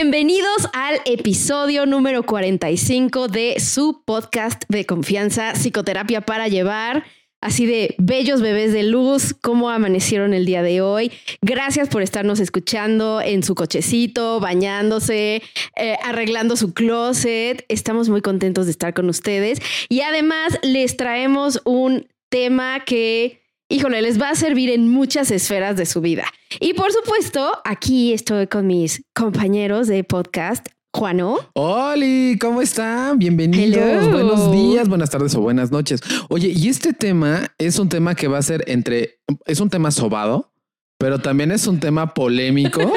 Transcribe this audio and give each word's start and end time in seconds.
Bienvenidos 0.00 0.68
al 0.74 1.00
episodio 1.06 1.84
número 1.84 2.22
45 2.22 3.26
de 3.26 3.58
su 3.58 4.04
podcast 4.04 4.62
de 4.68 4.86
confianza, 4.86 5.54
Psicoterapia 5.54 6.20
para 6.20 6.46
Llevar. 6.46 7.04
Así 7.40 7.66
de 7.66 7.96
bellos 7.98 8.40
bebés 8.40 8.72
de 8.72 8.84
luz, 8.84 9.34
cómo 9.34 9.70
amanecieron 9.70 10.34
el 10.34 10.46
día 10.46 10.62
de 10.62 10.82
hoy. 10.82 11.10
Gracias 11.42 11.88
por 11.88 12.02
estarnos 12.02 12.38
escuchando 12.38 13.20
en 13.20 13.42
su 13.42 13.56
cochecito, 13.56 14.38
bañándose, 14.38 15.42
eh, 15.74 15.96
arreglando 16.04 16.54
su 16.54 16.74
closet. 16.74 17.64
Estamos 17.66 18.08
muy 18.08 18.22
contentos 18.22 18.66
de 18.66 18.70
estar 18.70 18.94
con 18.94 19.08
ustedes. 19.08 19.58
Y 19.88 20.02
además 20.02 20.60
les 20.62 20.96
traemos 20.96 21.60
un 21.64 22.06
tema 22.28 22.84
que 22.84 23.37
híjole, 23.68 24.00
les 24.00 24.20
va 24.20 24.30
a 24.30 24.34
servir 24.34 24.70
en 24.70 24.88
muchas 24.88 25.30
esferas 25.30 25.76
de 25.76 25.84
su 25.84 26.00
vida. 26.00 26.24
Y 26.58 26.72
por 26.72 26.90
supuesto, 26.90 27.52
aquí 27.64 28.12
estoy 28.12 28.46
con 28.46 28.66
mis 28.66 29.02
compañeros 29.14 29.86
de 29.88 30.04
podcast. 30.04 30.66
Juano. 30.90 31.36
Hola, 31.52 32.36
¿cómo 32.40 32.62
están? 32.62 33.18
Bienvenidos. 33.18 34.10
Buenos 34.10 34.50
días, 34.50 34.88
buenas 34.88 35.10
tardes 35.10 35.34
o 35.34 35.40
buenas 35.42 35.70
noches. 35.70 36.00
Oye, 36.30 36.48
y 36.48 36.68
este 36.68 36.94
tema 36.94 37.54
es 37.58 37.78
un 37.78 37.90
tema 37.90 38.14
que 38.14 38.26
va 38.26 38.38
a 38.38 38.42
ser 38.42 38.64
entre, 38.68 39.20
es 39.44 39.60
un 39.60 39.68
tema 39.68 39.90
sobado, 39.90 40.50
pero 40.96 41.18
también 41.18 41.52
es 41.52 41.66
un 41.66 41.78
tema 41.78 42.14
polémico 42.14 42.94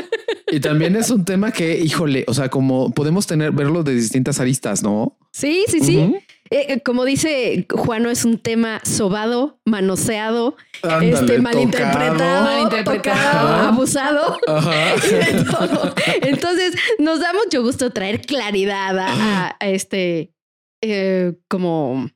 y 0.52 0.62
también 0.62 0.96
es 0.96 1.10
un 1.10 1.26
tema 1.26 1.52
que, 1.52 1.80
híjole, 1.80 2.24
o 2.28 2.34
sea, 2.34 2.48
como 2.50 2.92
podemos 2.92 3.28
tener, 3.28 3.52
verlo 3.52 3.84
de 3.84 3.94
distintas 3.94 4.40
aristas, 4.40 4.82
¿no? 4.82 5.18
Sí, 5.34 5.66
sí, 5.68 5.82
sí. 5.82 6.16
Eh, 6.52 6.82
como 6.84 7.06
dice 7.06 7.66
Juano, 7.70 8.10
es 8.10 8.26
un 8.26 8.38
tema 8.38 8.82
sobado, 8.84 9.60
manoseado, 9.66 10.58
este, 11.02 11.40
malinterpretado, 11.40 12.44
malinterpretado. 12.44 13.70
abusado. 13.70 14.38
Entonces, 16.22 16.76
nos 17.00 17.22
da 17.22 17.32
mucho 17.32 17.64
gusto 17.64 17.92
traer 17.92 18.20
claridad 18.22 18.98
a, 19.00 19.56
este 19.62 20.34
eh, 20.82 21.34
como 21.48 22.10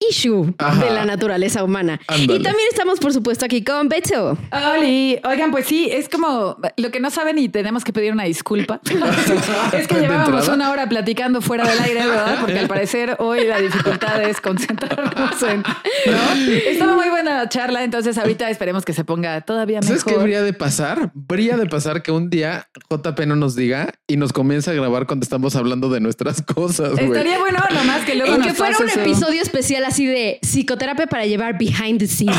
issue 0.00 0.54
de 0.80 0.90
la 0.90 1.04
naturaleza 1.04 1.64
humana. 1.64 2.00
Y 2.16 2.26
también 2.26 2.68
estamos, 2.70 3.00
por 3.00 3.12
supuesto, 3.12 3.44
aquí 3.44 3.64
con 3.64 3.88
Beto. 3.88 4.38
Oli, 4.76 5.18
oigan, 5.24 5.50
pues 5.50 5.66
sí, 5.66 5.88
es 5.90 6.08
como 6.08 6.56
lo 6.76 6.90
que 6.90 7.00
no 7.00 7.10
saben 7.10 7.38
y 7.38 7.48
tenemos 7.48 7.84
que 7.84 7.92
pedir 7.92 8.12
una 8.12 8.24
disculpa. 8.24 8.80
es 9.72 9.88
que 9.88 10.00
llevábamos 10.00 10.48
una 10.48 10.70
hora 10.70 10.88
platicando 10.88 11.40
fuera 11.40 11.68
del 11.68 11.78
aire, 11.80 12.06
¿verdad? 12.06 12.38
Porque 12.40 12.58
al 12.58 12.68
parecer 12.68 13.16
hoy 13.18 13.44
la 13.44 13.58
dificultad 13.60 14.22
es 14.22 14.40
concentrarnos 14.40 15.42
en. 15.42 15.62
¿no? 15.62 16.52
Estaba 16.66 16.94
muy 16.94 17.08
buena 17.08 17.36
la 17.36 17.48
charla, 17.48 17.82
entonces 17.82 18.16
ahorita 18.18 18.48
esperemos 18.50 18.84
que 18.84 18.92
se 18.92 19.04
ponga 19.04 19.40
todavía 19.40 19.80
mejor. 19.80 19.98
¿Sabes 19.98 20.04
qué 20.04 20.20
habría 20.20 20.42
de 20.42 20.52
pasar? 20.52 21.12
Habría 21.28 21.56
de 21.56 21.66
pasar 21.66 22.02
que 22.02 22.12
un 22.12 22.30
día 22.30 22.68
JP 22.90 23.20
no 23.26 23.36
nos 23.36 23.56
diga 23.56 23.92
y 24.06 24.16
nos 24.16 24.32
comience 24.32 24.70
a 24.70 24.74
grabar 24.74 25.06
cuando 25.06 25.24
estamos 25.24 25.56
hablando 25.56 25.88
de 25.90 26.00
nuestras 26.00 26.42
cosas. 26.42 26.98
Estaría 26.98 27.38
bueno, 27.38 27.58
nomás 27.74 28.04
que 28.04 28.14
luego. 28.14 28.38
que 28.42 28.54
fuera 28.54 28.76
un 28.78 28.88
episodio 28.88 29.42
especial 29.42 29.84
así 29.88 30.06
de 30.06 30.38
psicoterapia 30.42 31.06
para 31.06 31.26
llevar 31.26 31.58
behind 31.58 31.98
the 31.98 32.06
scenes. 32.06 32.36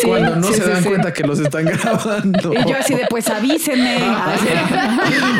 Cuando 0.04 0.36
no 0.36 0.52
se 0.52 0.64
dan 0.64 0.84
cuenta 0.84 1.12
que 1.12 1.22
los 1.22 1.40
están 1.40 1.64
grabando. 1.64 2.52
Y 2.52 2.68
yo 2.68 2.76
así 2.76 2.94
de, 2.94 3.06
pues 3.08 3.28
avísenme. 3.28 3.96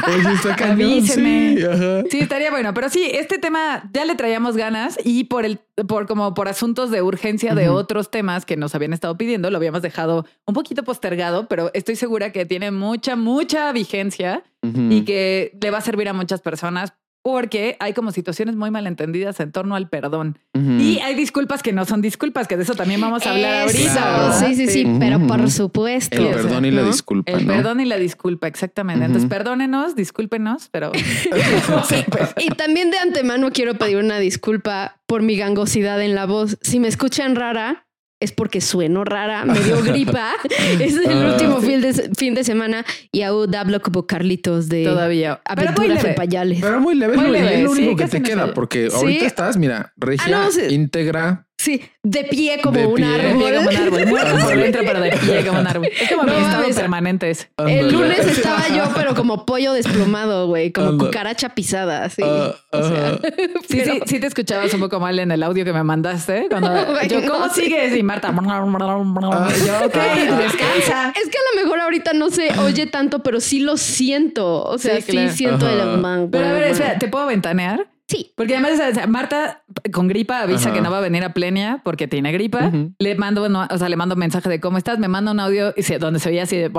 Oye, 0.06 0.34
está 0.34 0.70
avísenme. 0.70 2.04
Sí, 2.10 2.20
estaría 2.20 2.50
bueno. 2.50 2.72
Pero 2.74 2.88
sí, 2.88 3.10
este 3.12 3.38
tema 3.38 3.88
ya 3.92 4.04
le 4.04 4.14
traíamos 4.14 4.56
ganas 4.56 4.98
y 5.04 5.24
por 5.24 5.44
el, 5.44 5.58
por 5.86 6.06
como 6.06 6.34
por 6.34 6.48
asuntos 6.48 6.90
de 6.90 7.02
urgencia 7.02 7.54
de 7.54 7.68
otros 7.68 8.10
temas 8.10 8.44
que 8.44 8.56
nos 8.56 8.74
habían 8.74 8.92
estado 8.92 9.16
pidiendo, 9.16 9.50
lo 9.50 9.56
habíamos 9.56 9.82
dejado 9.82 10.26
un 10.46 10.54
poquito 10.54 10.82
postergado, 10.84 11.48
pero 11.48 11.70
estoy 11.74 11.96
segura 11.96 12.32
que 12.32 12.46
tiene 12.46 12.70
mucha, 12.70 13.16
mucha 13.16 13.72
vigencia 13.72 14.42
y 14.62 15.02
que 15.02 15.58
le 15.60 15.70
va 15.72 15.78
a 15.78 15.80
servir 15.80 16.08
a 16.08 16.12
muchas 16.12 16.40
personas 16.40 16.92
porque 17.22 17.76
hay 17.78 17.92
como 17.92 18.10
situaciones 18.10 18.56
muy 18.56 18.70
malentendidas 18.70 19.38
en 19.40 19.52
torno 19.52 19.76
al 19.76 19.88
perdón. 19.88 20.38
Y 20.54 20.98
hay 20.98 21.14
disculpas 21.14 21.62
que 21.62 21.72
no 21.72 21.84
son 21.84 22.02
disculpas, 22.02 22.48
que 22.48 22.56
de 22.56 22.64
eso 22.64 22.74
también 22.74 23.00
vamos 23.00 23.24
a 23.26 23.30
hablar 23.30 23.62
ahorita. 23.62 24.32
Sí, 24.32 24.54
sí, 24.54 24.66
sí, 24.66 24.96
pero 24.98 25.24
por 25.26 25.50
supuesto. 25.50 26.16
El 26.16 26.34
perdón 26.34 26.64
y 26.64 26.70
la 26.72 26.82
disculpa. 26.82 27.32
El 27.32 27.46
perdón 27.46 27.80
y 27.80 27.84
la 27.84 27.96
disculpa, 27.96 28.48
exactamente. 28.48 29.04
Entonces, 29.06 29.28
perdónenos, 29.30 29.94
discúlpenos, 29.94 30.68
pero... 30.70 30.92
Pues. 30.92 31.28
y 32.38 32.50
también 32.50 32.90
de 32.90 32.98
antemano 32.98 33.50
quiero 33.52 33.74
pedir 33.74 33.98
una 33.98 34.18
disculpa 34.18 35.00
por 35.06 35.22
mi 35.22 35.36
gangosidad 35.36 36.02
en 36.02 36.14
la 36.14 36.26
voz. 36.26 36.58
Si 36.60 36.80
me 36.80 36.88
escuchan 36.88 37.36
rara, 37.36 37.86
es 38.22 38.32
porque 38.32 38.60
sueno 38.60 39.04
rara, 39.04 39.44
me 39.44 39.58
dio 39.58 39.82
gripa. 39.84 40.32
es 40.80 40.96
el 40.96 41.10
ah. 41.10 41.32
último 41.32 41.60
fin 41.60 41.80
de, 41.80 42.10
fin 42.16 42.34
de 42.34 42.44
semana 42.44 42.84
y 43.10 43.22
aún 43.22 43.54
hablo 43.54 43.80
como 43.80 44.06
Carlitos 44.06 44.68
de 44.68 44.84
Todavía. 44.84 45.40
aventuras 45.44 46.04
en 46.04 46.14
payales. 46.14 46.60
Pero 46.60 46.80
muy 46.80 46.94
leve, 46.94 47.16
muy 47.16 47.30
leve. 47.30 47.56
es 47.56 47.64
lo 47.64 47.72
único 47.72 47.96
que 47.96 48.06
te 48.06 48.22
queda, 48.22 48.54
porque 48.54 48.88
ahorita 48.92 49.26
estás, 49.26 49.56
mira, 49.56 49.92
regia, 49.96 50.46
ah, 50.46 50.48
íntegra, 50.70 51.46
Sí, 51.62 51.80
de 52.02 52.24
pie 52.24 52.60
como 52.60 52.88
un 52.88 53.04
árbol. 53.04 53.38
De 53.38 53.44
pie 53.44 53.54
como 53.54 53.68
un 53.68 53.76
árbol. 53.76 54.06
Muerto 54.08 54.36
por 54.44 54.56
dentro, 54.56 54.82
pero 54.84 55.00
de 55.00 55.10
pie 55.12 55.46
como 55.46 55.60
un 55.60 55.66
árbol. 55.68 55.88
Es 56.00 56.10
como 56.10 56.24
mi 56.24 56.32
estado 56.32 56.64
permanente 56.74 57.30
ese. 57.30 57.50
El 57.56 57.92
lunes 57.92 58.18
estaba 58.18 58.66
yo, 58.68 58.90
pero 58.96 59.14
como 59.14 59.46
pollo 59.46 59.72
desplumado, 59.72 60.48
güey. 60.48 60.72
Como 60.72 60.98
cucaracha 60.98 61.54
pisada, 61.54 62.04
así. 62.04 62.20
Ah, 62.24 62.56
o 62.72 62.82
sea, 62.82 63.16
sí, 63.68 63.80
sí, 63.84 64.00
sí 64.06 64.18
te 64.18 64.26
escuchabas 64.26 64.74
un 64.74 64.80
poco 64.80 64.98
mal 64.98 65.20
en 65.20 65.30
el 65.30 65.40
audio 65.44 65.64
que 65.64 65.72
me 65.72 65.84
mandaste. 65.84 66.48
Cuando 66.50 67.00
yo, 67.04 67.30
¿cómo 67.30 67.48
sigues? 67.48 67.96
Y 67.96 68.02
Marta, 68.02 68.34
yo, 68.34 69.86
ok, 69.86 69.94
descansa. 69.94 71.12
Es 71.14 71.28
que 71.28 71.38
a 71.38 71.54
lo 71.54 71.62
mejor 71.62 71.78
ahorita 71.78 72.12
no 72.12 72.30
se 72.30 72.50
oye 72.58 72.86
tanto, 72.86 73.22
pero 73.22 73.40
sí 73.40 73.60
lo 73.60 73.76
siento. 73.76 74.64
O 74.64 74.78
sea, 74.78 75.00
sí, 75.00 75.28
siento 75.30 75.68
el 75.68 75.98
man. 75.98 76.28
Pero 76.32 76.44
a 76.44 76.52
ver, 76.52 76.64
espera, 76.72 76.98
¿te 76.98 77.06
puedo 77.06 77.26
ventanear? 77.26 77.91
Sí. 78.12 78.32
Porque 78.36 78.54
además 78.54 78.78
Marta 79.08 79.64
con 79.90 80.06
gripa 80.06 80.42
avisa 80.42 80.70
que 80.70 80.82
no 80.82 80.90
va 80.90 80.98
a 80.98 81.00
venir 81.00 81.24
a 81.24 81.32
Plenia 81.32 81.80
porque 81.82 82.06
tiene 82.08 82.30
gripa. 82.30 82.70
Le 82.98 83.14
mando, 83.14 83.42
o 83.42 83.78
sea, 83.78 83.88
le 83.88 83.96
mando 83.96 84.14
un 84.14 84.18
mensaje 84.18 84.50
de 84.50 84.60
cómo 84.60 84.76
estás, 84.76 84.98
me 84.98 85.08
manda 85.08 85.32
un 85.32 85.40
audio 85.40 85.72
y 85.76 85.82
donde 85.94 86.20
se 86.20 86.28
veía 86.28 86.42
así 86.42 86.56
de 86.56 86.70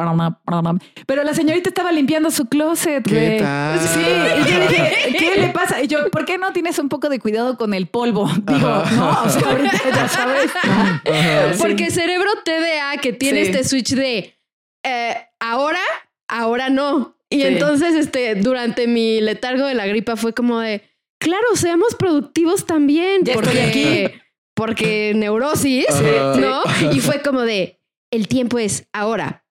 pero 1.07 1.23
la 1.23 1.33
señorita 1.33 1.69
estaba 1.69 1.91
limpiando 1.91 2.29
su 2.29 2.45
closet. 2.45 3.03
¿Qué 3.03 3.37
tal? 3.41 3.79
Sí. 3.79 3.99
Y 3.99 4.51
yo 4.51 4.59
dije, 4.59 5.15
¿qué 5.17 5.41
le 5.41 5.47
pasa? 5.49 5.81
Y 5.81 5.87
yo, 5.87 6.09
¿por 6.11 6.25
qué 6.25 6.37
no 6.37 6.53
tienes 6.53 6.77
un 6.77 6.89
poco 6.89 7.09
de 7.09 7.19
cuidado 7.19 7.57
con 7.57 7.73
el 7.73 7.87
polvo? 7.87 8.29
Digo, 8.45 8.83
no, 8.95 9.23
o 9.23 9.29
sea, 9.29 9.49
ahorita 9.49 9.77
ya 9.89 10.07
sabes. 10.07 10.51
Porque 11.59 11.89
cerebro 11.89 12.29
TDA 12.45 13.01
que 13.01 13.13
tiene 13.13 13.41
este 13.41 13.63
switch 13.63 13.95
de 13.95 14.35
eh, 14.83 15.15
ahora, 15.39 15.81
ahora 16.27 16.69
no. 16.69 17.15
Y 17.29 17.41
entonces, 17.41 17.95
este, 17.95 18.35
durante 18.35 18.85
mi 18.87 19.19
letargo 19.19 19.65
de 19.65 19.73
la 19.73 19.87
gripa 19.87 20.15
fue 20.15 20.33
como 20.33 20.59
de 20.59 20.83
claro, 21.23 21.47
seamos 21.55 21.95
productivos 21.95 22.65
también. 22.65 23.23
porque, 23.33 24.21
porque 24.53 25.13
neurosis, 25.15 25.87
¿no? 26.39 26.61
Y 26.91 26.99
fue 26.99 27.21
como 27.21 27.41
de, 27.41 27.79
el 28.11 28.27
tiempo 28.27 28.59
es 28.59 28.87
ahora. 28.93 29.45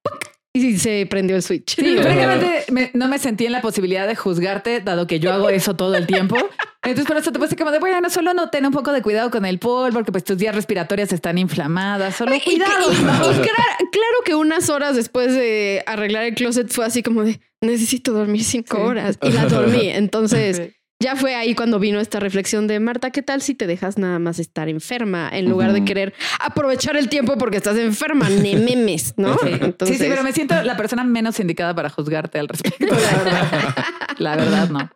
Y 0.54 0.76
se 0.76 1.06
prendió 1.08 1.34
el 1.34 1.42
switch. 1.42 1.76
Sí, 1.76 1.96
francamente 2.02 2.66
no 2.92 3.08
me 3.08 3.18
sentí 3.18 3.46
en 3.46 3.52
la 3.52 3.62
posibilidad 3.62 4.06
de 4.06 4.14
juzgarte, 4.14 4.80
dado 4.80 5.06
que 5.06 5.18
yo 5.18 5.32
hago 5.32 5.48
eso 5.48 5.74
todo 5.74 5.94
el 5.94 6.06
tiempo. 6.06 6.36
Entonces 6.84 7.06
por 7.06 7.16
eso 7.16 7.32
te 7.32 7.38
puse 7.38 7.56
como 7.56 7.70
de, 7.70 7.78
bueno, 7.78 8.10
solo 8.10 8.34
no 8.34 8.50
ten 8.50 8.66
un 8.66 8.72
poco 8.72 8.92
de 8.92 9.00
cuidado 9.00 9.30
con 9.30 9.46
el 9.46 9.58
polvo, 9.58 9.94
porque 9.94 10.12
pues 10.12 10.24
tus 10.24 10.36
vías 10.36 10.54
respiratorias 10.54 11.12
están 11.12 11.38
inflamadas, 11.38 12.16
solo 12.16 12.34
cuidado. 12.44 12.92
Y, 12.92 12.96
claro, 12.96 14.18
que 14.26 14.34
unas 14.34 14.68
horas 14.68 14.94
después 14.94 15.32
de 15.32 15.82
arreglar 15.86 16.24
el 16.24 16.34
closet 16.34 16.70
fue 16.70 16.84
así 16.84 17.02
como 17.02 17.22
de, 17.22 17.40
necesito 17.62 18.12
dormir 18.12 18.44
cinco 18.44 18.82
horas. 18.82 19.18
Y 19.22 19.30
la 19.30 19.46
dormí. 19.46 19.88
Entonces 19.88 20.72
ya 21.02 21.16
fue 21.16 21.34
ahí 21.34 21.54
cuando 21.54 21.78
vino 21.78 22.00
esta 22.00 22.20
reflexión 22.20 22.66
de 22.66 22.78
Marta, 22.80 23.10
¿qué 23.10 23.22
tal 23.22 23.42
si 23.42 23.54
te 23.54 23.66
dejas 23.66 23.98
nada 23.98 24.18
más 24.18 24.38
estar 24.38 24.68
enferma 24.68 25.28
en 25.30 25.50
lugar 25.50 25.72
de 25.72 25.84
querer 25.84 26.14
aprovechar 26.40 26.96
el 26.96 27.08
tiempo 27.08 27.36
porque 27.36 27.56
estás 27.56 27.76
enferma? 27.76 28.28
memes, 28.30 29.14
¿no? 29.16 29.36
Sí. 29.38 29.48
sí, 29.86 29.94
sí, 29.94 30.06
pero 30.08 30.22
me 30.22 30.32
siento 30.32 30.62
la 30.62 30.76
persona 30.76 31.02
menos 31.02 31.40
indicada 31.40 31.74
para 31.74 31.90
juzgarte 31.90 32.38
al 32.38 32.48
respecto, 32.48 32.86
la 32.86 33.24
verdad. 33.24 33.74
la 34.18 34.36
verdad, 34.36 34.68
no. 34.70 34.90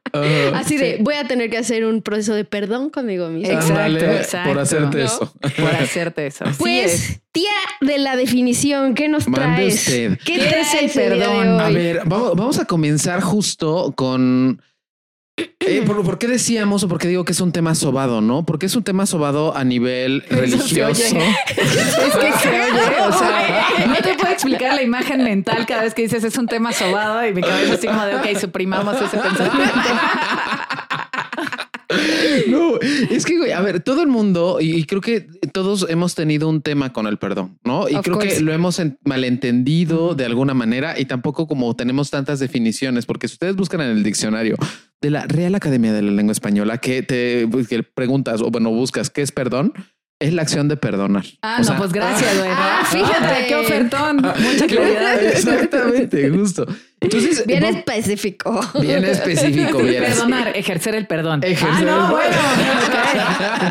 Así 0.54 0.76
de, 0.76 0.98
voy 1.00 1.16
a 1.16 1.24
tener 1.26 1.50
que 1.50 1.58
hacer 1.58 1.84
un 1.84 2.02
proceso 2.02 2.34
de 2.34 2.44
perdón 2.44 2.90
conmigo 2.90 3.28
misma. 3.28 3.54
Exacto, 3.54 4.04
exacto. 4.04 4.50
Por 4.50 4.58
hacerte 4.60 5.02
eso. 5.02 5.34
Por 5.40 5.74
hacerte 5.74 6.26
eso. 6.26 6.44
Pues, 6.58 7.20
tía 7.32 7.50
de 7.80 7.98
la 7.98 8.14
definición, 8.14 8.94
¿qué 8.94 9.08
nos 9.08 9.26
traes? 9.26 9.74
Usted. 9.74 10.18
¿Qué, 10.24 10.34
¿Qué 10.34 10.60
es 10.60 10.74
el 10.74 10.90
perdón? 10.90 11.60
A 11.60 11.68
ver, 11.70 12.02
vamos 12.04 12.60
a 12.60 12.64
comenzar 12.64 13.20
justo 13.20 13.92
con 13.96 14.62
eh, 15.38 15.82
¿por, 15.86 16.18
qué 16.18 16.28
decíamos 16.28 16.82
o 16.84 16.88
por 16.88 16.98
qué 16.98 17.08
digo 17.08 17.26
que 17.26 17.32
es 17.32 17.40
un 17.40 17.52
tema 17.52 17.74
sobado, 17.74 18.22
no? 18.22 18.46
Porque 18.46 18.66
es 18.66 18.74
un 18.74 18.84
tema 18.84 19.04
sobado 19.04 19.54
a 19.54 19.64
nivel 19.64 20.24
religioso. 20.30 21.02
es 21.48 22.16
que 22.16 22.32
se 22.32 22.48
oye, 22.48 23.00
o 23.06 23.12
sea, 23.12 23.86
no 23.86 23.96
te 23.96 24.14
puedo 24.14 24.32
explicar 24.32 24.74
la 24.74 24.82
imagen 24.82 25.22
mental 25.22 25.66
cada 25.66 25.82
vez 25.82 25.92
que 25.92 26.02
dices 26.02 26.24
es 26.24 26.38
un 26.38 26.46
tema 26.46 26.72
sobado 26.72 27.26
y 27.26 27.34
mi 27.34 27.42
cabeza 27.42 27.74
así 27.74 27.86
como 27.86 28.04
de, 28.06 28.16
ok, 28.16 28.38
suprimamos 28.40 28.96
ese 28.96 29.18
pensamiento. 29.18 29.90
No, 32.48 32.78
es 33.10 33.24
que, 33.24 33.38
güey, 33.38 33.52
a 33.52 33.60
ver, 33.60 33.80
todo 33.80 34.02
el 34.02 34.08
mundo, 34.08 34.58
y 34.60 34.84
creo 34.84 35.00
que 35.00 35.22
todos 35.52 35.86
hemos 35.88 36.14
tenido 36.14 36.48
un 36.48 36.62
tema 36.62 36.92
con 36.92 37.06
el 37.06 37.18
perdón, 37.18 37.58
¿no? 37.64 37.88
Y 37.88 37.94
creo 37.96 38.18
que 38.18 38.40
lo 38.40 38.52
hemos 38.52 38.80
malentendido 39.04 40.14
de 40.14 40.24
alguna 40.24 40.54
manera 40.54 40.98
y 40.98 41.06
tampoco 41.06 41.46
como 41.46 41.74
tenemos 41.74 42.10
tantas 42.10 42.38
definiciones, 42.38 43.06
porque 43.06 43.28
si 43.28 43.34
ustedes 43.34 43.56
buscan 43.56 43.80
en 43.80 43.90
el 43.90 44.02
diccionario 44.02 44.56
de 45.00 45.10
la 45.10 45.26
Real 45.26 45.54
Academia 45.54 45.92
de 45.92 46.02
la 46.02 46.10
Lengua 46.10 46.32
Española 46.32 46.78
que 46.78 47.02
te 47.02 47.46
pues, 47.48 47.68
preguntas 47.94 48.40
o 48.40 48.50
bueno, 48.50 48.70
buscas 48.70 49.10
qué 49.10 49.22
es 49.22 49.32
perdón, 49.32 49.72
es 50.18 50.32
la 50.32 50.42
acción 50.42 50.66
de 50.68 50.76
perdonar. 50.76 51.24
Ah, 51.42 51.60
no, 51.62 51.76
pues 51.76 51.92
gracias, 51.92 52.38
güey. 52.38 52.50
Ah, 52.50 52.82
fíjate 52.90 53.46
qué 53.48 53.54
ofertón. 53.56 54.16
Mucha 54.16 54.66
claridad. 54.66 55.22
Exactamente, 55.22 56.30
justo. 56.30 56.66
Entonces, 57.00 57.46
bien 57.46 57.64
específico. 57.64 58.60
Bien 58.80 59.04
específico. 59.04 59.78
Bien 59.78 60.02
Perdonar, 60.02 60.56
ejercer 60.56 60.94
el 60.94 61.06
perdón. 61.06 61.42
Ejercer 61.44 61.88
ah, 61.88 62.08
no, 62.08 62.10
bueno, 62.10 62.36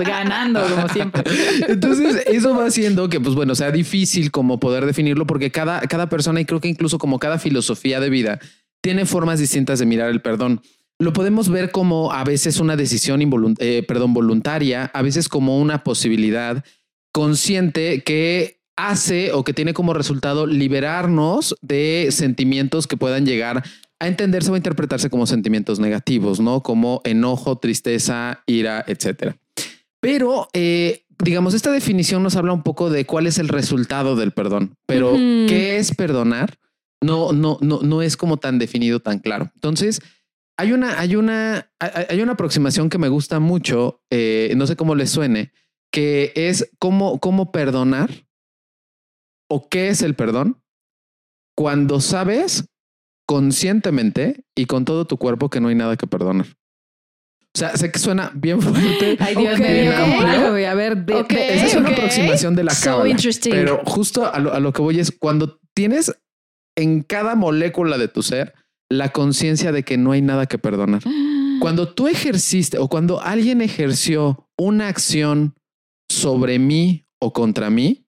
ganando 0.06 0.62
como 0.68 0.88
siempre. 0.90 1.24
Entonces, 1.68 2.24
eso 2.28 2.56
va 2.56 2.68
haciendo 2.68 3.10
que, 3.10 3.20
pues 3.20 3.34
bueno, 3.34 3.56
sea 3.56 3.72
difícil 3.72 4.30
como 4.30 4.60
poder 4.60 4.86
definirlo 4.86 5.26
porque 5.26 5.50
cada, 5.52 5.82
cada 5.82 6.10
persona 6.10 6.42
y 6.42 6.46
creo 6.46 6.62
que 6.62 6.68
incluso 6.68 7.00
como 7.00 7.18
cada 7.18 7.40
filosofía 7.40 8.00
de 8.00 8.10
vida 8.12 8.40
tiene 8.82 9.08
formas 9.08 9.40
distintas 9.40 9.80
de 9.80 9.88
mirar 9.88 10.12
el 10.12 10.22
perdón 10.22 10.62
lo 11.00 11.14
podemos 11.14 11.50
ver 11.50 11.72
como 11.72 12.12
a 12.12 12.24
veces 12.24 12.60
una 12.60 12.76
decisión 12.76 13.22
eh, 13.60 13.84
perdón, 13.88 14.14
voluntaria, 14.14 14.92
a 14.94 15.02
veces 15.02 15.28
como 15.28 15.60
una 15.60 15.84
posibilidad 15.84 16.64
consciente 17.12 18.02
que 18.04 18.62
hace 18.78 19.32
o 19.32 19.44
que 19.44 19.54
tiene 19.54 19.74
como 19.74 19.94
resultado 19.94 20.48
liberarnos 20.48 21.56
de 21.62 22.08
sentimientos 22.12 22.88
que 22.88 22.98
puedan 22.98 23.26
llegar 23.26 23.64
a 24.00 24.08
entenderse 24.08 24.52
o 24.52 24.56
a 24.56 24.58
interpretarse 24.58 25.10
como 25.10 25.26
sentimientos 25.26 25.80
negativos, 25.80 26.40
¿no? 26.40 26.62
Como 26.62 27.02
enojo, 27.06 27.58
tristeza, 27.58 28.44
ira, 28.46 28.84
etcétera. 28.88 29.38
Pero, 30.02 30.50
eh, 30.54 31.06
digamos, 31.24 31.54
esta 31.54 31.72
definición 31.72 32.22
nos 32.22 32.36
habla 32.36 32.54
un 32.54 32.64
poco 32.64 32.90
de 32.90 33.06
cuál 33.06 33.28
es 33.28 33.38
el 33.38 33.48
resultado 33.48 34.16
del 34.16 34.32
perdón, 34.32 34.76
pero 34.86 35.14
¿qué 35.14 35.78
es 35.78 35.96
perdonar? 35.96 36.58
No, 37.02 37.32
no, 37.32 37.58
no, 37.62 37.80
no 37.82 38.02
es 38.02 38.18
como 38.18 38.38
tan 38.38 38.60
definido, 38.60 39.00
tan 39.00 39.20
claro. 39.20 39.52
Entonces, 39.56 40.02
hay 40.58 40.72
una, 40.72 41.00
hay 41.00 41.16
una, 41.16 41.72
hay 41.80 42.22
una 42.22 42.34
aproximación 42.34 42.90
que 42.90 42.98
me 42.98 43.10
gusta 43.10 43.40
mucho, 43.40 44.02
eh, 44.10 44.54
no 44.56 44.68
sé 44.68 44.76
cómo 44.76 44.96
le 44.96 45.08
suene, 45.08 45.52
que 45.92 46.32
es 46.36 46.70
cómo, 46.80 47.20
cómo 47.20 47.52
perdonar 47.52 48.28
o 49.50 49.68
qué 49.70 49.90
es 49.90 50.02
el 50.02 50.16
perdón 50.16 50.62
cuando 51.56 52.02
sabes 52.02 52.66
conscientemente 53.28 54.46
y 54.56 54.66
con 54.66 54.86
todo 54.86 55.06
tu 55.06 55.18
cuerpo 55.18 55.50
que 55.50 55.60
no 55.60 55.70
hay 55.70 55.76
nada 55.76 55.98
que 55.98 56.08
perdonar. 56.08 56.48
O 56.48 57.58
sea, 57.58 57.76
sé 57.78 57.90
que 57.90 58.00
suena 58.00 58.32
bien 58.36 58.62
fuerte. 58.62 59.18
Ay, 59.22 59.36
Dios 59.36 59.60
mío, 59.60 59.94
a 60.70 60.74
ver, 60.74 61.06
esa 61.30 61.66
es 61.66 61.76
una 61.76 61.90
aproximación 61.90 62.56
de 62.56 62.66
la 62.66 62.74
so 62.74 63.04
Pero 63.44 63.82
justo 63.86 64.32
a 64.32 64.40
lo, 64.40 64.54
a 64.54 64.60
lo 64.60 64.74
que 64.74 64.82
voy 64.82 65.00
es 65.00 65.12
cuando 65.12 65.60
tienes 65.74 66.14
en 66.76 67.02
cada 67.02 67.36
molécula 67.36 67.98
de 67.98 68.10
tu 68.10 68.22
ser 68.22 68.54
la 68.90 69.10
conciencia 69.10 69.72
de 69.72 69.84
que 69.84 69.98
no 69.98 70.12
hay 70.12 70.22
nada 70.22 70.46
que 70.46 70.58
perdonar. 70.58 71.02
Cuando 71.60 71.94
tú 71.94 72.08
ejerciste 72.08 72.78
o 72.78 72.90
cuando 72.90 73.22
alguien 73.22 73.62
ejerció 73.62 74.50
una 74.58 74.90
acción 74.90 75.56
sobre 76.10 76.60
mí 76.60 77.08
o 77.20 77.34
contra 77.34 77.70
mí, 77.70 78.06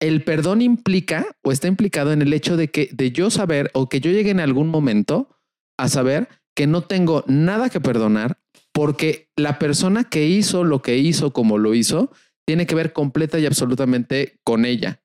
el 0.00 0.24
perdón 0.24 0.62
implica 0.62 1.26
o 1.42 1.52
está 1.52 1.68
implicado 1.68 2.12
en 2.12 2.22
el 2.22 2.32
hecho 2.32 2.56
de 2.56 2.70
que 2.70 2.88
de 2.92 3.10
yo 3.12 3.30
saber 3.30 3.70
o 3.74 3.88
que 3.88 4.00
yo 4.00 4.10
llegue 4.10 4.30
en 4.30 4.40
algún 4.40 4.68
momento 4.68 5.28
a 5.78 5.88
saber 5.88 6.28
que 6.54 6.66
no 6.66 6.82
tengo 6.82 7.24
nada 7.26 7.68
que 7.68 7.80
perdonar 7.80 8.38
porque 8.72 9.30
la 9.36 9.58
persona 9.58 10.04
que 10.04 10.26
hizo 10.26 10.64
lo 10.64 10.82
que 10.82 10.96
hizo 10.96 11.32
como 11.32 11.58
lo 11.58 11.74
hizo 11.74 12.10
tiene 12.46 12.66
que 12.66 12.74
ver 12.74 12.92
completa 12.92 13.38
y 13.38 13.46
absolutamente 13.46 14.40
con 14.44 14.64
ella 14.64 15.02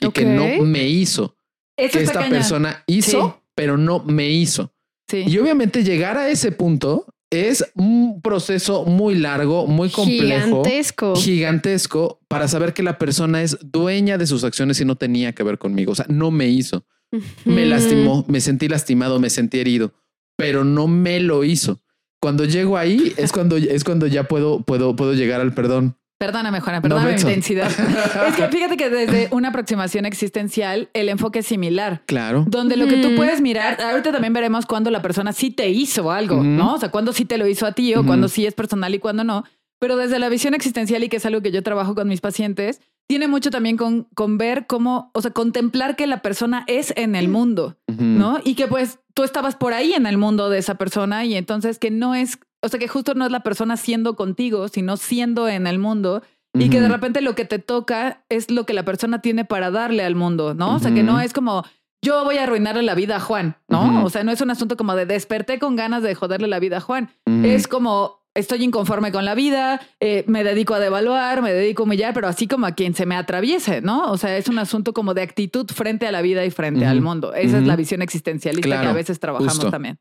y 0.00 0.10
que 0.10 0.24
no 0.24 0.64
me 0.64 0.88
hizo. 0.88 1.36
que 1.76 2.02
esta 2.02 2.28
persona 2.28 2.82
hizo 2.86 3.42
pero 3.54 3.76
no 3.76 4.04
me 4.04 4.30
hizo. 4.30 4.72
Y 5.12 5.38
obviamente 5.38 5.82
llegar 5.82 6.16
a 6.16 6.28
ese 6.28 6.52
punto 6.52 7.06
es 7.30 7.64
un 7.74 8.20
proceso 8.22 8.84
muy 8.84 9.14
largo, 9.14 9.66
muy 9.66 9.88
complejo, 9.88 10.62
gigantesco, 10.62 11.16
gigantesco 11.16 12.20
para 12.28 12.48
saber 12.48 12.74
que 12.74 12.82
la 12.82 12.98
persona 12.98 13.42
es 13.42 13.58
dueña 13.62 14.18
de 14.18 14.26
sus 14.26 14.44
acciones 14.44 14.80
y 14.80 14.84
no 14.84 14.96
tenía 14.96 15.32
que 15.32 15.42
ver 15.42 15.58
conmigo. 15.58 15.92
O 15.92 15.94
sea, 15.94 16.06
no 16.08 16.30
me 16.30 16.48
hizo. 16.48 16.84
Me 17.44 17.66
lastimó, 17.66 18.24
me 18.28 18.40
sentí 18.40 18.68
lastimado, 18.68 19.18
me 19.18 19.30
sentí 19.30 19.58
herido, 19.58 19.92
pero 20.36 20.64
no 20.64 20.86
me 20.86 21.18
lo 21.18 21.42
hizo. 21.42 21.82
Cuando 22.20 22.44
llego 22.44 22.76
ahí 22.76 23.14
es 23.16 23.32
cuando 23.32 23.56
es 23.56 23.82
cuando 23.82 24.06
ya 24.06 24.24
puedo 24.24 24.62
puedo 24.62 24.94
puedo 24.94 25.14
llegar 25.14 25.40
al 25.40 25.54
perdón. 25.54 25.96
Perdóname, 26.20 26.60
Juana, 26.60 26.82
perdóname 26.82 27.12
mi 27.12 27.16
intensidad. 27.18 27.70
es 28.28 28.36
que 28.36 28.48
fíjate 28.48 28.76
que 28.76 28.90
desde 28.90 29.28
una 29.30 29.48
aproximación 29.48 30.04
existencial, 30.04 30.90
el 30.92 31.08
enfoque 31.08 31.38
es 31.38 31.46
similar. 31.46 32.02
Claro. 32.04 32.44
Donde 32.46 32.76
lo 32.76 32.86
que 32.88 32.98
tú 32.98 33.16
puedes 33.16 33.40
mirar, 33.40 33.80
ahorita 33.80 34.12
también 34.12 34.34
veremos 34.34 34.66
cuando 34.66 34.90
la 34.90 35.00
persona 35.00 35.32
sí 35.32 35.50
te 35.50 35.70
hizo 35.70 36.10
algo, 36.10 36.44
¿no? 36.44 36.74
O 36.74 36.78
sea, 36.78 36.90
cuando 36.90 37.14
sí 37.14 37.24
te 37.24 37.38
lo 37.38 37.46
hizo 37.46 37.64
a 37.64 37.72
ti 37.72 37.94
o 37.94 38.04
cuando 38.04 38.28
sí 38.28 38.44
es 38.44 38.52
personal 38.52 38.94
y 38.94 38.98
cuando 38.98 39.24
no. 39.24 39.44
Pero 39.78 39.96
desde 39.96 40.18
la 40.18 40.28
visión 40.28 40.52
existencial, 40.52 41.02
y 41.02 41.08
que 41.08 41.16
es 41.16 41.24
algo 41.24 41.40
que 41.40 41.52
yo 41.52 41.62
trabajo 41.62 41.94
con 41.94 42.06
mis 42.06 42.20
pacientes, 42.20 42.82
tiene 43.06 43.26
mucho 43.26 43.50
también 43.50 43.78
con, 43.78 44.04
con 44.14 44.36
ver 44.36 44.66
cómo, 44.66 45.10
o 45.14 45.22
sea, 45.22 45.30
contemplar 45.30 45.96
que 45.96 46.06
la 46.06 46.20
persona 46.20 46.64
es 46.66 46.92
en 46.98 47.14
el 47.14 47.28
mundo, 47.28 47.78
¿no? 47.86 48.40
Y 48.44 48.56
que 48.56 48.66
pues 48.66 48.98
tú 49.14 49.22
estabas 49.24 49.56
por 49.56 49.72
ahí 49.72 49.94
en 49.94 50.04
el 50.04 50.18
mundo 50.18 50.50
de 50.50 50.58
esa 50.58 50.74
persona 50.74 51.24
y 51.24 51.34
entonces 51.34 51.78
que 51.78 51.90
no 51.90 52.14
es 52.14 52.38
o 52.62 52.68
sea, 52.68 52.78
que 52.78 52.88
justo 52.88 53.14
no 53.14 53.24
es 53.24 53.32
la 53.32 53.40
persona 53.40 53.76
siendo 53.76 54.16
contigo, 54.16 54.68
sino 54.68 54.96
siendo 54.96 55.48
en 55.48 55.66
el 55.66 55.78
mundo. 55.78 56.22
Y 56.52 56.68
que 56.68 56.80
de 56.80 56.88
repente 56.88 57.20
lo 57.20 57.36
que 57.36 57.44
te 57.44 57.60
toca 57.60 58.24
es 58.28 58.50
lo 58.50 58.66
que 58.66 58.74
la 58.74 58.84
persona 58.84 59.22
tiene 59.22 59.44
para 59.44 59.70
darle 59.70 60.04
al 60.04 60.16
mundo, 60.16 60.52
¿no? 60.52 60.74
O 60.74 60.78
sea, 60.80 60.92
que 60.92 61.04
no 61.04 61.20
es 61.20 61.32
como 61.32 61.64
yo 62.02 62.24
voy 62.24 62.38
a 62.38 62.44
arruinarle 62.44 62.82
la 62.82 62.94
vida 62.94 63.16
a 63.16 63.20
Juan, 63.20 63.56
¿no? 63.68 64.04
O 64.04 64.10
sea, 64.10 64.24
no 64.24 64.32
es 64.32 64.40
un 64.40 64.50
asunto 64.50 64.76
como 64.76 64.96
de 64.96 65.06
desperté 65.06 65.58
con 65.58 65.76
ganas 65.76 66.02
de 66.02 66.14
joderle 66.14 66.48
la 66.48 66.58
vida 66.58 66.78
a 66.78 66.80
Juan. 66.80 67.10
Es 67.44 67.68
como 67.68 68.20
estoy 68.34 68.62
inconforme 68.64 69.12
con 69.12 69.24
la 69.24 69.34
vida, 69.34 69.80
eh, 69.98 70.24
me 70.26 70.44
dedico 70.44 70.74
a 70.74 70.78
devaluar, 70.78 71.42
me 71.42 71.52
dedico 71.52 71.82
a 71.82 71.86
humillar, 71.86 72.14
pero 72.14 72.28
así 72.28 72.46
como 72.46 72.66
a 72.66 72.72
quien 72.72 72.94
se 72.94 73.04
me 73.04 73.16
atraviese, 73.16 73.80
¿no? 73.80 74.10
O 74.10 74.16
sea, 74.16 74.36
es 74.36 74.48
un 74.48 74.58
asunto 74.58 74.92
como 74.92 75.14
de 75.14 75.22
actitud 75.22 75.66
frente 75.66 76.06
a 76.06 76.12
la 76.12 76.22
vida 76.22 76.44
y 76.44 76.50
frente 76.50 76.86
al 76.86 77.00
mundo. 77.00 77.34
Esa 77.34 77.58
es 77.58 77.64
la 77.64 77.76
visión 77.76 78.02
existencialista 78.02 78.80
que 78.80 78.86
a 78.86 78.92
veces 78.92 79.20
trabajamos 79.20 79.70
también. 79.70 79.98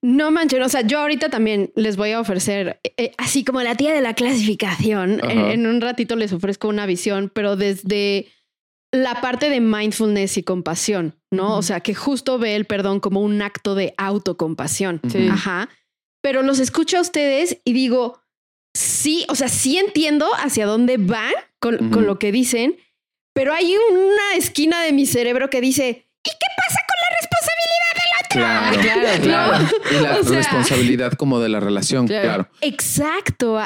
No 0.00 0.30
manchen, 0.30 0.62
o 0.62 0.68
sea, 0.68 0.80
yo 0.80 1.00
ahorita 1.00 1.28
también 1.28 1.70
les 1.76 1.96
voy 1.96 2.12
a 2.12 2.20
ofrecer, 2.20 2.80
eh, 2.96 3.12
así 3.18 3.44
como 3.44 3.60
la 3.60 3.74
tía 3.74 3.92
de 3.92 4.00
la 4.00 4.14
clasificación, 4.14 5.20
eh, 5.28 5.52
en 5.52 5.66
un 5.66 5.80
ratito 5.80 6.16
les 6.16 6.32
ofrezco 6.32 6.68
una 6.68 6.86
visión, 6.86 7.30
pero 7.34 7.56
desde 7.56 8.28
la 8.92 9.20
parte 9.20 9.50
de 9.50 9.60
mindfulness 9.60 10.38
y 10.38 10.42
compasión, 10.42 11.16
¿no? 11.30 11.56
O 11.56 11.62
sea, 11.62 11.80
que 11.80 11.94
justo 11.94 12.38
ve 12.38 12.54
el 12.54 12.64
perdón 12.64 13.00
como 13.00 13.20
un 13.20 13.42
acto 13.42 13.74
de 13.74 13.92
autocompasión. 13.98 15.00
Ajá. 15.30 15.68
Pero 16.22 16.42
los 16.42 16.60
escucho 16.60 16.98
a 16.98 17.00
ustedes 17.00 17.58
y 17.64 17.72
digo, 17.72 18.22
sí, 18.72 19.26
o 19.28 19.34
sea, 19.34 19.48
sí 19.48 19.78
entiendo 19.78 20.26
hacia 20.38 20.64
dónde 20.64 20.96
van 20.96 21.32
con, 21.58 21.90
con 21.90 22.06
lo 22.06 22.18
que 22.18 22.32
dicen, 22.32 22.76
pero 23.34 23.52
hay 23.52 23.74
una 23.76 24.36
esquina 24.36 24.82
de 24.82 24.92
mi 24.92 25.06
cerebro 25.06 25.50
que 25.50 25.60
dice, 25.60 26.08
¿y 26.24 26.30
qué 26.30 26.46
pasa 26.56 26.80
con 28.34 28.42
la 28.42 28.70
responsabilidad 28.70 29.14
Claro, 29.22 29.22
claro, 29.22 29.22
claro. 29.22 29.68
Y 29.90 30.02
la 30.02 30.36
responsabilidad 30.36 31.12
como 31.12 31.40
de 31.40 31.48
la 31.48 31.60
relación, 31.60 32.06
claro. 32.06 32.48
Exacto. 32.60 33.58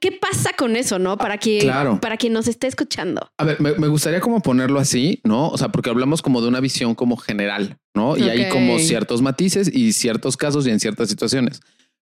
¿Qué 0.00 0.12
pasa 0.12 0.50
con 0.56 0.76
eso, 0.76 0.98
no? 0.98 1.16
Para 1.16 1.38
que, 1.38 1.70
para 2.00 2.16
quien 2.16 2.32
nos 2.32 2.48
esté 2.48 2.66
escuchando. 2.66 3.30
A 3.38 3.44
ver, 3.44 3.60
me, 3.60 3.88
gustaría 3.88 4.20
como 4.20 4.40
ponerlo 4.40 4.80
así, 4.80 5.20
¿no? 5.24 5.48
O 5.48 5.58
sea, 5.58 5.68
porque 5.68 5.90
hablamos 5.90 6.22
como 6.22 6.40
de 6.40 6.48
una 6.48 6.60
visión 6.60 6.94
como 6.94 7.16
general, 7.16 7.78
¿no? 7.94 8.16
Y 8.16 8.28
hay 8.28 8.48
como 8.48 8.78
ciertos 8.78 9.22
matices 9.22 9.70
y 9.72 9.92
ciertos 9.92 10.36
casos 10.36 10.66
y 10.66 10.70
en 10.70 10.80
ciertas 10.80 11.08
situaciones. 11.08 11.60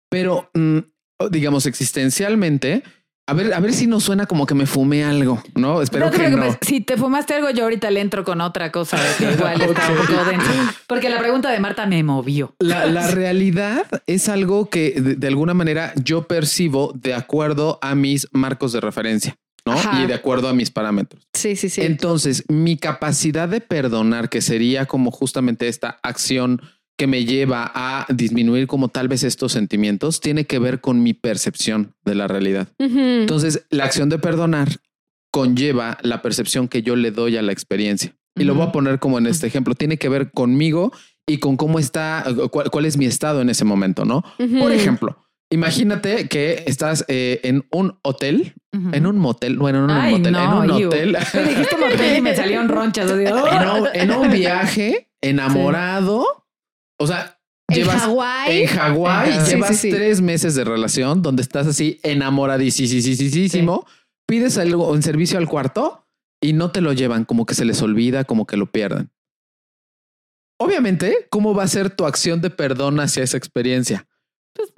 Pero, 0.08 0.50
mm, 0.54 0.78
digamos, 1.30 1.66
existencialmente, 1.66 2.82
a 3.26 3.32
ver, 3.32 3.54
a 3.54 3.60
ver 3.60 3.72
si 3.72 3.86
no 3.86 4.00
suena 4.00 4.26
como 4.26 4.44
que 4.46 4.54
me 4.54 4.66
fumé 4.66 5.02
algo, 5.02 5.42
¿no? 5.54 5.80
Espero 5.80 6.10
que 6.10 6.28
no. 6.28 6.56
Si 6.60 6.82
te 6.82 6.98
fumaste 6.98 7.32
algo, 7.34 7.48
yo 7.50 7.64
ahorita 7.64 7.90
le 7.90 8.00
entro 8.00 8.22
con 8.22 8.42
otra 8.42 8.70
cosa 8.70 8.98
que 9.16 9.32
igual 9.32 9.60
está 9.62 9.90
un 9.90 9.96
poco 9.96 10.24
denso. 10.24 10.50
Porque 10.86 11.08
la 11.08 11.18
pregunta 11.18 11.50
de 11.50 11.58
Marta 11.58 11.86
me 11.86 12.02
movió. 12.02 12.54
La, 12.58 13.08
realidad 13.10 13.86
es 14.06 14.28
algo 14.28 14.68
que 14.68 15.00
de, 15.00 15.26
alguna 15.26 15.54
manera 15.54 15.94
yo 15.96 16.26
percibo 16.26 16.92
de 16.94 17.14
acuerdo 17.14 17.78
a 17.80 17.94
mis 17.94 18.28
marcos 18.32 18.72
de 18.72 18.80
referencia. 18.80 19.36
¿no? 19.66 19.74
Y 20.02 20.06
de 20.06 20.12
acuerdo 20.12 20.50
a 20.50 20.52
mis 20.52 20.70
parámetros. 20.70 21.26
Sí, 21.32 21.56
sí, 21.56 21.70
sí. 21.70 21.80
Entonces, 21.80 22.44
mi 22.48 22.76
capacidad 22.76 23.48
de 23.48 23.62
perdonar, 23.62 24.28
que 24.28 24.42
sería 24.42 24.84
como 24.84 25.10
justamente 25.10 25.68
esta 25.68 25.98
acción 26.02 26.60
que 26.96 27.06
me 27.06 27.24
lleva 27.24 27.70
a 27.74 28.06
disminuir 28.08 28.66
como 28.66 28.88
tal 28.88 29.08
vez 29.08 29.24
estos 29.24 29.52
sentimientos 29.52 30.20
tiene 30.20 30.46
que 30.46 30.58
ver 30.58 30.80
con 30.80 31.02
mi 31.02 31.12
percepción 31.12 31.94
de 32.04 32.14
la 32.14 32.28
realidad. 32.28 32.68
Entonces, 32.78 33.66
la 33.70 33.84
acción 33.84 34.08
de 34.08 34.18
perdonar 34.18 34.68
conlleva 35.32 35.98
la 36.02 36.22
percepción 36.22 36.68
que 36.68 36.82
yo 36.82 36.94
le 36.94 37.10
doy 37.10 37.36
a 37.36 37.42
la 37.42 37.52
experiencia. 37.52 38.14
Y 38.36 38.44
lo 38.44 38.54
voy 38.54 38.66
a 38.66 38.72
poner 38.72 38.98
como 38.98 39.18
en 39.18 39.26
este 39.26 39.46
ejemplo. 39.46 39.74
Tiene 39.74 39.96
que 39.96 40.08
ver 40.08 40.30
conmigo 40.30 40.92
y 41.26 41.38
con 41.38 41.56
cómo 41.56 41.78
está, 41.78 42.24
cuál, 42.50 42.84
es 42.84 42.96
mi 42.96 43.06
estado 43.06 43.40
en 43.40 43.48
ese 43.48 43.64
momento, 43.64 44.04
¿no? 44.04 44.22
Por 44.60 44.70
ejemplo, 44.72 45.18
imagínate 45.50 46.28
que 46.28 46.62
estás 46.66 47.04
eh, 47.08 47.40
en 47.42 47.66
un 47.72 47.98
hotel, 48.02 48.54
en 48.72 49.06
un 49.06 49.18
motel, 49.18 49.56
bueno, 49.56 49.86
no 49.86 49.96
en 49.96 50.04
un 50.04 50.10
motel, 50.18 50.32
no, 50.32 50.64
en 50.64 50.70
un 50.70 50.86
hotel. 50.86 51.16
Me 51.34 51.44
dijiste 51.44 51.76
motel 51.76 52.18
y 52.18 52.20
me 52.20 52.36
salieron 52.36 52.68
ronchas. 52.68 53.10
en, 53.12 53.32
¡oh! 53.32 53.82
un, 53.82 53.88
en 53.92 54.10
un 54.12 54.30
viaje, 54.30 55.10
enamorado. 55.20 56.43
O 56.98 57.06
sea, 57.06 57.38
En 57.68 57.76
llevas 57.76 58.02
Hawái. 58.02 58.62
en 58.62 58.66
Hawái, 58.68 59.30
Ajá. 59.32 59.44
Llevas 59.46 59.68
sí, 59.70 59.74
sí. 59.76 59.90
tres 59.90 60.20
meses 60.20 60.54
de 60.54 60.64
relación 60.64 61.22
donde 61.22 61.42
estás 61.42 61.66
así 61.66 61.98
enamoradísimo, 62.02 63.86
pides 64.26 64.58
algo 64.58 64.94
en 64.94 65.02
servicio 65.02 65.38
al 65.38 65.48
cuarto 65.48 66.06
y 66.42 66.52
no 66.52 66.70
te 66.70 66.80
lo 66.80 66.92
llevan, 66.92 67.24
como 67.24 67.46
que 67.46 67.54
se 67.54 67.64
les 67.64 67.80
olvida, 67.82 68.24
como 68.24 68.46
que 68.46 68.56
lo 68.56 68.66
pierden. 68.70 69.10
Obviamente, 70.60 71.26
¿cómo 71.30 71.54
va 71.54 71.64
a 71.64 71.68
ser 71.68 71.90
tu 71.90 72.06
acción 72.06 72.40
de 72.40 72.50
perdón 72.50 73.00
hacia 73.00 73.22
esa 73.22 73.36
experiencia? 73.36 74.06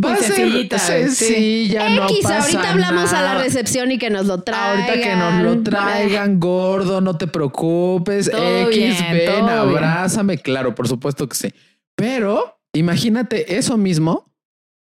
Va 0.03 0.11
Muy 0.11 0.19
a 0.19 0.23
ser 0.23 0.35
sencillita, 0.37 0.79
sí. 0.79 0.87
sencilla, 0.93 1.91
no 1.91 2.05
X, 2.09 2.21
pasa 2.23 2.39
ahorita 2.41 2.73
hablamos 2.73 3.13
a 3.13 3.21
la 3.23 3.35
recepción 3.43 3.93
y 3.93 3.99
que 3.99 4.09
nos 4.09 4.25
lo 4.25 4.43
traigan. 4.43 4.81
Ahorita 4.81 5.03
que 5.03 5.17
nos 5.17 5.43
lo 5.43 5.63
traigan, 5.63 6.41
gordo, 6.41 7.03
no 7.03 7.19
te 7.19 7.27
preocupes. 7.27 8.31
Todo 8.31 8.69
X, 8.71 8.75
bien, 8.79 8.97
ven, 9.13 9.19
bien. 9.19 9.49
abrázame. 9.51 10.39
Claro, 10.39 10.75
por 10.75 10.89
supuesto 10.89 11.29
que 11.29 11.37
sí. 11.37 11.53
Pero 11.97 12.59
imagínate 12.73 13.57
eso 13.57 13.77
mismo 13.77 14.33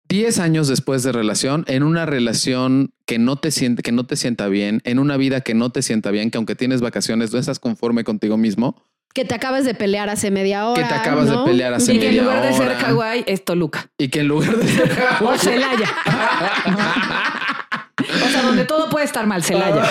10 0.10 0.40
años 0.40 0.68
después 0.68 1.04
de 1.04 1.12
relación, 1.12 1.66
en 1.68 1.84
una 1.84 2.06
relación 2.06 2.92
que 3.06 3.20
no 3.20 3.36
te 3.36 3.52
siente, 3.52 3.84
que 3.84 3.92
no 3.92 4.06
te 4.06 4.16
sienta 4.16 4.48
bien, 4.48 4.82
en 4.86 5.00
una 5.00 5.18
vida 5.18 5.42
que 5.42 5.54
no 5.54 5.70
te 5.70 5.82
sienta 5.82 6.12
bien, 6.12 6.32
que 6.32 6.38
aunque 6.38 6.56
tienes 6.56 6.82
vacaciones, 6.82 7.34
no 7.34 7.40
estás 7.40 7.60
conforme 7.60 8.04
contigo 8.04 8.38
mismo, 8.38 8.82
Que 9.14 9.26
te 9.26 9.36
acabas 9.36 9.66
de 9.66 9.74
pelear 9.74 10.10
hace 10.10 10.32
media 10.32 10.68
hora. 10.68 10.82
Que 10.82 10.88
te 10.88 10.94
acabas 10.94 11.30
de 11.30 11.38
pelear 11.46 11.74
hace 11.74 11.94
Y 11.94 12.00
que 12.00 12.06
en 12.10 12.12
media 12.12 12.24
lugar 12.24 12.44
de 12.44 12.54
ser 12.54 12.68
hora. 12.68 12.80
Hawái 12.80 13.24
es 13.28 13.44
Toluca. 13.44 13.90
y 13.98 14.10
que 14.10 14.20
en 14.22 14.28
lugar 14.28 14.56
de 14.56 14.68
ser 14.68 14.98
O 15.22 15.38
Celaya. 15.38 15.90
O 18.00 18.30
sea, 18.30 18.44
donde 18.44 18.66
todo 18.66 18.90
puede 18.90 19.06
estar 19.06 19.26
mal, 19.26 19.44
Celaya. 19.44 19.90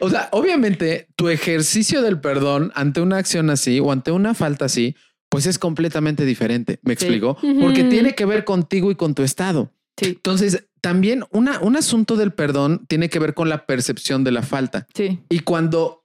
O 0.00 0.10
sea, 0.10 0.28
obviamente 0.32 1.08
tu 1.16 1.28
ejercicio 1.28 2.02
del 2.02 2.20
perdón 2.20 2.72
ante 2.74 3.00
una 3.00 3.18
acción 3.18 3.50
así 3.50 3.80
o 3.80 3.90
ante 3.92 4.10
una 4.12 4.34
falta 4.34 4.66
así, 4.66 4.96
pues 5.28 5.46
es 5.46 5.58
completamente 5.58 6.24
diferente. 6.24 6.78
¿Me 6.82 6.94
Sí. 6.96 7.04
explico? 7.06 7.36
Porque 7.60 7.84
tiene 7.84 8.14
que 8.14 8.24
ver 8.26 8.44
contigo 8.44 8.90
y 8.90 8.94
con 8.94 9.14
tu 9.14 9.22
estado. 9.22 9.72
Sí, 9.98 10.08
Entonces, 10.10 10.64
también 10.82 11.24
una, 11.30 11.58
un 11.60 11.76
asunto 11.76 12.16
del 12.16 12.32
perdón 12.32 12.84
tiene 12.86 13.08
que 13.08 13.18
ver 13.18 13.34
con 13.34 13.48
la 13.48 13.64
percepción 13.66 14.24
de 14.24 14.30
la 14.32 14.42
falta. 14.42 14.86
sí. 14.94 15.20
Y 15.30 15.40
cuando 15.40 16.04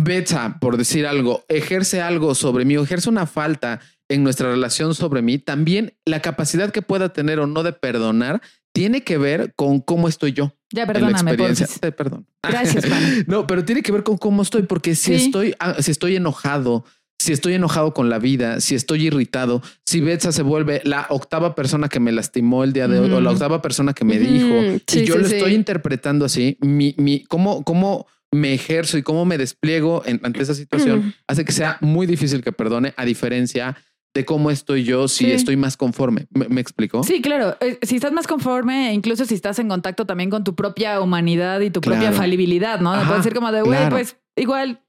Betsa, 0.00 0.58
por 0.60 0.76
decir 0.76 1.06
algo, 1.06 1.44
ejerce 1.48 2.00
algo 2.00 2.34
sobre 2.36 2.64
mí 2.64 2.76
o 2.76 2.84
ejerce 2.84 3.08
una 3.08 3.26
falta 3.26 3.80
en 4.08 4.22
nuestra 4.22 4.48
relación 4.50 4.94
sobre 4.94 5.22
mí, 5.22 5.38
también 5.38 5.94
la 6.06 6.20
capacidad 6.22 6.70
que 6.70 6.82
pueda 6.82 7.12
tener 7.12 7.40
o 7.40 7.46
no 7.48 7.62
de 7.64 7.72
perdonar 7.72 8.40
tiene 8.72 9.02
que 9.02 9.18
ver 9.18 9.52
con 9.56 9.80
cómo 9.80 10.08
estoy 10.08 10.32
yo. 10.32 10.52
Ya, 10.72 10.86
perdóname. 10.86 11.36
Te 11.36 11.92
perdón. 11.92 12.26
Gracias. 12.42 12.84
No, 13.26 13.46
pero 13.46 13.64
tiene 13.64 13.82
que 13.82 13.92
ver 13.92 14.02
con 14.02 14.16
cómo 14.18 14.42
estoy, 14.42 14.62
porque 14.62 14.94
si 14.94 15.18
Sí. 15.18 15.26
estoy, 15.26 15.54
ah, 15.58 15.76
si 15.80 15.90
estoy 15.90 16.16
enojado, 16.16 16.84
si 17.18 17.32
estoy 17.32 17.54
enojado 17.54 17.94
con 17.94 18.08
la 18.10 18.18
vida, 18.18 18.60
si 18.60 18.74
estoy 18.76 19.06
irritado, 19.06 19.60
si 19.84 20.00
Betsa 20.00 20.30
se 20.30 20.42
vuelve 20.42 20.80
la 20.84 21.06
octava 21.10 21.54
persona 21.56 21.88
que 21.88 21.98
me 21.98 22.12
lastimó 22.12 22.62
el 22.62 22.72
día 22.72 22.86
de 22.86 23.00
hoy 23.00 23.10
o 23.10 23.20
la 23.20 23.30
octava 23.32 23.60
persona 23.60 23.92
que 23.92 24.04
me 24.04 24.18
dijo 24.18 24.62
Sí, 24.86 25.00
y 25.00 25.04
yo 25.04 25.14
sí, 25.14 25.20
lo 25.22 25.26
estoy 25.26 25.54
interpretando 25.54 26.24
así, 26.24 26.56
mi, 26.60 26.94
mi, 26.96 27.24
cómo, 27.24 27.64
cómo 27.64 28.06
me 28.30 28.52
ejerzo 28.54 28.98
y 28.98 29.02
cómo 29.02 29.24
me 29.24 29.36
despliego 29.38 30.02
en- 30.04 30.20
ante 30.22 30.42
esa 30.42 30.54
situación 30.54 31.14
hace 31.26 31.44
que 31.44 31.52
sea 31.52 31.78
muy 31.80 32.06
difícil 32.06 32.42
que 32.44 32.52
perdone, 32.52 32.92
a 32.96 33.04
diferencia 33.04 33.76
de 34.18 34.24
cómo 34.24 34.50
estoy 34.50 34.82
yo 34.82 35.06
si 35.06 35.26
Sí. 35.26 35.30
estoy 35.32 35.56
más 35.56 35.76
conforme. 35.76 36.26
¿Me, 36.30 36.48
me 36.48 36.60
explico? 36.60 37.04
Sí, 37.04 37.22
claro. 37.22 37.56
Eh, 37.60 37.78
Si 37.82 37.94
estás 37.94 38.12
más 38.12 38.26
conforme, 38.26 38.92
incluso 38.92 39.24
si 39.24 39.34
estás 39.36 39.60
en 39.60 39.68
contacto 39.68 40.06
también 40.06 40.28
con 40.28 40.42
tu 40.42 40.56
propia 40.56 41.00
humanidad 41.00 41.60
y 41.60 41.70
tu 41.70 41.80
propia 41.80 42.10
falibilidad, 42.10 42.80
¿no? 42.80 42.92
Ajá, 42.92 43.06
Puedes 43.06 43.22
decir 43.24 43.34
como 43.34 43.52
de, 43.52 43.62
güey, 43.62 43.78
claro. 43.78 43.94
pues 43.96 44.16
igual 44.34 44.82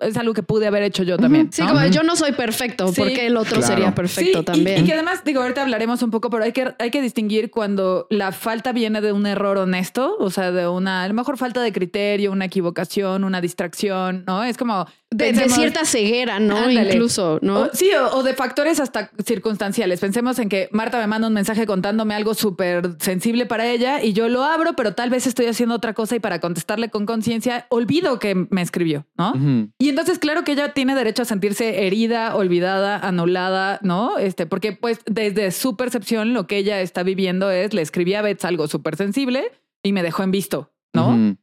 es 0.00 0.16
algo 0.16 0.34
que 0.34 0.42
pude 0.42 0.66
haber 0.66 0.82
hecho 0.82 1.02
yo 1.04 1.16
también. 1.16 1.52
Sí, 1.52 1.62
¿no? 1.62 1.68
como 1.68 1.86
yo 1.86 2.02
no 2.02 2.16
soy 2.16 2.32
perfecto, 2.32 2.88
Sí. 2.88 3.00
porque 3.00 3.26
el 3.26 3.36
otro 3.36 3.58
Claro. 3.58 3.66
sería 3.66 3.94
perfecto 3.94 4.40
Sí, 4.40 4.44
también. 4.44 4.82
Y, 4.82 4.86
que 4.86 4.94
además, 4.94 5.22
digo, 5.24 5.42
ahorita 5.42 5.62
hablaremos 5.62 6.02
un 6.02 6.10
poco, 6.10 6.28
pero 6.30 6.44
hay 6.44 6.52
que, 6.52 6.74
hay 6.78 6.90
que 6.90 7.00
distinguir 7.00 7.50
cuando 7.50 8.06
la 8.10 8.32
falta 8.32 8.72
viene 8.72 9.00
de 9.00 9.12
un 9.12 9.26
error 9.26 9.58
honesto, 9.58 10.16
o 10.18 10.30
sea, 10.30 10.50
de 10.50 10.66
una, 10.66 11.04
a 11.04 11.08
lo 11.08 11.14
mejor 11.14 11.36
falta 11.38 11.60
de 11.62 11.72
criterio, 11.72 12.32
una 12.32 12.46
equivocación, 12.46 13.22
una 13.24 13.40
distracción, 13.40 14.24
¿no? 14.26 14.42
Es 14.44 14.56
como... 14.56 14.86
de, 15.10 15.34
cierta 15.48 15.84
ceguera, 15.84 16.38
¿no? 16.38 16.56
Ándale. 16.56 16.92
Incluso, 16.92 17.38
¿no? 17.42 17.60
O- 17.62 17.68
sí, 17.72 17.90
o, 17.94 18.16
o 18.18 18.22
de 18.22 18.34
factores 18.34 18.78
hasta 18.80 19.10
circunstanciales. 19.24 19.98
Pensemos 20.00 20.38
en 20.38 20.48
que 20.48 20.68
Marta 20.72 20.98
me 20.98 21.06
manda 21.06 21.26
un 21.28 21.34
mensaje 21.34 21.66
contándome 21.66 22.14
algo 22.14 22.34
súper 22.34 22.96
sensible 23.00 23.46
para 23.46 23.66
ella 23.66 24.02
y 24.02 24.12
yo 24.12 24.28
lo 24.28 24.44
abro, 24.44 24.74
pero 24.74 24.94
tal 24.94 25.10
vez 25.10 25.26
estoy 25.26 25.46
haciendo 25.46 25.74
otra 25.74 25.94
cosa 25.94 26.14
y 26.16 26.20
para 26.20 26.38
contestarle 26.40 26.90
con 26.90 27.06
conciencia 27.06 27.66
olvido 27.70 28.18
que 28.20 28.46
me 28.50 28.62
escribió, 28.62 29.04
¿no? 29.18 29.59
Y 29.78 29.88
entonces, 29.88 30.18
claro 30.18 30.44
que 30.44 30.52
ella 30.52 30.72
tiene 30.74 30.94
derecho 30.94 31.22
a 31.22 31.24
sentirse 31.24 31.86
herida, 31.86 32.34
olvidada, 32.36 32.98
anulada, 32.98 33.78
¿no? 33.82 34.18
Este, 34.18 34.46
porque 34.46 34.72
pues 34.72 35.00
desde 35.06 35.50
su 35.50 35.76
percepción 35.76 36.32
lo 36.34 36.46
que 36.46 36.56
ella 36.58 36.80
está 36.80 37.02
viviendo 37.02 37.50
es, 37.50 37.74
le 37.74 37.82
escribí 37.82 38.14
a 38.14 38.22
Bets 38.22 38.44
algo 38.44 38.68
súper 38.68 38.96
sensible 38.96 39.52
y 39.82 39.92
me 39.92 40.02
dejó 40.02 40.22
en 40.22 40.30
visto, 40.30 40.72
¿no? 40.94 41.36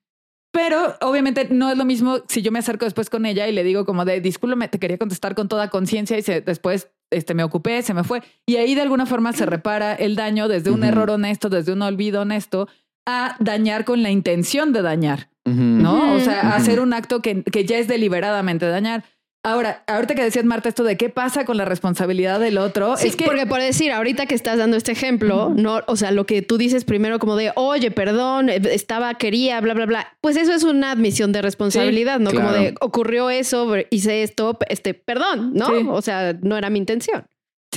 Pero 0.52 0.96
obviamente 1.02 1.48
no 1.52 1.70
es 1.70 1.78
lo 1.78 1.86
mismo 1.86 2.20
si 2.28 2.42
yo 2.42 2.52
me 2.52 2.60
acerco 2.60 2.86
después 2.86 3.10
con 3.10 3.26
ella 3.26 3.48
y 3.48 3.52
le 3.52 3.64
digo 3.64 3.86
como 3.86 4.06
de, 4.06 4.22
discúlpame, 4.22 4.68
te 4.68 4.80
quería 4.80 4.98
contestar 4.98 5.36
con 5.36 5.48
toda 5.48 5.70
conciencia 5.70 6.18
y 6.18 6.22
se- 6.24 6.42
después 6.42 6.90
este, 7.12 7.34
me 7.36 7.44
ocupé, 7.44 7.82
se 7.84 7.94
me 7.94 8.04
fue. 8.04 8.24
Y 8.48 8.56
ahí 8.56 8.74
de 8.74 8.82
alguna 8.82 9.06
forma 9.06 9.34
se 9.34 9.46
repara 9.46 9.94
el 9.94 10.16
daño 10.16 10.48
desde 10.48 10.72
un 10.72 10.84
error 10.84 11.10
honesto, 11.12 11.50
desde 11.50 11.74
un 11.74 11.82
olvido 11.84 12.22
honesto, 12.22 12.68
a 13.06 13.36
dañar 13.40 13.86
con 13.86 14.02
la 14.04 14.10
intención 14.10 14.74
de 14.74 14.82
dañar. 14.82 15.30
¿No? 15.48 16.14
O 16.14 16.20
sea, 16.20 16.56
hacer 16.56 16.80
un 16.80 16.94
acto 16.94 17.22
que, 17.22 17.44
que 17.44 17.66
ya 17.66 17.78
es 17.78 17.88
deliberadamente 17.88 18.68
dañar. 18.68 19.04
Ahora, 19.44 19.84
ahorita 19.88 20.14
que 20.14 20.24
decías, 20.24 20.44
Marta, 20.44 20.68
esto 20.68 20.84
de 20.84 20.98
qué 20.98 21.10
pasa 21.10 21.46
con 21.46 21.56
la 21.56 21.64
responsabilidad 21.64 22.38
del 22.38 22.58
otro, 22.58 22.98
Sí, 22.98 23.08
es 23.08 23.16
que... 23.16 23.24
porque 23.24 23.46
por 23.46 23.62
decir, 23.62 23.94
ahorita 23.94 24.26
que 24.26 24.36
estás 24.36 24.58
dando 24.58 24.76
este 24.76 24.92
ejemplo, 24.92 25.54
no, 25.56 25.80
o 25.88 25.96
sea, 25.96 26.12
lo 26.12 26.26
que 26.26 26.42
tú 26.42 26.58
dices 26.58 26.84
primero 26.84 27.18
como 27.18 27.38
de, 27.38 27.54
oye, 27.56 27.90
perdón, 27.90 28.50
eh, 28.50 28.60
estaba, 28.72 29.14
quería, 29.14 29.62
bla, 29.62 29.74
bla, 29.74 29.86
bla, 29.86 30.18
pues 30.20 30.36
eso 30.36 30.54
es 30.54 30.64
una 30.64 30.92
admisión 30.92 31.32
de 31.32 31.42
responsabilidad, 31.42 32.20
¿no? 32.20 32.32
Como 32.32 32.52
de, 32.52 32.76
ocurrió 32.82 33.30
eso, 33.30 33.74
hice 33.90 34.24
esto, 34.24 34.58
este, 34.68 34.94
perdón, 34.94 35.54
¿no? 35.54 35.68
Sí. 35.68 35.86
O 35.88 36.02
sea, 36.02 36.34
no 36.42 36.58
era 36.58 36.70
mi 36.70 36.80
intención. 36.80 37.26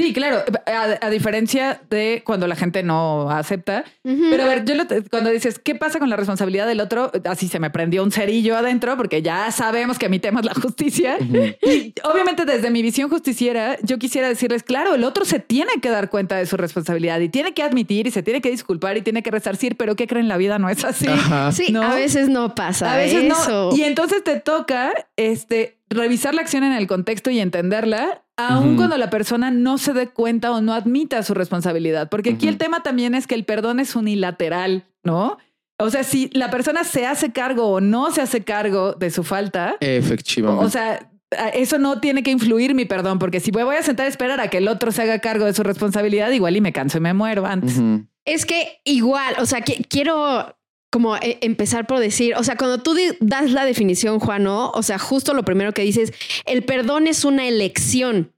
Sí, 0.00 0.12
claro, 0.12 0.42
a, 0.66 1.06
a 1.06 1.10
diferencia 1.10 1.80
de 1.90 2.22
cuando 2.24 2.46
la 2.46 2.56
gente 2.56 2.82
no 2.82 3.30
acepta. 3.30 3.84
Pero 4.02 4.42
a 4.42 4.46
ver, 4.46 4.64
yo 4.64 4.74
lo 4.74 4.86
te- 4.86 5.02
cuando 5.02 5.30
dices, 5.30 5.58
¿qué 5.58 5.74
pasa 5.74 5.98
con 5.98 6.08
la 6.08 6.16
responsabilidad 6.16 6.66
del 6.66 6.80
otro? 6.80 7.10
Así 7.24 7.48
se 7.48 7.58
me 7.60 7.70
prendió 7.70 8.02
un 8.02 8.10
cerillo 8.12 8.56
adentro 8.56 8.96
porque 8.96 9.22
ya 9.22 9.50
sabemos 9.50 9.98
que 9.98 10.06
emitemos 10.06 10.44
la 10.44 10.54
justicia. 10.54 11.16
Y 11.20 11.94
obviamente 12.02 12.44
desde 12.44 12.70
mi 12.70 12.82
visión 12.82 13.10
justiciera, 13.10 13.76
yo 13.82 13.98
quisiera 13.98 14.28
decirles, 14.28 14.62
claro, 14.62 14.94
el 14.94 15.04
otro 15.04 15.24
se 15.24 15.38
tiene 15.40 15.72
que 15.82 15.90
dar 15.90 16.08
cuenta 16.10 16.36
de 16.36 16.46
su 16.46 16.56
responsabilidad 16.56 17.20
y 17.20 17.28
tiene 17.28 17.52
que 17.54 17.62
admitir 17.62 18.06
y 18.06 18.10
se 18.10 18.22
tiene 18.22 18.40
que 18.40 18.50
disculpar 18.50 18.96
y 18.96 19.02
tiene 19.02 19.22
que 19.22 19.30
resarcir, 19.30 19.76
pero 19.76 19.96
¿qué 19.96 20.06
creen? 20.06 20.28
La 20.28 20.36
vida 20.36 20.58
no 20.58 20.68
es 20.68 20.84
así. 20.84 21.06
Ajá. 21.08 21.52
Sí, 21.52 21.72
¿no? 21.72 21.82
a 21.82 21.94
veces 21.94 22.28
no 22.28 22.54
pasa 22.54 22.92
A 22.92 22.96
veces 22.96 23.24
eso. 23.24 23.70
no. 23.70 23.76
Y 23.76 23.82
entonces 23.82 24.24
te 24.24 24.40
toca 24.40 24.92
este, 25.16 25.78
revisar 25.90 26.34
la 26.34 26.40
acción 26.42 26.64
en 26.64 26.72
el 26.72 26.86
contexto 26.86 27.30
y 27.30 27.40
entenderla, 27.40 28.22
aun 28.48 28.76
cuando 28.76 28.96
la 28.96 29.10
persona 29.10 29.50
no 29.50 29.78
se 29.78 29.92
dé 29.92 30.08
cuenta 30.08 30.52
o 30.52 30.60
no 30.60 30.72
admita 30.72 31.22
su 31.22 31.34
responsabilidad. 31.34 32.08
Porque 32.08 32.30
aquí 32.30 32.48
el 32.48 32.58
tema 32.58 32.82
también 32.82 33.14
es 33.14 33.26
que 33.26 33.34
el 33.34 33.44
perdón 33.44 33.80
es 33.80 33.94
unilateral, 33.96 34.84
¿no? 35.04 35.38
O 35.78 35.90
sea, 35.90 36.04
si 36.04 36.28
la 36.32 36.50
persona 36.50 36.84
se 36.84 37.06
hace 37.06 37.32
cargo 37.32 37.68
o 37.68 37.80
no 37.80 38.10
se 38.10 38.20
hace 38.20 38.42
cargo 38.44 38.92
de 38.92 39.10
su 39.10 39.24
falta, 39.24 39.76
Efectivamente. 39.80 40.64
o 40.64 40.68
sea, 40.68 41.10
eso 41.54 41.78
no 41.78 42.00
tiene 42.00 42.22
que 42.22 42.30
influir 42.30 42.74
mi 42.74 42.84
perdón, 42.84 43.18
porque 43.18 43.40
si 43.40 43.52
me 43.52 43.64
voy 43.64 43.76
a 43.76 43.82
sentar 43.82 44.06
a 44.06 44.08
esperar 44.08 44.40
a 44.40 44.48
que 44.48 44.58
el 44.58 44.68
otro 44.68 44.92
se 44.92 45.02
haga 45.02 45.20
cargo 45.20 45.46
de 45.46 45.54
su 45.54 45.62
responsabilidad, 45.62 46.30
igual 46.32 46.56
y 46.56 46.60
me 46.60 46.72
canso 46.72 46.98
y 46.98 47.00
me 47.00 47.14
muero 47.14 47.46
antes. 47.46 47.80
Es 48.24 48.44
que 48.44 48.80
igual, 48.84 49.34
o 49.38 49.46
sea, 49.46 49.62
que 49.62 49.84
quiero 49.88 50.54
como 50.90 51.16
eh, 51.16 51.38
empezar 51.40 51.86
por 51.86 52.00
decir, 52.00 52.34
o 52.36 52.44
sea, 52.44 52.56
cuando 52.56 52.78
tú 52.78 52.96
das 53.20 53.52
la 53.52 53.64
definición, 53.64 54.18
Juan, 54.18 54.42
¿no? 54.42 54.70
O 54.70 54.82
sea, 54.82 54.98
justo 54.98 55.34
lo 55.34 55.44
primero 55.44 55.72
que 55.72 55.82
dices, 55.82 56.12
el 56.44 56.64
perdón 56.64 57.06
es 57.06 57.24
una 57.24 57.46
elección. 57.46 58.32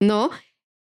¿no? 0.00 0.30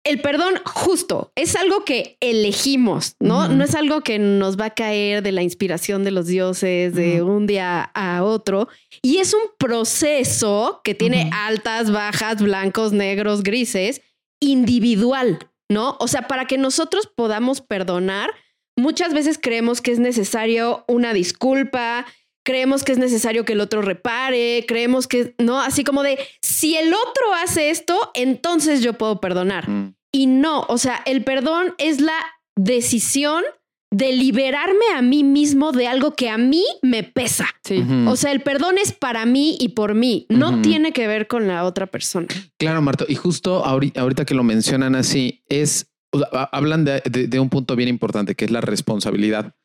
El 0.04 0.20
perdón 0.20 0.56
justo 0.66 1.32
es 1.36 1.56
algo 1.56 1.86
que 1.86 2.18
elegimos, 2.20 3.16
¿no? 3.22 3.48
No 3.48 3.64
es 3.64 3.74
algo 3.74 4.02
que 4.02 4.20
nos 4.20 4.60
va 4.60 4.66
a 4.66 4.74
caer 4.74 5.24
de 5.24 5.32
la 5.32 5.44
inspiración 5.44 6.04
de 6.04 6.12
los 6.12 6.28
dioses 6.28 6.94
de 6.94 7.22
un 7.22 7.48
día 7.48 7.84
a 7.94 8.24
otro. 8.24 8.68
Y 9.02 9.20
es 9.20 9.34
un 9.34 9.44
proceso 9.58 10.82
que 10.84 10.94
tiene 10.94 11.30
altas, 11.32 11.90
bajas, 11.90 12.42
blancos, 12.42 12.92
negros, 12.92 13.44
grises, 13.44 14.02
individual, 14.42 15.40
¿no? 15.70 15.96
O 16.02 16.10
sea, 16.10 16.28
para 16.28 16.48
que 16.48 16.58
nosotros 16.58 17.08
podamos 17.08 17.62
perdonar, 17.62 18.30
muchas 18.78 19.14
veces 19.14 19.40
creemos 19.42 19.82
que 19.82 19.92
es 19.92 20.00
necesario 20.00 20.84
una 20.88 21.14
disculpa, 21.14 22.06
creemos 22.44 22.84
que 22.84 22.92
es 22.92 22.98
necesario 22.98 23.46
que 23.46 23.54
el 23.54 23.62
otro 23.62 23.82
repare, 23.82 24.66
creemos 24.68 25.08
que, 25.08 25.36
¿no? 25.38 25.60
Así 25.60 25.84
como 25.84 26.04
de, 26.04 26.20
si 26.42 26.76
el 26.76 26.94
otro 26.94 27.34
hace 27.42 27.70
esto, 27.70 28.12
entonces 28.14 28.82
yo 28.82 28.94
puedo 28.94 29.20
perdonar. 29.20 29.70
Ujú. 29.70 29.94
Y 30.12 30.28
no, 30.28 30.66
o 30.68 30.78
sea, 30.78 31.02
el 31.06 31.24
perdón 31.24 31.74
es 31.80 32.00
la 32.00 32.18
decisión 32.56 33.44
de 33.92 34.12
liberarme 34.12 34.86
a 34.96 35.02
mí 35.02 35.24
mismo 35.24 35.72
de 35.72 35.88
algo 35.88 36.16
que 36.16 36.30
a 36.30 36.38
mí 36.38 36.64
me 36.82 37.04
pesa. 37.04 37.48
Sí. 37.64 37.84
O 38.08 38.16
sea, 38.16 38.32
el 38.32 38.42
perdón 38.42 38.78
es 38.80 38.92
para 38.92 39.26
mí 39.26 39.56
y 39.60 39.70
por 39.70 39.94
mí, 39.94 40.26
no 40.30 40.62
tiene 40.62 40.94
que 40.94 41.08
ver 41.08 41.28
con 41.28 41.48
la 41.48 41.64
otra 41.64 41.86
persona. 41.86 42.28
Claro, 42.58 42.82
Marto. 42.82 43.06
Y 43.08 43.16
justo 43.16 43.64
ahorita, 43.64 44.02
ahorita 44.02 44.26
que 44.26 44.34
lo 44.34 44.44
mencionan 44.44 44.96
así, 44.96 45.44
es 45.48 45.93
o 46.14 46.20
sea, 46.20 46.28
ha- 46.32 46.50
hablan 46.58 46.86
de, 46.86 47.02
de- 47.10 47.28
de 47.28 47.40
un 47.40 47.50
punto 47.50 47.76
bien 47.76 47.90
importante 47.90 48.36
que 48.36 48.46
es 48.46 48.52
la 48.52 48.62
responsabilidad. 48.62 49.56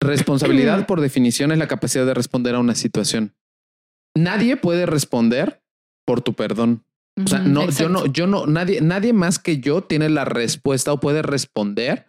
Responsabilidad, 0.00 0.86
por 0.86 1.00
definición, 1.00 1.52
es 1.52 1.58
la 1.58 1.68
capacidad 1.68 2.06
de 2.06 2.14
responder 2.14 2.54
a 2.54 2.58
una 2.60 2.74
situación. 2.74 3.34
Nadie 4.16 4.56
puede 4.56 4.86
responder 4.86 5.62
por 6.04 6.20
tu 6.22 6.34
perdón. 6.34 6.84
O 7.22 7.26
sea, 7.28 7.40
no, 7.40 7.68
yo 7.70 7.88
no, 7.88 8.06
yo 8.06 8.26
no, 8.28 8.46
nadie, 8.46 8.80
nadie 8.80 9.12
más 9.12 9.38
que 9.40 9.58
yo 9.58 9.82
tiene 9.82 10.08
la 10.08 10.24
respuesta 10.24 10.92
o 10.92 11.00
puede 11.00 11.22
responder 11.22 12.06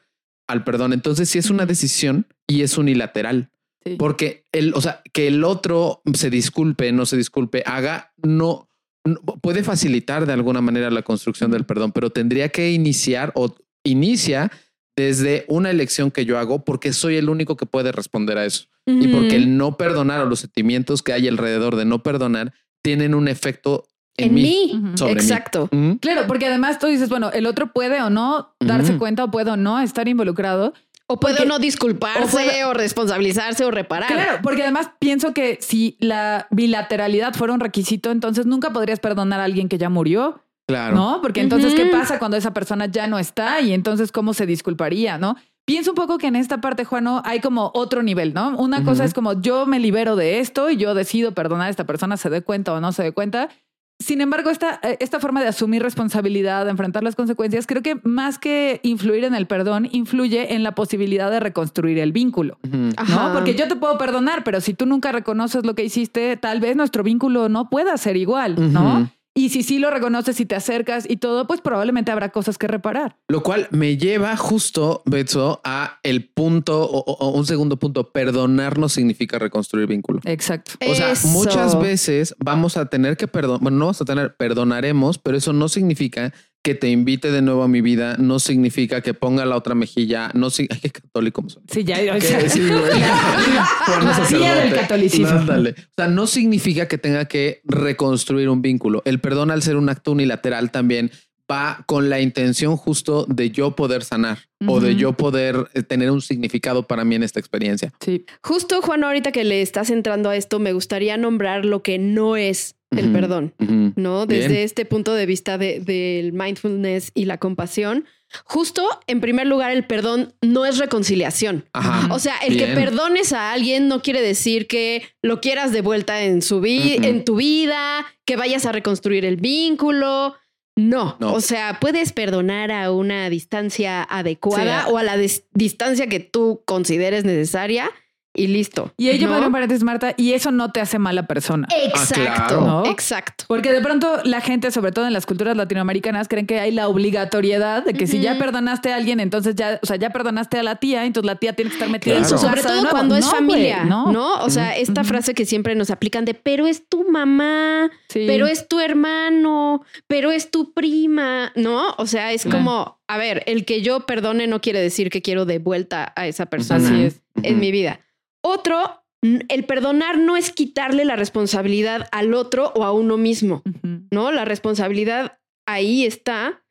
al 0.47 0.63
perdón. 0.63 0.93
Entonces, 0.93 1.29
sí 1.29 1.39
es 1.39 1.49
una 1.49 1.65
decisión 1.65 2.27
y 2.47 2.61
es 2.61 2.77
unilateral. 2.77 3.51
Sí. 3.83 3.95
Porque 3.97 4.45
el, 4.51 4.73
o 4.75 4.81
sea, 4.81 5.01
que 5.13 5.27
el 5.27 5.43
otro 5.43 6.01
se 6.13 6.29
disculpe, 6.29 6.91
no 6.91 7.05
se 7.07 7.17
disculpe, 7.17 7.63
haga, 7.65 8.13
no, 8.21 8.69
no- 9.03 9.19
puede 9.41 9.63
facilitar 9.63 10.25
de 10.27 10.33
alguna 10.33 10.61
manera 10.61 10.91
la 10.91 11.01
construcción 11.01 11.49
del 11.49 11.65
perdón, 11.65 11.91
pero 11.91 12.11
tendría 12.11 12.49
que 12.49 12.71
iniciar 12.71 13.31
o 13.35 13.55
inicia 13.83 14.51
desde 14.95 15.45
una 15.47 15.69
elección 15.69 16.11
que 16.11 16.25
yo 16.25 16.37
hago 16.37 16.63
porque 16.65 16.91
soy 16.93 17.15
el 17.15 17.29
único 17.29 17.55
que 17.55 17.65
puede 17.65 17.91
responder 17.91 18.37
a 18.37 18.45
eso. 18.45 18.65
Y 18.85 19.07
porque 19.09 19.35
el 19.35 19.55
no 19.55 19.77
perdonar 19.77 20.19
o 20.21 20.25
los 20.25 20.39
sentimientos 20.39 21.03
que 21.03 21.13
hay 21.13 21.27
alrededor 21.27 21.75
de 21.75 21.85
no 21.85 22.01
perdonar 22.01 22.53
tienen 22.81 23.13
un 23.13 23.27
efecto 23.27 23.85
en, 24.17 24.29
en 24.29 24.33
mí. 24.33 24.41
mí. 24.73 24.97
Sobre 24.97 25.13
mí. 25.15 25.21
Exacto. 25.21 25.69
Mm, 25.71 25.91
Claro, 25.97 26.23
porque 26.27 26.47
además 26.47 26.79
tú 26.79 26.87
dices, 26.87 27.07
bueno, 27.07 27.29
el 27.31 27.45
otro 27.45 27.71
puede 27.71 28.01
o 28.01 28.09
no 28.09 28.55
darse 28.59 28.97
cuenta 28.97 29.23
o 29.25 29.31
puede 29.31 29.51
o 29.51 29.57
no 29.57 29.79
estar 29.79 30.07
involucrado. 30.07 30.73
O 31.05 31.19
puede 31.19 31.35
Porque- 31.37 31.47
o 31.49 31.53
no 31.53 31.59
disculparse 31.59 32.23
o 32.23 32.27
puede- 32.27 32.63
o 32.65 32.73
responsabilizarse 32.73 33.63
o 33.63 33.69
reparar. 33.71 34.11
Claro, 34.11 34.39
porque 34.43 34.63
además 34.63 34.89
pienso 34.99 35.33
que 35.35 35.59
si 35.61 35.95
la 35.99 36.47
bilateralidad 36.51 37.33
fuera 37.35 37.53
un 37.53 37.59
requisito, 37.59 38.09
entonces 38.11 38.45
nunca 38.47 38.71
podrías 38.73 38.99
perdonar 38.99 39.39
a 39.39 39.43
alguien 39.43 39.69
que 39.69 39.77
ya 39.77 39.89
murió, 39.89 40.43
Claro. 40.69 40.95
¿no? 40.95 41.19
Porque 41.19 41.41
entonces, 41.41 41.73
¿qué 41.73 41.87
pasa 41.87 42.19
cuando 42.19 42.37
esa 42.37 42.53
persona 42.53 42.85
ya 42.85 43.07
no 43.07 43.17
está? 43.17 43.59
Y 43.59 43.73
entonces, 43.73 44.11
¿cómo 44.11 44.35
se 44.35 44.45
disculparía, 44.45 45.17
no? 45.17 45.35
Pienso 45.65 45.91
un 45.91 45.95
poco 45.95 46.19
que 46.19 46.27
en 46.27 46.35
esta 46.35 46.61
parte, 46.61 46.85
Juano, 46.85 47.23
hay 47.25 47.39
como 47.39 47.71
otro 47.73 48.03
nivel, 48.03 48.35
¿no? 48.35 48.55
Una 48.55 48.83
cosa 48.83 49.03
es 49.03 49.15
como 49.15 49.41
yo 49.41 49.65
me 49.65 49.79
libero 49.79 50.15
de 50.15 50.39
esto 50.39 50.69
y 50.69 50.77
yo 50.77 50.93
decido 50.93 51.33
perdonar 51.33 51.67
a 51.67 51.69
esta 51.71 51.87
persona, 51.87 52.17
se 52.17 52.29
dé 52.29 52.43
cuenta 52.43 52.71
o 52.73 52.79
no 52.79 52.91
se 52.91 53.01
dé 53.01 53.11
cuenta. 53.13 53.49
Sin 53.97 54.21
embargo, 54.21 54.51
esta, 54.51 54.79
eh, 54.83 54.97
esta 54.99 55.19
forma 55.19 55.41
de 55.41 55.47
asumir 55.47 55.81
responsabilidad, 55.81 56.65
de 56.65 56.71
enfrentar 56.71 57.03
las 57.03 57.15
consecuencias, 57.15 57.65
creo 57.65 57.81
que 57.81 57.99
más 58.03 58.37
que 58.37 58.79
influir 58.83 59.23
en 59.23 59.33
el 59.33 59.47
perdón, 59.47 59.89
influye 59.91 60.53
en 60.53 60.61
la 60.61 60.75
posibilidad 60.75 61.31
de 61.31 61.39
reconstruir 61.39 61.97
el 61.97 62.11
vínculo. 62.11 62.59
¿no? 62.61 63.33
Porque 63.33 63.55
yo 63.55 63.67
te 63.67 63.75
puedo 63.75 63.97
perdonar, 63.97 64.43
pero 64.43 64.61
si 64.61 64.75
tú 64.75 64.85
nunca 64.85 65.11
reconoces 65.11 65.65
lo 65.65 65.73
que 65.73 65.83
hiciste, 65.83 66.37
tal 66.37 66.59
vez 66.59 66.75
nuestro 66.75 67.01
vínculo 67.01 67.49
no 67.49 67.71
pueda 67.71 67.97
ser 67.97 68.17
igual, 68.17 68.71
¿no? 68.71 69.09
Y 69.39 69.47
si 69.49 69.63
sí 69.63 69.79
lo 69.79 69.89
reconoces 69.89 70.37
y 70.41 70.45
te 70.45 70.55
acercas 70.55 71.05
y 71.09 71.15
todo, 71.15 71.47
pues 71.47 71.61
probablemente 71.61 72.11
habrá 72.11 72.27
cosas 72.29 72.57
que 72.57 72.67
reparar. 72.67 73.15
Lo 73.29 73.41
cual 73.41 73.67
me 73.71 73.95
lleva 73.95 74.35
justo, 74.35 75.01
Betso, 75.05 75.61
a 75.63 75.99
el 76.03 76.27
punto 76.27 76.81
o, 76.83 76.99
o- 76.99 77.17
o 77.25 77.29
un 77.37 77.45
segundo 77.45 77.77
punto. 77.77 78.11
Perdonar 78.11 78.77
no 78.77 78.89
significa 78.89 79.39
reconstruir 79.39 79.87
vínculo. 79.87 80.19
Exacto. 80.25 80.73
O 80.85 80.93
sea, 80.93 81.11
Eso. 81.11 81.29
muchas 81.29 81.79
veces 81.79 82.35
vamos 82.37 82.75
a 82.75 82.87
tener 82.87 83.15
que 83.15 83.27
perdonar, 83.29 83.61
bueno, 83.61 83.77
no 83.77 83.85
vamos 83.85 84.01
a 84.01 84.05
tener, 84.05 84.35
perdonaremos, 84.35 85.17
pero 85.19 85.37
eso 85.37 85.53
no 85.53 85.69
significa 85.69 86.33
que 86.61 86.75
te 86.75 86.89
invite 86.89 87.31
de 87.31 87.41
nuevo 87.41 87.63
a 87.63 87.67
mi 87.67 87.79
vida, 87.81 88.17
no 88.17 88.37
significa 88.39 89.01
que 89.01 89.13
ponga 89.13 89.45
la 89.45 89.55
otra 89.55 89.75
mejilla, 89.75 90.29
no 90.33 90.49
significa, 90.49 90.81
qué 90.81 90.89
católico 91.01 91.41
me 91.41 91.49
suena. 91.49 91.67
Sí, 91.71 91.83
ya. 91.85 91.95
o 92.11 92.15
Que 92.15 92.21
sea, 92.21 92.49
sí, 92.49 92.59
güey. 92.59 92.73
Por 93.85 94.03
La 94.03 94.13
silla 94.25 94.55
del 94.55 94.69
sacerdote. 94.69 94.75
catolicismo. 94.81 95.27
Ándale. 95.29 95.69
O 95.77 95.93
sea, 95.95 96.07
no 96.09 96.27
significa 96.27 96.87
que 96.87 96.97
tenga 96.97 97.25
que 97.25 97.61
reconstruir 97.63 98.49
un 98.49 98.61
vínculo. 98.61 99.01
El 99.05 99.19
perdón, 99.19 99.51
al 99.51 99.61
ser 99.63 99.77
un 99.77 99.89
acto 99.89 100.11
unilateral, 100.11 100.71
también 100.71 101.11
va 101.51 101.83
con 101.87 102.09
la 102.11 102.19
intención 102.21 102.77
justo 102.77 103.25
de 103.27 103.49
yo 103.49 103.75
poder 103.75 104.03
sanar 104.03 104.37
o 104.67 104.79
de 104.79 104.95
yo 104.95 105.13
poder 105.13 105.67
eh, 105.73 105.81
tener 105.81 106.11
un 106.11 106.21
significado 106.21 106.85
para 106.85 107.03
mí 107.05 107.15
en 107.15 107.23
esta 107.23 107.39
experiencia. 107.39 107.91
sí. 108.01 108.25
Justo, 108.43 108.81
Juan, 108.83 109.03
ahorita 109.03 109.31
que 109.31 109.43
le 109.43 109.61
estás 109.63 109.89
entrando 109.89 110.29
a 110.29 110.35
esto, 110.35 110.59
me 110.59 110.73
gustaría 110.73 111.17
nombrar 111.17 111.65
lo 111.65 111.81
que 111.81 111.97
no 111.97 112.35
es 112.35 112.75
el 112.91 113.11
perdón. 113.11 113.53
¿no? 113.95 114.25
Desde 114.25 114.47
Bien. 114.49 114.61
este 114.61 114.85
punto 114.85 115.13
de 115.13 115.25
vista 115.25 115.57
de- 115.57 115.79
del 115.79 116.33
mindfulness 116.33 117.11
y 117.13 117.25
la 117.25 117.37
compasión. 117.37 118.05
Justo, 118.45 118.87
en 119.07 119.21
primer 119.21 119.47
lugar, 119.47 119.71
el 119.71 119.85
perdón 119.85 120.33
no 120.41 120.65
es 120.65 120.77
reconciliación. 120.77 121.65
Ajá. 121.73 122.13
O 122.13 122.19
sea, 122.19 122.35
el 122.45 122.57
que 122.57 122.67
perdones 122.67 123.33
a 123.33 123.51
alguien 123.53 123.87
no 123.87 124.01
quiere 124.01 124.21
decir 124.21 124.67
que 124.67 125.03
lo 125.23 125.41
quieras 125.41 125.71
de 125.71 125.81
vuelta 125.81 126.21
en 126.23 126.41
su 126.43 126.61
vida, 126.61 127.01
Mm-mm. 127.01 127.05
en 127.05 127.25
tu 127.25 127.35
vida, 127.37 128.05
que 128.25 128.35
vayas 128.35 128.65
a 128.67 128.71
reconstruir 128.71 129.25
el 129.25 129.37
vínculo. 129.37 130.35
No. 130.75 131.17
No. 131.19 131.33
O 131.33 131.41
sea, 131.41 131.79
puedes 131.81 132.13
perdonar 132.13 132.71
a 132.71 132.91
una 132.91 133.29
distancia 133.29 134.03
adecuada 134.03 134.85
Sí. 134.85 134.91
o 134.93 134.97
a 134.97 135.03
la 135.03 135.17
dis- 135.17 135.43
distancia 135.53 136.07
que 136.07 136.19
tú 136.19 136.61
consideres 136.65 137.25
necesaria 137.25 137.89
y 138.33 138.47
listo. 138.47 138.93
Y 138.95 139.09
ello 139.09 139.27
¿no? 139.27 139.33
para 139.33 139.47
un 139.47 139.51
paréntesis, 139.51 139.83
Marta, 139.83 140.13
y 140.15 140.33
eso 140.33 140.51
no 140.51 140.71
te 140.71 140.79
hace 140.81 140.99
mala 140.99 141.23
persona. 141.27 141.67
Exacto, 141.83 142.59
Ah. 142.61 142.65
¿No? 142.65 142.85
exacto. 142.85 143.45
Porque 143.47 143.71
de 143.71 143.81
pronto 143.81 144.21
la 144.23 144.39
gente, 144.39 144.71
sobre 144.71 144.91
todo 144.91 145.07
en 145.07 145.13
las 145.13 145.25
culturas 145.25 145.57
latinoamericanas, 145.57 146.27
creen 146.27 146.45
que 146.45 146.59
hay 146.59 146.71
la 146.71 146.87
obligatoriedad 146.87 147.83
de 147.83 147.93
que 147.93 148.07
si 148.07 148.19
ya 148.21 148.37
perdonaste 148.37 148.93
a 148.93 148.95
alguien, 148.97 149.19
entonces 149.19 149.55
ya, 149.55 149.79
o 149.81 149.85
sea, 149.85 149.95
ya 149.97 150.11
perdonaste 150.11 150.57
a 150.59 150.63
la 150.63 150.75
tía, 150.75 151.05
entonces 151.05 151.25
la 151.25 151.35
tía 151.35 151.53
tiene 151.53 151.69
que 151.71 151.75
estar 151.75 151.89
metida 151.89 152.15
en 152.15 152.21
Claro. 152.21 152.37
su 152.37 152.43
Sobre 152.45 152.61
casa, 152.61 152.73
todo 152.75 152.83
¿no? 152.83 152.89
cuando 152.89 153.15
es 153.15 153.25
No, 153.25 153.31
familia, 153.31 153.83
¿no? 153.85 154.11
no. 154.11 154.35
O 154.43 154.49
sea, 154.49 154.77
esta 154.77 155.03
frase 155.03 155.33
que 155.33 155.45
siempre 155.45 155.73
nos 155.75 155.89
aplican 155.89 156.23
de, 156.25 156.33
pero 156.35 156.67
es 156.67 156.87
tu 156.87 157.09
mamá, 157.09 157.89
Sí. 158.09 158.25
pero 158.27 158.45
es 158.47 158.67
tu 158.67 158.79
hermano, 158.79 159.83
pero 160.07 160.31
es 160.31 160.51
tu 160.51 160.71
prima, 160.73 161.51
¿no? 161.55 161.93
O 161.97 162.05
sea, 162.05 162.31
es 162.31 162.43
Claro. 162.43 162.57
como, 162.59 162.99
a 163.07 163.17
ver, 163.17 163.43
el 163.47 163.65
que 163.65 163.81
yo 163.81 164.05
perdone 164.05 164.47
no 164.47 164.61
quiere 164.61 164.79
decir 164.79 165.09
que 165.09 165.21
quiero 165.21 165.45
de 165.45 165.59
vuelta 165.59 166.13
a 166.15 166.27
esa 166.27 166.45
persona 166.45 166.87
Así 166.87 167.03
es. 167.05 167.21
en 167.43 167.59
mi 167.59 167.71
vida. 167.71 167.99
Otro, 168.43 169.03
el 169.21 169.65
perdonar 169.65 170.17
no 170.17 170.37
es 170.37 170.51
quitarle 170.51 171.05
la 171.05 171.15
responsabilidad 171.15 172.07
al 172.11 172.33
otro 172.33 172.71
o 172.75 172.83
a 172.83 172.91
uno 172.93 173.17
mismo. 173.17 173.63
¿no? 174.11 174.31
La 174.31 174.45
responsabilidad 174.45 175.39
ahí 175.67 176.05
está. 176.05 176.63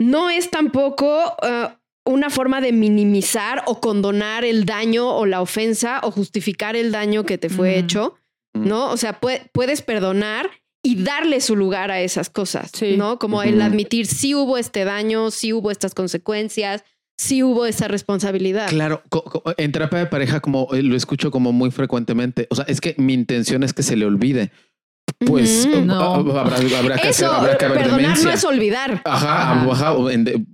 No 0.00 0.30
es 0.30 0.50
tampoco 0.50 1.36
eh, 1.42 1.68
una 2.06 2.30
forma 2.30 2.60
de 2.60 2.72
minimizar 2.72 3.62
o 3.66 3.80
condonar 3.80 4.44
el 4.44 4.64
daño 4.64 5.08
o 5.16 5.26
la 5.26 5.40
ofensa 5.40 6.00
o 6.02 6.10
justificar 6.10 6.76
el 6.76 6.92
daño 6.92 7.24
que 7.24 7.38
te 7.38 7.48
fue 7.48 7.78
hecho. 7.78 8.14
¿no? 8.54 8.90
O 8.90 8.96
sea, 8.96 9.20
pue- 9.20 9.50
puedes 9.52 9.82
perdonar 9.82 10.48
y 10.82 11.02
darle 11.02 11.40
su 11.42 11.56
lugar 11.56 11.90
a 11.90 12.00
esas 12.00 12.30
cosas, 12.30 12.70
Sí. 12.72 12.96
¿no? 12.96 13.18
Como 13.18 13.42
el 13.42 13.60
admitir 13.60 14.06
si 14.06 14.34
hubo 14.34 14.56
este 14.56 14.84
daño, 14.84 15.30
si 15.30 15.52
hubo 15.52 15.70
estas 15.70 15.94
consecuencias, 15.94 16.84
si 17.16 17.42
hubo 17.42 17.66
esa 17.66 17.88
responsabilidad. 17.88 18.68
Claro, 18.68 19.02
en 19.56 19.72
terapia 19.72 19.98
de 20.00 20.06
pareja, 20.06 20.40
como 20.40 20.68
eh, 20.72 20.82
lo 20.82 20.96
escucho 20.96 21.30
como 21.30 21.52
muy 21.52 21.70
frecuentemente. 21.70 22.46
O 22.50 22.54
sea, 22.56 22.64
es 22.68 22.80
que 22.80 22.94
mi 22.98 23.14
intención 23.14 23.62
es 23.62 23.72
que 23.72 23.82
se 23.82 23.96
le 23.96 24.04
olvide. 24.06 24.52
Pues 25.24 25.66
No. 25.84 26.14
habrá, 26.38 26.56
habrá 26.78 26.98
que 26.98 27.08
hacer, 27.08 27.26
habrá 27.28 27.56
que 27.56 27.64
haber 27.64 27.78
perdonar 27.78 28.00
demencia. 28.00 28.24
no 28.24 28.30
es 28.34 28.44
olvidar. 28.44 29.00
Ajá, 29.04 29.52
Ajá. 29.52 29.70
ajá, 29.70 29.94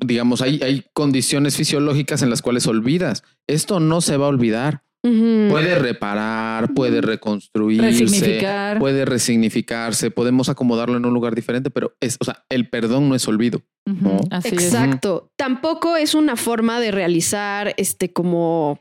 digamos, 0.04 0.40
hay, 0.42 0.60
hay 0.62 0.84
condiciones 0.92 1.56
fisiológicas 1.56 2.22
en 2.22 2.30
las 2.30 2.42
cuales 2.42 2.66
olvidas. 2.66 3.24
Esto 3.48 3.80
no 3.80 4.00
se 4.00 4.16
va 4.16 4.26
a 4.26 4.28
olvidar. 4.28 4.84
Puede 5.02 5.74
reparar, 5.78 6.74
puede 6.74 7.00
reconstruirse, 7.00 7.86
Resignificar. 8.04 8.78
puede 8.78 9.04
resignificarse, 9.04 10.10
podemos 10.12 10.48
acomodarlo 10.48 10.96
en 10.96 11.04
un 11.04 11.12
lugar 11.12 11.34
diferente, 11.34 11.70
pero 11.70 11.96
es, 12.00 12.16
o 12.20 12.24
sea, 12.24 12.44
el 12.48 12.68
perdón 12.70 13.08
no 13.08 13.14
es 13.16 13.26
olvido. 13.26 13.62
Ujú. 13.84 14.04
¿no? 14.04 14.20
Así 14.30 14.54
es. 14.54 14.64
Exacto. 14.64 15.32
Tampoco 15.36 15.96
es 15.96 16.14
una 16.14 16.36
forma 16.36 16.78
de 16.78 16.92
realizar 16.92 17.74
este 17.78 18.12
como 18.12 18.80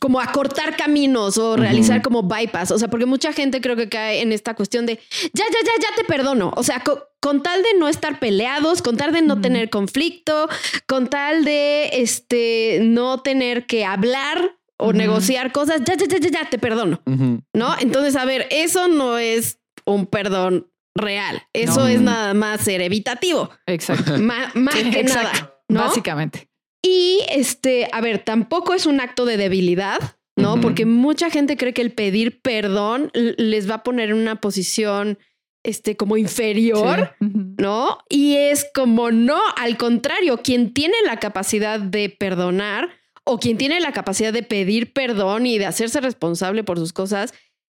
como 0.00 0.20
acortar 0.20 0.76
caminos 0.76 1.38
o 1.38 1.56
realizar 1.56 2.02
como 2.02 2.22
bypass. 2.22 2.70
O 2.70 2.78
sea, 2.78 2.88
porque 2.88 3.06
mucha 3.06 3.32
gente 3.32 3.60
creo 3.60 3.74
que 3.74 3.88
cae 3.88 4.20
en 4.22 4.32
esta 4.32 4.54
cuestión 4.54 4.86
de 4.86 4.94
ya, 5.32 5.44
ya, 5.44 5.58
ya, 5.64 5.72
ya 5.88 5.96
te 5.96 6.04
perdono. 6.04 6.52
O 6.56 6.62
sea, 6.62 6.80
co- 6.84 7.02
con, 7.20 7.42
tal 7.42 7.62
de 7.64 7.78
no 7.80 7.88
estar 7.88 8.20
peleados, 8.20 8.80
con 8.80 8.96
tal 8.96 9.12
de 9.12 9.22
no 9.22 9.40
tener 9.40 9.70
conflicto, 9.70 10.48
con 10.86 11.08
tal 11.08 11.44
de 11.44 11.88
este 11.94 12.78
no 12.84 13.18
tener 13.22 13.66
que 13.66 13.84
hablar 13.84 14.57
o 14.78 14.92
negociar 14.92 15.52
cosas, 15.52 15.82
ya, 15.84 15.94
ya, 15.96 16.06
ya, 16.06 16.18
ya, 16.18 16.28
ya 16.30 16.50
te 16.50 16.58
perdono. 16.58 17.02
¿No? 17.52 17.74
Entonces, 17.80 18.16
a 18.16 18.24
ver, 18.24 18.46
eso 18.50 18.88
no 18.88 19.18
es 19.18 19.58
un 19.84 20.06
perdón 20.06 20.70
real. 20.94 21.42
Eso 21.52 21.80
No. 21.80 21.86
es 21.88 22.00
nada 22.00 22.34
más 22.34 22.60
ser 22.62 22.80
evitativo. 22.80 23.50
Exacto. 23.66 24.18
Ma- 24.18 24.50
más 24.54 24.74
Sí, 24.74 24.90
que 24.90 25.00
exacto. 25.00 25.28
nada. 25.32 25.54
¿no? 25.68 25.80
Básicamente. 25.80 26.48
Y 26.82 27.20
este, 27.30 27.88
a 27.92 28.00
ver, 28.00 28.20
tampoco 28.24 28.72
es 28.74 28.86
un 28.86 29.00
acto 29.00 29.24
de 29.26 29.36
debilidad, 29.36 29.98
¿no? 30.36 30.60
Porque 30.60 30.86
mucha 30.86 31.28
gente 31.30 31.56
cree 31.56 31.74
que 31.74 31.82
el 31.82 31.92
pedir 31.92 32.40
perdón 32.40 33.10
les 33.14 33.68
va 33.68 33.74
a 33.76 33.82
poner 33.82 34.10
en 34.10 34.16
una 34.16 34.36
posición 34.40 35.18
este, 35.64 35.96
como 35.96 36.16
inferior, 36.16 37.14
¿no? 37.20 37.98
Y 38.08 38.36
es 38.36 38.66
como 38.74 39.10
no, 39.10 39.38
al 39.56 39.76
contrario, 39.76 40.38
quien 40.38 40.72
tiene 40.72 40.94
la 41.04 41.18
capacidad 41.18 41.80
de 41.80 42.08
perdonar 42.10 42.88
o 43.30 43.38
quien 43.38 43.58
tiene 43.58 43.78
la 43.78 43.92
capacidad 43.92 44.32
de 44.32 44.42
pedir 44.42 44.94
perdón 44.94 45.44
y 45.44 45.58
de 45.58 45.66
hacerse 45.66 46.00
responsable 46.00 46.64
por 46.64 46.78
sus 46.78 46.94
cosas, 46.94 47.34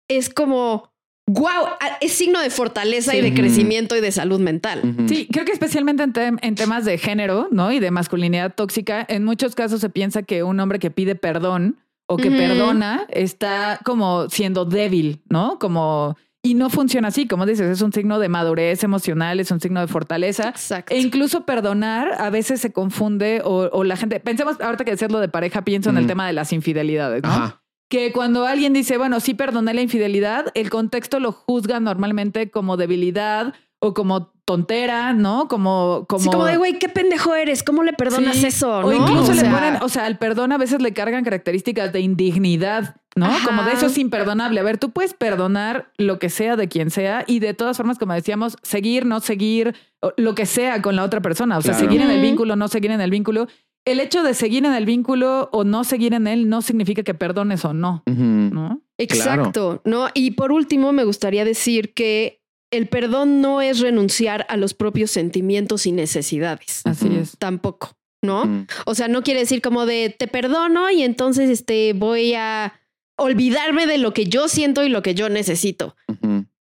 es 0.09 0.31
como 0.31 0.91
wow, 1.27 1.67
es 2.01 2.13
signo 2.13 2.41
de 2.41 2.49
fortaleza 2.49 3.15
y 3.15 3.21
de 3.21 3.35
crecimiento 3.35 3.95
y 3.95 4.01
de 4.01 4.13
salud 4.13 4.41
mental. 4.41 4.81
Sí, 5.07 5.29
creo 5.31 5.45
que 5.45 5.53
especialmente 5.53 6.05
en, 6.05 6.55
temas 6.55 6.87
de 6.87 6.97
género, 6.97 7.49
¿no? 7.51 7.71
Y 7.71 7.81
de 7.81 7.91
masculinidad 7.91 8.55
tóxica, 8.55 9.05
en 9.09 9.25
muchos 9.25 9.55
casos 9.55 9.81
se 9.81 9.91
piensa 9.91 10.23
que 10.23 10.43
un 10.43 10.59
hombre 10.59 10.79
que 10.79 10.91
pide 10.91 11.15
perdón 11.17 11.77
o 12.07 12.17
que 12.17 12.31
perdona 12.31 13.07
está 13.11 13.79
como 13.85 14.31
siendo 14.31 14.65
débil, 14.65 15.21
¿no? 15.29 15.59
Como 15.59 16.17
y 16.43 16.55
no 16.55 16.71
funciona 16.71 17.09
así, 17.09 17.29
como 17.29 17.47
dices, 17.47 17.71
es 17.71 17.83
un 17.83 17.93
signo 17.93 18.19
de 18.19 18.29
madurez 18.29 18.83
emocional, 18.83 19.39
es 19.39 19.51
un 19.53 19.61
signo 19.61 19.81
de 19.81 19.87
fortaleza. 19.87 20.49
Exacto. 20.49 20.93
E 20.93 20.99
incluso 20.99 21.47
perdonar 21.47 22.21
a 22.21 22.31
veces 22.31 22.61
se 22.61 22.73
confunde 22.73 23.41
o, 23.45 23.85
la 23.85 23.97
gente, 23.97 24.19
pensemos, 24.19 24.61
ahorita 24.61 24.85
que 24.85 24.91
decirlo 24.91 25.21
de 25.21 25.29
pareja, 25.29 25.63
pienso 25.63 25.91
en 25.91 25.99
el 25.99 26.07
tema 26.07 26.27
de 26.27 26.33
las 26.33 26.53
infidelidades, 26.53 27.23
¿no? 27.23 27.61
que 27.89 28.11
cuando 28.11 28.47
alguien 28.47 28.73
dice, 28.73 28.97
bueno, 28.97 29.21
sí 29.21 29.35
perdoné 29.35 29.75
la 29.75 29.83
infidelidad, 29.83 30.47
el 30.55 30.71
contexto 30.71 31.21
lo 31.21 31.31
juzga 31.31 31.79
normalmente 31.79 32.51
como 32.51 32.79
debilidad 32.79 33.53
o 33.85 33.95
como 33.95 34.29
tontera, 34.45 35.13
¿no? 35.13 35.49
Como, 35.49 36.07
como. 36.09 36.23
Sí, 36.23 36.31
como 36.31 36.45
de, 36.45 36.57
güey, 36.57 36.79
qué 36.79 36.89
pendejo 36.89 37.35
eres, 37.35 37.65
¿cómo 37.65 37.83
le 37.83 37.93
perdonas 37.93 38.43
eso? 38.45 38.79
O 38.79 38.93
incluso 38.93 39.35
le 39.35 39.43
ponen, 39.43 39.83
o 39.83 39.89
sea, 39.89 40.07
al 40.07 40.19
perdón 40.19 40.53
a 40.53 40.59
veces 40.59 40.81
le 40.81 40.93
cargan 40.93 41.25
características 41.25 41.93
de 41.93 42.01
indignidad, 42.01 42.95
¿no? 43.17 43.29
Como 43.45 43.65
de 43.65 43.73
eso 43.73 43.87
es 43.87 43.99
imperdonable. 43.99 44.61
A 44.61 44.63
ver, 44.63 44.79
tú 44.79 44.91
puedes 44.91 45.15
perdonar 45.15 45.91
lo 45.99 46.21
que 46.21 46.31
sea 46.31 46.55
de 46.55 46.69
quien 46.69 46.91
sea 46.91 47.25
y 47.27 47.41
de 47.41 47.55
todas 47.55 47.77
formas, 47.77 47.99
como 47.99 48.15
decíamos, 48.15 48.57
seguir, 48.63 49.05
no 49.05 49.19
seguir, 49.19 49.75
lo 50.17 50.37
que 50.37 50.47
sea 50.47 50.81
con 50.81 50.95
la 50.95 51.03
otra 51.03 51.21
persona. 51.21 51.59
O 51.59 51.63
sea, 51.63 51.75
seguir 51.75 52.01
en 52.03 52.11
el 52.11 52.23
vínculo, 52.23 52.55
no 52.55 52.69
seguir 52.69 52.93
en 52.93 53.01
el 53.01 53.11
vínculo 53.11 53.49
el 53.85 53.99
hecho 53.99 54.23
de 54.23 54.35
seguir 54.35 54.65
en 54.65 54.75
el 54.75 54.87
vínculo 54.87 55.49
o 55.53 55.65
no 55.65 55.83
seguir 55.83 56.15
en 56.15 56.29
él 56.29 56.49
no 56.49 56.63
significa 56.63 57.03
que 57.03 57.15
perdones 57.15 57.65
o 57.65 57.75
no, 57.75 58.05
¿no? 58.07 58.81
Exacto, 58.97 59.83
¿no? 59.85 60.07
Y 60.15 60.33
por 60.33 60.53
último, 60.53 60.93
me 60.93 61.03
gustaría 61.03 61.45
decir 61.45 61.93
que 61.93 62.42
el 62.73 62.89
perdón 62.89 63.41
no 63.41 63.61
es 63.61 63.79
renunciar 63.79 64.47
a 64.49 64.57
los 64.57 64.75
propios 64.75 65.13
sentimientos 65.13 65.87
y 65.87 65.93
necesidades. 65.93 66.81
Así 66.85 67.09
es. 67.15 67.37
Tampoco, 67.39 67.97
¿no? 68.23 68.67
O 68.87 68.95
sea, 68.95 69.07
no 69.07 69.23
quiere 69.23 69.41
decir 69.41 69.63
como 69.63 69.87
de 69.87 70.15
te 70.19 70.27
perdono 70.27 70.91
y 70.91 71.03
entonces 71.03 71.51
este 71.51 71.93
voy 71.93 72.35
a 72.35 72.81
olvidarme 73.17 73.87
de 73.87 73.99
lo 73.99 74.13
que 74.15 74.25
yo 74.25 74.49
siento 74.49 74.85
y 74.85 74.89
lo 74.89 75.03
que 75.03 75.15
yo 75.15 75.29
necesito. 75.29 75.97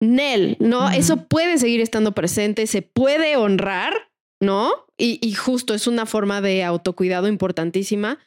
Nel, 0.01 0.57
¿no? 0.61 0.91
Eso 0.91 1.27
puede 1.27 1.59
seguir 1.59 1.81
estando 1.81 2.13
presente, 2.13 2.67
se 2.67 2.83
puede 2.83 3.37
honrar, 3.37 4.11
¿no? 4.41 4.71
Y, 4.97 5.33
justo 5.35 5.75
es 5.75 5.87
una 5.87 6.07
forma 6.07 6.41
de 6.41 6.65
autocuidado 6.65 7.29
importantísima. 7.29 8.19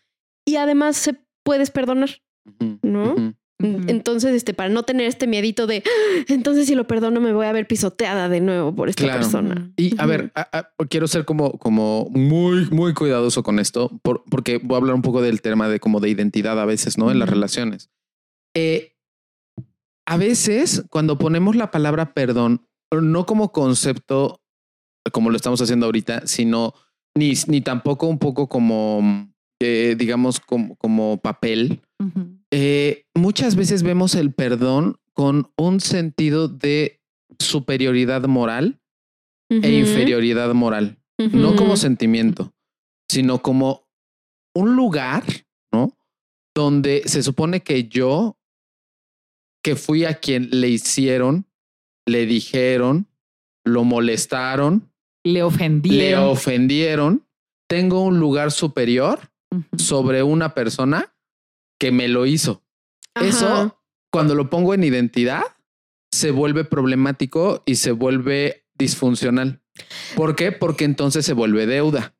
Y 0.45 0.55
además 0.55 0.97
se 0.97 1.17
puedes 1.43 1.71
perdonar, 1.71 2.21
¿no? 2.81 3.35
Entonces, 3.87 4.33
este, 4.33 4.53
para 4.53 4.69
no 4.69 4.83
tener 4.83 5.07
este 5.07 5.27
miedito 5.27 5.67
de, 5.67 5.83
ah, 5.85 6.23
entonces 6.27 6.67
si 6.67 6.75
lo 6.75 6.87
perdono 6.87 7.21
me 7.21 7.33
voy 7.33 7.45
a 7.45 7.51
ver 7.51 7.67
pisoteada 7.67 8.29
de 8.29 8.41
nuevo 8.41 8.73
por 8.73 8.89
esta 8.89 9.05
persona. 9.05 9.71
Y 9.77 9.99
a 9.99 10.05
ver, 10.05 10.31
quiero 10.89 11.07
ser 11.07 11.25
como, 11.25 11.57
como 11.59 12.07
muy, 12.11 12.67
muy 12.69 12.93
cuidadoso 12.93 13.43
con 13.43 13.59
esto, 13.59 13.91
porque 14.01 14.59
voy 14.63 14.75
a 14.75 14.77
hablar 14.77 14.95
un 14.95 15.01
poco 15.01 15.21
del 15.21 15.41
tema 15.41 15.69
de 15.69 15.79
como 15.79 15.99
de 15.99 16.09
identidad 16.09 16.59
a 16.59 16.65
veces, 16.65 16.97
¿no? 16.97 17.11
En 17.11 17.19
las 17.19 17.29
relaciones. 17.29 17.89
Eh, 18.55 18.95
a 20.05 20.17
veces, 20.17 20.83
cuando 20.89 21.17
ponemos 21.17 21.55
la 21.55 21.71
palabra 21.71 22.13
perdón, 22.13 22.67
no 22.91 23.25
como 23.25 23.51
concepto 23.51 24.41
como 25.11 25.29
lo 25.29 25.35
estamos 25.35 25.61
haciendo 25.61 25.87
ahorita, 25.87 26.27
sino 26.27 26.73
ni, 27.17 27.33
ni 27.47 27.61
tampoco 27.61 28.07
un 28.07 28.19
poco 28.19 28.47
como, 28.47 29.29
eh, 29.59 29.95
digamos, 29.97 30.39
como, 30.39 30.75
como 30.75 31.17
papel. 31.17 31.81
Eh, 32.51 33.05
muchas 33.15 33.55
veces 33.55 33.81
vemos 33.81 34.15
el 34.15 34.33
perdón 34.33 34.99
con 35.13 35.51
un 35.55 35.79
sentido 35.79 36.47
de 36.47 37.01
superioridad 37.39 38.23
moral 38.25 38.81
e 39.49 39.71
inferioridad 39.71 40.53
moral, 40.53 40.97
no 41.17 41.55
como 41.55 41.75
sentimiento, 41.75 42.53
sino 43.09 43.41
como 43.41 43.87
un 44.55 44.75
lugar, 44.75 45.23
¿no? 45.73 45.97
Donde 46.55 47.03
se 47.05 47.21
supone 47.21 47.61
que 47.61 47.89
yo, 47.89 48.37
que 49.61 49.75
fui 49.75 50.05
a 50.05 50.15
quien 50.15 50.49
le 50.51 50.69
hicieron, 50.69 51.45
le 52.05 52.25
dijeron, 52.25 53.07
lo 53.65 53.83
molestaron, 53.83 54.89
le 55.23 55.43
ofendieron. 55.43 56.23
Le 56.23 56.31
ofendieron. 56.31 57.27
Tengo 57.67 58.01
un 58.01 58.19
lugar 58.19 58.51
superior 58.51 59.19
sobre 59.77 60.23
una 60.23 60.53
persona 60.53 61.10
que 61.81 61.91
me 61.91 62.07
lo 62.07 62.27
hizo. 62.27 62.63
Eso, 63.15 63.75
cuando 64.11 64.35
lo 64.35 64.51
pongo 64.51 64.75
en 64.75 64.83
identidad, 64.83 65.41
se 66.11 66.29
vuelve 66.29 66.63
problemático 66.63 67.63
y 67.65 67.77
se 67.77 67.91
vuelve 67.91 68.67
disfuncional. 68.75 69.63
¿Por 70.15 70.35
qué? 70.35 70.51
Porque 70.51 70.85
entonces 70.85 71.25
se 71.25 71.33
vuelve 71.33 71.65
deuda. 71.65 72.13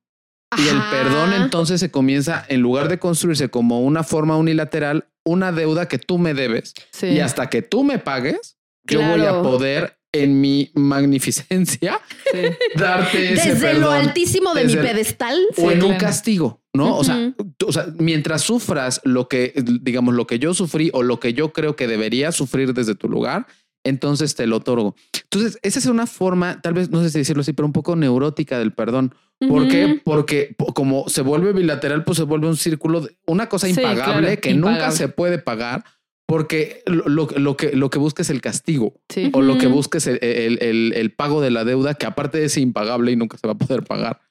Y 0.58 0.68
el 0.68 0.82
perdón 0.90 1.34
entonces 1.34 1.80
se 1.80 1.92
comienza, 1.92 2.44
en 2.50 2.62
lugar 2.62 2.90
de 2.90 2.98
construirse 2.98 3.50
como 3.50 3.82
una 3.82 4.04
forma 4.04 4.36
unilateral, 4.36 5.10
una 5.24 5.52
deuda 5.52 5.88
que 5.88 6.00
tú 6.00 6.18
me 6.18 6.34
debes. 6.34 6.74
Y 7.00 7.20
hasta 7.20 7.48
que 7.52 7.62
tú 7.62 7.84
me 7.84 8.00
pagues, 8.00 8.58
yo 8.86 9.00
voy 9.00 9.26
a 9.28 9.44
poder 9.44 10.00
en 10.12 10.42
mi 10.42 10.72
magnificencia 10.74 12.02
darte 12.76 13.34
ese 13.34 13.54
Desde 13.54 13.76
lo 13.76 13.92
altísimo 13.92 14.56
de 14.56 14.66
mi 14.66 14.76
pedestal. 14.76 15.40
O 15.58 15.70
en 15.70 15.84
un 15.84 15.98
castigo, 15.98 16.61
¿no? 16.74 16.98
o, 16.98 17.04
sea, 17.04 17.34
o 17.66 17.72
sea, 17.72 17.88
mientras 17.98 18.42
sufras 18.42 19.02
lo 19.04 19.28
que, 19.28 19.54
digamos, 19.82 20.14
lo 20.14 20.28
que 20.28 20.40
yo 20.40 20.54
sufrí 20.54 20.90
o 20.94 21.04
lo 21.04 21.20
que 21.20 21.34
yo 21.34 21.54
creo 21.54 21.76
que 21.76 21.88
debería 21.88 22.32
sufrir 22.32 22.74
desde 22.74 22.96
tu 22.96 23.10
lugar, 23.10 23.48
entonces 23.84 24.36
te 24.36 24.48
lo 24.48 24.58
otorgo. 24.58 24.96
Entonces, 25.24 25.60
esa 25.64 25.80
es 25.80 25.86
una 25.86 26.08
forma, 26.08 26.62
tal 26.62 26.74
vez, 26.74 26.90
no 26.92 27.02
sé 27.02 27.10
si 27.10 27.20
decirlo 27.20 27.42
así, 27.42 27.54
pero 27.54 27.66
un 27.66 27.74
poco 27.74 27.96
neurótica 27.96 28.60
del 28.60 28.74
perdón. 28.74 29.16
¿Por 29.48 29.68
qué? 29.68 30.00
Porque 30.04 30.56
como 30.76 31.10
se 31.10 31.24
vuelve 31.24 31.52
bilateral, 31.52 32.04
pues 32.04 32.18
se 32.18 32.24
vuelve 32.24 32.48
un 32.48 32.58
círculo, 32.58 33.02
de 33.02 33.18
una 33.26 33.50
cosa 33.50 33.68
impagable 33.68 34.38
que 34.38 34.54
nunca 34.54 34.92
se 34.92 35.08
puede 35.08 35.40
pagar 35.40 35.84
porque 36.32 36.82
lo, 36.86 37.28
que, 37.58 37.76
lo 37.76 37.90
que 37.90 38.00
busca 38.00 38.22
es 38.22 38.30
el 38.30 38.40
castigo 38.40 38.94
o 39.34 39.42
lo 39.42 39.58
que 39.58 39.68
busca 39.68 39.98
es 39.98 40.08
el, 40.08 41.14
pago 41.18 41.42
de 41.42 41.52
la 41.52 41.66
deuda 41.66 41.96
que 41.96 42.06
aparte 42.06 42.46
es 42.46 42.56
impagable 42.56 43.12
y 43.12 43.18
nunca 43.18 43.38
se 43.38 43.48
va 43.48 43.54
a 43.54 43.58
poder 43.58 43.84
pagar. 43.84 44.22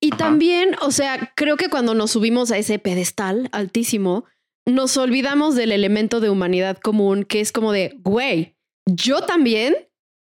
Y 0.00 0.10
también, 0.10 0.76
o 0.80 0.90
sea, 0.90 1.32
creo 1.34 1.56
que 1.56 1.68
cuando 1.68 1.94
nos 1.94 2.12
subimos 2.12 2.50
a 2.50 2.58
ese 2.58 2.78
pedestal 2.78 3.48
altísimo, 3.52 4.24
nos 4.66 4.96
olvidamos 4.96 5.54
del 5.54 5.72
elemento 5.72 6.20
de 6.20 6.30
humanidad 6.30 6.78
común 6.78 7.24
que 7.24 7.40
es 7.40 7.52
como 7.52 7.72
de, 7.72 7.96
güey, 8.02 8.56
yo 8.86 9.22
también 9.22 9.76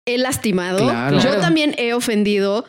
he 0.05 0.17
lastimado, 0.17 0.79
yo 1.19 1.39
también 1.39 1.75
he 1.77 1.93
ofendido, 1.93 2.65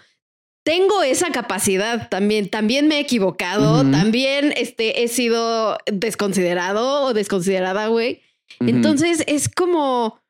tengo 0.65 1.03
esa 1.03 1.31
capacidad 1.31 2.09
también, 2.09 2.49
también 2.49 2.89
me 2.89 2.97
he 2.97 3.01
equivocado, 3.01 3.89
también 3.91 4.55
este, 4.57 5.03
he 5.03 5.09
sido 5.09 5.79
desconsiderado 5.87 7.03
o 7.03 7.15
desconsiderada, 7.15 7.89
güey. 7.89 8.23
Entonces 8.61 9.25
es 9.27 9.49
como, 9.49 10.21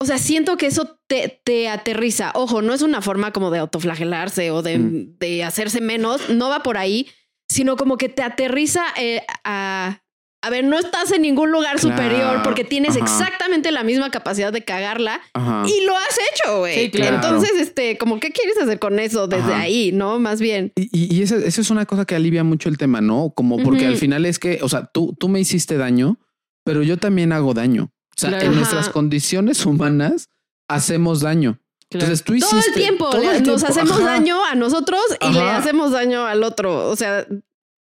o 0.00 0.04
sea, 0.04 0.18
siento 0.18 0.56
que 0.56 0.66
eso 0.66 0.98
te, 1.06 1.40
te, 1.44 1.68
aterriza. 1.68 2.30
Ojo, 2.34 2.62
no 2.62 2.72
es 2.72 2.82
una 2.82 3.02
forma 3.02 3.32
como 3.32 3.50
de 3.50 3.58
autoflagelarse 3.58 4.50
o 4.50 4.62
de, 4.62 4.78
mm. 4.78 5.18
de 5.18 5.44
hacerse 5.44 5.80
menos, 5.80 6.30
no 6.30 6.48
va 6.48 6.62
por 6.62 6.78
ahí, 6.78 7.08
sino 7.48 7.76
como 7.76 7.96
que 7.96 8.08
te 8.08 8.22
aterriza 8.22 8.84
eh, 8.96 9.22
a, 9.44 10.02
a 10.40 10.50
ver, 10.50 10.64
no 10.64 10.78
estás 10.78 11.10
en 11.10 11.22
ningún 11.22 11.50
lugar 11.50 11.80
superior 11.80 12.42
porque 12.44 12.62
tienes 12.62 12.94
exactamente 12.94 13.72
la 13.72 13.82
misma 13.82 14.10
capacidad 14.10 14.52
de 14.52 14.62
cagarla 14.62 15.20
y 15.34 15.84
lo 15.84 15.96
has 15.96 16.18
hecho, 16.32 16.60
güey. 16.60 16.90
Entonces, 16.94 17.52
este, 17.58 17.98
como, 17.98 18.20
¿qué 18.20 18.30
quieres 18.30 18.56
hacer 18.58 18.78
con 18.78 19.00
eso 19.00 19.26
desde 19.26 19.52
ahí, 19.52 19.90
no? 19.92 20.20
Más 20.20 20.40
bien. 20.40 20.72
Y, 20.76 21.16
y, 21.16 21.22
esa, 21.22 21.36
es 21.36 21.70
una 21.70 21.86
cosa 21.86 22.04
que 22.04 22.14
alivia 22.14 22.44
mucho 22.44 22.68
el 22.68 22.78
tema, 22.78 23.00
¿no? 23.00 23.32
Como 23.34 23.58
porque 23.58 23.86
al 23.86 23.96
final 23.96 24.26
es 24.26 24.38
que, 24.38 24.60
o 24.62 24.68
sea, 24.68 24.86
tú, 24.86 25.16
tú 25.18 25.28
me 25.28 25.40
hiciste 25.40 25.76
daño, 25.76 26.20
pero 26.64 26.84
yo 26.84 26.98
también 26.98 27.32
hago 27.32 27.52
daño. 27.52 27.90
O 28.18 28.30
sea, 28.30 28.40
en 28.40 28.54
nuestras 28.54 28.88
condiciones 28.88 29.64
humanas 29.64 30.28
hacemos 30.68 31.20
daño. 31.20 31.60
Entonces 31.90 32.22
tú 32.22 32.34
hiciste 32.34 32.56
todo 32.56 32.68
el 32.68 32.74
tiempo, 32.74 33.10
nos 33.46 33.64
hacemos 33.64 34.02
daño 34.02 34.44
a 34.44 34.54
nosotros 34.54 35.00
y 35.20 35.32
le 35.32 35.40
hacemos 35.40 35.92
daño 35.92 36.26
al 36.26 36.42
otro. 36.42 36.88
O 36.90 36.96
sea, 36.96 37.26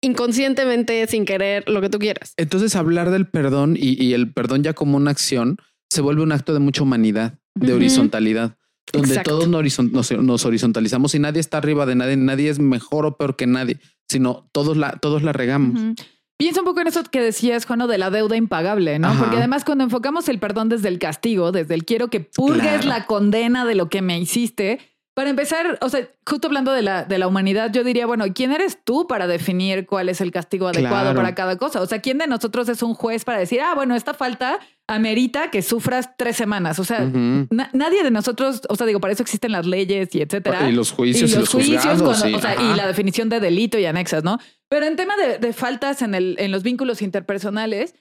inconscientemente, 0.02 1.08
sin 1.08 1.26
querer, 1.26 1.68
lo 1.68 1.82
que 1.82 1.90
tú 1.90 2.00
quieras. 2.00 2.34
Entonces 2.38 2.76
hablar 2.76 3.10
del 3.10 3.28
perdón 3.28 3.76
y, 3.78 4.14
el 4.14 4.32
perdón 4.32 4.64
ya 4.64 4.74
como 4.74 4.96
una 4.96 5.12
acción 5.12 5.58
se 5.90 6.02
vuelve 6.02 6.22
un 6.22 6.32
acto 6.32 6.54
de 6.54 6.60
mucha 6.60 6.84
humanidad, 6.84 7.40
de 7.56 7.74
horizontalidad, 7.74 8.58
donde 8.94 9.20
todos 9.20 9.48
nos, 9.48 10.46
horizontalizamos 10.46 11.16
y 11.16 11.20
nadie 11.20 11.42
está 11.42 11.58
arriba 11.58 11.86
de 11.86 11.96
nadie, 11.96 12.16
nadie 12.16 12.50
es 12.50 12.60
mejor 12.60 13.06
o 13.06 13.18
peor 13.18 13.36
que 13.36 13.48
nadie, 13.48 13.80
sino 14.08 14.50
todos 14.54 14.78
la, 14.78 14.94
todos 15.00 15.24
la 15.24 15.34
regamos. 15.34 15.96
Piensa 16.38 16.62
un 16.62 16.66
poco 16.66 16.82
en 16.82 16.88
eso 16.88 17.04
que 17.04 17.20
decías, 17.20 17.66
Juano, 17.66 17.88
de 17.88 17.98
la 17.98 18.12
deuda 18.12 18.36
impagable, 18.38 19.00
¿no? 19.00 19.08
Ajá. 19.08 19.20
Porque 19.20 19.38
además 19.38 19.66
cuando 19.66 19.84
enfocamos 19.84 20.30
el 20.30 20.38
perdón 20.40 20.70
desde 20.70 20.88
el 20.88 21.00
castigo, 21.00 21.52
desde 21.52 21.74
el 21.74 21.84
quiero 21.84 22.10
que 22.10 22.20
purgues 22.20 22.82
Claro. 22.82 22.88
la 22.88 23.06
condena 23.08 23.66
de 23.66 23.74
lo 23.74 23.90
que 23.90 24.04
me 24.04 24.20
hiciste, 24.20 24.80
para 25.18 25.32
empezar, 25.32 25.80
o 25.82 25.90
sea, 25.90 26.08
justo 26.30 26.46
hablando 26.46 26.72
de 26.72 26.84
la, 26.84 27.04
de 27.04 27.18
la 27.18 27.28
humanidad, 27.28 27.72
yo 27.74 27.84
diría, 27.84 28.06
bueno, 28.06 28.26
¿quién 28.36 28.52
eres 28.52 28.78
tú 28.84 29.08
para 29.08 29.26
definir 29.26 29.88
cuál 29.88 30.10
es 30.10 30.22
el 30.22 30.30
castigo 30.32 30.68
adecuado 30.68 31.06
Claro. 31.06 31.16
para 31.16 31.34
cada 31.34 31.58
cosa? 31.58 31.82
O 31.82 31.88
sea, 31.88 32.02
¿quién 32.02 32.20
de 32.20 32.28
nosotros 32.28 32.70
es 32.70 32.84
un 32.84 32.94
juez 32.94 33.26
para 33.26 33.40
decir, 33.40 33.60
ah, 33.62 33.74
bueno, 33.74 33.96
esta 33.96 34.14
falta 34.14 34.60
amerita 34.88 35.50
que 35.50 35.64
sufras 35.64 36.12
tres 36.18 36.36
semanas? 36.36 36.78
O 36.78 36.84
sea, 36.84 37.00
na- 37.02 37.72
nadie 37.74 38.04
de 38.04 38.12
nosotros, 38.12 38.62
o 38.70 38.76
sea, 38.76 38.86
digo, 38.86 39.00
para 39.00 39.12
eso 39.12 39.24
existen 39.24 39.52
las 39.54 39.66
leyes 39.66 40.14
y 40.14 40.22
etcétera. 40.22 40.70
Y 40.70 40.72
los 40.72 40.92
juicios 40.92 41.32
y, 41.32 41.34
y 41.34 41.38
los, 41.40 41.46
los 41.46 41.50
juicios 41.66 41.84
juzgados. 41.84 42.04
cuando- 42.22 42.30
y- 42.30 42.34
o 42.36 42.40
sea, 42.40 42.56
y 42.62 42.76
la 42.78 42.86
definición 42.86 43.28
de 43.30 43.40
delito 43.40 43.80
y 43.80 43.86
anexas, 43.86 44.24
¿no? 44.24 44.38
Pero 44.70 44.86
en 44.86 44.96
tema 44.98 45.16
de, 45.18 45.40
de 45.40 45.52
faltas 45.52 46.04
en, 46.04 46.14
el, 46.14 46.36
en 46.38 46.52
los 46.52 46.62
vínculos 46.62 47.02
interpersonales, 47.02 47.96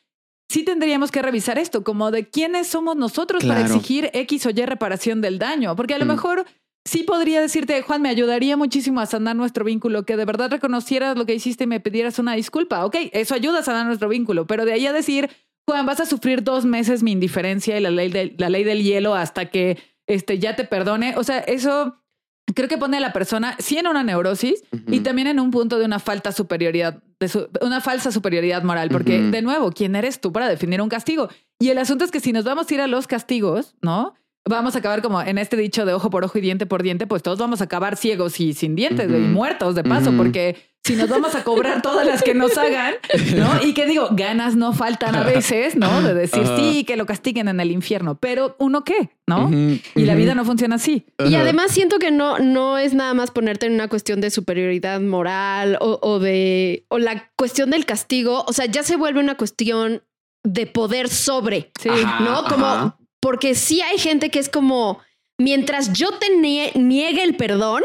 sí 0.50 0.64
tendríamos 0.64 1.10
que 1.10 1.22
revisar 1.22 1.58
esto, 1.58 1.82
como 1.82 2.10
de 2.10 2.28
quiénes 2.28 2.66
somos 2.66 2.94
nosotros 2.94 3.42
para 3.42 3.62
exigir 3.62 4.10
X 4.12 4.44
o 4.44 4.50
Y 4.50 4.66
reparación 4.66 5.22
del 5.22 5.38
daño. 5.38 5.74
Porque 5.76 5.94
a 5.94 5.98
lo 5.98 6.04
Mm. 6.04 6.08
mejor 6.08 6.44
sí 6.86 7.02
podría 7.02 7.40
decirte, 7.42 7.82
Juan, 7.82 8.00
me 8.00 8.08
ayudaría 8.08 8.56
muchísimo 8.56 9.00
a 9.00 9.06
sanar 9.06 9.36
nuestro 9.36 9.64
vínculo, 9.64 10.04
que 10.06 10.16
de 10.16 10.24
verdad 10.24 10.50
reconocieras 10.50 11.18
lo 11.18 11.26
que 11.26 11.34
hiciste 11.34 11.64
y 11.64 11.66
me 11.66 11.80
pidieras 11.80 12.18
una 12.18 12.32
disculpa. 12.34 12.84
Ok, 12.86 12.96
eso 13.12 13.34
ayuda 13.34 13.58
a 13.58 13.62
sanar 13.62 13.84
nuestro 13.86 14.08
vínculo, 14.08 14.46
pero 14.46 14.64
de 14.64 14.72
ahí 14.72 14.86
a 14.86 14.92
decir, 14.92 15.28
Juan, 15.68 15.84
vas 15.84 16.00
a 16.00 16.06
sufrir 16.06 16.42
dos 16.44 16.64
meses 16.64 17.02
mi 17.02 17.12
indiferencia 17.12 17.76
y 17.76 17.80
la 17.80 17.90
ley, 17.90 18.08
del- 18.10 18.34
la 18.38 18.48
ley 18.48 18.64
del 18.64 18.82
hielo 18.82 19.14
hasta 19.14 19.50
que 19.50 19.78
este, 20.06 20.38
ya 20.38 20.54
te 20.56 20.64
perdone. 20.64 21.14
O 21.16 21.24
sea, 21.24 21.38
eso 21.40 21.96
creo 22.54 22.68
que 22.68 22.78
pone 22.78 22.96
a 22.96 23.00
la 23.00 23.12
persona 23.12 23.56
sí 23.58 23.76
en 23.76 23.88
una 23.88 24.04
neurosis 24.04 24.62
y 24.88 25.00
también 25.00 25.26
en 25.26 25.40
un 25.40 25.50
punto 25.50 25.80
de 25.80 25.84
una 25.84 25.98
falta 25.98 26.30
superioridad, 26.30 27.02
de 27.18 27.26
su- 27.28 27.48
una 27.60 27.80
falsa 27.80 28.12
superioridad 28.12 28.62
moral, 28.62 28.88
porque 28.90 29.18
de 29.32 29.42
nuevo, 29.42 29.72
¿quién 29.72 29.96
eres 29.96 30.20
tú 30.20 30.32
para 30.32 30.48
definir 30.48 30.80
un 30.80 30.88
castigo? 30.88 31.28
Y 31.58 31.70
el 31.70 31.78
asunto 31.78 32.04
es 32.04 32.12
que 32.12 32.20
si 32.20 32.32
nos 32.32 32.44
vamos 32.44 32.70
a 32.70 32.74
ir 32.74 32.80
a 32.80 32.86
los 32.86 33.08
castigos, 33.08 33.74
¿no? 33.82 34.14
Vamos 34.48 34.76
a 34.76 34.78
acabar 34.78 35.02
como 35.02 35.20
en 35.20 35.38
este 35.38 35.56
dicho 35.56 35.84
de 35.84 35.92
ojo 35.92 36.08
por 36.08 36.24
ojo 36.24 36.38
y 36.38 36.40
diente 36.40 36.66
por 36.66 36.82
diente, 36.82 37.06
pues 37.06 37.22
todos 37.22 37.38
vamos 37.38 37.60
a 37.60 37.64
acabar 37.64 37.96
ciegos 37.96 38.38
y 38.40 38.54
sin 38.54 38.76
dientes 38.76 39.10
y 39.10 39.12
muertos 39.12 39.74
de 39.74 39.82
paso, 39.82 40.12
porque 40.16 40.56
si 40.84 40.94
nos 40.94 41.08
vamos 41.08 41.34
a 41.34 41.42
cobrar 41.42 41.82
todas 41.82 42.06
las 42.06 42.22
que 42.22 42.32
nos 42.32 42.56
hagan, 42.56 42.94
¿no? 43.36 43.60
Y 43.66 43.74
que 43.74 43.86
digo, 43.86 44.08
ganas 44.12 44.54
no 44.54 44.72
faltan 44.72 45.16
a 45.16 45.24
veces, 45.24 45.74
¿no? 45.74 46.00
De 46.00 46.14
decir 46.14 46.44
Ajá. 46.44 46.56
sí, 46.56 46.84
que 46.84 46.96
lo 46.96 47.06
castiguen 47.06 47.48
en 47.48 47.58
el 47.58 47.72
infierno, 47.72 48.18
pero 48.20 48.54
uno 48.60 48.84
qué, 48.84 49.10
¿no? 49.26 49.50
Y 49.50 50.04
la 50.04 50.14
vida 50.14 50.36
no 50.36 50.44
funciona 50.44 50.76
así. 50.76 51.06
Y 51.18 51.34
además 51.34 51.72
siento 51.72 51.98
que 51.98 52.12
no, 52.12 52.38
no 52.38 52.78
es 52.78 52.94
nada 52.94 53.14
más 53.14 53.32
ponerte 53.32 53.66
en 53.66 53.72
una 53.72 53.88
cuestión 53.88 54.20
de 54.20 54.30
superioridad 54.30 55.00
moral 55.00 55.76
o, 55.80 55.98
o 56.00 56.20
de 56.20 56.86
o 56.88 56.98
la 56.98 57.32
cuestión 57.34 57.70
del 57.70 57.84
castigo. 57.84 58.44
O 58.46 58.52
sea, 58.52 58.66
ya 58.66 58.84
se 58.84 58.94
vuelve 58.94 59.18
una 59.18 59.36
cuestión 59.36 60.02
de 60.44 60.68
poder 60.68 61.08
sobre, 61.08 61.72
Sí. 61.80 61.88
Ajá, 61.88 62.22
¿no? 62.22 62.44
Como 62.44 62.66
ajá. 62.66 62.96
Porque 63.20 63.54
sí 63.54 63.80
hay 63.82 63.98
gente 63.98 64.30
que 64.30 64.38
es 64.38 64.48
como 64.48 65.00
mientras 65.38 65.92
yo 65.92 66.10
te 66.18 66.28
nie- 66.36 66.72
niegue 66.74 67.22
el 67.22 67.36
perdón, 67.36 67.82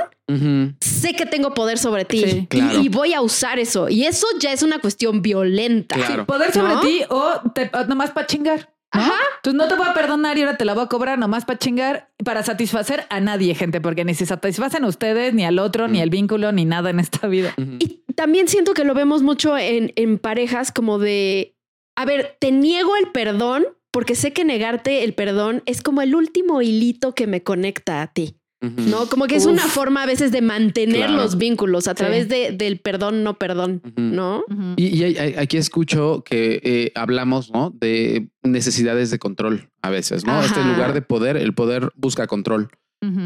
sé 0.79 1.13
que 1.13 1.25
tengo 1.25 1.53
poder 1.53 1.77
sobre 1.77 2.05
ti 2.05 2.23
Sí. 2.23 2.37
y- 2.43 2.47
Claro. 2.47 2.81
y, 2.81 2.87
voy 2.89 3.13
a 3.13 3.21
usar 3.21 3.59
eso. 3.59 3.89
Y 3.89 4.05
eso 4.05 4.25
ya 4.39 4.53
es 4.53 4.63
una 4.63 4.79
cuestión 4.79 5.21
violenta. 5.21 5.95
Claro. 5.95 6.25
Poder 6.25 6.53
sobre 6.53 6.73
¿No? 6.75 6.79
ti 6.81 7.01
o 7.09 7.41
te- 7.53 7.69
o 7.73 7.83
nomás 7.85 8.11
para 8.11 8.27
chingar. 8.27 8.69
¿no? 8.93 9.01
Ajá. 9.01 9.13
Entonces 9.37 9.57
no 9.57 9.67
te 9.69 9.75
voy 9.75 9.87
a 9.87 9.93
perdonar 9.93 10.37
y 10.37 10.41
ahora 10.41 10.57
te 10.57 10.65
la 10.65 10.73
voy 10.73 10.83
a 10.83 10.87
cobrar 10.87 11.17
nomás 11.17 11.45
para 11.45 11.57
chingar 11.59 12.09
para 12.25 12.43
satisfacer 12.43 13.05
a 13.09 13.19
nadie, 13.21 13.55
gente, 13.55 13.79
porque 13.81 14.03
ni 14.05 14.13
se 14.13 14.25
satisfacen 14.25 14.83
ustedes, 14.83 15.33
ni 15.33 15.45
al 15.45 15.59
otro, 15.59 15.87
ni 15.87 16.01
el 16.01 16.09
vínculo, 16.09 16.51
ni 16.51 16.65
nada 16.65 16.89
en 16.89 16.99
esta 16.99 17.27
vida. 17.27 17.53
Y 17.79 18.01
también 18.15 18.47
siento 18.49 18.73
que 18.73 18.83
lo 18.83 18.93
vemos 18.93 19.21
mucho 19.23 19.57
en, 19.57 19.93
en 19.95 20.17
parejas 20.19 20.71
como 20.73 20.99
de, 20.99 21.55
a 21.97 22.03
ver, 22.05 22.35
te 22.39 22.51
niego 22.51 22.95
el 22.97 23.07
perdón 23.13 23.65
porque 23.91 24.15
sé 24.15 24.31
que 24.33 24.45
negarte 24.45 25.03
el 25.03 25.13
perdón 25.13 25.63
es 25.65 25.81
como 25.81 26.01
el 26.01 26.15
último 26.15 26.61
hilito 26.61 27.13
que 27.13 27.27
me 27.27 27.43
conecta 27.43 28.01
a 28.01 28.07
ti. 28.11 28.35
¿no? 28.63 29.07
Como 29.07 29.25
que 29.25 29.37
es 29.37 29.47
Uf. 29.47 29.53
una 29.53 29.65
forma 29.65 30.03
a 30.03 30.05
veces 30.05 30.31
de 30.31 30.43
mantener 30.43 31.07
Claro. 31.07 31.13
los 31.15 31.35
vínculos 31.39 31.87
a 31.87 31.91
Sí. 31.91 31.95
través 31.97 32.29
de, 32.29 32.51
del 32.51 32.79
perdón, 32.79 33.23
no 33.23 33.39
perdón. 33.39 33.81
¿no? 33.97 34.43
Y, 34.77 35.03
aquí 35.37 35.57
escucho 35.57 36.23
que 36.23 36.61
eh, 36.63 36.91
hablamos 36.93 37.49
¿no? 37.51 37.71
de 37.71 38.29
necesidades 38.43 39.09
de 39.09 39.17
control 39.17 39.71
a 39.81 39.89
veces, 39.89 40.27
¿no? 40.27 40.39
Este 40.43 40.63
lugar 40.63 40.93
de 40.93 41.01
poder, 41.01 41.37
el 41.37 41.55
poder 41.55 41.91
busca 41.95 42.27
control. 42.27 42.69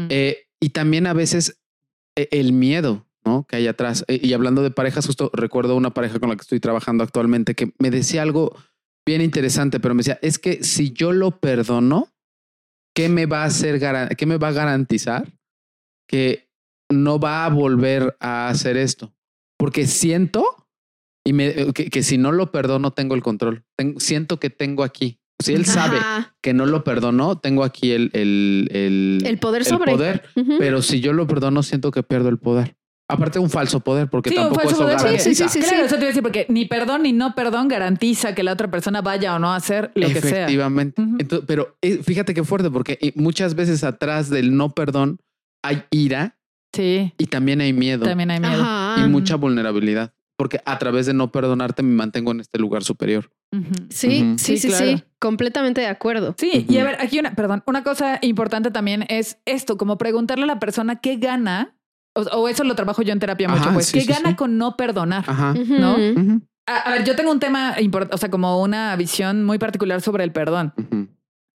Eh, 0.08 0.46
y 0.58 0.70
también 0.70 1.06
a 1.06 1.12
veces 1.12 1.60
eh, 2.16 2.28
el 2.30 2.54
miedo, 2.54 3.06
¿no? 3.26 3.44
Que 3.46 3.56
hay 3.56 3.66
atrás. 3.66 4.06
Eh, 4.08 4.18
y 4.22 4.32
hablando 4.32 4.62
de 4.62 4.70
parejas, 4.70 5.04
justo 5.04 5.30
recuerdo 5.34 5.76
una 5.76 5.90
pareja 5.92 6.18
con 6.18 6.30
la 6.30 6.36
que 6.36 6.42
estoy 6.42 6.60
trabajando 6.60 7.04
actualmente 7.04 7.54
que 7.54 7.74
me 7.78 7.90
decía 7.90 8.22
algo 8.22 8.56
bien 9.06 9.22
interesante, 9.22 9.78
pero 9.80 9.94
me 9.94 10.00
decía, 10.00 10.18
es 10.20 10.38
que 10.38 10.62
si 10.64 10.92
yo 10.92 11.12
lo 11.12 11.38
perdono, 11.38 12.08
¿qué 12.94 13.08
me 13.08 13.26
va 13.26 13.42
a 13.42 13.46
hacer, 13.46 13.80
qué 14.16 14.26
me 14.26 14.36
va 14.36 14.48
a 14.48 14.52
garantizar 14.52 15.32
que 16.08 16.48
no 16.90 17.18
va 17.18 17.44
a 17.44 17.48
volver 17.50 18.16
a 18.20 18.48
hacer 18.48 18.76
esto? 18.76 19.14
Porque 19.58 19.86
siento 19.86 20.44
y 21.24 21.32
me, 21.32 21.48
eh, 21.48 21.72
que, 21.72 21.88
que 21.90 22.02
si 22.02 22.18
no 22.18 22.32
lo 22.32 22.52
perdono, 22.52 22.92
tengo 22.92 23.14
el 23.14 23.22
control. 23.22 23.64
Siento 23.98 24.38
que 24.38 24.50
tengo 24.50 24.82
aquí. 24.84 25.20
Si 25.42 25.52
él 25.52 25.66
sabe 25.66 25.98
Ajá. 25.98 26.34
que 26.40 26.54
no 26.54 26.66
lo 26.66 26.82
perdonó, 26.82 27.38
tengo 27.38 27.62
aquí 27.62 27.92
el, 27.92 28.10
el, 28.14 28.68
el, 28.72 29.18
El 29.24 29.38
poder 29.38 29.62
el 29.62 29.66
sobre. 29.66 29.92
poder. 29.92 30.22
Ujú. 30.34 30.56
Pero 30.58 30.82
si 30.82 31.00
yo 31.00 31.12
lo 31.12 31.26
perdono, 31.26 31.62
siento 31.62 31.90
que 31.90 32.02
pierdo 32.02 32.28
el 32.28 32.38
poder. 32.38 32.76
Aparte, 33.08 33.38
un 33.38 33.48
falso 33.50 33.78
poder, 33.80 34.08
porque 34.08 34.30
Sí, 34.30 34.36
un 34.36 34.42
tampoco 34.44 34.60
falso 34.62 34.74
eso 34.76 34.82
poder, 34.84 34.96
garantiza. 34.98 35.24
sí, 35.24 35.34
sí, 35.36 35.48
sí, 35.48 35.60
claro, 35.60 35.84
eso 35.86 35.94
te 35.94 36.00
iba 36.00 36.04
a 36.06 36.08
decir, 36.08 36.22
porque 36.22 36.46
ni 36.48 36.64
perdón 36.64 37.02
ni 37.04 37.12
no 37.12 37.34
perdón 37.36 37.68
garantiza 37.68 38.34
que 38.34 38.42
la 38.42 38.52
otra 38.52 38.68
persona 38.70 39.00
vaya 39.00 39.34
o 39.36 39.38
no 39.38 39.52
a 39.52 39.56
hacer 39.56 39.92
lo 39.94 40.08
que 40.08 40.20
sea. 40.20 40.30
Efectivamente. 40.30 41.00
Entonces, 41.02 41.44
pero 41.46 41.76
eh, 41.82 41.98
fíjate 42.02 42.34
qué 42.34 42.42
fuerte, 42.42 42.68
porque 42.70 42.98
eh, 43.00 43.12
muchas 43.14 43.54
veces 43.54 43.84
atrás 43.84 44.28
del 44.28 44.56
no 44.56 44.70
perdón 44.70 45.20
hay 45.62 45.82
ira 45.90 46.36
Sí, 46.74 47.12
y 47.16 47.26
también 47.26 47.60
hay 47.62 47.72
miedo 47.72 48.04
también 48.04 48.30
hay 48.32 48.40
miedo. 48.40 48.60
Ajá. 48.62 49.04
y 49.06 49.08
mucha 49.08 49.36
vulnerabilidad. 49.36 50.12
Porque 50.36 50.60
a 50.66 50.76
través 50.78 51.06
de 51.06 51.14
no 51.14 51.32
perdonarte 51.32 51.82
me 51.82 51.94
mantengo 51.94 52.32
en 52.32 52.40
este 52.40 52.58
lugar 52.58 52.84
superior. 52.84 53.30
Sí, 53.88 53.88
sí, 53.88 54.34
Sí, 54.36 54.56
sí, 54.58 54.68
claro. 54.68 54.84
sí. 54.98 55.04
Completamente 55.18 55.80
de 55.80 55.86
acuerdo. 55.86 56.34
Sí, 56.36 56.66
y 56.68 56.76
a 56.76 56.84
ver, 56.84 56.96
aquí 57.00 57.18
una, 57.18 57.34
perdón, 57.34 57.62
una 57.66 57.82
cosa 57.82 58.18
importante 58.20 58.70
también 58.70 59.06
es 59.08 59.38
esto, 59.46 59.78
como 59.78 59.96
preguntarle 59.96 60.44
a 60.44 60.48
la 60.48 60.58
persona 60.58 60.96
qué 60.96 61.16
gana, 61.16 61.74
o, 62.16 62.22
o 62.40 62.48
eso 62.48 62.64
lo 62.64 62.74
trabajo 62.74 63.02
yo 63.02 63.12
en 63.12 63.20
terapia 63.20 63.48
mucho, 63.48 63.62
Ajá, 63.62 63.74
pues, 63.74 63.86
sí, 63.86 63.98
¿qué 63.98 64.04
sí, 64.04 64.12
gana 64.12 64.30
sí. 64.30 64.34
con 64.36 64.58
no 64.58 64.76
perdonar? 64.76 65.24
Ajá. 65.26 65.54
¿no? 65.54 65.96
A, 66.68 66.76
a 66.78 66.90
ver, 66.92 67.04
yo 67.04 67.14
tengo 67.14 67.30
un 67.30 67.38
tema 67.38 67.80
importante, 67.80 68.14
o 68.14 68.18
sea, 68.18 68.30
como 68.30 68.60
una 68.60 68.96
visión 68.96 69.44
muy 69.44 69.58
particular 69.58 70.00
sobre 70.00 70.24
el 70.24 70.32
perdón. 70.32 70.72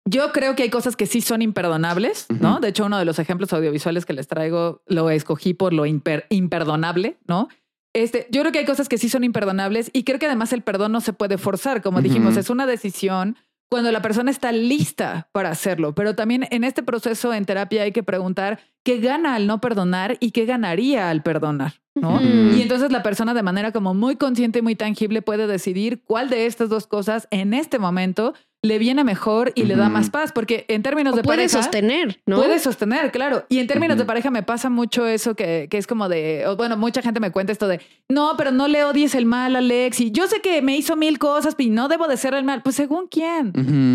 Yo 0.08 0.32
creo 0.32 0.56
que 0.56 0.62
hay 0.62 0.70
cosas 0.70 0.96
que 0.96 1.06
sí 1.06 1.20
son 1.20 1.42
imperdonables, 1.42 2.26
¿no? 2.40 2.58
De 2.60 2.68
hecho, 2.68 2.86
uno 2.86 2.98
de 2.98 3.04
los 3.04 3.18
ejemplos 3.18 3.52
audiovisuales 3.52 4.06
que 4.06 4.12
les 4.12 4.28
traigo 4.28 4.82
lo 4.86 5.10
escogí 5.10 5.52
por 5.54 5.72
lo 5.72 5.84
imper- 5.86 6.24
imperdonable, 6.30 7.18
¿no? 7.28 7.48
Este, 7.92 8.26
yo 8.30 8.40
creo 8.42 8.52
que 8.52 8.60
hay 8.60 8.64
cosas 8.64 8.88
que 8.88 8.98
sí 8.98 9.08
son 9.08 9.24
imperdonables 9.24 9.90
y 9.92 10.04
creo 10.04 10.18
que 10.18 10.26
además 10.26 10.52
el 10.52 10.62
perdón 10.62 10.92
no 10.92 11.00
se 11.00 11.12
puede 11.12 11.38
forzar. 11.38 11.82
Como 11.82 12.00
dijimos, 12.02 12.36
es 12.36 12.48
una 12.50 12.66
decisión 12.66 13.36
cuando 13.70 13.92
la 13.92 14.02
persona 14.02 14.30
está 14.30 14.52
lista 14.52 15.28
para 15.32 15.50
hacerlo. 15.50 15.94
Pero 15.94 16.14
también 16.14 16.46
en 16.50 16.64
este 16.64 16.82
proceso 16.82 17.32
en 17.32 17.46
terapia 17.46 17.84
hay 17.84 17.92
que 17.92 18.02
preguntar 18.02 18.58
qué 18.82 18.98
gana 18.98 19.34
al 19.36 19.46
no 19.46 19.60
perdonar 19.60 20.16
y 20.20 20.32
qué 20.32 20.44
ganaría 20.44 21.08
al 21.08 21.22
perdonar, 21.22 21.74
¿no? 21.94 22.20
Y 22.20 22.60
entonces 22.60 22.90
la 22.90 23.02
persona 23.02 23.32
de 23.32 23.42
manera 23.42 23.72
como 23.72 23.94
muy 23.94 24.16
consciente 24.16 24.58
y 24.58 24.62
muy 24.62 24.74
tangible 24.74 25.22
puede 25.22 25.46
decidir 25.46 26.02
cuál 26.02 26.28
de 26.30 26.46
estas 26.46 26.68
dos 26.68 26.86
cosas 26.86 27.28
en 27.30 27.54
este 27.54 27.78
momento 27.78 28.34
le 28.62 28.78
viene 28.78 29.04
mejor 29.04 29.52
y 29.54 29.64
le 29.64 29.74
da 29.74 29.88
más 29.88 30.10
paz, 30.10 30.32
porque 30.32 30.66
en 30.68 30.82
términos 30.82 31.14
O 31.14 31.16
de 31.16 31.22
puede 31.22 31.38
pareja 31.38 31.62
sostener, 31.62 32.20
¿no? 32.26 32.36
puede 32.36 32.58
sostener, 32.58 33.10
claro. 33.10 33.46
Y 33.48 33.58
en 33.58 33.66
términos 33.66 33.96
de 33.96 34.04
pareja 34.04 34.30
me 34.30 34.42
pasa 34.42 34.68
mucho 34.68 35.06
eso 35.06 35.34
que, 35.34 35.68
que 35.70 35.78
es 35.78 35.86
como 35.86 36.08
de, 36.08 36.44
bueno, 36.58 36.76
mucha 36.76 37.00
gente 37.00 37.20
me 37.20 37.30
cuenta 37.30 37.52
esto 37.52 37.68
de, 37.68 37.80
no, 38.08 38.34
pero 38.36 38.50
no 38.50 38.68
le 38.68 38.84
odies 38.84 39.14
el 39.14 39.24
mal, 39.24 39.56
Alex, 39.56 40.00
y 40.00 40.10
yo 40.10 40.26
sé 40.26 40.40
que 40.42 40.60
me 40.60 40.76
hizo 40.76 40.94
mil 40.94 41.18
cosas 41.18 41.54
y 41.56 41.70
no 41.70 41.88
debo 41.88 42.06
de 42.06 42.18
ser 42.18 42.34
el 42.34 42.44
mal, 42.44 42.62
pues 42.62 42.76
según 42.76 43.06
quién. 43.08 43.52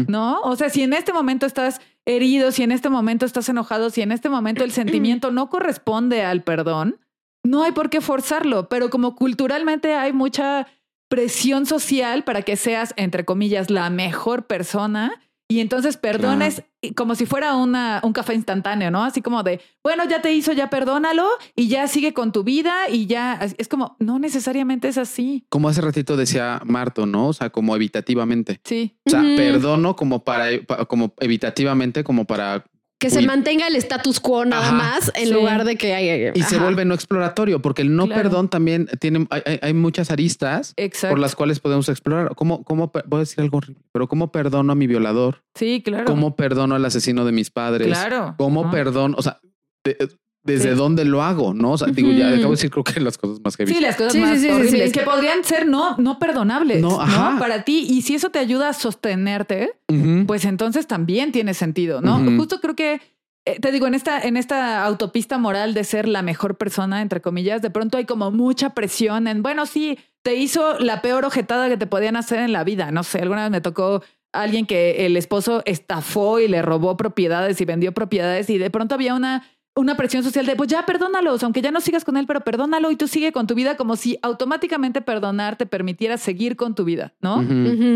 ¿No? 0.07 0.41
O 0.41 0.55
sea, 0.55 0.69
si 0.69 0.81
en 0.81 0.93
este 0.93 1.13
momento 1.13 1.45
estás 1.45 1.79
herido, 2.05 2.51
si 2.51 2.63
en 2.63 2.71
este 2.71 2.89
momento 2.89 3.25
estás 3.25 3.47
enojado, 3.49 3.89
si 3.91 4.01
en 4.01 4.11
este 4.11 4.29
momento 4.29 4.63
el 4.63 4.71
sentimiento 4.71 5.31
no 5.31 5.49
corresponde 5.49 6.23
al 6.23 6.43
perdón, 6.43 6.97
no 7.43 7.61
hay 7.63 7.71
por 7.71 7.91
qué 7.91 8.01
forzarlo, 8.01 8.67
pero 8.69 8.89
como 8.89 9.15
culturalmente 9.15 9.93
hay 9.93 10.13
mucha 10.13 10.67
presión 11.07 11.65
social 11.65 12.23
para 12.23 12.41
que 12.41 12.55
seas, 12.55 12.93
entre 12.97 13.25
comillas, 13.25 13.69
la 13.69 13.89
mejor 13.89 14.47
persona. 14.47 15.21
Y 15.47 15.59
entonces 15.59 15.95
perdones 15.95 16.63
como 16.95 17.13
si 17.13 17.27
fuera 17.27 17.55
una, 17.55 17.99
un 18.03 18.13
café 18.13 18.33
instantáneo, 18.33 18.89
¿no? 18.89 19.03
Así 19.03 19.21
como 19.21 19.43
de, 19.43 19.61
bueno, 19.83 20.03
ya 20.09 20.19
te 20.19 20.33
hizo, 20.33 20.53
ya 20.53 20.71
perdónalo 20.71 21.27
y 21.55 21.67
ya 21.67 21.87
sigue 21.87 22.15
con 22.15 22.31
tu 22.31 22.43
vida 22.43 22.89
y 22.89 23.05
ya 23.05 23.39
es 23.59 23.67
como, 23.67 23.95
no 23.99 24.17
necesariamente 24.17 24.87
es 24.87 24.97
así. 24.97 25.45
Como 25.49 25.69
hace 25.69 25.81
ratito 25.81 26.17
decía 26.17 26.61
Marto, 26.65 27.05
¿no? 27.05 27.27
O 27.27 27.33
sea, 27.33 27.51
como 27.51 27.75
evitativamente. 27.75 28.59
Sí. 28.63 28.97
O 29.05 29.11
sea, 29.11 29.21
perdono 29.21 29.95
como 29.95 30.23
para, 30.23 30.47
pa- 30.65 30.85
como 30.85 31.13
evitativamente, 31.19 32.03
como 32.03 32.25
para 32.25 32.65
Que 33.05 33.21
se 33.21 33.27
mantenga 33.27 33.67
el 33.67 33.75
status 33.75 34.19
quo 34.19 34.45
nada 34.45 34.71
más 34.71 35.11
en 35.15 35.31
lugar 35.31 35.63
de 35.63 35.75
que 35.75 35.93
haya. 35.93 36.31
Y 36.33 36.43
se 36.43 36.57
vuelve 36.57 36.85
no 36.85 36.93
exploratorio, 36.93 37.61
porque 37.61 37.81
el 37.81 37.95
no 37.95 38.07
perdón 38.07 38.49
también 38.49 38.87
tiene, 38.99 39.27
hay, 39.29 39.73
muchas 39.73 40.11
aristas 40.11 40.73
por 41.01 41.19
las 41.19 41.35
cuales 41.35 41.59
podemos 41.59 41.89
explorar. 41.89 42.33
¿Cómo, 42.35 42.63
cómo, 42.63 42.91
voy 43.05 43.17
a 43.17 43.19
decir 43.19 43.41
algo 43.41 43.57
horrible, 43.57 43.83
pero 43.91 44.07
cómo 44.07 44.31
perdono 44.31 44.71
a 44.71 44.75
mi 44.75 44.87
violador? 44.87 45.43
Sí, 45.55 45.81
claro. 45.83 46.05
¿Cómo 46.05 46.35
perdono 46.35 46.75
al 46.75 46.85
asesino 46.85 47.25
de 47.25 47.31
mis 47.31 47.51
padres? 47.51 47.87
Claro. 47.87 48.35
¿Cómo 48.37 48.71
perdono? 48.71 49.15
O 49.17 49.21
sea, 49.21 49.39
desde 50.45 50.75
dónde 50.75 51.05
lo 51.05 51.23
hago, 51.23 51.53
¿no? 51.53 51.71
O 51.71 51.77
sea, 51.77 51.87
digo, 51.87 52.11
ya 52.11 52.29
acabo 52.29 52.43
de 52.43 52.49
decir, 52.51 52.69
creo 52.69 52.83
que 52.83 52.99
las 52.99 53.17
cosas 53.17 53.39
más 53.43 53.57
que 53.57 53.65
Sí, 53.65 53.79
las 53.79 53.95
cosas 53.95 54.15
más 54.15 54.43
horribles 54.43 54.91
que 54.91 55.01
podrían 55.01 55.43
ser 55.43 55.67
no, 55.67 55.97
no 55.97 56.19
perdonables, 56.19 56.81
no, 56.81 56.99
Para 57.39 57.63
ti. 57.63 57.85
Y 57.89 58.03
si 58.03 58.15
eso 58.15 58.29
te 58.29 58.39
ayuda 58.39 58.69
a 58.69 58.73
sostenerte, 58.73 59.73
pues 60.27 60.45
entonces 60.45 60.87
también 60.87 61.31
tiene 61.31 61.53
sentido, 61.53 61.99
¿no? 62.01 62.19
Justo 62.37 62.61
creo 62.61 62.75
que 62.75 63.01
eh, 63.47 63.59
te 63.59 63.71
digo, 63.71 63.85
en 63.85 63.93
esta, 63.93 64.19
en 64.19 64.37
esta 64.37 64.83
autopista 64.83 65.37
moral 65.37 65.75
de 65.75 65.83
ser 65.83 66.07
la 66.07 66.23
mejor 66.23 66.55
persona, 66.55 67.03
entre 67.03 67.21
comillas, 67.21 67.61
de 67.61 67.69
pronto 67.69 67.97
hay 67.99 68.05
como 68.05 68.31
mucha 68.31 68.71
presión 68.73 69.27
en, 69.27 69.43
bueno, 69.43 69.67
sí, 69.67 69.99
te 70.23 70.33
hizo 70.33 70.79
la 70.79 71.03
peor 71.03 71.25
ojetada 71.25 71.69
que 71.69 71.77
te 71.77 71.85
podían 71.85 72.15
hacer 72.15 72.39
en 72.39 72.51
la 72.51 72.63
vida. 72.63 72.89
No 72.89 73.03
sé, 73.03 73.19
alguna 73.19 73.43
vez 73.43 73.51
me 73.51 73.61
tocó 73.61 74.01
alguien 74.33 74.65
que 74.65 75.05
el 75.05 75.15
esposo 75.15 75.61
estafó 75.65 76.39
y 76.39 76.47
le 76.47 76.63
robó 76.63 76.97
propiedades 76.97 77.61
y 77.61 77.65
vendió 77.65 77.93
propiedades 77.93 78.49
y 78.49 78.57
de 78.57 78.71
pronto 78.71 78.95
había 78.95 79.13
una 79.13 79.43
una 79.75 79.97
presión 79.97 80.23
social 80.23 80.45
de, 80.45 80.55
pues 80.55 80.69
ya 80.69 80.85
perdónalos, 80.85 81.43
aunque 81.43 81.61
ya 81.61 81.69
no 81.69 81.81
sigas 81.81 82.05
con 82.05 82.15
él, 82.15 82.25
pero 82.25 82.41
perdónalo 82.41 82.91
y 82.91 82.95
tú 82.95 83.07
sigue 83.07 83.33
con 83.33 83.45
tu 83.45 83.55
vida 83.55 83.75
como 83.75 83.97
si 83.97 84.17
automáticamente 84.21 85.01
perdonar 85.01 85.57
te 85.57 85.65
permitiera 85.65 86.17
seguir 86.17 86.55
con 86.55 86.75
tu 86.75 86.85
vida, 86.85 87.13
¿no? 87.19 87.43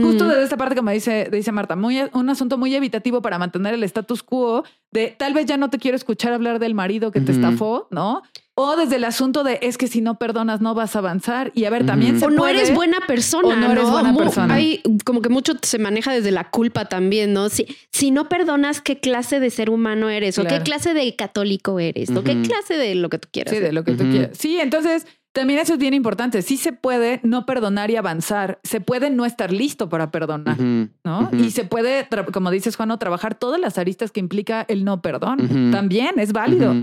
Justo 0.04 0.28
desde 0.28 0.44
esta 0.44 0.58
parte, 0.58 0.76
como 0.76 0.92
dice, 0.92 1.30
dice 1.32 1.54
Marta, 1.54 1.78
muy, 1.78 2.02
un 2.14 2.30
asunto 2.30 2.58
muy 2.58 2.76
evitativo 2.76 3.22
para 3.22 3.40
mantener 3.40 3.74
el 3.74 3.84
status 3.84 4.24
quo 4.24 4.66
de 4.92 5.16
tal 5.18 5.34
vez 5.34 5.46
ya 5.46 5.56
no 5.56 5.70
te 5.70 5.78
quiero 5.78 5.96
escuchar 5.96 6.34
hablar 6.34 6.60
del 6.60 6.74
marido 6.74 7.12
que 7.12 7.22
te 7.22 7.32
estafó, 7.32 7.88
¿no? 7.92 8.24
O 8.62 8.76
desde 8.76 8.98
el 8.98 9.06
asunto 9.06 9.46
de 9.46 9.58
es 9.62 9.78
que 9.78 9.88
si 9.88 10.02
no 10.02 10.16
perdonas 10.16 10.60
no 10.60 10.74
vas 10.74 10.94
a 10.98 11.00
avanzar. 11.00 11.54
Y 11.56 11.64
a 11.64 11.70
ver, 11.70 11.86
también 11.86 12.20
se 12.20 12.26
O 12.26 12.30
no 12.30 12.46
eres 12.46 12.74
buena 12.74 12.98
persona. 13.08 13.48
O 13.48 13.56
no, 13.56 13.72
eres 13.72 13.90
buena 13.90 14.14
persona. 14.14 14.54
Hay 14.54 14.82
como 15.06 15.22
que 15.22 15.30
mucho 15.30 15.54
se 15.62 15.80
maneja 15.80 16.12
desde 16.12 16.32
la 16.32 16.50
culpa 16.50 16.84
también, 16.84 17.32
¿no? 17.32 17.48
Si, 17.48 17.68
si 17.94 18.12
no 18.12 18.28
perdonas, 18.28 18.82
¿qué 18.82 19.00
clase 19.00 19.40
de 19.40 19.50
ser 19.50 19.70
humano 19.70 20.10
eres? 20.10 20.38
¿O 20.40 20.44
qué 20.44 20.60
clase 20.60 20.94
de 20.94 21.16
católico 21.16 21.80
eres? 21.80 22.10
¿O 22.10 22.22
qué 22.22 22.42
clase 22.42 22.74
de 22.74 22.96
lo 22.96 23.10
que 23.10 23.20
tú 23.20 23.30
quieras? 23.32 23.54
Sí, 23.54 23.62
de 23.62 23.72
lo 23.72 23.86
que 23.86 23.94
tú 23.94 24.04
quieras. 24.10 24.38
Sí, 24.38 24.60
entonces 24.60 25.08
también 25.32 25.60
eso 25.60 25.76
es 25.76 25.80
bien 25.80 25.94
importante. 25.94 26.42
Sí 26.42 26.58
se 26.58 26.74
puede 26.74 27.22
no 27.24 27.46
perdonar 27.46 27.92
y 27.92 27.96
avanzar. 27.96 28.60
Se 28.64 28.82
puede 28.82 29.10
no 29.10 29.26
estar 29.26 29.54
listo 29.54 29.88
para 29.88 30.12
perdonar, 30.12 30.60
¿no? 30.60 31.30
Y 31.32 31.52
se 31.52 31.64
puede, 31.64 32.10
como 32.34 32.52
dices, 32.52 32.76
Juano, 32.76 33.00
trabajar 33.00 33.36
todas 33.36 33.62
las 33.62 33.78
aristas 33.78 34.12
que 34.12 34.20
implica 34.20 34.66
el 34.68 34.84
no 34.84 35.02
perdón. 35.02 35.72
También 35.72 36.20
es 36.20 36.34
válido. 36.34 36.76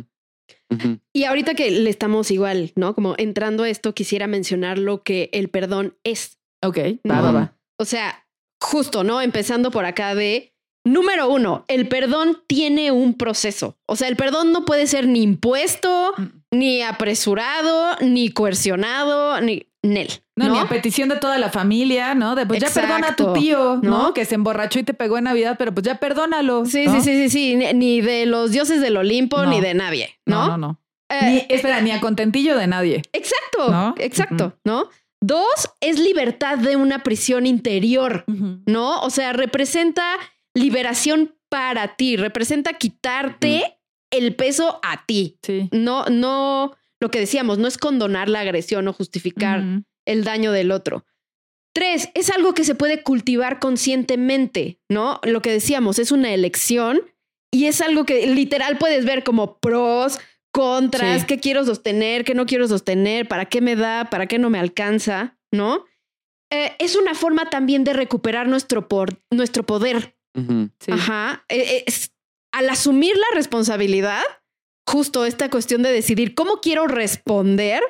Y 1.12 1.24
ahorita 1.24 1.54
que 1.54 1.70
le 1.70 1.90
estamos 1.90 2.30
igual, 2.30 2.72
¿no? 2.76 2.94
Como 2.94 3.14
entrando 3.18 3.62
a 3.62 3.68
esto, 3.68 3.94
quisiera 3.94 4.26
mencionar 4.26 4.78
lo 4.78 5.02
que 5.02 5.30
el 5.32 5.48
perdón 5.48 5.96
es. 6.04 6.38
Ok, 6.62 6.78
va, 7.08 7.20
va, 7.20 7.58
O 7.78 7.84
sea, 7.84 8.26
justo, 8.60 9.04
¿no? 9.04 9.20
Empezando 9.20 9.70
por 9.70 9.84
acá 9.84 10.14
de, 10.14 10.55
número 10.86 11.28
uno, 11.28 11.64
el 11.68 11.88
perdón 11.88 12.38
tiene 12.46 12.92
un 12.92 13.14
proceso. 13.14 13.76
O 13.86 13.96
sea, 13.96 14.08
el 14.08 14.16
perdón 14.16 14.52
no 14.52 14.64
puede 14.64 14.86
ser 14.86 15.06
ni 15.06 15.22
impuesto, 15.22 16.14
mm. 16.16 16.24
ni 16.52 16.82
apresurado, 16.82 17.96
ni 18.00 18.30
coercionado, 18.30 19.40
ni... 19.40 19.66
Nel. 19.82 20.08
No, 20.34 20.48
ni 20.48 20.58
a 20.58 20.66
petición 20.68 21.08
de 21.08 21.16
toda 21.16 21.38
la 21.38 21.48
familia, 21.48 22.16
¿no? 22.16 22.34
De 22.34 22.44
pues 22.44 22.58
ya 22.58 22.68
perdona 22.70 23.10
a 23.10 23.14
tu 23.16 23.32
tío, 23.34 23.76
¿no? 23.82 24.14
Que 24.14 24.24
se 24.24 24.34
emborrachó 24.34 24.80
y 24.80 24.82
te 24.82 24.94
pegó 24.94 25.16
en 25.16 25.24
Navidad, 25.24 25.54
pero 25.58 25.72
pues 25.72 25.86
ya 25.86 26.00
perdónalo. 26.00 26.66
Sí, 26.66 26.86
sí, 26.88 27.00
sí, 27.02 27.28
sí, 27.28 27.30
sí. 27.30 27.56
Ni 27.72 28.00
de 28.00 28.26
los 28.26 28.50
dioses 28.50 28.80
del 28.80 28.96
Olimpo, 28.96 29.46
ni 29.46 29.60
de 29.60 29.74
nadie, 29.74 30.18
¿no? 30.26 30.48
No, 30.48 30.58
no, 30.58 30.80
eh, 31.08 31.46
espera, 31.48 31.80
ni 31.82 31.92
a 31.92 32.00
contentillo 32.00 32.56
de 32.56 32.66
nadie. 32.66 33.02
Exacto, 33.12 33.94
exacto, 33.98 34.58
¿no? 34.64 34.88
Dos, 35.20 35.70
es 35.80 35.98
libertad 35.98 36.58
de 36.58 36.76
una 36.76 37.02
prisión 37.02 37.46
interior, 37.46 38.24
¿no? 38.66 39.00
O 39.00 39.10
sea, 39.10 39.32
representa 39.32 40.04
liberación 40.56 41.36
para 41.48 41.96
ti, 41.96 42.16
representa 42.16 42.72
quitarte 42.72 43.78
el 44.10 44.34
peso 44.34 44.80
a 44.82 45.04
ti. 45.06 45.38
Sí. 45.42 45.68
No, 45.70 46.06
no, 46.06 46.74
lo 46.98 47.10
que 47.10 47.20
decíamos, 47.20 47.58
no 47.58 47.68
es 47.68 47.78
condonar 47.78 48.28
la 48.28 48.40
agresión 48.40 48.88
o 48.88 48.92
justificar 48.92 49.62
el 50.06 50.24
daño 50.24 50.52
del 50.52 50.72
otro. 50.72 51.04
Tres, 51.74 52.08
es 52.14 52.30
algo 52.30 52.54
que 52.54 52.64
se 52.64 52.74
puede 52.74 53.02
cultivar 53.02 53.58
conscientemente, 53.58 54.80
¿no? 54.88 55.20
Lo 55.24 55.42
que 55.42 55.52
decíamos, 55.52 55.98
es 55.98 56.10
una 56.10 56.32
elección 56.32 57.02
y 57.52 57.66
es 57.66 57.82
algo 57.82 58.06
que 58.06 58.26
literal 58.26 58.78
puedes 58.78 59.04
ver 59.04 59.24
como 59.24 59.58
pros, 59.58 60.18
contras, 60.52 61.26
qué 61.26 61.38
quiero 61.38 61.66
sostener, 61.66 62.24
qué 62.24 62.34
no 62.34 62.46
quiero 62.46 62.66
sostener, 62.66 63.28
para 63.28 63.44
qué 63.44 63.60
me 63.60 63.76
da, 63.76 64.08
para 64.08 64.26
qué 64.26 64.38
no 64.38 64.48
me 64.48 64.58
alcanza, 64.58 65.36
¿no? 65.52 65.84
Eh, 66.50 66.72
es 66.78 66.96
una 66.96 67.14
forma 67.14 67.50
también 67.50 67.84
de 67.84 67.92
recuperar 67.92 68.48
nuestro, 68.48 68.88
por, 68.88 69.20
nuestro 69.30 69.66
poder. 69.66 70.15
Ajá. 70.90 71.44
Eh, 71.48 71.84
al 72.52 72.68
asumir 72.70 73.14
la 73.16 73.36
responsabilidad, 73.36 74.22
justo 74.86 75.24
esta 75.24 75.50
cuestión 75.50 75.82
de 75.82 75.92
decidir 75.92 76.34
cómo 76.34 76.60
quiero 76.60 76.86
responder 76.86 77.82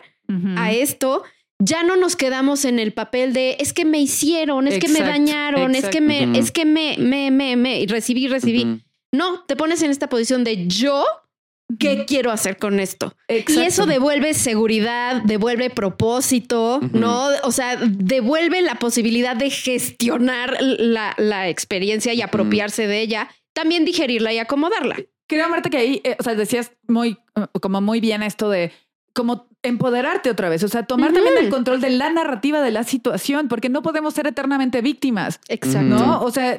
a 0.57 0.73
esto, 0.73 1.23
ya 1.61 1.85
no 1.85 1.95
nos 1.97 2.17
quedamos 2.17 2.65
en 2.65 2.81
el 2.81 2.93
papel 2.93 3.33
de 3.33 3.57
es 3.61 3.73
que 3.73 3.85
me 3.85 4.01
hicieron, 4.01 4.67
es 4.67 4.79
que 4.81 4.89
me 4.89 5.01
dañaron, 5.01 5.75
es 5.75 5.87
que 5.87 6.01
me, 6.01 6.37
es 6.37 6.51
que 6.51 6.65
me, 6.65 6.97
me, 6.99 7.31
me, 7.31 7.57
me, 7.57 7.85
recibí, 7.89 8.27
recibí. 8.27 8.83
No, 9.13 9.45
te 9.45 9.57
pones 9.57 9.83
en 9.83 9.91
esta 9.91 10.09
posición 10.09 10.43
de 10.43 10.67
yo, 10.67 11.05
¿qué 11.79 12.05
quiero 12.07 12.31
hacer 12.31 12.57
con 12.57 12.81
esto? 12.81 13.15
Y 13.29 13.61
eso 13.61 13.87
devuelve 13.87 14.35
seguridad, 14.35 15.23
devuelve 15.23 15.71
propósito, 15.71 16.81
¿no? 16.93 17.29
O 17.43 17.53
sea, 17.53 17.77
devuelve 17.77 18.63
la 18.63 18.77
posibilidad 18.77 19.37
de 19.37 19.51
gestionar 19.51 20.57
la, 20.61 21.15
la 21.19 21.49
experiencia 21.49 22.15
y 22.15 22.23
apropiarse 22.23 22.87
de 22.87 23.01
ella, 23.01 23.29
también 23.53 23.85
digerirla 23.85 24.33
y 24.33 24.39
acomodarla. 24.39 24.97
Creo, 25.29 25.49
Marta, 25.49 25.71
que 25.71 25.77
ahí, 25.77 26.01
eh, 26.05 26.17
o 26.19 26.23
sea, 26.23 26.35
decías 26.35 26.73
muy, 26.87 27.19
como 27.61 27.81
muy 27.81 28.01
bien 28.01 28.23
esto 28.23 28.49
de 28.49 28.73
como 29.13 29.49
empoderarte 29.63 30.31
otra 30.31 30.51
vez, 30.51 30.63
o 30.63 30.69
sea, 30.69 30.85
tomar 30.85 31.13
también 31.13 31.39
el 31.39 31.49
control 31.49 31.81
de 31.81 31.91
la 31.91 32.11
narrativa 32.11 32.61
de 32.61 32.71
la 32.71 32.85
situación, 32.85 33.49
porque 33.49 33.71
no 33.71 33.83
podemos 33.83 34.13
ser 34.13 34.27
eternamente 34.27 34.83
víctimas. 34.83 35.41
Exacto. 35.49 35.97
¿No? 35.97 36.21
O 36.21 36.31
sea, 36.31 36.59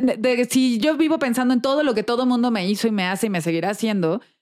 si 0.49 0.79
yo 0.79 0.97
vivo 0.97 1.19
pensando 1.19 1.53
en 1.53 1.61
todo 1.61 1.83
lo 1.83 1.93
que 1.93 2.01
todo 2.03 2.25
mundo 2.25 2.49
me 2.49 2.67
hizo 2.67 2.87
y 2.87 2.91
me 2.91 3.05
hace 3.05 3.27
y 3.27 3.29
me 3.29 3.41
seguirá 3.41 3.69
haciendo, 3.69 4.21
eh, 4.21 4.36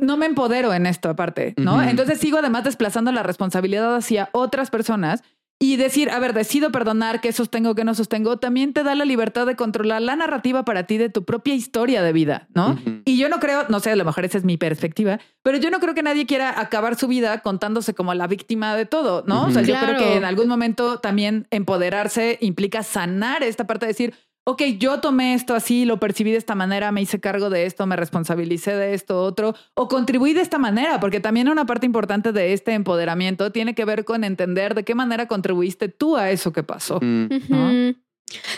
no 0.00 0.16
me 0.16 0.26
empodero 0.26 0.72
en 0.74 0.86
esto 0.86 1.08
aparte, 1.08 1.54
¿no? 1.56 1.82
Entonces 1.82 2.18
sigo 2.18 2.38
además 2.38 2.64
desplazando 2.64 3.12
la 3.12 3.22
responsabilidad 3.22 3.94
hacia 3.94 4.28
otras 4.32 4.70
personas 4.70 5.22
y 5.58 5.76
decir, 5.76 6.10
a 6.10 6.18
ver, 6.18 6.34
decido 6.34 6.70
perdonar, 6.70 7.22
qué 7.22 7.32
sostengo, 7.32 7.74
qué 7.74 7.82
no 7.82 7.94
sostengo, 7.94 8.36
también 8.36 8.74
te 8.74 8.82
da 8.82 8.94
la 8.94 9.06
libertad 9.06 9.46
de 9.46 9.56
controlar 9.56 10.02
la 10.02 10.14
narrativa 10.14 10.66
para 10.66 10.82
ti 10.86 10.98
de 10.98 11.08
tu 11.08 11.24
propia 11.24 11.54
historia 11.54 12.02
de 12.02 12.12
vida, 12.12 12.46
¿no? 12.54 12.78
Y 13.06 13.16
yo 13.16 13.30
no 13.30 13.40
creo, 13.40 13.64
no 13.70 13.80
sé, 13.80 13.92
a 13.92 13.96
lo 13.96 14.04
mejor 14.04 14.26
esa 14.26 14.36
es 14.36 14.44
mi 14.44 14.58
perspectiva, 14.58 15.18
pero 15.42 15.56
yo 15.56 15.70
no 15.70 15.80
creo 15.80 15.94
que 15.94 16.02
nadie 16.02 16.26
quiera 16.26 16.60
acabar 16.60 16.96
su 16.96 17.08
vida 17.08 17.40
contándose 17.40 17.94
como 17.94 18.12
la 18.12 18.26
víctima 18.26 18.76
de 18.76 18.84
todo, 18.84 19.24
¿no? 19.26 19.46
O 19.46 19.50
sea, 19.50 19.62
yo 19.62 19.74
creo 19.80 19.96
que 19.96 20.16
en 20.16 20.26
algún 20.26 20.48
momento 20.48 20.98
también 20.98 21.46
empoderarse 21.50 22.36
implica 22.42 22.82
sanar 22.82 23.42
esta 23.42 23.66
parte 23.66 23.86
de 23.86 23.92
decir, 23.92 24.14
ok, 24.48 24.62
yo 24.78 25.00
tomé 25.00 25.34
esto 25.34 25.54
así, 25.54 25.84
lo 25.84 25.98
percibí 25.98 26.30
de 26.30 26.38
esta 26.38 26.54
manera, 26.54 26.92
me 26.92 27.02
hice 27.02 27.18
cargo 27.18 27.50
de 27.50 27.66
esto, 27.66 27.84
me 27.86 27.96
responsabilicé 27.96 28.76
de 28.76 28.94
esto, 28.94 29.20
otro, 29.22 29.56
o 29.74 29.88
contribuí 29.88 30.34
de 30.34 30.40
esta 30.40 30.58
manera, 30.58 31.00
porque 31.00 31.18
también 31.18 31.48
una 31.48 31.66
parte 31.66 31.84
importante 31.84 32.32
de 32.32 32.52
este 32.52 32.72
empoderamiento 32.72 33.50
tiene 33.50 33.74
que 33.74 33.84
ver 33.84 34.04
con 34.04 34.22
entender 34.22 34.76
de 34.76 34.84
qué 34.84 34.94
manera 34.94 35.26
contribuiste 35.26 35.88
tú 35.88 36.16
a 36.16 36.30
eso 36.30 36.52
que 36.52 36.62
pasó. 36.62 37.00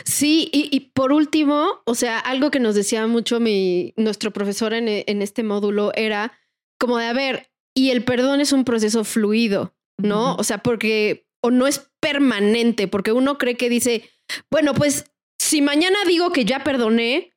Sí, 0.05 0.51
y, 0.53 0.81
por 0.92 1.12
último, 1.12 1.66
o 1.85 1.94
sea, 1.94 2.18
algo 2.18 2.51
que 2.51 2.61
nos 2.61 2.74
decía 2.74 3.07
mucho 3.07 3.40
mi, 3.40 3.94
nuestro 3.96 4.31
profesor 4.31 4.74
en, 4.74 4.88
en 4.88 5.22
este 5.22 5.42
módulo 5.42 5.92
era 5.94 6.33
como 6.79 6.98
de, 6.98 7.07
a 7.07 7.12
ver, 7.14 7.51
y 7.74 7.90
el 7.90 8.05
perdón 8.05 8.40
es 8.40 8.53
un 8.53 8.64
proceso 8.64 9.05
fluido, 9.05 9.74
¿no? 9.96 10.35
O 10.37 10.44
sea, 10.44 10.59
porque, 10.59 11.27
o 11.40 11.51
no 11.51 11.66
es 11.66 11.90
permanente, 12.01 12.88
porque 12.88 13.12
uno 13.12 13.38
cree 13.38 13.57
que 13.57 13.70
dice, 13.70 14.09
bueno, 14.51 14.74
pues 14.74 15.07
si 15.48 15.62
mañana 15.62 15.96
digo 16.06 16.30
que 16.30 16.44
ya 16.44 16.62
perdoné, 16.62 17.32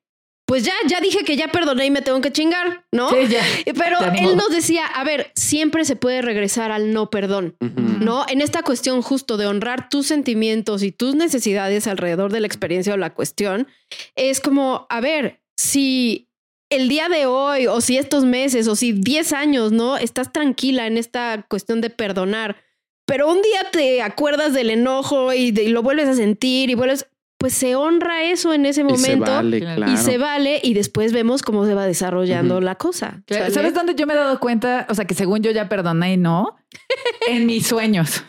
pues 0.46 0.64
ya, 0.64 0.74
ya 0.86 1.00
dije 1.00 1.24
que 1.24 1.38
ya 1.38 1.48
perdoné 1.48 1.86
y 1.86 1.92
me 1.92 2.02
tengo 2.02 2.20
que 2.20 2.30
chingar, 2.30 2.86
¿no? 2.92 3.10
Sí, 3.10 3.28
ya. 3.30 3.42
Pero 3.78 4.00
él 4.02 4.36
nos 4.36 4.50
decía, 4.50 4.86
a 4.86 5.06
ver, 5.06 5.32
siempre 5.34 5.86
se 5.86 5.96
puede 5.96 6.22
regresar 6.22 6.74
al 6.74 6.92
no 6.92 7.10
perdón, 7.10 7.56
¿no? 8.02 8.26
En 8.28 8.42
esta 8.42 8.64
cuestión 8.64 9.02
justo 9.02 9.38
de 9.38 9.46
honrar 9.46 9.88
tus 9.88 10.08
sentimientos 10.08 10.84
y 10.84 10.92
tus 10.92 11.16
necesidades 11.16 11.88
alrededor 11.88 12.34
de 12.34 12.42
la 12.42 12.48
experiencia 12.48 12.94
o 12.94 12.98
la 12.98 13.14
cuestión, 13.14 13.70
es 14.16 14.42
como, 14.42 14.88
a 14.90 15.00
ver, 15.00 15.40
si 15.56 16.28
el 16.70 16.90
día 16.90 17.08
de 17.08 17.28
hoy 17.28 17.68
o 17.68 17.80
si 17.80 17.98
estos 17.98 18.26
meses 18.26 18.68
o 18.68 18.76
si 18.76 18.92
10 18.92 19.32
años, 19.32 19.72
¿no? 19.72 19.96
Estás 19.96 20.34
tranquila 20.34 20.86
en 20.86 20.98
esta 20.98 21.46
cuestión 21.48 21.80
de 21.80 21.92
perdonar, 21.92 22.58
pero 23.06 23.32
un 23.32 23.42
día 23.42 23.72
te 23.72 24.02
acuerdas 24.02 24.54
del 24.54 24.70
enojo 24.70 25.32
y, 25.32 25.58
y 25.58 25.68
lo 25.70 25.82
vuelves 25.82 26.10
a 26.10 26.16
sentir 26.16 26.70
y 26.70 26.76
vuelves, 26.76 27.08
pues 27.42 27.54
se 27.54 27.76
honra 27.76 28.24
eso 28.24 28.54
en 28.54 28.66
ese 28.66 28.82
Y 28.82 28.98
se 28.98 29.16
momento. 29.16 29.32
vale, 29.32 29.60
Claro. 29.60 29.76
claro. 29.78 29.92
Y 29.92 29.98
se 29.98 30.18
vale 30.18 30.60
y 30.64 30.74
después 30.74 31.12
vemos 31.12 31.42
cómo 31.44 31.66
se 31.66 31.74
va 31.74 31.86
desarrollando 31.86 32.62
la 32.62 32.76
cosa. 32.76 33.22
Claro, 33.26 33.44
¿sale? 33.46 33.54
¿Sabes 33.56 33.74
dónde 33.74 33.96
yo 33.96 34.08
me 34.08 34.14
he 34.14 34.18
dado 34.18 34.40
cuenta? 34.40 34.86
O 34.90 34.96
sea, 34.96 35.06
que 35.06 35.14
según 35.16 35.42
yo 35.42 35.52
ya 35.52 35.68
perdoné 35.68 36.14
y 36.14 36.18
no. 36.18 36.56
En 37.28 37.46
mis 37.48 37.68
sueños. 37.68 38.24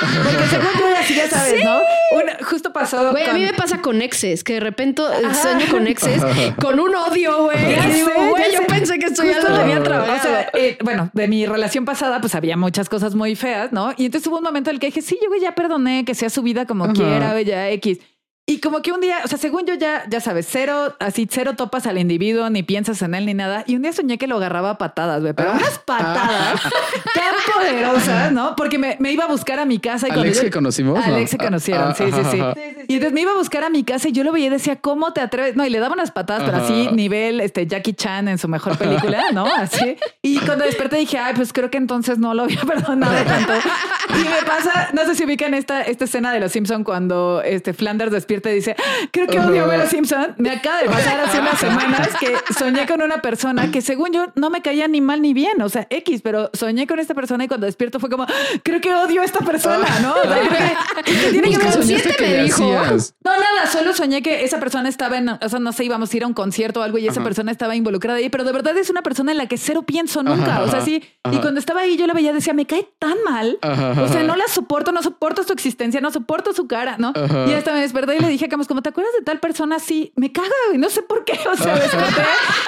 Porque 0.00 0.46
según 0.50 0.66
yo 0.78 0.96
así 0.98 1.14
ya 1.14 1.28
sabes, 1.28 1.62
¿no? 1.64 1.78
Una- 2.12 2.38
justo 2.44 2.72
pasó. 2.72 3.10
Güey, 3.10 3.24
a 3.24 3.26
con- 3.26 3.34
mí 3.38 3.44
me 3.44 3.52
pasa 3.52 3.80
con 3.82 4.00
exes, 4.02 4.42
que 4.44 4.54
de 4.54 4.60
repente 4.60 5.02
eh, 5.02 5.26
Ajá. 5.26 5.34
sueño 5.34 5.66
con 5.70 5.86
exes 5.86 6.22
con 6.60 6.80
un 6.80 6.94
odio, 6.94 7.44
güey. 7.44 7.58
Ya 7.58 7.88
Y 7.88 7.92
digo, 7.94 8.08
sé, 8.08 8.28
güey, 8.30 8.52
yo 8.52 8.58
sé. 8.60 8.64
pensé 8.66 8.98
que 8.98 9.06
esto 9.06 9.24
ya 9.24 9.40
lo 9.40 9.54
había 9.56 9.82
trabajado. 9.82 10.16
O 10.18 10.22
sea, 10.22 10.50
eh, 10.54 10.78
bueno, 10.82 11.10
de 11.12 11.28
mi 11.28 11.44
relación 11.46 11.84
pasada, 11.84 12.20
pues 12.20 12.34
había 12.34 12.56
muchas 12.56 12.88
cosas 12.88 13.14
muy 13.14 13.36
feas, 13.36 13.72
¿no? 13.72 13.92
Y 13.96 14.06
entonces 14.06 14.26
hubo 14.28 14.38
un 14.38 14.44
momento 14.44 14.70
en 14.70 14.76
el 14.76 14.80
que 14.80 14.86
dije, 14.86 15.02
sí, 15.02 15.18
yo 15.22 15.28
güey, 15.28 15.40
ya 15.40 15.54
perdoné, 15.54 16.04
que 16.04 16.14
sea 16.14 16.30
su 16.30 16.42
vida 16.42 16.66
como 16.66 16.84
Ajá. 16.84 16.92
quiera, 16.94 17.32
güey, 17.32 17.44
ya 17.44 17.68
X. 17.70 17.98
Y 18.48 18.60
como 18.60 18.80
que 18.80 18.92
un 18.92 19.00
día, 19.00 19.18
o 19.24 19.28
sea, 19.28 19.38
según 19.38 19.66
yo 19.66 19.74
ya, 19.74 20.04
ya 20.08 20.20
sabes, 20.20 20.46
cero, 20.48 20.94
así, 21.00 21.26
cero 21.28 21.54
topas 21.56 21.84
al 21.88 21.98
individuo, 21.98 22.48
ni 22.48 22.62
piensas 22.62 23.02
en 23.02 23.16
él 23.16 23.26
ni 23.26 23.34
nada. 23.34 23.64
Y 23.66 23.74
un 23.74 23.82
día 23.82 23.92
soñé 23.92 24.18
que 24.18 24.28
lo 24.28 24.36
agarraba 24.36 24.70
a 24.70 24.78
patadas, 24.78 25.20
güey, 25.20 25.32
pero 25.32 25.50
unas 25.50 25.80
patadas 25.80 26.60
tan 27.14 27.52
poderosas, 27.52 28.30
¿no? 28.30 28.54
Porque 28.54 28.78
me, 28.78 28.96
me 29.00 29.10
iba 29.10 29.24
a 29.24 29.26
buscar 29.26 29.58
a 29.58 29.64
mi 29.64 29.80
casa 29.80 30.06
y 30.06 30.10
cuando 30.10 30.22
Alex 30.22 30.36
yo- 30.36 30.42
que 30.44 30.50
conocimos. 30.52 30.96
¿no? 30.96 31.04
Alex 31.04 31.30
se 31.30 31.38
conocieron, 31.38 31.88
Ah, 31.88 31.94
sí, 31.98 32.04
sí, 32.04 32.20
sí. 32.30 32.38
Y 32.86 32.94
entonces 32.94 33.12
me 33.12 33.22
iba 33.22 33.32
a 33.32 33.34
buscar 33.34 33.64
a 33.64 33.68
mi 33.68 33.82
casa 33.82 34.08
y 34.10 34.12
yo 34.12 34.22
lo 34.22 34.30
veía 34.30 34.46
y 34.46 34.50
decía, 34.50 34.76
¿cómo 34.76 35.12
te 35.12 35.20
atreves? 35.22 35.56
No, 35.56 35.66
y 35.66 35.70
le 35.70 35.80
daba 35.80 35.94
unas 35.94 36.12
patadas, 36.12 36.44
pero 36.44 36.58
así, 36.58 36.88
nivel 36.92 37.40
este, 37.40 37.66
Jackie 37.66 37.94
Chan 37.94 38.28
en 38.28 38.38
su 38.38 38.46
mejor 38.46 38.78
película, 38.78 39.24
¿no? 39.32 39.44
Así. 39.56 39.96
Y 40.22 40.38
cuando 40.38 40.64
desperté 40.64 40.98
dije, 40.98 41.18
ay, 41.18 41.34
pues 41.34 41.52
creo 41.52 41.68
que 41.72 41.78
entonces 41.78 42.18
no 42.18 42.32
lo 42.32 42.44
había 42.44 42.60
perdonado 42.60 43.24
tanto. 43.24 43.54
Y 44.10 44.18
me 44.22 44.46
pasa, 44.46 44.90
no 44.92 45.04
sé 45.04 45.16
si 45.16 45.24
ubican 45.24 45.52
esta, 45.52 45.82
esta 45.82 46.04
escena 46.04 46.32
de 46.32 46.38
Los 46.38 46.52
Simpson 46.52 46.84
cuando 46.84 47.42
este 47.44 47.74
Flanders 47.74 48.12
despierta 48.12 48.35
y 48.50 48.54
dice, 48.54 48.76
creo 49.10 49.26
que 49.26 49.38
odio 49.40 49.66
ver 49.66 49.80
a 49.80 49.86
Simpson. 49.86 50.34
Me 50.38 50.50
acaba 50.50 50.78
de 50.82 50.86
pasar 50.88 51.20
hace 51.20 51.38
unas 51.40 51.58
semanas 51.58 52.08
que 52.20 52.34
soñé 52.58 52.86
con 52.86 53.02
una 53.02 53.20
persona 53.22 53.70
que 53.70 53.80
según 53.82 54.12
yo 54.12 54.26
no 54.34 54.50
me 54.50 54.62
caía 54.62 54.88
ni 54.88 55.00
mal 55.00 55.22
ni 55.22 55.34
bien, 55.34 55.60
o 55.62 55.68
sea, 55.68 55.86
X, 55.90 56.20
pero 56.22 56.50
soñé 56.52 56.86
con 56.86 56.98
esta 56.98 57.14
persona 57.14 57.44
y 57.44 57.48
cuando 57.48 57.66
despierto 57.66 58.00
fue 58.00 58.10
como, 58.10 58.26
creo 58.62 58.80
que 58.80 58.94
odio 58.94 59.22
a 59.22 59.24
esta 59.24 59.40
persona, 59.40 59.86
¿no? 60.02 60.12
O 60.12 60.22
sea, 60.22 60.38
creo 60.40 60.50
que- 60.50 61.02
que 61.12 61.30
tiene 61.30 61.50
que 61.50 61.58
ver- 61.58 61.78
me 62.20 62.42
dijo. 62.44 62.64
no, 62.64 63.30
nada, 63.32 63.66
solo 63.70 63.92
soñé 63.94 64.22
que 64.22 64.44
esa 64.44 64.58
persona 64.60 64.88
estaba 64.88 65.18
en, 65.18 65.28
o 65.28 65.48
sea, 65.48 65.58
no 65.58 65.72
sé, 65.72 65.84
íbamos 65.84 66.12
a 66.12 66.16
ir 66.16 66.24
a 66.24 66.26
un 66.26 66.34
concierto 66.34 66.80
o 66.80 66.82
algo 66.82 66.98
y 66.98 67.06
esa 67.06 67.20
Ajá. 67.20 67.24
persona 67.24 67.52
estaba 67.52 67.74
involucrada 67.76 68.18
ahí, 68.18 68.28
pero 68.28 68.44
de 68.44 68.52
verdad 68.52 68.76
es 68.76 68.90
una 68.90 69.02
persona 69.02 69.32
en 69.32 69.38
la 69.38 69.46
que 69.46 69.56
cero 69.58 69.82
pienso 69.84 70.22
nunca. 70.22 70.54
Ajá, 70.56 70.62
o 70.62 70.68
sea, 70.70 70.80
sí. 70.80 71.02
Y 71.32 71.38
cuando 71.38 71.60
estaba 71.60 71.80
ahí 71.80 71.96
yo 71.96 72.06
la 72.06 72.14
veía, 72.14 72.32
decía, 72.32 72.52
me 72.52 72.66
cae 72.66 72.88
tan 72.98 73.16
mal. 73.24 73.58
Ajá, 73.62 74.02
O 74.02 74.08
sea, 74.08 74.22
no 74.22 74.36
la 74.36 74.46
soporto, 74.48 74.92
no 74.92 75.02
soporto 75.02 75.42
su 75.42 75.52
existencia, 75.52 76.00
no 76.00 76.10
soporto 76.10 76.52
su 76.52 76.66
cara, 76.66 76.96
¿no? 76.98 77.12
Ajá. 77.14 77.44
Y 77.48 77.52
hasta 77.52 77.72
me 77.72 77.80
desperté 77.80 78.16
y 78.16 78.20
le 78.26 78.32
dije 78.32 78.44
a 78.44 78.48
Camus, 78.48 78.66
como 78.68 78.82
te 78.82 78.90
acuerdas 78.90 79.12
de 79.18 79.24
tal 79.24 79.40
persona, 79.40 79.78
sí, 79.78 80.12
me 80.16 80.30
caga, 80.32 80.48
güey, 80.68 80.78
no 80.78 80.90
sé 80.90 81.02
por 81.02 81.24
qué. 81.24 81.38
O 81.50 81.56
sea, 81.56 81.74
desperté 81.76 82.22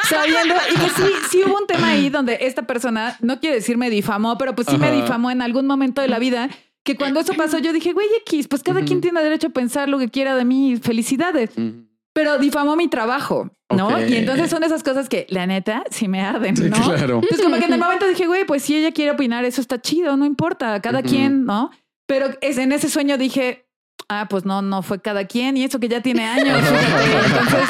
sabiendo 0.08 0.54
y 0.70 0.74
que 0.78 0.88
sí, 0.90 1.02
sí 1.30 1.42
hubo 1.46 1.58
un 1.58 1.66
tema 1.66 1.88
ahí 1.88 2.08
donde 2.10 2.38
esta 2.42 2.62
persona, 2.66 3.16
no 3.20 3.40
quiere 3.40 3.56
decir 3.56 3.76
me 3.76 3.90
difamó, 3.90 4.38
pero 4.38 4.54
pues 4.54 4.66
sí 4.68 4.76
me 4.78 4.86
Ajá. 4.88 4.96
difamó 4.96 5.30
en 5.30 5.42
algún 5.42 5.66
momento 5.66 6.00
de 6.00 6.08
la 6.08 6.18
vida. 6.18 6.48
Que 6.84 6.96
cuando 6.96 7.20
eso 7.20 7.34
pasó, 7.34 7.58
yo 7.58 7.72
dije, 7.74 7.92
güey, 7.92 8.06
X, 8.22 8.48
pues 8.48 8.62
cada 8.62 8.80
quien 8.80 8.98
Ujú. 8.98 9.02
tiene 9.02 9.22
derecho 9.22 9.48
a 9.48 9.50
pensar 9.50 9.88
lo 9.90 9.98
que 9.98 10.08
quiera 10.08 10.34
de 10.36 10.44
mí. 10.46 10.78
Felicidades 10.82 11.50
Ujú. 11.56 11.84
pero 12.14 12.38
difamó 12.38 12.76
mi 12.76 12.88
trabajo, 12.88 13.50
¿no? 13.76 13.88
Ok. 13.88 14.08
Y 14.08 14.16
entonces 14.16 14.48
son 14.48 14.62
esas 14.64 14.82
cosas 14.82 15.08
que, 15.08 15.26
la 15.28 15.46
neta, 15.46 15.84
sí 15.90 16.08
me 16.08 16.22
arden, 16.22 16.56
Sí, 16.56 16.64
¿no? 16.64 16.76
claro. 16.82 17.16
Entonces 17.16 17.42
como 17.42 17.58
que 17.58 17.64
en 17.66 17.74
el 17.74 17.78
momento 17.78 18.08
dije, 18.08 18.26
güey, 18.26 18.44
pues 18.46 18.62
si 18.62 18.74
ella 18.76 18.92
quiere 18.92 19.10
opinar, 19.12 19.44
eso 19.44 19.60
está 19.60 19.80
chido, 19.82 20.16
no 20.16 20.24
importa, 20.24 20.80
cada 20.80 21.00
Ujú. 21.00 21.08
quien, 21.08 21.44
¿no? 21.44 21.70
Pero 22.06 22.30
es, 22.40 22.56
en 22.56 22.72
ese 22.72 22.88
sueño 22.88 23.18
dije, 23.18 23.67
ah, 24.08 24.26
pues 24.28 24.44
no, 24.44 24.62
no 24.62 24.82
fue 24.82 25.00
cada 25.00 25.26
quien 25.26 25.56
y 25.56 25.64
eso 25.64 25.78
que 25.80 25.88
ya 25.88 26.00
tiene 26.02 26.24
años. 26.24 26.58
Entonces, 26.58 27.68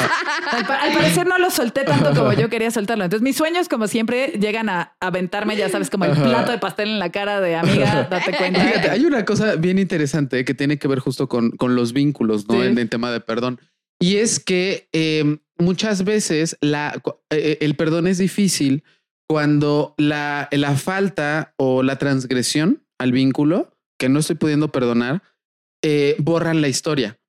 al, 0.51 0.65
pa- 0.65 0.75
al 0.77 0.93
parecer 0.93 1.27
no 1.27 1.37
lo 1.37 1.49
solté 1.51 1.83
tanto 1.83 2.13
como 2.15 2.33
yo 2.33 2.49
quería 2.49 2.71
soltarlo. 2.71 3.03
Entonces 3.03 3.23
mis 3.23 3.35
sueños, 3.35 3.67
como 3.69 3.87
siempre, 3.87 4.33
llegan 4.39 4.69
a 4.69 4.95
aventarme, 4.99 5.55
ya 5.57 5.69
sabes, 5.69 5.89
como 5.89 6.05
el 6.05 6.11
plato 6.13 6.51
de 6.51 6.57
pastel 6.57 6.89
en 6.89 6.99
la 6.99 7.11
cara 7.11 7.41
de 7.41 7.55
amiga, 7.55 8.07
date 8.09 8.33
cuenta. 8.37 8.59
Fíjate, 8.63 8.89
hay 8.89 9.05
una 9.05 9.25
cosa 9.25 9.55
bien 9.55 9.79
interesante 9.79 10.45
que 10.45 10.53
tiene 10.53 10.77
que 10.79 10.87
ver 10.87 10.99
justo 10.99 11.27
con, 11.27 11.51
con 11.51 11.75
los 11.75 11.93
vínculos, 11.93 12.47
¿no? 12.47 12.55
Sí. 12.55 12.67
En 12.67 12.77
el 12.77 12.89
tema 12.89 13.11
de 13.11 13.19
perdón. 13.19 13.59
Y 14.01 14.15
es 14.17 14.39
que 14.39 14.87
eh, 14.93 15.39
muchas 15.57 16.05
veces 16.05 16.57
la, 16.61 16.95
cu- 17.01 17.15
eh, 17.31 17.57
el 17.61 17.75
perdón 17.75 18.07
es 18.07 18.17
difícil 18.17 18.83
cuando 19.27 19.93
la, 19.97 20.47
la 20.51 20.75
falta 20.75 21.53
o 21.57 21.83
la 21.83 21.97
transgresión 21.97 22.81
al 22.97 23.11
vínculo, 23.11 23.75
que 23.99 24.09
no 24.09 24.19
estoy 24.19 24.37
pudiendo 24.37 24.71
perdonar, 24.71 25.21
eh, 25.81 26.15
borran 26.19 26.61
la 26.61 26.67
historia. 26.67 27.19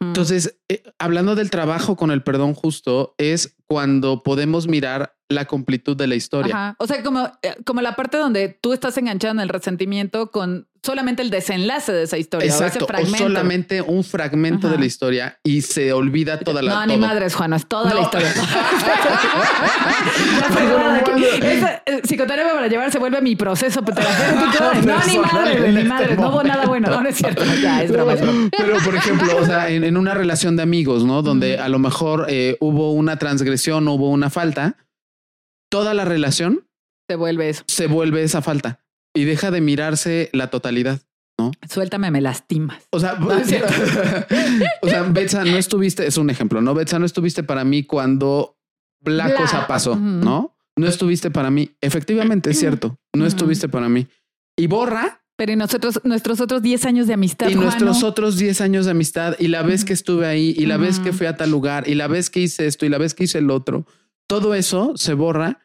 Entonces, 0.00 0.58
eh, 0.68 0.82
hablando 0.98 1.36
del 1.36 1.50
trabajo 1.50 1.96
con 1.96 2.10
el 2.10 2.22
perdón 2.22 2.54
justo, 2.54 3.14
es 3.18 3.56
cuando 3.66 4.22
podemos 4.22 4.66
mirar 4.66 5.16
la 5.28 5.44
completud 5.44 5.96
de 5.96 6.06
la 6.06 6.14
historia. 6.14 6.54
Ajá. 6.54 6.76
O 6.78 6.86
sea, 6.86 7.02
como, 7.02 7.30
eh, 7.42 7.56
como 7.64 7.80
la 7.82 7.94
parte 7.94 8.16
donde 8.16 8.48
tú 8.48 8.72
estás 8.72 8.96
enganchado 8.98 9.34
en 9.34 9.40
el 9.40 9.48
resentimiento 9.48 10.30
con 10.30 10.68
solamente 10.86 11.22
el 11.22 11.30
desenlace 11.30 11.92
de 11.92 12.04
esa 12.04 12.16
historia. 12.16 12.46
Exacto, 12.46 12.64
o 12.64 12.68
ese 12.68 12.84
o 12.84 12.86
fragmento. 12.86 13.18
solamente 13.18 13.82
un 13.82 14.04
fragmento 14.04 14.68
Ajá. 14.68 14.76
de 14.76 14.80
la 14.80 14.86
historia 14.86 15.38
y 15.44 15.60
se 15.62 15.92
olvida 15.92 16.38
toda 16.40 16.62
la 16.62 16.72
No, 16.72 16.86
ni 16.86 16.94
todo. 16.94 17.06
madres, 17.06 17.34
Juan, 17.34 17.52
es 17.52 17.66
toda 17.66 17.92
la 17.92 18.00
No. 18.00 18.02
historia. 18.02 18.32
Bueno. 20.56 21.26
esa, 21.42 21.82
eh, 21.86 22.00
psicoterapia 22.04 22.52
para 22.54 22.68
llevar 22.68 22.90
se 22.90 22.98
vuelve 22.98 23.20
mi 23.20 23.36
proceso. 23.36 23.80
No, 23.86 24.98
ni 25.06 25.16
en 25.16 25.74
ni 25.74 25.80
este 25.80 25.84
madres. 25.88 26.18
No 26.18 26.28
hubo 26.30 26.42
nada 26.42 26.66
bueno. 26.66 26.88
No, 26.90 27.00
no 27.02 27.08
es 27.08 27.16
cierto. 27.16 27.42
Ya, 27.60 27.82
es 27.82 27.90
broma. 27.90 28.12
es 28.14 28.20
broma. 28.20 28.48
Pero, 28.56 28.78
por 28.84 28.94
ejemplo, 28.94 29.36
o 29.40 29.44
sea, 29.44 29.68
en, 29.70 29.84
en 29.84 29.96
una 29.96 30.14
relación 30.14 30.56
de 30.56 30.62
amigos, 30.62 31.04
¿no? 31.04 31.22
Donde 31.22 31.58
a 31.58 31.68
lo 31.68 31.78
mejor 31.78 32.26
eh, 32.28 32.56
hubo 32.60 32.92
una 32.92 33.16
transgresión, 33.18 33.86
hubo 33.88 34.10
una 34.10 34.30
falta, 34.30 34.76
toda 35.70 35.94
la 35.94 36.04
relación 36.04 36.66
Se 37.08 37.16
vuelve 37.16 37.48
eso. 37.50 37.64
se 37.66 37.86
vuelve 37.86 38.22
esa 38.22 38.42
falta 38.42 38.80
y 39.16 39.24
deja 39.24 39.50
de 39.50 39.60
mirarse 39.60 40.30
la 40.32 40.50
totalidad. 40.50 41.00
Suéltame, 41.68 42.10
me 42.10 42.20
lastimas. 42.20 42.84
O 42.90 43.00
sea, 43.00 43.14
No, 43.20 43.32
es 43.32 43.52
o 44.82 44.88
sea, 44.88 45.02
Betsa, 45.02 45.44
no 45.44 45.56
estuviste, 45.56 46.06
es 46.06 46.16
un 46.16 46.30
ejemplo, 46.30 46.60
¿no? 46.60 46.74
Betsa, 46.74 46.98
no 46.98 47.06
estuviste 47.06 47.42
para 47.42 47.64
mí 47.64 47.82
cuando 47.84 48.58
la 49.04 49.26
Bla. 49.26 49.36
cosa 49.36 49.66
pasó. 49.66 49.96
¿no? 49.96 50.56
No 50.76 50.86
estuviste 50.86 51.30
para 51.30 51.50
mí. 51.50 51.70
Efectivamente, 51.80 52.50
es 52.50 52.58
cierto. 52.60 52.98
No 53.14 53.26
estuviste 53.26 53.68
para 53.68 53.88
mí. 53.88 54.06
Y 54.56 54.66
borra 54.66 55.22
Pero 55.36 55.52
y 55.52 55.56
nosotros, 55.56 56.00
nuestros 56.04 56.40
otros 56.40 56.62
10 56.62 56.84
años 56.86 57.06
de 57.06 57.14
amistad, 57.14 57.48
y 57.48 57.54
nuestros 57.54 58.02
otros 58.02 58.38
10 58.38 58.62
años 58.62 58.86
de 58.86 58.92
amistad 58.92 59.36
y 59.38 59.48
la 59.48 59.62
vez 59.62 59.84
que 59.84 59.92
estuve 59.92 60.26
ahí 60.26 60.54
y 60.56 60.64
la 60.66 60.78
vez 60.78 60.98
que 60.98 61.12
fui 61.12 61.26
a 61.26 61.36
tal 61.36 61.50
lugar 61.50 61.88
y 61.88 61.94
la 61.94 62.06
vez 62.06 62.30
que 62.30 62.40
hice 62.40 62.66
esto 62.66 62.86
y 62.86 62.88
la 62.88 62.96
vez 62.98 63.12
que 63.12 63.24
hice 63.24 63.38
el 63.38 63.50
otro, 63.50 63.86
todo 64.26 64.54
eso 64.54 64.94
se 64.96 65.12
borra 65.12 65.60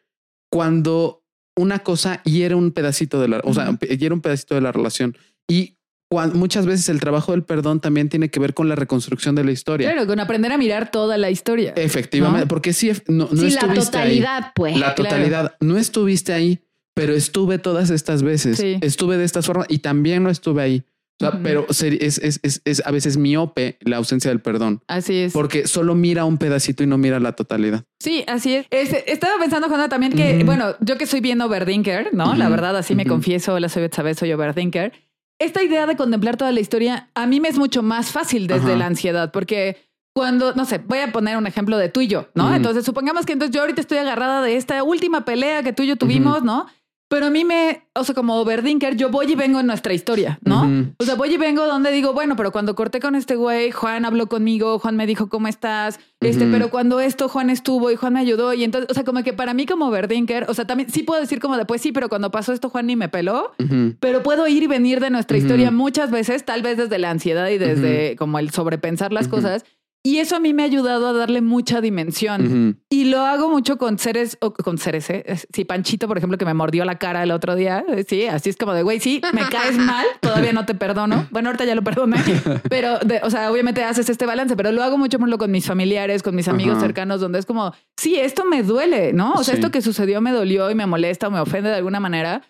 cuando 0.52 1.20
una 1.58 1.80
cosa 1.80 2.22
hiere 2.24 2.56
un 2.56 2.72
pedacito 2.72 3.20
de 3.22 3.28
la, 3.28 3.41
o 3.43 3.54
sea, 3.54 3.70
Ujú. 3.72 3.86
hiere 3.86 4.14
un 4.14 4.22
pedacito 4.22 4.56
de 4.56 4.62
la 4.62 4.72
relación 4.72 5.18
y 5.49 5.76
cuan- 6.12 6.34
muchas 6.36 6.66
veces 6.66 6.88
el 6.89 6.99
trabajo 6.99 7.32
del 7.34 7.43
perdón 7.43 7.80
también 7.80 8.10
tiene 8.10 8.30
que 8.30 8.39
ver 8.39 8.54
con 8.54 8.68
la 8.70 8.76
reconstrucción 8.76 9.36
de 9.36 9.43
la 9.43 9.52
historia. 9.52 9.91
Claro, 9.91 10.08
con 10.08 10.20
aprender 10.20 10.52
a 10.52 10.58
mirar 10.58 10.91
toda 10.91 11.18
la 11.18 11.30
historia. 11.30 11.74
Efectivamente, 11.76 12.45
¿No? 12.45 12.47
porque 12.47 12.74
sí, 12.74 12.91
no, 13.08 13.28
no 13.32 13.36
sí, 13.36 13.36
la 13.36 13.47
estuviste 13.47 13.97
ahí. 13.97 14.20
totalidad, 14.20 14.52
pues. 14.56 14.74
La 14.78 14.93
Claro. 14.95 15.10
totalidad. 15.12 15.56
No 15.62 15.78
estuviste 15.78 16.34
ahí, 16.34 16.60
pero 16.93 17.14
estuve 17.14 17.60
todas 17.60 17.89
estas 17.89 18.24
veces. 18.24 18.58
Sí. 18.58 18.78
Estuve 18.82 19.18
de 19.18 19.24
estas 19.26 19.45
formas 19.45 19.68
y 19.70 19.80
también 19.80 20.24
no 20.24 20.30
estuve 20.30 20.62
ahí. 20.62 20.84
O 21.22 21.26
sea, 21.30 21.30
Ujú. 21.36 21.43
pero 21.43 21.65
se- 21.69 22.03
es, 22.03 22.17
es, 22.17 22.39
es, 22.41 22.61
es 22.65 22.82
a 22.86 22.89
veces 22.91 23.17
miope 23.17 23.78
la 23.82 23.97
ausencia 23.97 24.30
del 24.32 24.39
perdón, 24.41 24.82
Así 24.88 25.15
es. 25.17 25.34
porque 25.34 25.67
solo 25.67 25.93
mira 25.93 26.26
un 26.26 26.38
pedacito 26.39 26.84
y 26.84 26.88
no 26.88 26.97
mira 26.97 27.19
la 27.19 27.34
totalidad. 27.34 27.84
Sí, 27.99 28.24
así 28.28 28.55
es. 28.55 28.65
Este, 28.72 29.11
estaba 29.11 29.34
pensando, 29.39 29.67
Juana, 29.67 29.88
también 29.88 30.13
que, 30.13 30.38
Ujú. 30.38 30.45
bueno, 30.45 30.76
yo 30.80 30.97
que 30.97 31.05
soy 31.05 31.19
bien 31.22 31.39
overthinker, 31.41 32.09
¿no? 32.13 32.34
La 32.36 32.45
Ujú, 32.45 32.51
verdad, 32.55 32.76
así 32.78 32.95
me 32.95 33.05
confieso. 33.05 33.53
Hola, 33.53 33.69
soy 33.69 33.84
Betsabe, 33.84 34.15
soy 34.15 34.34
overthinker. 34.34 34.93
Esta 35.39 35.61
idea 35.63 35.86
de 35.88 35.95
contemplar 35.95 36.38
toda 36.38 36.51
la 36.51 36.59
historia 36.59 37.09
a 37.13 37.28
mí 37.28 37.39
me 37.39 37.49
es 37.49 37.57
mucho 37.57 37.84
más 37.84 38.11
fácil 38.11 38.47
desde 38.47 38.76
la 38.76 38.86
ansiedad, 38.88 39.32
porque 39.32 39.78
cuando, 40.13 40.53
no 40.55 40.65
sé, 40.65 40.78
voy 40.80 40.99
a 40.99 41.11
poner 41.11 41.38
un 41.38 41.47
ejemplo 41.47 41.78
de 41.78 41.89
tú 41.89 42.01
y 42.01 42.07
yo, 42.07 42.28
¿no? 42.36 42.53
Entonces, 42.53 42.84
supongamos 42.84 43.26
que 43.26 43.34
entonces 43.34 43.55
yo 43.55 43.61
ahorita 43.61 43.80
estoy 43.82 43.97
agarrada 43.99 44.41
de 44.41 44.57
esta 44.57 44.84
última 44.84 45.24
pelea 45.26 45.63
que 45.63 45.72
tú 45.74 45.84
y 45.84 45.88
yo 45.88 45.95
tuvimos, 45.95 46.43
¿no? 46.43 46.65
Pero 47.12 47.26
a 47.26 47.30
mí 47.30 47.43
me, 47.43 47.84
o 47.93 48.05
sea, 48.05 48.16
como 48.16 48.39
overthinker, 48.39 48.95
yo 48.95 49.09
voy 49.09 49.30
y 49.30 49.36
vengo 49.36 49.59
en 49.59 49.68
nuestra 49.68 49.93
historia, 49.93 50.39
¿no? 50.45 50.93
O 50.97 51.03
sea, 51.03 51.16
voy 51.16 51.34
y 51.34 51.36
vengo 51.36 51.68
donde 51.68 51.91
digo, 51.91 52.14
bueno, 52.14 52.38
pero 52.38 52.53
cuando 52.53 52.74
corté 52.74 53.01
con 53.01 53.16
este 53.16 53.36
güey, 53.36 53.70
Juan 53.72 54.05
habló 54.05 54.28
conmigo, 54.28 54.80
Juan 54.80 54.95
me 54.95 55.05
dijo 55.05 55.28
cómo 55.28 55.49
estás, 55.49 55.99
este, 56.22 56.47
pero 56.47 56.70
cuando 56.70 57.01
esto 57.01 57.28
Juan 57.28 57.49
estuvo 57.49 57.91
y 57.91 57.97
Juan 57.97 58.14
me 58.14 58.22
ayudó 58.22 58.53
y 58.53 58.64
entonces, 58.64 58.89
o 58.89 58.93
sea, 58.93 59.03
como 59.03 59.24
que 59.24 59.34
para 59.34 59.53
mí 59.53 59.66
como 59.66 59.91
Verdinker, 59.91 60.45
o 60.47 60.53
sea, 60.53 60.66
también 60.66 60.89
sí 60.89 61.03
puedo 61.03 61.20
decir 61.20 61.41
como 61.41 61.57
de, 61.57 61.66
pues 61.66 61.82
sí, 61.82 61.91
pero 61.91 62.07
cuando 62.07 62.32
pasó 62.32 62.53
esto 62.53 62.70
Juan 62.70 62.88
ni 62.88 62.95
me 62.95 63.09
peló, 63.09 63.51
pero 63.99 64.24
puedo 64.24 64.47
ir 64.47 64.64
y 64.64 64.68
venir 64.68 65.01
de 65.01 65.09
nuestra 65.09 65.36
historia 65.36 65.70
muchas 65.70 66.12
veces, 66.12 66.45
tal 66.45 66.62
vez 66.62 66.78
desde 66.78 66.97
la 66.97 67.09
ansiedad 67.09 67.49
y 67.49 67.57
desde 67.57 68.16
como 68.16 68.39
el 68.39 68.51
sobrepensar 68.51 69.12
las 69.12 69.28
cosas. 69.28 69.66
Y 70.04 70.18
eso 70.18 70.36
a 70.36 70.39
mí 70.39 70.52
me 70.54 70.64
ha 70.64 70.66
ayudado 70.66 71.08
a 71.10 71.14
darle 71.14 71.41
mucha 71.41 71.80
dimensión. 71.80 72.82
Y 72.89 73.06
lo 73.06 73.20
hago 73.22 73.49
mucho 73.52 73.78
con 73.78 73.99
seres, 73.99 74.36
o 74.41 74.52
con 74.52 74.80
seres, 74.80 75.08
¿eh? 75.12 75.24
Sí, 75.54 75.64
Panchito, 75.64 76.08
por 76.08 76.18
ejemplo, 76.18 76.39
que 76.39 76.45
me 76.45 76.56
mordió 76.56 76.86
la 76.86 76.97
cara 76.97 77.22
el 77.22 77.30
otro 77.30 77.56
día. 77.56 77.86
Sí, 78.08 78.26
así 78.26 78.49
es 78.49 78.58
como 78.58 78.74
de, 78.74 78.82
güey, 78.82 78.99
sí, 78.99 79.22
me 79.32 79.41
caes 79.49 79.78
mal, 79.78 80.06
todavía 80.20 80.54
no 80.54 80.66
te 80.66 80.74
perdono. 80.74 81.28
Bueno, 81.30 81.49
ahorita 81.49 81.66
ya 81.66 81.76
lo 81.76 81.84
perdoné, 81.84 82.18
pero, 82.70 82.97
de- 82.99 83.22
o 83.24 83.30
sea, 83.30 83.52
obviamente 83.52 83.84
haces 83.84 84.10
este 84.10 84.26
balance, 84.26 84.56
pero 84.56 84.72
lo 84.72 84.82
hago 84.82 84.97
mucho 84.97 85.20
por 85.20 85.28
ejemplo, 85.28 85.38
con 85.38 85.52
mis 85.52 85.68
familiares, 85.68 86.24
con 86.24 86.34
mis 86.36 86.47
amigos 86.47 86.80
cercanos, 86.80 87.22
donde 87.22 87.38
es 87.38 87.45
como, 87.45 87.72
sí, 87.95 88.16
esto 88.16 88.43
me 88.45 88.64
duele, 88.64 89.14
¿no? 89.14 89.34
O 89.34 89.43
sea, 89.43 89.54
Sí. 89.54 89.60
esto 89.60 89.70
que 89.72 89.82
sucedió 89.84 90.20
me 90.20 90.32
dolió 90.32 90.72
y 90.72 90.76
me 90.76 90.88
molesta 90.88 91.28
o 91.28 91.32
me 91.32 91.39
ofende 91.39 91.70
de 91.70 91.76
alguna 91.76 91.99
manera. 91.99 92.41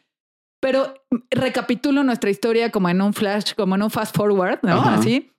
Pero 0.61 0.93
recapitulo 1.31 2.03
nuestra 2.03 2.29
historia 2.29 2.69
como 2.71 2.87
en 2.87 3.01
un 3.01 3.13
flash, 3.13 3.53
como 3.57 3.75
en 3.75 3.83
un 3.83 3.89
fast 3.89 4.15
forward, 4.15 4.59
¿no? 4.63 4.81
Así. 4.83 5.31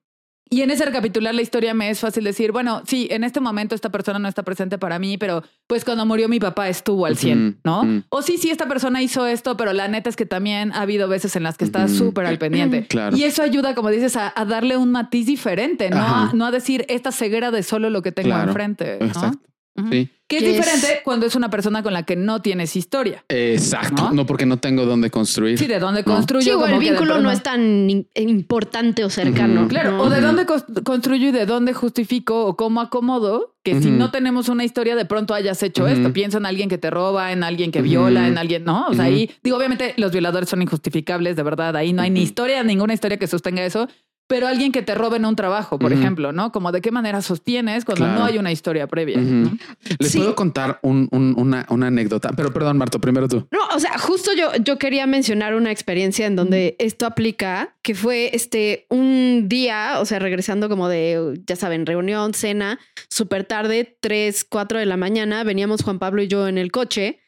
Y 0.53 0.61
en 0.61 0.71
ese 0.71 0.85
recapitular 0.85 1.35
la 1.35 1.41
historia 1.41 1.73
me 1.73 1.89
es 1.89 2.01
fácil 2.01 2.25
decir, 2.25 2.53
bueno, 2.53 2.83
sí, 2.87 3.09
en 3.11 3.25
este 3.25 3.41
momento 3.41 3.75
esta 3.75 3.89
persona 3.89 4.19
no 4.19 4.29
está 4.29 4.43
presente 4.43 4.77
para 4.77 4.99
mí, 4.99 5.17
pero 5.17 5.43
pues 5.67 5.83
cuando 5.83 6.05
murió 6.05 6.29
mi 6.29 6.39
papá 6.41 6.69
estuvo 6.69 7.07
al 7.07 7.17
100, 7.17 7.49
Ujú, 7.49 7.59
¿no? 7.65 8.03
O 8.11 8.21
sí, 8.21 8.37
sí, 8.37 8.51
esta 8.51 8.69
persona 8.69 9.01
hizo 9.01 9.27
esto, 9.27 9.57
pero 9.57 9.73
la 9.73 9.89
neta 9.89 10.11
es 10.11 10.17
que 10.17 10.27
también 10.27 10.71
ha 10.73 10.83
habido 10.83 11.09
veces 11.09 11.35
en 11.37 11.43
las 11.45 11.57
que 11.57 11.65
está 11.65 11.89
súper 11.89 12.27
al 12.27 12.37
pendiente. 12.39 12.87
Claro. 12.93 13.17
Y 13.17 13.25
eso 13.25 13.43
ayuda, 13.43 13.75
como 13.75 13.89
dices, 13.89 14.15
a, 14.17 14.31
a 14.37 14.45
darle 14.45 14.77
un 14.77 14.91
matiz 14.93 15.25
diferente, 15.25 15.89
¿no? 15.89 15.97
A, 16.01 16.31
no 16.35 16.45
a 16.45 16.51
decir 16.51 16.85
esta 16.91 17.13
ceguera 17.13 17.51
de 17.51 17.63
solo 17.63 17.89
lo 17.89 18.03
que 18.03 18.13
tengo 18.13 18.29
Claro. 18.29 18.49
enfrente. 18.51 18.99
¿no? 19.01 19.07
Exacto. 19.07 19.49
Sí. 19.91 20.11
Que 20.29 20.37
es 20.39 20.45
diferente 20.45 21.01
cuando 21.05 21.27
es 21.27 21.35
una 21.35 21.51
persona 21.51 21.83
con 21.83 21.93
la 21.93 22.05
que 22.05 22.15
no 22.17 22.41
tienes 22.41 22.75
historia. 22.77 23.25
Exacto. 23.29 24.03
¿No? 24.05 24.13
¿No? 24.13 24.27
porque 24.27 24.47
no 24.47 24.57
tengo 24.59 24.87
dónde 24.87 25.11
construir. 25.11 25.59
Sí, 25.59 25.67
de 25.67 25.79
dónde 25.79 26.03
No. 26.07 26.15
construyo. 26.15 26.43
Sí, 26.45 26.51
o 26.51 26.61
como 26.61 26.75
el 26.75 26.79
vínculo 26.81 27.21
no 27.21 27.31
es 27.31 27.43
tan 27.43 27.89
in- 27.91 28.07
importante 28.15 29.05
o 29.05 29.11
cercano. 29.11 29.69
Claro, 29.69 29.93
¿no? 29.93 30.03
o 30.05 30.11
de 30.11 30.21
dónde 30.21 30.47
construyo 30.85 31.29
y 31.29 31.33
de 31.33 31.45
dónde 31.47 31.73
justifico 31.75 32.47
o 32.47 32.57
cómo 32.57 32.81
acomodo 32.81 33.55
que 33.63 33.81
si 33.81 33.91
no 33.91 34.11
tenemos 34.11 34.49
una 34.49 34.65
historia 34.65 34.97
de 34.97 35.05
pronto 35.05 35.35
hayas 35.35 35.63
hecho 35.63 35.87
esto. 35.87 36.13
Piensa 36.13 36.39
en 36.39 36.47
alguien 36.47 36.69
que 36.69 36.79
te 36.79 36.91
roba, 36.91 37.33
en 37.33 37.45
alguien 37.45 37.71
que 37.71 37.81
viola, 37.83 38.27
en 38.27 38.37
alguien, 38.39 38.65
¿no? 38.65 38.87
O 38.89 38.95
sea, 38.95 39.05
ahí, 39.05 39.31
digo, 39.43 39.57
obviamente 39.57 39.95
los 39.99 40.13
violadores 40.13 40.49
son 40.49 40.63
injustificables, 40.63 41.37
de 41.37 41.43
verdad. 41.43 41.77
Ahí 41.77 41.93
no 41.93 42.03
hay 42.03 42.11
ni 42.11 42.23
historia, 42.23 42.63
ninguna 42.65 42.93
historia 42.95 43.19
que 43.19 43.27
sostenga 43.27 43.65
eso. 43.65 43.89
Pero 44.29 44.47
alguien 44.47 44.73
que 44.73 44.81
te 44.83 44.95
robe 44.95 45.19
en 45.19 45.27
un 45.27 45.37
trabajo, 45.37 45.79
por 45.79 45.93
ejemplo, 45.93 46.33
¿no? 46.33 46.53
Como 46.53 46.73
de 46.73 46.81
qué 46.81 46.91
manera 46.91 47.21
sostienes 47.21 47.85
cuando 47.85 48.05
Claro. 48.07 48.19
no 48.21 48.25
hay 48.25 48.39
una 48.39 48.51
historia 48.51 48.87
previa. 48.87 49.19
Les 49.19 50.11
Sí. 50.11 50.19
puedo 50.19 50.35
contar 50.35 50.79
un- 50.83 51.09
un- 51.11 51.35
una, 51.37 51.67
una 51.69 51.89
anécdota, 51.89 52.31
pero 52.35 52.51
perdón, 52.53 52.79
Marto, 52.79 52.99
primero 52.99 53.29
tú. 53.29 53.47
No, 53.51 53.59
o 53.75 53.79
sea, 53.79 53.99
justo 53.99 54.31
yo, 54.35 54.49
yo 54.65 54.79
quería 54.79 55.07
mencionar 55.07 55.55
una 55.55 55.71
experiencia 55.71 56.27
en 56.27 56.37
donde 56.37 56.77
esto 56.79 57.05
aplica, 57.05 57.75
que 57.83 57.95
fue 57.95 58.31
este 58.35 58.87
un 58.89 59.49
día, 59.49 59.97
o 60.01 60.07
sea, 60.07 60.19
regresando 60.19 60.69
como 60.71 60.89
de, 60.89 61.39
ya 61.47 61.57
saben, 61.57 61.85
reunión, 61.85 62.33
cena, 62.33 62.79
súper 63.11 63.45
tarde, 63.45 63.99
3, 64.01 64.45
4 64.49 64.79
de 64.79 64.87
la 64.87 64.97
mañana, 64.97 65.45
veníamos 65.45 65.83
Juan 65.83 65.99
Pablo 65.99 66.23
y 66.23 66.29
yo 66.29 66.49
en 66.49 66.57
el 66.57 66.71
coche. 66.73 67.19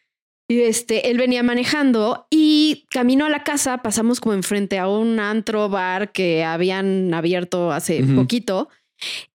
Y 0.48 0.60
este, 0.60 1.10
él 1.10 1.16
venía 1.16 1.42
manejando 1.42 2.26
y 2.30 2.84
camino 2.90 3.24
a 3.24 3.30
la 3.30 3.44
casa, 3.44 3.78
pasamos 3.78 4.20
como 4.20 4.34
enfrente 4.34 4.78
a 4.78 4.88
un 4.88 5.18
antro 5.18 5.68
bar 5.68 6.12
que 6.12 6.44
habían 6.44 7.14
abierto 7.14 7.72
hace 7.72 8.02
Ujú. 8.02 8.14
poquito 8.14 8.68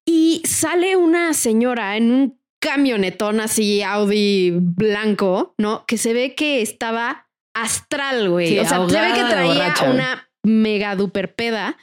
y 0.06 0.44
sale 0.46 0.96
una 0.96 1.34
señora 1.34 1.98
en 1.98 2.12
un 2.12 2.40
camionetón 2.62 3.40
así 3.40 3.82
Audi 3.82 4.52
blanco, 4.54 5.56
¿no? 5.58 5.86
Que 5.88 5.98
se 5.98 6.14
ve 6.14 6.36
que 6.36 6.62
estaba 6.62 7.28
astral, 7.56 8.30
güey. 8.30 8.50
Sí, 8.50 8.60
o 8.60 8.66
sea, 8.66 8.88
se 8.88 9.02
ve 9.02 9.14
que 9.14 9.24
traía 9.24 9.54
borracha, 9.54 9.90
una 9.90 10.30
mega 10.44 10.96
duper 10.96 11.34
peda 11.34 11.78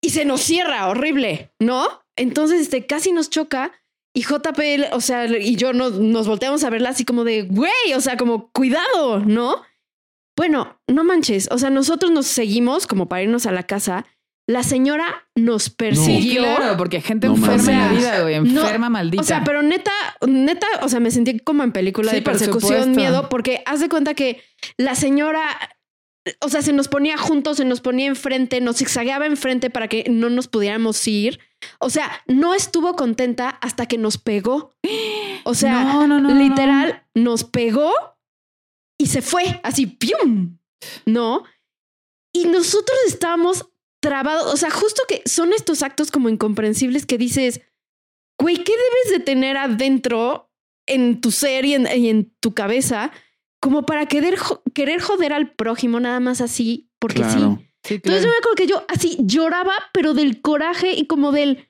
y 0.00 0.10
se 0.10 0.24
nos 0.24 0.40
cierra 0.40 0.88
horrible, 0.88 1.52
¿no? 1.58 1.86
Entonces, 2.16 2.60
este 2.62 2.86
casi 2.86 3.12
nos 3.12 3.30
choca 3.30 3.72
y 4.14 4.22
JP, 4.22 4.92
o 4.92 5.00
sea, 5.00 5.26
y 5.26 5.56
yo 5.56 5.72
nos, 5.72 5.92
nos 5.98 6.26
volteamos 6.26 6.64
a 6.64 6.70
verla 6.70 6.90
así 6.90 7.04
como 7.04 7.24
de, 7.24 7.42
güey, 7.42 7.94
o 7.96 8.00
sea, 8.00 8.16
como 8.16 8.50
cuidado, 8.52 9.20
¿no? 9.20 9.62
Bueno, 10.36 10.78
no 10.88 11.04
manches, 11.04 11.48
o 11.50 11.58
sea, 11.58 11.70
nosotros 11.70 12.10
nos 12.10 12.26
seguimos 12.26 12.86
como 12.86 13.08
para 13.08 13.22
irnos 13.22 13.46
a 13.46 13.52
la 13.52 13.62
casa. 13.64 14.06
La 14.48 14.64
señora 14.64 15.28
nos 15.36 15.64
Sí, 15.64 15.70
persiguió. 15.76 16.42
claro, 16.42 16.76
porque 16.76 17.00
gente 17.00 17.28
No 17.28 17.36
enferma 17.36 17.72
en 17.72 17.78
la 17.78 17.88
vida, 17.92 18.22
güey. 18.22 18.40
No, 18.40 18.62
Enferma, 18.62 18.90
maldita. 18.90 19.22
O 19.22 19.24
sea, 19.24 19.44
pero 19.44 19.62
neta, 19.62 19.92
neta, 20.26 20.66
o 20.82 20.88
sea, 20.88 20.98
me 21.00 21.10
sentí 21.12 21.38
como 21.38 21.62
en 21.62 21.70
película 21.70 22.10
Sí, 22.10 22.16
de 22.16 22.22
persecución, 22.22 22.90
miedo, 22.92 23.28
porque 23.28 23.62
haz 23.66 23.78
de 23.80 23.88
cuenta 23.88 24.14
que 24.14 24.42
la 24.76 24.96
señora, 24.96 25.42
o 26.40 26.48
sea, 26.48 26.60
se 26.60 26.72
nos 26.72 26.88
ponía 26.88 27.16
juntos, 27.18 27.58
se 27.58 27.64
nos 27.64 27.80
ponía 27.80 28.06
enfrente, 28.06 28.60
nos 28.60 28.78
zigzagueaba 28.78 29.26
enfrente 29.26 29.70
para 29.70 29.86
que 29.86 30.04
no 30.10 30.28
nos 30.28 30.48
pudiéramos 30.48 31.06
ir. 31.06 31.38
O 31.78 31.90
sea, 31.90 32.10
no 32.26 32.54
estuvo 32.54 32.94
contenta 32.96 33.48
hasta 33.50 33.86
que 33.86 33.98
nos 33.98 34.18
pegó. 34.18 34.74
O 35.44 35.54
sea, 35.54 35.84
No, 35.84 36.06
no, 36.06 36.20
no, 36.20 36.28
no, 36.32 36.34
literal, 36.40 37.04
nos 37.14 37.44
pegó 37.44 37.92
y 39.00 39.06
se 39.06 39.22
fue 39.22 39.60
así, 39.62 39.86
¡pium! 39.86 40.58
¿No? 41.06 41.44
Y 42.34 42.46
nosotros 42.46 42.96
estábamos 43.06 43.68
trabados, 44.02 44.52
o 44.52 44.56
sea, 44.56 44.70
justo 44.70 45.02
que 45.08 45.22
son 45.26 45.52
estos 45.52 45.82
actos 45.82 46.10
como 46.10 46.28
incomprensibles 46.28 47.06
que 47.06 47.18
dices, 47.18 47.60
güey, 48.40 48.56
¿qué 48.56 48.72
debes 48.72 49.18
de 49.18 49.24
tener 49.24 49.56
adentro 49.56 50.50
en 50.88 51.20
tu 51.20 51.30
ser 51.30 51.64
y 51.64 51.74
en, 51.74 51.86
y 51.96 52.08
en 52.08 52.34
tu 52.40 52.54
cabeza 52.54 53.12
como 53.60 53.86
para 53.86 54.06
querer, 54.06 54.36
jo- 54.38 54.62
querer 54.74 55.00
joder 55.00 55.32
al 55.32 55.52
prójimo 55.54 56.00
nada 56.00 56.18
más 56.18 56.40
así? 56.40 56.90
Porque 56.98 57.20
Claro. 57.22 57.58
sí. 57.60 57.68
Sí, 57.84 57.94
Entonces 57.94 58.22
yo 58.22 58.28
me 58.30 58.36
acuerdo 58.36 58.54
que 58.56 58.66
yo 58.66 58.84
así 58.88 59.16
lloraba, 59.20 59.74
pero 59.92 60.14
del 60.14 60.40
coraje 60.40 60.92
y 60.92 61.06
como 61.06 61.32
del, 61.32 61.68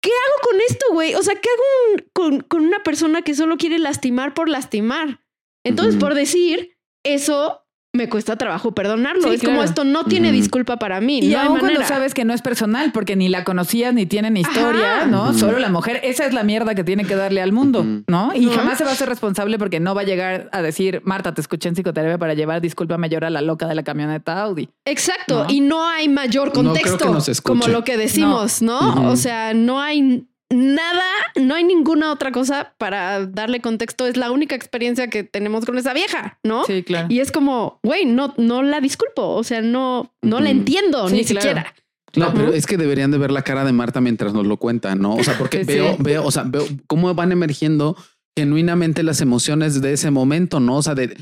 ¿qué 0.00 0.10
hago 0.10 0.50
con 0.50 0.60
esto, 0.60 0.86
güey? 0.92 1.14
O 1.16 1.22
sea, 1.22 1.34
¿qué 1.40 1.48
hago 1.48 1.62
un- 1.94 2.10
con, 2.12 2.40
con 2.42 2.64
una 2.66 2.82
persona 2.82 3.22
que 3.22 3.34
solo 3.34 3.56
quiere 3.56 3.78
lastimar 3.78 4.32
por 4.34 4.48
lastimar? 4.48 5.20
Entonces, 5.64 5.96
por 5.96 6.14
decir 6.14 6.78
eso, 7.04 7.63
me 7.94 8.08
cuesta 8.08 8.36
trabajo 8.36 8.72
perdonarlo. 8.72 9.28
Sí, 9.28 9.34
es 9.36 9.42
como 9.42 9.62
esto 9.62 9.84
no 9.84 10.04
tiene 10.04 10.32
disculpa 10.32 10.78
para 10.78 11.00
mí. 11.00 11.20
Y 11.22 11.28
no 11.28 11.40
aún 11.40 11.58
cuando 11.60 11.82
sabes 11.84 12.12
que 12.12 12.24
no 12.24 12.34
es 12.34 12.42
personal, 12.42 12.90
porque 12.92 13.14
ni 13.16 13.28
la 13.28 13.44
conocías 13.44 13.94
ni 13.94 14.04
tienen 14.04 14.36
historia, 14.36 14.96
Ajá. 14.98 15.06
¿no? 15.06 15.32
Solo 15.32 15.58
la 15.60 15.68
mujer, 15.68 16.00
esa 16.02 16.26
es 16.26 16.34
la 16.34 16.42
mierda 16.42 16.74
que 16.74 16.82
tiene 16.84 17.04
que 17.04 17.14
darle 17.14 17.40
al 17.40 17.52
mundo. 17.52 17.84
¿no? 18.08 18.32
Y 18.34 18.46
jamás 18.48 18.78
se 18.78 18.84
va 18.84 18.90
a 18.90 18.94
ser 18.96 19.08
responsable 19.08 19.58
porque 19.58 19.78
no 19.80 19.94
va 19.94 20.00
a 20.02 20.04
llegar 20.04 20.48
a 20.52 20.60
decir, 20.60 21.02
Marta, 21.04 21.32
te 21.34 21.40
escuché 21.40 21.68
en 21.68 21.74
psicoterapia 21.76 22.18
para 22.18 22.34
llevar, 22.34 22.60
discúlpame, 22.60 23.08
llora 23.08 23.30
la 23.30 23.40
loca 23.40 23.66
de 23.68 23.74
la 23.76 23.84
camioneta 23.84 24.42
Audi. 24.42 24.68
Exacto. 24.84 25.44
¿no? 25.44 25.50
Y 25.52 25.60
no 25.60 25.88
hay 25.88 26.08
mayor 26.08 26.48
No 26.48 26.52
creo 26.52 26.64
contexto. 26.64 26.98
que 27.06 27.12
nos 27.12 27.28
escuche. 27.28 27.60
como 27.60 27.72
lo 27.72 27.84
que 27.84 27.96
decimos, 27.96 28.60
¿no? 28.60 29.08
O 29.10 29.16
sea, 29.16 29.54
no 29.54 29.80
hay 29.80 30.26
nada, 30.54 31.04
no 31.40 31.54
hay 31.54 31.64
ninguna 31.64 32.12
otra 32.12 32.32
cosa 32.32 32.74
para 32.78 33.26
darle 33.26 33.60
contexto. 33.60 34.06
Es 34.06 34.16
la 34.16 34.30
única 34.30 34.54
experiencia 34.54 35.08
que 35.08 35.24
tenemos 35.24 35.64
con 35.64 35.76
esa 35.78 35.92
vieja, 35.92 36.38
¿no? 36.42 36.64
Sí, 36.64 36.82
claro. 36.82 37.08
Y 37.10 37.20
es 37.20 37.32
como, 37.32 37.80
güey, 37.82 38.06
no, 38.06 38.34
no 38.36 38.62
la 38.62 38.80
disculpo. 38.80 39.28
O 39.34 39.44
sea, 39.44 39.60
no, 39.62 40.14
no 40.22 40.40
la 40.40 40.50
entiendo, 40.50 41.08
Sí, 41.08 41.16
ni 41.16 41.24
claro. 41.24 41.40
siquiera. 41.42 41.74
No, 42.16 42.32
pero 42.32 42.52
es 42.54 42.66
que 42.66 42.76
deberían 42.76 43.10
de 43.10 43.18
ver 43.18 43.32
la 43.32 43.42
cara 43.42 43.64
de 43.64 43.72
Marta 43.72 44.00
mientras 44.00 44.32
nos 44.32 44.46
lo 44.46 44.56
cuenta, 44.56 44.94
¿no? 44.94 45.16
O 45.16 45.24
sea, 45.24 45.36
porque 45.36 45.64
Sí, 45.64 45.64
sí. 45.64 45.72
veo, 45.78 45.96
veo, 45.98 46.24
o 46.24 46.30
sea, 46.30 46.44
veo 46.44 46.64
cómo 46.86 47.12
van 47.14 47.32
emergiendo 47.32 47.96
genuinamente 48.36 49.02
las 49.02 49.20
emociones 49.20 49.80
de 49.80 49.92
ese 49.92 50.10
momento, 50.12 50.60
¿no? 50.60 50.76
O 50.76 50.82
sea, 50.82 50.94
de 50.94 51.16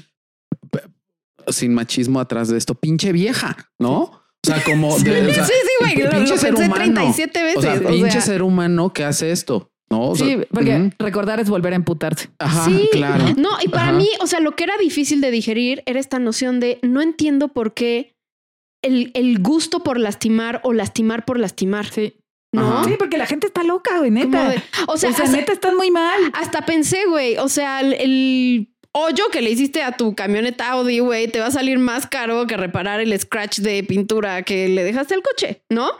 sin 1.48 1.74
machismo 1.74 2.20
atrás 2.20 2.48
de 2.48 2.58
esto, 2.58 2.74
pinche 2.74 3.12
vieja, 3.12 3.56
¿no? 3.78 4.21
O 4.44 4.48
sea, 4.50 4.62
como 4.64 4.98
de, 4.98 5.26
o 5.30 5.34
sea, 5.34 5.44
sí, 5.44 5.52
sí, 5.62 5.68
güey. 5.80 5.96
Lo, 5.96 6.04
lo 6.04 6.10
pinche 6.18 6.38
ser 6.38 6.54
pensé 6.54 6.64
humano. 6.66 6.84
37 6.84 7.42
veces. 7.42 7.56
O 7.58 7.62
sea, 7.62 7.74
o 7.74 7.88
pinche 7.88 8.10
sea. 8.12 8.20
ser 8.20 8.42
humano 8.42 8.92
que 8.92 9.04
hace 9.04 9.30
esto, 9.30 9.70
¿no? 9.90 10.08
O 10.10 10.16
sea, 10.16 10.26
sí, 10.26 10.38
porque 10.50 10.92
recordar 10.98 11.38
es 11.40 11.48
volver 11.48 11.72
a 11.74 11.76
emputarse. 11.76 12.28
Ajá, 12.38 12.64
Sí, 12.64 12.88
claro. 12.92 13.24
No, 13.36 13.50
y 13.62 13.68
para 13.68 13.84
Ajá. 13.88 13.92
mí, 13.92 14.08
o 14.20 14.26
sea, 14.26 14.40
lo 14.40 14.56
que 14.56 14.64
era 14.64 14.74
difícil 14.78 15.20
de 15.20 15.30
digerir 15.30 15.82
era 15.86 16.00
esta 16.00 16.18
noción 16.18 16.58
de 16.60 16.78
no 16.82 17.00
entiendo 17.02 17.48
por 17.48 17.72
qué 17.74 18.14
el, 18.84 19.12
el 19.14 19.38
gusto 19.40 19.84
por 19.84 20.00
lastimar 20.00 20.60
o 20.64 20.72
lastimar 20.72 21.24
por 21.24 21.38
lastimar. 21.38 21.86
Sí. 21.86 22.14
¿No? 22.54 22.80
Ajá. 22.80 22.84
Sí, 22.84 22.94
porque 22.98 23.16
la 23.16 23.26
gente 23.26 23.46
está 23.46 23.62
loca, 23.62 23.98
güey, 23.98 24.10
neta. 24.10 24.50
de- 24.50 24.62
o 24.88 24.98
sea, 24.98 25.10
hasta, 25.10 25.26
neta 25.28 25.52
están 25.52 25.76
muy 25.76 25.90
mal. 25.92 26.20
hasta 26.34 26.66
pensé, 26.66 27.06
güey, 27.08 27.38
o 27.38 27.48
sea, 27.48 27.80
el, 27.80 27.92
el 27.94 28.71
hoyo 28.94 29.24
que 29.32 29.40
le 29.40 29.50
hiciste 29.50 29.82
a 29.82 29.92
tu 29.92 30.14
camioneta 30.14 30.70
Audi, 30.72 30.98
güey, 30.98 31.26
te 31.28 31.40
va 31.40 31.46
a 31.46 31.50
salir 31.50 31.78
más 31.78 32.06
caro 32.06 32.46
que 32.46 32.56
reparar 32.56 33.00
el 33.00 33.18
scratch 33.18 33.60
de 33.60 33.82
pintura 33.84 34.42
que 34.42 34.68
le 34.68 34.84
dejaste 34.84 35.14
al 35.14 35.22
coche, 35.22 35.62
¿no? 35.70 35.90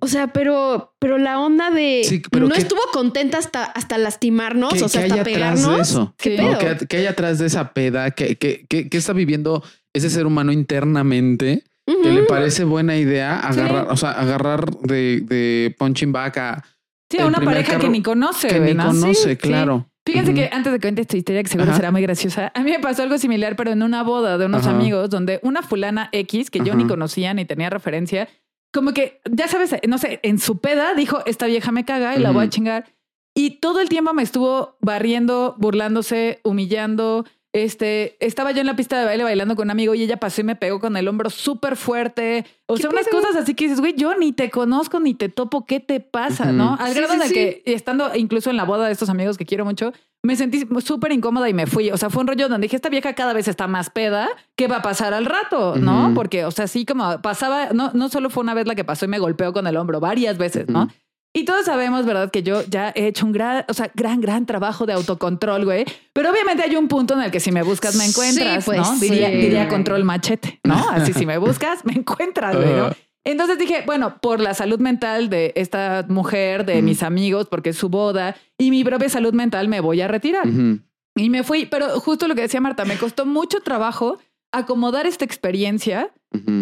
O 0.00 0.06
sea, 0.06 0.28
pero, 0.28 0.94
pero 0.98 1.18
la 1.18 1.38
onda 1.38 1.70
de 1.70 2.02
Sí, 2.04 2.22
pero 2.30 2.48
no 2.48 2.54
¿qué- 2.54 2.62
estuvo 2.62 2.80
contenta 2.92 3.36
hasta, 3.38 3.64
hasta 3.64 3.98
lastimarnos, 3.98 4.72
¿Qué, 4.72 4.82
o 4.84 4.88
sea, 4.88 5.02
hasta 5.02 5.14
atrás 5.14 5.26
de 5.26 5.32
pegarnos. 5.32 5.80
eso? 5.80 6.14
¿Qué 6.16 6.30
Sí. 6.30 6.36
pedo? 6.38 6.52
¿No? 6.52 6.58
¿Qué, 6.58 6.86
qué 6.88 6.96
hay 6.98 7.06
atrás 7.06 7.38
de 7.38 7.46
esa 7.46 7.72
peda? 7.74 8.10
¿Qué, 8.12 8.36
qué, 8.36 8.64
qué- 8.68 8.88
qué 8.88 8.96
está 8.96 9.12
viviendo 9.12 9.62
ese 9.92 10.08
ser 10.08 10.24
humano 10.26 10.50
internamente? 10.52 11.64
Que 11.86 12.10
le 12.10 12.22
parece 12.22 12.62
buena 12.64 12.96
idea 12.96 13.40
agarrar, 13.40 13.84
Sí. 13.86 13.88
o 13.90 13.96
sea, 13.96 14.12
agarrar 14.12 14.70
de, 14.78 15.22
de 15.22 15.74
punching 15.76 16.12
back 16.12 16.36
a 16.38 16.64
Sí, 17.10 17.18
a 17.18 17.26
una 17.26 17.40
pareja 17.40 17.78
que 17.80 17.88
ni 17.88 18.00
conoce, 18.00 18.46
que 18.46 18.60
ni 18.60 18.74
¿no? 18.74 18.86
conoce, 18.86 19.14
Sí, 19.14 19.28
sí. 19.30 19.36
claro. 19.36 19.90
Fíjense 20.12 20.32
Ujú. 20.32 20.40
que 20.40 20.48
antes 20.52 20.72
de 20.72 20.78
que 20.78 20.82
cuente 20.86 21.02
esta 21.02 21.16
historia, 21.16 21.42
que 21.42 21.48
seguro 21.48 21.70
Ajá. 21.70 21.76
será 21.78 21.90
muy 21.90 22.02
graciosa, 22.02 22.52
a 22.54 22.62
mí 22.62 22.70
me 22.70 22.78
pasó 22.80 23.02
algo 23.02 23.16
similar, 23.18 23.56
pero 23.56 23.70
en 23.70 23.82
una 23.82 24.02
boda 24.02 24.38
de 24.38 24.46
unos 24.46 24.66
Ajá. 24.66 24.76
amigos, 24.76 25.10
donde 25.10 25.40
una 25.42 25.62
fulana 25.62 26.08
X, 26.12 26.50
que 26.50 26.58
yo 26.60 26.72
Ajá. 26.72 26.76
ni 26.76 26.86
conocía 26.86 27.32
ni 27.34 27.44
tenía 27.44 27.70
referencia, 27.70 28.28
como 28.72 28.92
que, 28.92 29.20
ya 29.30 29.48
sabes, 29.48 29.74
no 29.88 29.98
sé, 29.98 30.20
en 30.22 30.38
su 30.38 30.58
peda 30.58 30.94
dijo, 30.94 31.20
esta 31.26 31.46
vieja 31.46 31.72
me 31.72 31.84
caga 31.84 32.16
y 32.16 32.20
la 32.20 32.30
voy 32.30 32.44
a 32.46 32.48
chingar. 32.48 32.86
Y 33.34 33.58
todo 33.60 33.80
el 33.80 33.88
tiempo 33.88 34.12
me 34.12 34.22
estuvo 34.22 34.76
barriendo, 34.80 35.54
burlándose, 35.58 36.40
humillando. 36.44 37.24
Este, 37.52 38.16
estaba 38.24 38.52
yo 38.52 38.60
en 38.60 38.66
la 38.68 38.76
pista 38.76 38.98
de 38.98 39.04
baile 39.04 39.24
bailando 39.24 39.56
con 39.56 39.66
un 39.66 39.70
amigo 39.72 39.94
y 39.94 40.02
ella 40.04 40.18
pasó 40.18 40.40
y 40.40 40.44
me 40.44 40.54
pegó 40.54 40.78
con 40.78 40.96
el 40.96 41.08
hombro 41.08 41.30
súper 41.30 41.76
fuerte. 41.76 42.46
O 42.66 42.76
¿Qué 42.76 42.82
sea, 42.82 42.90
unas 42.90 43.08
cosas 43.08 43.34
así 43.34 43.54
que 43.54 43.64
dices, 43.64 43.80
güey, 43.80 43.94
yo 43.96 44.14
ni 44.16 44.32
te 44.32 44.50
conozco 44.50 45.00
ni 45.00 45.14
te 45.14 45.28
topo, 45.28 45.66
¿qué 45.66 45.80
te 45.80 45.98
pasa? 45.98 46.52
¿No? 46.52 46.76
Al 46.78 46.92
Sí, 46.92 47.00
grado 47.00 47.14
sí, 47.24 47.34
que 47.34 47.62
estando 47.66 48.14
incluso 48.14 48.50
en 48.50 48.56
la 48.56 48.64
boda 48.64 48.86
de 48.86 48.92
estos 48.92 49.08
amigos 49.08 49.36
que 49.36 49.46
quiero 49.46 49.64
mucho, 49.64 49.92
me 50.22 50.36
sentí 50.36 50.64
súper 50.84 51.10
incómoda 51.10 51.48
y 51.48 51.54
me 51.54 51.66
fui. 51.66 51.90
O 51.90 51.96
sea, 51.96 52.08
fue 52.08 52.20
un 52.20 52.28
rollo 52.28 52.48
donde 52.48 52.66
dije, 52.66 52.76
esta 52.76 52.88
vieja 52.88 53.14
cada 53.14 53.32
vez 53.32 53.48
está 53.48 53.66
más 53.66 53.90
peda, 53.90 54.28
¿qué 54.54 54.68
va 54.68 54.76
a 54.76 54.82
pasar 54.82 55.12
al 55.12 55.26
rato? 55.26 55.74
¿No? 55.74 56.12
Porque, 56.14 56.44
o 56.44 56.52
sea, 56.52 56.68
sí 56.68 56.84
como 56.84 57.20
pasaba, 57.20 57.70
no, 57.72 57.90
no 57.94 58.08
solo 58.10 58.30
fue 58.30 58.44
una 58.44 58.54
vez 58.54 58.68
la 58.68 58.76
que 58.76 58.84
pasó 58.84 59.06
y 59.06 59.08
me 59.08 59.18
golpeó 59.18 59.52
con 59.52 59.66
el 59.66 59.76
hombro, 59.76 59.98
varias 59.98 60.38
veces, 60.38 60.68
¿no? 60.68 60.88
Y 61.32 61.44
todos 61.44 61.64
sabemos, 61.64 62.06
¿verdad? 62.06 62.30
Que 62.30 62.42
yo 62.42 62.62
ya 62.68 62.92
he 62.94 63.06
hecho 63.06 63.24
un 63.24 63.32
gran, 63.32 63.64
o 63.68 63.74
sea, 63.74 63.90
gran, 63.94 64.20
gran 64.20 64.46
trabajo 64.46 64.84
de 64.84 64.94
autocontrol, 64.94 65.64
güey. 65.64 65.84
Pero 66.12 66.30
obviamente 66.30 66.64
hay 66.64 66.74
un 66.74 66.88
punto 66.88 67.14
en 67.14 67.22
el 67.22 67.30
que 67.30 67.38
si 67.38 67.52
me 67.52 67.62
buscas, 67.62 67.94
me 67.94 68.04
encuentras, 68.04 68.64
Sí, 68.64 68.66
pues, 68.66 68.78
¿no? 68.80 68.98
Diría, 68.98 69.28
sí. 69.30 69.36
diría 69.36 69.68
control 69.68 70.02
machete, 70.04 70.60
¿no? 70.64 70.74
Así 70.90 71.12
si 71.12 71.26
me 71.26 71.38
buscas, 71.38 71.84
me 71.84 71.92
encuentras, 71.92 72.56
güey. 72.56 72.92
Entonces 73.22 73.58
dije, 73.58 73.82
bueno, 73.86 74.18
por 74.20 74.40
la 74.40 74.54
salud 74.54 74.80
mental 74.80 75.28
de 75.28 75.52
esta 75.54 76.04
mujer, 76.08 76.64
de 76.64 76.82
mis 76.82 77.02
amigos, 77.02 77.46
porque 77.48 77.70
es 77.70 77.76
su 77.76 77.90
boda 77.90 78.34
y 78.58 78.70
mi 78.70 78.82
propia 78.82 79.08
salud 79.08 79.34
mental, 79.34 79.68
me 79.68 79.80
voy 79.80 80.00
a 80.00 80.08
retirar. 80.08 80.48
Y 81.16 81.28
me 81.28 81.44
fui, 81.44 81.66
pero 81.66 82.00
justo 82.00 82.26
lo 82.28 82.34
que 82.34 82.42
decía 82.42 82.60
Marta, 82.60 82.84
me 82.84 82.96
costó 82.96 83.26
mucho 83.26 83.60
trabajo 83.60 84.18
acomodar 84.52 85.06
esta 85.06 85.24
experiencia 85.24 86.10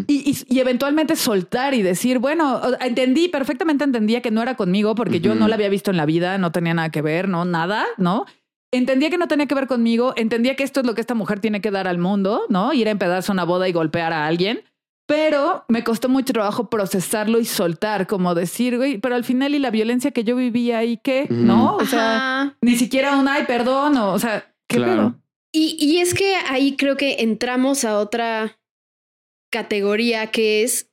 y, 0.07 0.30
y- 0.30 0.36
y 0.55 0.61
eventualmente 0.61 1.14
soltar 1.16 1.74
y 1.74 1.82
decir, 1.82 2.18
bueno, 2.18 2.61
entendí, 2.80 3.28
perfectamente 3.28 3.84
entendía 3.84 4.22
que 4.22 4.30
no 4.30 4.41
era 4.43 4.57
conmigo 4.57 4.95
porque 4.95 5.20
yo 5.20 5.34
no 5.34 5.47
la 5.49 5.55
había 5.57 5.68
visto 5.68 5.91
en 5.91 5.97
la 5.99 6.07
vida, 6.07 6.39
no 6.39 6.53
tenía 6.53 6.74
nada 6.74 6.91
que 6.91 7.03
ver, 7.03 7.28
no, 7.28 7.45
nada, 7.45 7.84
¿no? 7.99 8.24
Entendía 8.70 9.09
que 9.11 9.18
no 9.18 9.28
tenía 9.28 9.47
que 9.47 9.55
ver 9.55 9.66
conmigo, 9.66 10.12
entendía 10.16 10.55
que 10.57 10.62
esto 10.62 10.80
es 10.80 10.86
lo 10.86 10.95
que 10.95 11.01
esta 11.01 11.14
mujer 11.14 11.41
tiene 11.41 11.61
que 11.61 11.70
dar 11.70 11.89
al 11.89 11.99
mundo, 11.99 12.43
¿no? 12.49 12.72
Ir 12.72 12.89
a 12.89 12.91
empezar 12.91 13.22
una 13.32 13.45
boda 13.45 13.68
y 13.68 13.72
golpear 13.72 14.12
a 14.12 14.26
alguien. 14.26 14.62
Pero 15.07 15.64
me 15.68 15.84
costó 15.84 16.11
mucho 16.11 16.34
trabajo 16.34 16.68
procesarlo 16.68 17.39
y 17.41 17.47
soltar, 17.47 18.07
como 18.07 18.34
decir, 18.34 18.76
güey, 18.76 18.99
pero 18.99 19.14
al 19.14 19.24
final 19.24 19.55
y 19.55 19.59
la 19.59 19.70
violencia 19.70 20.11
que 20.11 20.22
yo 20.22 20.36
vivía 20.36 20.78
ahí, 20.78 20.99
¿qué? 21.03 21.26
¿No? 21.30 21.76
O 21.76 21.86
sea, 21.86 22.16
Ajá. 22.43 22.57
ni 22.61 22.76
siquiera 22.76 23.16
un 23.16 23.26
ay, 23.26 23.45
perdón, 23.47 23.97
o, 23.97 24.12
o 24.12 24.18
sea, 24.18 24.53
¿qué 24.68 24.76
Claro. 24.76 24.93
pedo? 24.93 25.14
Y, 25.53 25.76
y 25.80 25.99
es 25.99 26.14
que 26.14 26.36
ahí 26.36 26.76
creo 26.76 26.96
que 26.96 27.16
entramos 27.20 27.84
a 27.84 27.99
otra 27.99 28.59
categoría 29.51 30.30
que 30.30 30.62
es, 30.62 30.90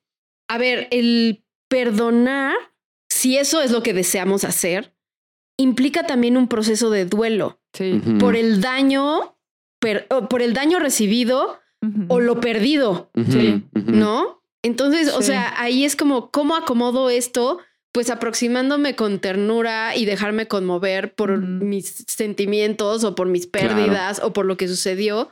a 0.47 0.57
ver, 0.57 0.87
el 0.91 1.43
perdonar, 1.67 2.53
si 3.09 3.37
eso 3.37 3.61
es 3.61 3.71
lo 3.71 3.83
que 3.83 3.93
deseamos 3.93 4.43
hacer, 4.43 4.93
implica 5.57 6.05
también 6.05 6.37
un 6.37 6.47
proceso 6.47 6.89
de 6.89 7.05
duelo 7.05 7.59
Sí. 7.73 8.01
Por 8.19 8.37
el 8.37 8.61
daño, 8.61 9.37
per- 9.79 10.07
por 10.29 10.41
el 10.41 10.53
daño 10.53 10.79
recibido 10.79 11.59
o 12.07 12.21
lo 12.21 12.39
perdido. 12.39 13.11
¿no? 13.85 14.41
Entonces, 14.63 15.09
o 15.13 15.21
sea, 15.21 15.53
ahí 15.61 15.83
es 15.83 15.97
como, 15.97 16.31
¿cómo 16.31 16.55
acomodo 16.55 17.09
esto? 17.09 17.59
Pues 17.95 18.09
aproximándome 18.09 18.93
con 18.97 19.19
ternura 19.19 19.95
y 19.95 20.03
dejarme 20.03 20.49
conmover 20.49 21.15
por 21.15 21.37
mis 21.39 22.03
sentimientos 22.09 23.05
o 23.05 23.15
por 23.15 23.29
mis 23.29 23.47
Claro. 23.47 23.69
pérdidas 23.73 24.19
o 24.21 24.33
por 24.33 24.45
lo 24.45 24.57
que 24.57 24.67
sucedió. 24.67 25.29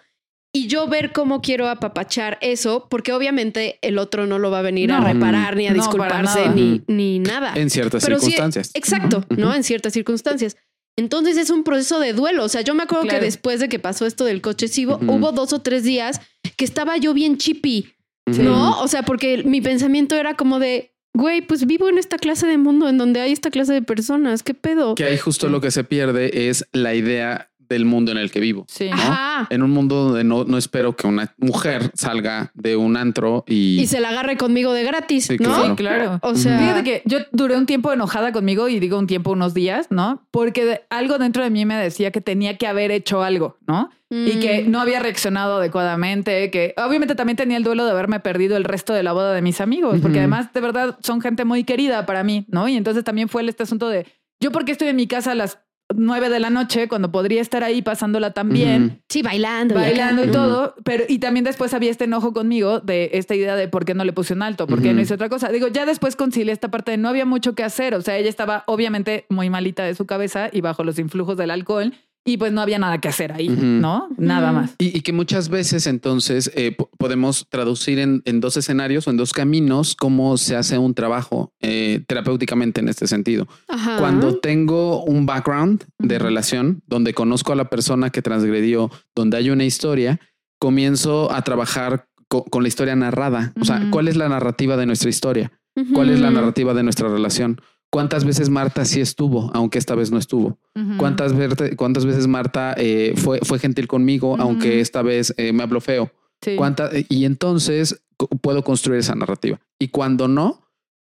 Y 0.54 0.68
yo 0.68 0.88
ver 0.88 1.12
cómo 1.12 1.42
quiero 1.42 1.68
apapachar 1.68 2.38
eso, 2.40 2.88
porque 2.90 3.12
obviamente 3.12 3.80
el 3.82 3.98
otro 3.98 4.28
no 4.28 4.40
lo 4.40 4.50
va 4.50 4.60
a 4.60 4.62
venir 4.62 4.94
a 4.94 5.02
reparar, 5.02 5.58
ni 5.58 5.68
a 5.68 5.72
No, 5.72 5.76
disculparse, 5.76 6.40
nada. 6.40 6.54
ni, 6.56 6.82
ni 6.88 7.20
nada. 7.20 7.52
En 7.56 7.70
ciertas 7.70 8.02
Pero 8.06 8.18
sí, 8.20 8.28
circunstancias. 8.28 8.72
Exacto. 8.76 9.26
¿no? 9.36 9.54
En 9.54 9.64
ciertas 9.66 9.92
circunstancias. 9.92 10.56
Entonces 10.98 11.36
es 11.36 11.50
un 11.50 11.66
proceso 11.66 12.00
de 12.00 12.14
duelo. 12.14 12.46
O 12.46 12.50
sea, 12.50 12.62
yo 12.62 12.76
me 12.76 12.84
acuerdo 12.84 13.04
Claro. 13.04 13.20
que 13.20 13.26
después 13.26 13.60
de 13.60 13.68
que 13.68 13.80
pasó 13.80 14.06
esto 14.06 14.24
del 14.24 14.40
coche, 14.40 14.70
sí, 14.70 14.86
hubo- 14.86 14.96
Ujú. 15.04 15.12
hubo 15.16 15.32
dos 15.34 15.52
o 15.52 15.60
tres 15.60 15.84
días 15.84 16.22
que 16.56 16.64
estaba 16.64 16.96
yo 16.96 17.14
bien 17.14 17.38
chippy. 17.38 17.90
¿no? 18.26 18.80
O 18.80 18.88
sea, 18.88 19.04
porque 19.04 19.44
mi 19.44 19.60
pensamiento 19.60 20.16
era 20.16 20.36
como 20.36 20.58
de, 20.60 20.93
güey, 21.14 21.42
pues 21.42 21.66
vivo 21.66 21.90
en 21.90 21.98
esta 21.98 22.18
clase 22.18 22.48
de 22.48 22.58
mundo 22.58 22.90
en 22.90 22.98
donde 22.98 23.22
hay 23.22 23.32
esta 23.32 23.52
clase 23.52 23.74
de 23.74 23.82
personas. 23.82 24.44
¿Qué 24.44 24.54
pedo? 24.54 24.96
Que 24.96 25.06
ahí 25.06 25.18
justo 25.18 25.50
lo 25.50 25.62
que 25.62 25.72
se 25.72 25.84
pierde 25.84 26.50
es 26.50 26.68
la 26.72 26.94
idea 26.94 27.50
del 27.70 27.86
mundo 27.86 28.12
en 28.12 28.18
el 28.18 28.32
que 28.32 28.40
vivo. 28.40 28.66
Sí. 28.68 28.90
¿no? 28.90 28.96
Ajá. 28.96 29.48
En 29.50 29.64
un 29.64 29.72
mundo 29.72 29.96
donde 30.10 30.24
no, 30.24 30.44
no 30.44 30.58
espero 30.58 30.96
que 30.96 31.08
una 31.08 31.34
mujer 31.38 31.92
salga 31.94 32.52
de 32.54 32.76
un 32.76 32.98
antro 32.98 33.44
y, 33.48 33.80
Y 33.80 33.88
se 33.88 34.00
la 34.00 34.10
agarre 34.10 34.38
conmigo 34.38 34.74
de 34.74 34.84
gratis, 34.84 35.26
Sí, 35.26 35.38
¿no? 35.40 35.46
claro. 35.50 35.66
Sí, 35.70 35.76
claro. 35.76 36.20
O 36.22 36.36
sea, 36.36 36.58
Fíjate 36.60 36.84
que 36.84 37.02
yo 37.06 37.20
duré 37.32 37.58
un 37.58 37.66
tiempo 37.66 37.92
enojada 37.92 38.32
conmigo 38.32 38.68
y 38.70 38.80
digo 38.80 38.98
un 38.98 39.08
tiempo, 39.08 39.32
unos 39.32 39.54
días, 39.54 39.88
¿no? 39.90 40.26
Porque 40.32 40.66
de- 40.66 40.82
algo 40.90 41.18
dentro 41.18 41.44
de 41.44 41.50
mí 41.50 41.66
me 41.66 41.76
decía 41.76 42.12
que 42.12 42.22
tenía 42.22 42.58
que 42.58 42.68
haber 42.68 42.92
hecho 42.92 43.24
algo, 43.24 43.58
¿no? 43.68 43.90
Y 44.10 44.40
que 44.40 44.64
Mm. 44.64 44.70
no 44.70 44.80
había 44.80 45.00
reaccionado 45.00 45.58
adecuadamente, 45.58 46.52
que 46.52 46.76
obviamente 46.78 47.16
también 47.16 47.36
tenía 47.36 47.58
el 47.58 47.64
duelo 47.64 47.84
de 47.86 47.92
haberme 47.92 48.20
perdido 48.20 48.56
el 48.58 48.64
resto 48.64 48.94
de 48.94 49.02
la 49.02 49.12
boda 49.12 49.34
de 49.34 49.42
mis 49.42 49.60
amigos, 49.60 50.00
porque 50.02 50.20
además 50.20 50.54
de 50.54 50.62
verdad 50.62 50.98
son 51.02 51.20
gente 51.20 51.46
muy 51.46 51.64
querida 51.64 52.06
para 52.06 52.24
mí, 52.24 52.46
¿no? 52.50 52.68
Y 52.68 52.76
entonces 52.78 53.04
también 53.04 53.28
fue 53.28 53.42
el- 53.42 53.50
este 53.50 53.64
asunto 53.64 53.90
de 53.90 54.06
yo 54.40 54.52
porque 54.52 54.72
estoy 54.72 54.90
en 54.90 54.98
mi 54.98 55.08
casa 55.08 55.32
a 55.32 55.36
las 55.36 55.58
nueve 55.96 56.30
de 56.30 56.40
la 56.40 56.50
noche 56.50 56.88
cuando 56.88 57.12
podría 57.12 57.42
estar 57.42 57.64
ahí 57.64 57.82
pasándola 57.82 58.32
también. 58.32 59.02
Sí, 59.10 59.22
bailando. 59.22 59.76
bailando 59.76 60.26
y 60.26 60.28
todo, 60.28 60.76
pero 60.84 61.04
y 61.08 61.20
también 61.20 61.44
después 61.44 61.74
había 61.74 61.92
este 61.92 62.06
enojo 62.06 62.34
conmigo 62.34 62.80
de 62.80 63.12
esta 63.14 63.36
idea 63.36 63.56
de 63.56 63.68
por 63.68 63.86
qué 63.86 63.94
no 63.94 64.04
le 64.04 64.14
puse 64.14 64.34
un 64.34 64.42
alto, 64.42 64.68
por 64.68 64.82
qué 64.82 64.94
no 64.94 65.02
hice 65.02 65.14
otra 65.14 65.30
cosa. 65.30 65.50
Digo, 65.50 65.68
ya 65.68 65.86
después 65.86 66.16
concilié 66.16 66.54
esta 66.54 66.70
parte 66.70 66.92
de 66.92 66.98
no 66.98 67.10
había 67.10 67.26
mucho 67.26 67.56
que 67.56 67.64
hacer, 67.64 67.96
o 67.96 68.02
sea, 68.02 68.18
ella 68.18 68.30
estaba 68.30 68.64
obviamente 68.68 69.26
muy 69.30 69.50
malita 69.50 69.84
de 69.84 69.96
su 69.96 70.06
cabeza 70.06 70.50
y 70.52 70.62
bajo 70.62 70.84
los 70.84 71.00
influjos 71.00 71.38
del 71.38 71.52
alcohol 71.52 71.94
y 72.26 72.38
pues 72.38 72.52
no 72.54 72.62
había 72.62 72.80
nada 72.80 73.00
que 73.00 73.08
hacer 73.10 73.32
ahí. 73.34 73.50
¿no? 73.50 74.08
Nada 74.18 74.52
más. 74.52 74.76
Y, 74.78 74.98
y 74.98 75.02
que 75.02 75.12
muchas 75.14 75.50
veces 75.50 75.88
entonces 75.88 76.52
eh, 76.56 76.72
po- 76.72 76.90
podemos 76.98 77.48
traducir 77.50 78.00
en, 78.00 78.22
en 78.26 78.40
dos 78.40 78.56
escenarios 78.58 79.08
o 79.08 79.12
en 79.12 79.18
dos 79.18 79.34
caminos 79.34 79.96
cómo 79.96 80.38
se 80.38 80.56
hace 80.56 80.78
un 80.78 80.94
trabajo 80.94 81.52
eh, 81.62 82.04
terapéuticamente 82.08 82.80
en 82.82 82.88
este 82.90 83.08
sentido. 83.08 83.48
Ajá. 83.68 83.98
Cuando 83.98 84.40
tengo 84.40 85.04
un 85.04 85.26
background 85.26 85.84
de 86.00 86.18
relación 86.20 86.82
donde 86.88 87.14
conozco 87.14 87.52
a 87.52 87.56
la 87.56 87.70
persona 87.70 88.10
que 88.10 88.22
transgredió, 88.22 88.90
donde 89.16 89.38
hay 89.38 89.50
una 89.50 89.66
historia, 89.66 90.20
comienzo 90.60 91.32
a 91.32 91.42
trabajar 91.42 92.08
co- 92.30 92.46
con 92.46 92.64
la 92.64 92.70
historia 92.70 92.96
narrada. 92.96 93.54
O 93.60 93.66
sea. 93.66 93.88
¿cuál 93.92 94.08
es 94.08 94.16
la 94.16 94.30
narrativa 94.30 94.78
de 94.78 94.86
nuestra 94.86 95.10
historia? 95.10 95.52
¿Cuál 95.94 96.10
es 96.12 96.20
la 96.20 96.30
narrativa 96.30 96.74
de 96.76 96.84
nuestra 96.84 97.10
relación? 97.10 97.60
¿Cuántas 97.94 98.26
veces 98.26 98.50
Marta 98.50 98.86
sí 98.86 99.02
estuvo, 99.02 99.52
aunque 99.54 99.78
esta 99.78 99.94
vez 99.94 100.10
no 100.10 100.18
estuvo? 100.18 100.58
¿Cuántas, 100.98 101.34
verte- 101.36 101.76
cuántas 101.76 102.06
veces 102.08 102.26
Marta 102.26 102.74
eh, 102.76 103.14
fue, 103.16 103.38
fue 103.44 103.60
gentil 103.60 103.88
conmigo, 103.88 104.36
aunque 104.40 104.80
esta 104.80 105.04
vez 105.04 105.32
eh, 105.38 105.54
me 105.54 105.62
habló 105.62 105.80
feo? 105.80 106.12
Sí. 106.42 106.56
¿Cuánta- 106.56 106.90
y 107.08 107.26
entonces 107.26 108.04
puedo 108.42 108.64
construir 108.64 109.00
esa 109.00 109.14
narrativa. 109.14 109.60
Y 109.80 109.90
cuando 109.90 110.28
no, 110.28 110.62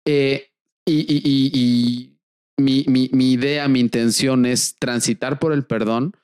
eh, 0.06 0.46
y, 0.86 1.00
y- 1.00 1.20
y- 1.24 1.50
y 1.54 2.18
mi, 2.62 2.84
mi- 2.88 3.10
mi 3.12 3.32
idea, 3.32 3.68
mi 3.68 3.80
intención 3.80 4.46
es 4.46 4.76
transitar 4.78 5.38
por 5.38 5.52
el 5.52 5.64
perdón. 5.66 6.14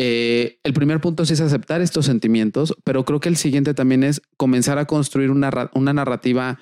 eh, 0.00 0.58
el 0.64 0.72
primer 0.72 1.00
punto 1.00 1.24
sí 1.26 1.34
es 1.34 1.40
aceptar 1.42 1.80
estos 1.82 2.06
sentimientos, 2.06 2.74
pero 2.82 3.04
creo 3.04 3.20
que 3.20 3.28
el 3.28 3.36
siguiente 3.36 3.74
también 3.74 4.02
es 4.02 4.22
comenzar 4.38 4.78
a 4.78 4.86
construir 4.86 5.30
una, 5.30 5.70
una 5.74 5.92
narrativa, 5.92 6.58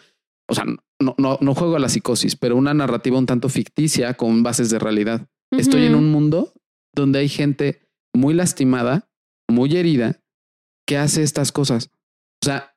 o 0.49 0.55
sea, 0.55 0.65
no, 1.03 1.15
no, 1.19 1.39
no 1.41 1.55
juego 1.55 1.77
a 1.77 1.79
la 1.79 1.89
psicosis, 1.89 2.37
pero 2.37 2.57
una 2.57 2.73
narrativa 2.75 3.19
un 3.19 3.27
tanto 3.27 3.49
ficticia 3.49 4.15
con 4.15 4.43
bases 4.43 4.71
de 4.71 4.79
realidad. 4.79 5.29
Estoy 5.51 5.85
en 5.85 5.95
un 5.95 6.11
mundo 6.11 6.55
donde 6.95 7.19
hay 7.19 7.29
gente 7.29 7.87
muy 8.15 8.33
lastimada, 8.35 9.11
muy 9.51 9.77
herida, 9.77 10.21
que 10.87 10.97
hace 10.97 11.23
estas 11.23 11.53
cosas. 11.53 11.91
O 12.43 12.47
sea, 12.47 12.75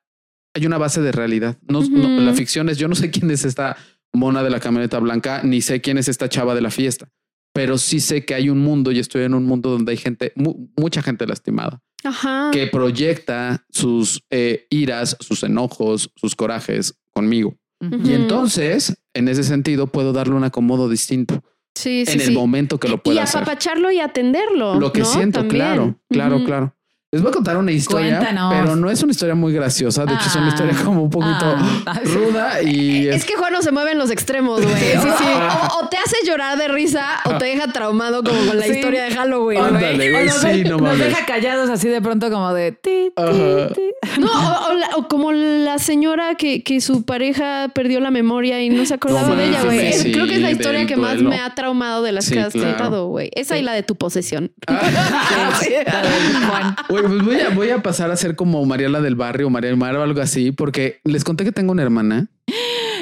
hay 0.54 0.66
una 0.66 0.78
base 0.78 1.00
de 1.00 1.12
realidad. 1.12 1.58
No, 1.68 1.80
la 1.82 2.34
ficción 2.34 2.68
es, 2.68 2.76
yo 2.78 2.88
no 2.88 2.94
sé 2.94 3.10
quién 3.10 3.30
es 3.30 3.44
esta 3.44 3.76
mona 4.14 4.42
de 4.42 4.50
la 4.50 4.60
camioneta 4.60 4.98
blanca, 4.98 5.42
ni 5.42 5.60
sé 5.62 5.80
quién 5.80 5.98
es 5.98 6.08
esta 6.08 6.28
chava 6.28 6.54
de 6.54 6.60
la 6.62 6.70
fiesta, 6.70 7.08
pero 7.54 7.76
sí 7.78 8.00
sé 8.00 8.24
que 8.24 8.34
hay 8.34 8.48
un 8.50 8.58
mundo 8.58 8.92
y 8.92 8.98
estoy 8.98 9.24
en 9.24 9.34
un 9.34 9.44
mundo 9.44 9.70
donde 9.70 9.92
hay 9.92 9.98
gente, 9.98 10.32
mu- 10.36 10.68
mucha 10.76 11.02
gente 11.02 11.26
lastimada, 11.26 11.82
Ajá. 12.04 12.50
que 12.52 12.66
proyecta 12.68 13.64
sus 13.70 14.22
eh, 14.30 14.66
iras, 14.70 15.16
sus 15.20 15.42
enojos, 15.42 16.10
sus 16.16 16.34
corajes 16.34 16.94
conmigo. 17.10 17.56
Y 17.80 18.14
entonces, 18.14 18.96
en 19.14 19.28
ese 19.28 19.42
sentido, 19.44 19.86
puedo 19.88 20.12
darle 20.12 20.34
un 20.34 20.44
acomodo 20.44 20.88
distinto 20.88 21.42
Sí, 21.74 22.04
sí, 22.06 22.12
en 22.12 22.20
el 22.22 22.26
sí. 22.28 22.32
momento 22.34 22.80
que 22.80 22.88
lo 22.88 22.94
y 22.94 22.98
pueda 22.98 23.22
hacer. 23.24 23.42
apapacharlo 23.42 23.90
y 23.90 24.00
atenderlo. 24.00 24.80
Lo 24.80 24.92
que 24.92 25.00
¿no? 25.00 25.04
siento, 25.06 25.40
También. 25.40 25.62
claro, 25.62 25.98
claro, 26.08 26.44
claro. 26.44 26.75
Les 27.16 27.22
voy 27.22 27.30
a 27.30 27.32
contar 27.32 27.56
una 27.56 27.72
historia, 27.72 28.18
Cuéntanos. 28.18 28.52
pero 28.54 28.76
no 28.76 28.90
es 28.90 29.02
una 29.02 29.12
historia 29.12 29.34
muy 29.34 29.52
graciosa. 29.54 30.04
De 30.04 30.12
hecho, 30.14 30.26
es 30.28 30.36
una 30.36 30.46
Ah. 30.46 30.48
historia 30.48 30.74
como 30.84 31.02
un 31.04 31.10
poquito 31.10 31.56
Ah. 31.86 32.00
ruda 32.04 32.62
y 32.62 33.08
Es 33.08 33.24
que 33.24 33.34
Juan 33.36 33.52
no 33.54 33.62
se 33.62 33.72
mueve 33.72 33.92
en 33.92 33.98
los 33.98 34.10
extremos, 34.10 34.60
güey. 34.62 34.74
Sí, 34.76 34.98
sí. 35.00 35.24
O, 35.72 35.78
o 35.84 35.88
te 35.88 35.96
hace 35.96 36.16
llorar 36.26 36.58
de 36.58 36.68
risa 36.68 37.06
o 37.24 37.38
te 37.38 37.46
deja 37.46 37.72
traumado 37.72 38.22
como 38.22 38.38
con 38.46 38.58
la 38.58 38.64
Sí. 38.66 38.72
historia 38.72 39.04
de 39.04 39.14
Halloween. 39.14 39.58
güey. 39.60 39.74
Ándale, 39.74 40.10
güey, 40.12 40.26
nos, 40.26 40.34
sí, 40.36 40.64
no 40.64 40.76
nos 40.78 40.98
deja 40.98 41.24
callados 41.26 41.70
así 41.70 41.88
de 41.88 42.00
pronto 42.02 42.30
como 42.30 42.52
de 42.52 42.72
ti, 42.72 43.10
ti, 43.16 43.74
ti. 43.74 44.20
No, 44.20 44.26
o, 44.28 44.70
o 44.70 44.74
la, 44.74 44.88
o 44.96 45.08
como 45.08 45.32
la 45.32 45.78
señora 45.78 46.34
que, 46.36 46.62
que 46.62 46.80
su 46.80 47.04
pareja 47.04 47.70
perdió 47.74 48.00
la 48.00 48.10
memoria 48.10 48.62
y 48.62 48.68
no 48.70 48.84
se 48.84 48.94
acordaba 48.94 49.28
No 49.28 49.36
de 49.36 49.48
ella, 49.48 49.62
güey. 49.64 50.12
Creo 50.12 50.26
que 50.26 50.34
es 50.36 50.42
la 50.42 50.50
historia 50.50 50.86
que 50.86 50.96
más 50.96 51.14
duelo. 51.14 51.30
me 51.30 51.40
ha 51.40 51.54
traumado 51.54 52.02
de 52.02 52.12
las 52.12 52.26
Sí, 52.26 52.34
que 52.34 52.40
has 52.40 52.52
claro. 52.52 52.68
contado, 52.70 53.06
güey. 53.08 53.30
Esa 53.34 53.56
y 53.56 53.62
la 53.62 53.72
de 53.72 53.82
tu 53.82 53.96
posesión. 53.96 54.52
Sí, 55.60 55.70
la 55.86 56.02
del 56.02 56.46
Juan. 56.48 56.76
Pues 57.06 57.22
voy 57.24 57.40
a, 57.40 57.50
voy 57.50 57.70
a 57.70 57.82
pasar 57.82 58.10
a 58.10 58.16
ser 58.16 58.36
como 58.36 58.64
Mariela 58.64 59.00
del 59.00 59.14
barrio, 59.14 59.48
María 59.50 59.70
del 59.70 59.78
Mar 59.78 59.96
o 59.96 60.02
algo 60.02 60.20
así, 60.20 60.50
porque 60.52 61.00
les 61.04 61.24
conté 61.24 61.44
que 61.44 61.52
tengo 61.52 61.72
una 61.72 61.82
hermana. 61.82 62.26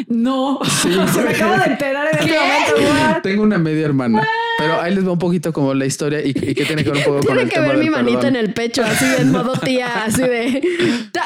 No, 0.08 0.58
se 0.82 0.88
me 0.88 1.30
acaba 1.30 1.58
de 1.58 1.72
enterar 1.72 2.08
en 2.12 2.18
este 2.18 2.38
momento. 2.38 3.20
Tengo 3.22 3.42
una 3.42 3.58
media 3.58 3.86
hermana, 3.86 4.26
pero 4.58 4.80
ahí 4.80 4.94
les 4.94 5.06
va 5.06 5.12
un 5.12 5.18
poquito 5.18 5.52
como 5.52 5.72
la 5.72 5.86
historia 5.86 6.20
y, 6.20 6.30
y 6.30 6.54
que 6.54 6.64
tiene 6.64 6.82
que 6.82 6.90
ver 6.90 6.98
un 6.98 7.04
poco 7.04 7.16
con 7.18 7.26
Tiene 7.26 7.42
el 7.42 7.48
que 7.48 7.54
tema 7.54 7.68
ver 7.68 7.78
mi 7.78 7.90
manita 7.90 8.20
perdón. 8.20 8.36
en 8.36 8.44
el 8.44 8.54
pecho, 8.54 8.82
así 8.82 9.04
en 9.18 9.30
modo 9.30 9.52
tía, 9.52 10.04
así 10.04 10.22
de. 10.22 10.62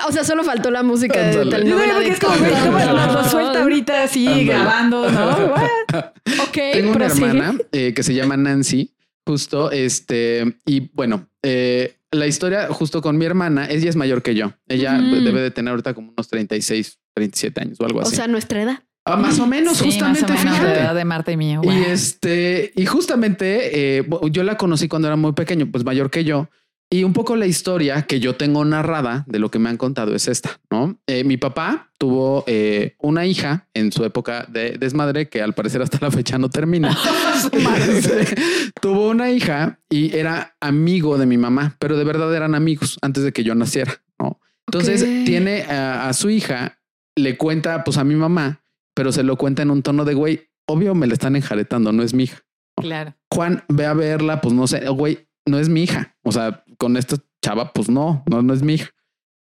O 0.07 0.13
sea, 0.13 0.23
solo 0.23 0.45
faltó 0.45 0.71
la 0.71 0.83
música 0.83 1.19
de 1.21 1.41
Ándale. 1.41 1.69
Yo 1.69 1.77
creo 1.79 1.99
que 1.99 2.05
de 2.05 2.09
es 2.11 2.21
como, 2.21 2.35
¿cómo 2.37 2.79
lo, 2.79 3.25
suelta 3.25 3.63
ahorita 3.63 4.03
así 4.05 4.45
grabando, 4.45 5.11
¿no? 5.11 5.27
What? 5.29 6.05
Ok, 6.43 6.59
Tengo 6.73 6.91
una 6.91 7.07
prosigue. 7.07 7.27
hermana 7.27 7.59
eh, 7.73 7.95
que 7.95 8.03
se 8.03 8.15
llama 8.15 8.37
Nancy, 8.37 8.93
justo 9.27 9.71
este, 9.71 10.57
y 10.67 10.91
bueno, 10.93 11.27
eh, 11.43 11.95
la 12.11 12.27
historia 12.27 12.69
justo 12.71 13.03
con 13.03 13.19
mi 13.19 13.25
hermana, 13.25 13.67
ella 13.69 13.89
es 13.89 13.97
mayor 13.97 14.23
que 14.23 14.35
yo. 14.35 14.53
Ella 14.69 14.99
debe 14.99 15.41
de 15.41 15.51
tener 15.51 15.71
ahorita 15.71 15.95
como 15.95 16.11
unos 16.13 16.29
36, 16.29 16.99
37 17.15 17.61
años 17.61 17.81
o 17.81 17.85
algo 17.85 17.99
O 18.01 18.03
así. 18.03 18.17
sea, 18.17 18.27
nuestra 18.29 18.63
edad. 18.63 18.83
Ah, 19.05 19.17
más 19.17 19.39
o 19.39 19.47
menos, 19.47 19.79
Sí, 19.79 19.87
justamente, 19.87 20.23
más 20.23 20.31
o 20.43 20.45
menos 20.45 20.59
fíjate. 20.59 20.75
la 20.77 20.85
edad 20.85 20.95
de 20.95 21.05
Marta 21.05 21.33
y 21.33 21.37
mía. 21.37 21.61
Y 21.63 21.67
wow. 21.67 21.75
este, 21.89 22.73
y 22.77 22.85
justamente 22.87 23.99
eh, 23.99 24.07
yo 24.31 24.43
la 24.45 24.57
conocí 24.59 24.87
cuando 24.89 25.09
era 25.09 25.17
muy 25.17 25.33
pequeño, 25.33 25.71
pues 25.71 25.85
mayor 25.85 26.11
que 26.11 26.25
yo. 26.25 26.49
Y 26.91 27.05
un 27.05 27.13
poco 27.13 27.37
la 27.37 27.47
historia 27.47 28.03
que 28.03 28.19
yo 28.19 28.37
tengo 28.37 28.65
narrada 28.65 29.25
de 29.29 29.39
lo 29.39 29.51
que 29.51 29.59
me 29.59 29.69
han 29.69 29.77
contado 29.77 30.15
es 30.15 30.27
esta, 30.27 30.59
¿no? 30.71 30.99
Eh, 31.07 31.23
mi 31.23 31.37
papá 31.37 31.91
tuvo 31.99 32.45
eh, 32.47 32.97
una 32.99 33.27
hija 33.27 33.69
en 33.75 33.93
su 33.93 34.05
época 34.05 34.47
de 34.49 34.79
desmadre 34.79 35.29
que 35.29 35.43
al 35.43 35.53
parecer 35.53 35.83
hasta 35.83 35.99
la 36.01 36.11
fecha 36.11 36.39
no 36.39 36.49
termina. 36.49 36.97
Tuvo 38.81 39.11
una 39.11 39.31
hija 39.31 39.81
y 39.91 40.17
era 40.17 40.57
amigo 40.61 41.19
de 41.19 41.27
mi 41.27 41.37
mamá, 41.37 41.77
pero 41.79 41.99
de 41.99 42.05
verdad 42.05 42.35
eran 42.35 42.55
amigos 42.55 42.99
antes 43.03 43.23
de 43.23 43.33
que 43.33 43.45
yo 43.45 43.55
naciera, 43.55 44.01
¿no? 44.19 44.41
Entonces 44.67 45.05
tiene 45.25 45.63
a, 45.65 46.09
a 46.09 46.13
su 46.15 46.31
hija, 46.31 46.79
le 47.17 47.37
cuenta 47.37 47.85
pues 47.85 47.99
a 47.99 48.05
mi 48.05 48.15
mamá, 48.15 48.63
pero 48.95 49.13
se 49.13 49.23
lo 49.23 49.37
cuenta 49.37 49.63
en 49.63 49.71
un 49.71 49.83
tono 49.83 50.07
de 50.07 50.15
güey, 50.15 50.49
obvio 50.67 50.95
me 50.95 51.07
la 51.07 51.13
están 51.13 51.37
enjaretando, 51.37 51.93
no 51.93 52.03
es 52.03 52.15
mi 52.15 52.25
hija. 52.25 52.39
Claro. 52.77 53.15
Juan, 53.31 53.65
ve 53.69 53.85
a 53.85 53.93
verla, 53.93 54.41
pues 54.41 54.55
no 54.55 54.67
sé, 54.67 54.89
güey, 54.89 55.29
no 55.49 55.59
es 55.59 55.69
mi 55.69 55.83
hija. 55.83 56.17
O 56.23 56.33
sea, 56.33 56.63
con 56.79 56.97
esta 56.97 57.17
chava, 57.45 57.73
pues 57.73 57.89
no, 57.89 58.23
no, 58.31 58.43
no 58.43 58.55
es 58.55 58.63
mi 58.63 58.75
hija. 58.75 58.91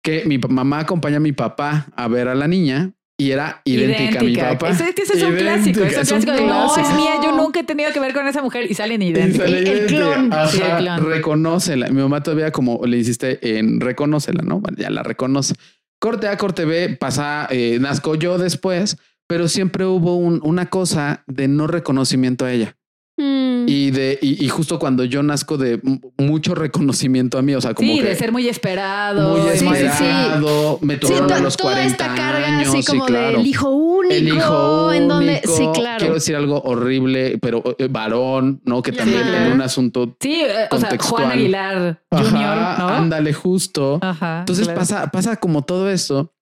Que 0.02 0.24
mi 0.26 0.38
mamá 0.38 0.80
acompaña 0.80 1.16
a 1.16 1.20
mi 1.20 1.32
papá 1.32 1.86
a 1.96 2.08
ver 2.08 2.28
a 2.28 2.34
la 2.34 2.46
niña 2.48 2.92
y 3.20 3.32
era 3.32 3.62
idéntica, 3.64 4.20
a 4.20 4.22
mi 4.22 4.36
papá. 4.36 4.70
Ese, 4.70 4.94
que 4.94 5.02
ese 5.02 5.16
es 5.16 5.22
un 5.24 5.32
Idéntica, 5.36 5.80
clásico. 5.80 5.84
Es 5.84 5.94
un 5.96 6.00
es 6.00 6.12
un 6.12 6.22
clásico 6.22 6.32
de 6.32 6.46
no, 6.46 6.76
es 6.76 6.94
mía. 6.94 7.10
Yo 7.22 7.36
nunca 7.36 7.60
he 7.60 7.64
tenido 7.64 7.92
que 7.92 7.98
ver 7.98 8.12
con 8.14 8.28
esa 8.28 8.42
mujer 8.42 8.70
y 8.70 8.74
salen 8.74 9.02
idénticas. 9.02 9.48
sale 9.50 9.58
El- 9.72 9.86
clon. 9.86 10.32
Ajá, 10.32 10.46
Sí, 10.48 10.60
el 10.62 10.76
clon. 10.78 11.04
Reconócela. 11.04 11.88
Mi 11.88 12.00
mamá 12.00 12.22
todavía 12.22 12.52
como 12.52 12.80
le 12.86 12.96
insiste 12.98 13.58
en 13.58 13.80
reconócela, 13.80 14.42
¿no? 14.42 14.60
Bueno, 14.60 14.76
ya 14.80 14.90
la 14.90 15.02
reconoce. 15.02 15.54
Corte 16.00 16.28
A, 16.28 16.36
corte 16.36 16.64
B, 16.64 16.90
pasa, 16.96 17.48
eh, 17.50 17.78
nazco 17.80 18.14
yo 18.14 18.38
después, 18.38 18.98
pero 19.26 19.48
siempre 19.48 19.84
hubo 19.84 20.16
un- 20.16 20.40
una 20.44 20.66
cosa 20.70 21.24
de 21.26 21.48
no 21.48 21.66
reconocimiento 21.66 22.44
a 22.44 22.52
ella. 22.52 22.76
Mm. 23.20 23.64
Y 23.66 23.90
de, 23.90 24.16
y, 24.22 24.44
y 24.44 24.48
justo 24.48 24.78
cuando 24.78 25.02
yo 25.04 25.24
nazco 25.24 25.58
de 25.58 25.80
mucho 26.18 26.54
reconocimiento 26.54 27.36
a 27.36 27.42
mí, 27.42 27.52
o 27.54 27.60
sea, 27.60 27.74
como 27.74 27.92
Sí, 27.92 27.98
que 27.98 28.04
de 28.10 28.14
ser 28.14 28.30
muy 28.30 28.48
esperado. 28.48 29.36
muy 29.36 29.50
Sí, 29.50 29.58
sí, 29.58 29.66
sí. 29.68 29.74
esperado, 29.86 30.78
me 30.82 30.94
Sí, 30.94 31.00
tuvieron 31.00 31.26
to- 31.26 31.34
a 31.34 31.38
los 31.40 31.56
toda 31.56 31.72
40 31.74 31.90
esta 32.04 32.14
carga 32.14 32.46
años, 32.46 32.68
así 32.68 32.82
sí, 32.82 32.86
como 32.92 33.06
claro. 33.06 33.38
del 33.38 33.46
hijo 33.48 33.70
único. 33.70 34.14
El 34.14 34.28
hijo 34.28 34.92
en 34.92 35.08
donde. 35.08 35.42
único, 35.44 35.56
Sí, 35.56 35.68
claro. 35.74 35.98
Quiero 35.98 36.14
decir 36.14 36.36
algo 36.36 36.60
horrible, 36.62 37.38
pero 37.42 37.62
eh, 37.78 37.88
varón, 37.90 38.60
¿no? 38.64 38.82
Que 38.82 38.92
también 38.92 39.22
tiene 39.22 39.52
un 39.52 39.62
asunto. 39.62 40.16
Sí, 40.20 40.40
eh, 40.40 40.68
o 40.70 40.78
sea. 40.78 40.96
Juan 41.00 41.32
Aguilar 41.32 42.00
Ajá, 42.10 42.76
¿no? 42.78 42.88
Ándale, 42.88 43.32
justo. 43.32 43.98
Ajá. 44.00 44.40
Entonces 44.40 44.64
claro. 44.66 44.78
pasa, 44.78 45.10
pasa 45.10 45.36
como 45.36 45.62
todo 45.62 45.90
esto. 45.90 46.32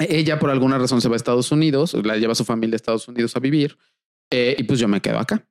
Ella 0.00 0.40
por 0.40 0.50
alguna 0.50 0.78
razón 0.78 1.00
se 1.00 1.08
va 1.08 1.14
a 1.14 1.16
Estados 1.16 1.52
Unidos, 1.52 1.94
la 2.02 2.16
lleva 2.16 2.32
a 2.32 2.34
su 2.34 2.44
familia 2.44 2.74
a 2.74 2.76
Estados 2.76 3.06
Unidos 3.06 3.36
a 3.36 3.38
vivir 3.38 3.78
eh, 4.32 4.56
y 4.58 4.64
pues 4.64 4.80
yo 4.80 4.88
me 4.88 5.00
quedo 5.00 5.18
acá. 5.20 5.46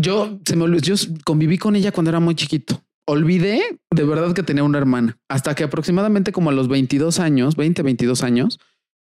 Yo 0.00 0.38
se 0.44 0.56
me 0.56 0.64
olvidó, 0.64 0.82
yo 0.82 0.94
conviví 1.24 1.58
con 1.58 1.76
ella 1.76 1.92
cuando 1.92 2.10
era 2.10 2.20
muy 2.20 2.34
chiquito. 2.34 2.82
Olvidé 3.06 3.78
de 3.90 4.04
verdad 4.04 4.32
que 4.34 4.42
tenía 4.42 4.62
una 4.62 4.78
hermana 4.78 5.18
hasta 5.28 5.54
que 5.54 5.64
aproximadamente 5.64 6.32
como 6.32 6.50
a 6.50 6.52
los 6.52 6.68
22 6.68 7.18
años, 7.18 7.56
20, 7.56 7.82
22 7.82 8.22
años, 8.22 8.58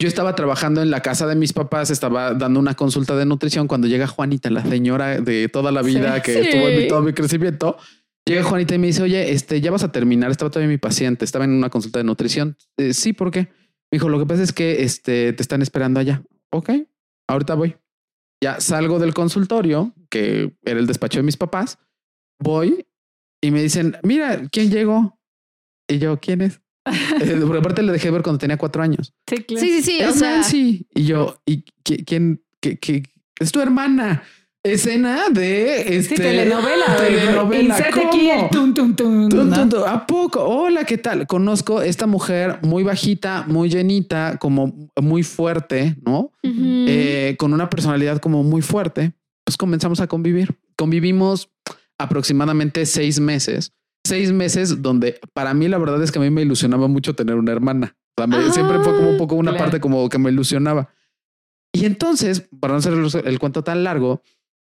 yo 0.02 0.08
estaba 0.08 0.36
trabajando 0.36 0.82
en 0.82 0.90
la 0.90 1.02
casa 1.02 1.28
de 1.28 1.36
mis 1.36 1.54
papás, 1.54 1.92
estaba 1.92 2.34
dando 2.34 2.60
una 2.60 2.74
consulta 2.74 3.16
de 3.16 3.26
nutrición 3.26 3.68
cuando 3.68 3.88
llega 3.88 4.08
Juanita, 4.08 4.50
la 4.50 4.66
señora 4.66 5.22
de 5.22 5.48
toda 5.48 5.72
la 5.72 5.82
vida 5.84 6.16
Sí. 6.18 6.22
que 6.24 6.34
Sí. 6.34 6.40
estuvo 6.40 6.68
en 6.68 6.78
mi- 6.82 6.88
todo 6.88 7.02
mi 7.04 7.14
crecimiento. 7.14 7.78
Llega 8.26 8.44
Juanita 8.44 8.74
y 8.74 8.80
me 8.80 8.88
dice, 8.88 9.04
oye, 9.04 9.32
este, 9.32 9.62
ya 9.62 9.70
vas 9.70 9.84
a 9.84 9.92
terminar. 9.92 10.32
Estaba 10.32 10.50
todavía 10.50 10.70
mi 10.72 10.78
paciente, 10.78 11.24
estaba 11.26 11.46
en 11.46 11.52
una 11.52 11.70
consulta 11.70 12.00
de 12.00 12.06
nutrición. 12.06 12.58
"Eh, 12.78 12.94
sí, 12.94 13.14
¿por 13.14 13.32
qué? 13.32 13.42
Me 13.92 13.98
dijo, 13.98 14.10
lo 14.10 14.18
que 14.18 14.26
pasa 14.26 14.42
es 14.42 14.52
que 14.54 14.84
este, 14.84 15.34
te 15.34 15.42
están 15.44 15.62
esperando 15.62 16.00
allá. 16.00 16.24
Ok, 16.52 16.72
ahorita 17.28 17.54
voy. 17.54 17.76
Ya 18.42 18.60
salgo 18.60 18.98
del 19.00 19.14
consultorio, 19.14 19.94
que 20.14 20.54
era 20.64 20.80
el 20.80 20.86
despacho 20.86 21.18
de 21.18 21.24
mis 21.24 21.38
papás. 21.38 21.80
Voy 22.40 22.86
y 23.42 23.50
me 23.50 23.64
dicen, 23.64 23.98
mira, 24.04 24.44
¿quién 24.52 24.70
llegó? 24.70 25.20
Y 25.90 25.98
yo, 25.98 26.20
¿quién 26.20 26.42
es? 26.42 26.62
Eh, 27.22 27.40
Porque 27.42 27.58
aparte 27.60 27.82
le 27.82 27.92
dejé 27.94 28.12
ver 28.12 28.22
cuando 28.22 28.38
tenía 28.40 28.58
cuatro 28.58 28.84
años. 28.84 29.14
Sí, 29.28 29.38
claro. 29.38 29.66
Sí, 29.66 29.82
sí, 29.82 29.82
sí. 29.98 30.04
O 30.04 30.12
sea, 30.12 30.36
Nancy. 30.36 30.88
Y 30.94 31.06
yo, 31.06 31.36
¿y 31.46 31.64
qui- 31.84 32.04
quién? 32.06 32.44
qué- 32.62 32.78
qué? 32.78 33.04
Es 33.40 33.52
tu 33.52 33.60
hermana. 33.60 34.22
Escena 34.66 35.30
de 35.30 35.84
Sí, 35.88 35.94
este, 35.96 36.16
telenovela. 36.16 36.96
güey. 36.98 37.16
telenovela. 37.16 37.78
Inserte 37.78 38.06
aquí 38.08 38.30
¿Cómo? 38.30 38.66
el 38.90 38.96
tun. 38.96 39.54
¿A 39.88 40.06
poco? 40.08 40.42
Hola, 40.44 40.86
¿qué 40.86 40.98
tal? 40.98 41.28
Conozco 41.28 41.82
esta 41.82 42.08
mujer 42.08 42.60
muy 42.62 42.84
bajita, 42.84 43.44
muy 43.48 43.68
llenita, 43.70 44.38
como 44.40 44.90
muy 45.02 45.24
fuerte, 45.24 45.96
¿no? 46.06 46.32
Eh, 46.44 47.36
con 47.38 47.54
una 47.54 47.70
personalidad 47.70 48.20
como 48.20 48.44
muy 48.44 48.62
fuerte. 48.62 49.12
Pues 49.54 49.58
comenzamos 49.60 50.00
a 50.00 50.08
convivir. 50.08 50.58
Convivimos 50.76 51.52
aproximadamente 52.00 52.88
seis 52.88 53.20
meses. 53.20 53.72
Seis 54.04 54.32
meses 54.32 54.82
donde 54.82 55.20
para 55.34 55.54
mí 55.54 55.68
la 55.68 55.78
verdad 55.78 56.02
es 56.02 56.12
que 56.12 56.18
a 56.18 56.22
mí 56.24 56.32
me 56.32 56.42
ilusionaba 56.42 56.88
mucho 56.88 57.14
tener 57.14 57.36
una 57.36 57.52
hermana. 57.52 57.96
O 58.18 58.22
sea, 58.22 58.26
me- 58.28 58.38
Ah, 58.38 58.52
siempre 58.52 58.80
fue 58.80 58.96
como 58.96 59.12
un 59.12 59.18
poco 59.20 59.36
una 59.36 59.52
claro. 59.52 59.66
parte 59.66 59.80
como 59.80 60.10
que 60.10 60.18
me 60.18 60.32
ilusionaba. 60.32 60.90
Y 61.72 61.86
entonces, 61.86 62.50
para 62.60 62.74
no 62.74 62.80
hacer 62.80 62.94
el, 62.94 63.28
el 63.28 63.40
cuento 63.40 63.64
tan 63.64 63.84
largo, 63.84 64.24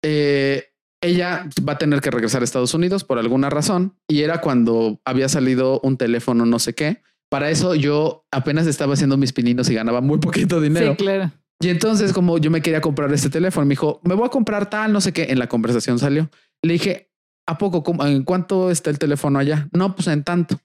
eh, 0.04 0.64
ella 1.02 1.48
va 1.66 1.72
a 1.74 1.78
tener 1.78 2.02
que 2.02 2.10
regresar 2.10 2.42
a 2.42 2.44
Estados 2.44 2.74
Unidos 2.74 3.04
por 3.04 3.18
alguna 3.18 3.48
razón 3.48 3.96
y 4.06 4.20
era 4.20 4.42
cuando 4.42 5.00
había 5.06 5.30
salido 5.30 5.80
un 5.80 5.96
teléfono 5.96 6.44
no 6.44 6.58
sé 6.58 6.74
qué. 6.74 7.02
Para 7.30 7.48
eso 7.50 7.74
yo 7.74 8.26
apenas 8.30 8.66
estaba 8.66 8.92
haciendo 8.94 9.16
mis 9.16 9.32
pininos 9.32 9.68
y 9.70 9.74
ganaba 9.74 10.02
muy 10.02 10.18
poquito 10.18 10.60
dinero. 10.60 10.90
Sí, 10.92 10.96
claro. 10.98 11.32
Y 11.60 11.68
entonces, 11.68 12.12
como 12.12 12.38
yo 12.38 12.50
me 12.50 12.60
quería 12.62 12.80
comprar 12.80 13.12
este 13.12 13.30
teléfono, 13.30 13.64
me 13.66 13.70
dijo, 13.72 14.00
me 14.04 14.14
voy 14.14 14.26
a 14.26 14.30
comprar 14.30 14.68
tal, 14.68 14.92
no 14.92 15.00
sé 15.00 15.12
qué. 15.12 15.24
En 15.30 15.38
la 15.38 15.46
conversación 15.48 15.98
salió. 15.98 16.30
Le 16.62 16.74
dije, 16.74 17.10
¿a 17.46 17.56
poco? 17.58 17.82
¿Cómo- 17.82 18.04
¿En 18.04 18.22
cuánto 18.24 18.70
está 18.70 18.90
el 18.90 18.98
teléfono 18.98 19.38
allá? 19.38 19.68
No, 19.72 19.94
pues 19.94 20.08
en 20.08 20.24
tanto. 20.24 20.60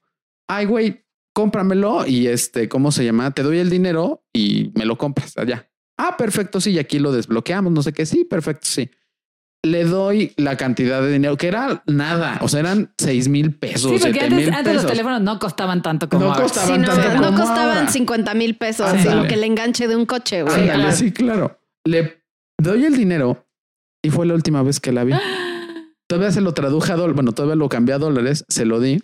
Ay, 0.48 0.66
güey, 0.66 1.04
cómpramelo 1.32 2.06
y 2.06 2.26
este, 2.26 2.68
¿cómo 2.68 2.92
se 2.92 3.04
llama? 3.04 3.30
Te 3.32 3.42
doy 3.42 3.58
el 3.58 3.70
dinero 3.70 4.24
y 4.32 4.72
me 4.74 4.84
lo 4.84 4.98
compras 4.98 5.36
allá. 5.38 5.70
Ah, 5.96 6.16
perfecto, 6.16 6.60
sí, 6.60 6.72
y 6.72 6.78
aquí 6.78 6.98
lo 6.98 7.12
desbloqueamos, 7.12 7.72
no 7.72 7.82
sé 7.82 7.92
qué. 7.92 8.04
Sí, 8.04 8.24
perfecto, 8.24 8.66
sí. 8.66 8.90
Le 9.62 9.84
doy 9.84 10.32
la 10.38 10.56
cantidad 10.56 11.02
de 11.02 11.12
dinero, 11.12 11.36
que 11.36 11.48
era 11.48 11.82
nada, 11.86 12.38
o 12.40 12.48
sea, 12.48 12.60
eran 12.60 12.92
seis 12.96 13.28
mil 13.28 13.54
pesos, 13.54 13.92
Sí, 13.92 13.98
porque 14.00 14.20
antes, 14.20 14.74
los 14.74 14.86
teléfonos 14.86 15.20
no 15.20 15.38
costaban 15.38 15.82
tanto 15.82 16.08
como 16.08 16.24
No 16.24 16.30
ahora. 16.32 16.42
costaban 16.44 16.68
Sí, 16.74 16.78
no, 16.80 16.86
tanto 16.86 17.08
no 17.20 17.26
como 17.26 17.38
costaban 17.38 17.76
ahora. 17.78 17.88
50 17.88 18.34
mil 18.34 18.56
pesos, 18.56 18.86
Ándale. 18.86 19.10
sino 19.10 19.22
que 19.24 19.34
el 19.34 19.44
enganche 19.44 19.86
de 19.86 19.96
un 19.96 20.06
coche, 20.06 20.42
güey. 20.42 20.54
Ándale, 20.54 20.72
claro. 20.82 20.96
sí, 20.96 21.12
claro. 21.12 21.60
Le 21.84 22.22
doy 22.58 22.86
el 22.86 22.96
dinero 22.96 23.46
y 24.02 24.08
fue 24.10 24.24
la 24.24 24.32
última 24.34 24.62
vez 24.62 24.80
que 24.80 24.92
la 24.92 25.04
vi. 25.04 25.12
Todavía 26.08 26.32
se 26.32 26.40
lo 26.40 26.54
traduje 26.54 26.92
a 26.92 26.96
dólares. 26.96 27.14
Bueno, 27.14 27.32
todavía 27.32 27.54
lo 27.56 27.68
cambié 27.68 27.94
a 27.94 27.98
dólares, 27.98 28.44
se 28.48 28.64
lo 28.64 28.80
di 28.80 29.02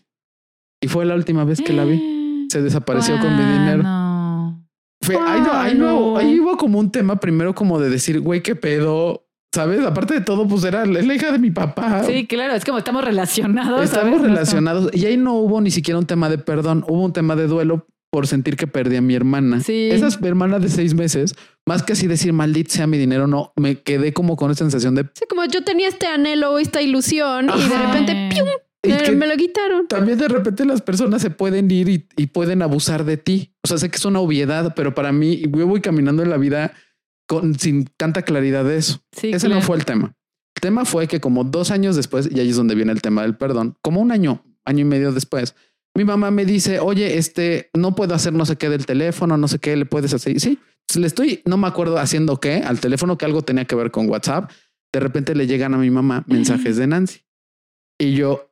y 0.83 0.89
fue 0.89 1.05
la 1.05 1.15
última 1.15 1.45
vez 1.45 1.61
que 1.61 1.73
la 1.75 1.85
vi. 1.85 2.47
Se 2.51 2.63
desapareció 2.63 3.19
con 3.19 3.37
mi 3.37 3.43
dinero. 3.45 3.83
No. 3.83 4.65
Fue, 5.03 5.17
ahí, 5.17 5.41
no, 5.41 5.53
ahí, 5.53 5.75
no. 5.75 6.17
ahí 6.17 6.39
hubo 6.41 6.57
como 6.57 6.79
un 6.79 6.91
tema 6.93 7.17
primero 7.21 7.55
como 7.55 7.79
de 7.81 7.91
decir, 7.91 8.21
güey, 8.21 8.41
qué 8.43 8.55
pedo. 8.57 9.26
Sabes, 9.57 9.87
aparte 9.87 10.13
de 10.13 10.21
todo, 10.21 10.47
pues 10.47 10.65
era 10.65 10.85
la 10.85 11.15
hija 11.15 11.33
de 11.33 11.39
mi 11.39 11.51
papá. 11.51 12.05
Sí, 12.05 12.27
claro, 12.27 12.53
es 12.53 12.63
como 12.63 12.77
estamos 12.77 13.03
relacionados. 13.03 13.83
Estamos 13.83 14.21
relacionados 14.21 14.91
y 14.93 15.07
ahí 15.07 15.17
no 15.17 15.33
hubo 15.33 15.63
ni 15.63 15.71
siquiera 15.71 15.99
un 15.99 16.05
tema 16.05 16.29
de 16.29 16.37
perdón, 16.37 16.85
hubo 16.87 17.03
un 17.03 17.15
tema 17.15 17.37
de 17.37 17.47
duelo 17.47 17.87
por 18.11 18.27
sentir 18.27 18.57
que 18.57 18.67
perdí 18.67 18.97
a 18.97 19.01
mi 19.01 19.15
hermana. 19.15 19.61
Sí. 19.61 19.89
Esa 19.91 20.09
es 20.09 20.21
mi 20.21 20.29
hermana 20.29 20.59
de 20.59 20.69
seis 20.69 20.93
meses, 20.93 21.35
más 21.67 21.83
que 21.83 21.95
así 21.95 22.07
decir 22.07 22.35
maldito 22.35 22.75
sea 22.75 22.87
mi 22.87 22.99
dinero, 22.99 23.27
no, 23.27 23.55
me 23.57 23.81
quedé 23.81 24.13
como 24.13 24.37
con 24.37 24.51
esa 24.51 24.59
sensación 24.59 24.95
de 24.95 25.05
Sí, 25.15 25.25
como 25.27 25.47
yo 25.47 25.65
tenía 25.65 25.89
este 25.89 26.07
anhelo, 26.07 26.59
esta 26.59 26.83
ilusión 26.83 27.49
y 27.49 27.67
de 27.67 27.79
repente 27.79 28.29
¡pium! 28.31 28.49
me 29.17 29.27
lo 29.27 29.37
quitaron. 29.39 29.89
también 29.89 30.19
de 30.19 30.29
repente 30.29 30.67
las 30.67 30.83
personas 30.83 31.23
se 31.23 31.31
pueden 31.31 31.71
ir 31.71 31.89
y, 31.89 32.07
y 32.15 32.27
pueden 32.27 32.61
abusar 32.61 33.07
de 33.07 33.17
ti. 33.17 33.55
O 33.65 33.69
sea, 33.69 33.79
sé 33.79 33.89
que 33.89 33.97
es 33.97 34.05
una 34.05 34.21
obviedad, 34.21 34.75
pero 34.77 34.95
para 34.95 35.13
mí 35.13 35.45
yo 35.51 35.67
voy 35.67 35.81
caminando 35.81 36.23
en 36.23 36.29
la 36.29 36.37
vida 36.37 36.75
con, 37.27 37.59
sin 37.59 37.85
tanta 37.97 38.23
claridad 38.23 38.65
de 38.65 38.77
eso. 38.77 39.01
Sí, 39.13 39.29
Ese 39.29 39.47
claro. 39.47 39.61
no 39.61 39.67
fue 39.67 39.77
el 39.77 39.85
tema. 39.85 40.15
El 40.55 40.61
tema 40.61 40.85
fue 40.85 41.07
que 41.07 41.21
como 41.21 41.45
dos 41.45 41.71
años 41.71 41.97
después, 41.97 42.29
y 42.33 42.41
ahí 42.41 42.49
es 42.49 42.57
donde 42.57 42.75
viene 42.75 42.93
el 42.93 43.03
tema 43.03 43.23
del 43.23 43.37
perdón, 43.37 43.77
como 43.83 44.01
un 44.01 44.11
año, 44.13 44.43
año 44.65 44.81
y 44.81 44.85
medio 44.85 45.13
después, 45.13 45.55
mi 45.95 46.05
mamá 46.05 46.31
me 46.31 46.45
dice, 46.45 46.79
oye, 46.81 47.17
este, 47.19 47.71
no 47.75 47.95
puedo 47.95 48.15
hacer 48.15 48.33
no 48.33 48.45
sé 48.47 48.57
qué 48.57 48.69
del 48.69 48.85
teléfono, 48.87 49.37
no 49.37 49.49
sé 49.49 49.59
qué 49.59 49.77
le 49.77 49.87
puedes 49.87 50.13
hacer. 50.15 50.37
Y 50.37 50.41
sí, 50.41 50.59
le 50.97 51.07
estoy, 51.07 51.43
no 51.47 51.57
me 51.57 51.67
acuerdo 51.67 51.99
haciendo 51.99 52.39
qué, 52.39 52.57
al 52.57 52.81
teléfono 52.81 53.17
que 53.19 53.25
algo 53.25 53.43
tenía 53.43 53.65
que 53.65 53.75
ver 53.77 53.91
con 53.91 54.09
WhatsApp. 54.09 54.51
De 54.93 55.01
repente 55.01 55.35
le 55.35 55.47
llegan 55.47 55.75
a 55.75 55.79
mi 55.79 55.91
mamá 55.91 56.25
mensajes 56.27 56.77
de 56.77 56.87
Nancy. 56.87 57.21
Y 57.99 58.13
yo, 58.15 58.51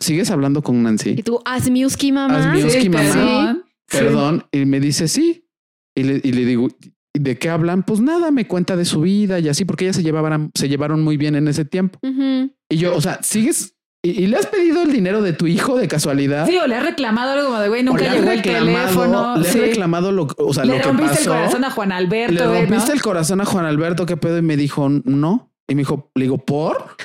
¿sigues 0.00 0.30
hablando 0.30 0.62
con 0.62 0.76
Y 0.76 0.82
Nancy? 0.82 1.16
tú, 1.22 1.40
Asmiuski, 1.44 2.12
mamá. 2.12 2.50
Asmiuski, 2.52 2.80
Sí, 2.82 2.88
mamá. 2.88 3.02
perdón. 3.12 3.64
Sí. 3.88 3.98
Perdón. 3.98 4.46
Y 4.52 4.64
me 4.64 4.80
dice, 4.80 5.06
sí. 5.08 5.48
Y 5.94 6.02
le, 6.02 6.20
y 6.22 6.32
le 6.32 6.44
digo, 6.44 6.68
"¿Y 6.68 6.92
¿de 7.18 7.38
qué 7.38 7.48
hablan? 7.50 7.82
Pues 7.82 8.00
nada, 8.00 8.30
me 8.30 8.46
cuenta 8.46 8.76
de 8.76 8.84
su 8.84 9.00
vida 9.02 9.38
y 9.40 9.48
así, 9.48 9.64
porque 9.64 9.84
ellas 9.84 9.96
se 9.96 10.02
llevaban, 10.02 10.50
se 10.54 10.68
llevaron 10.68 11.02
muy 11.02 11.16
bien 11.16 11.34
en 11.36 11.48
ese 11.48 11.64
tiempo. 11.64 11.98
Y 12.02 12.76
yo, 12.76 12.94
o 12.96 13.00
sea, 13.00 13.20
sigues 13.22 13.74
y, 14.02 14.26
le 14.28 14.36
has 14.36 14.46
pedido 14.46 14.82
el 14.82 14.92
dinero 14.92 15.20
de 15.20 15.32
tu 15.32 15.46
hijo 15.48 15.76
de 15.76 15.88
casualidad. 15.88 16.46
Sí, 16.46 16.56
o 16.58 16.66
le 16.68 16.76
has 16.76 16.84
reclamado 16.84 17.32
algo 17.32 17.46
como 17.46 17.58
de 17.58 17.68
güey, 17.68 17.82
nunca 17.82 18.02
le 18.04 18.10
llegó 18.20 18.30
el 18.30 18.42
teléfono. 18.42 19.36
le 19.36 19.48
has 19.48 19.52
Sí. 19.52 19.58
reclamado 19.58 20.12
lo, 20.12 20.28
o 20.38 20.54
sea, 20.54 20.64
Le 20.64 20.74
lo 20.74 20.78
que 20.78 20.82
rompiste 20.84 21.16
pasó. 21.16 21.32
el 21.32 21.38
corazón 21.38 21.64
a 21.64 21.70
Juan 21.70 21.92
Alberto. 21.92 22.34
le 22.34 22.46
güey, 22.46 22.60
¿no? 22.62 22.66
rompiste 22.68 22.92
el 22.92 23.02
corazón 23.02 23.40
a 23.40 23.44
Juan 23.44 23.64
Alberto, 23.64 24.06
qué 24.06 24.16
pedo, 24.16 24.38
y 24.38 24.42
me 24.42 24.56
dijo 24.56 24.88
no. 24.88 25.52
Y 25.68 25.74
me 25.74 25.80
dijo, 25.80 26.12
le 26.14 26.24
digo, 26.24 26.38
¿por? 26.38 26.96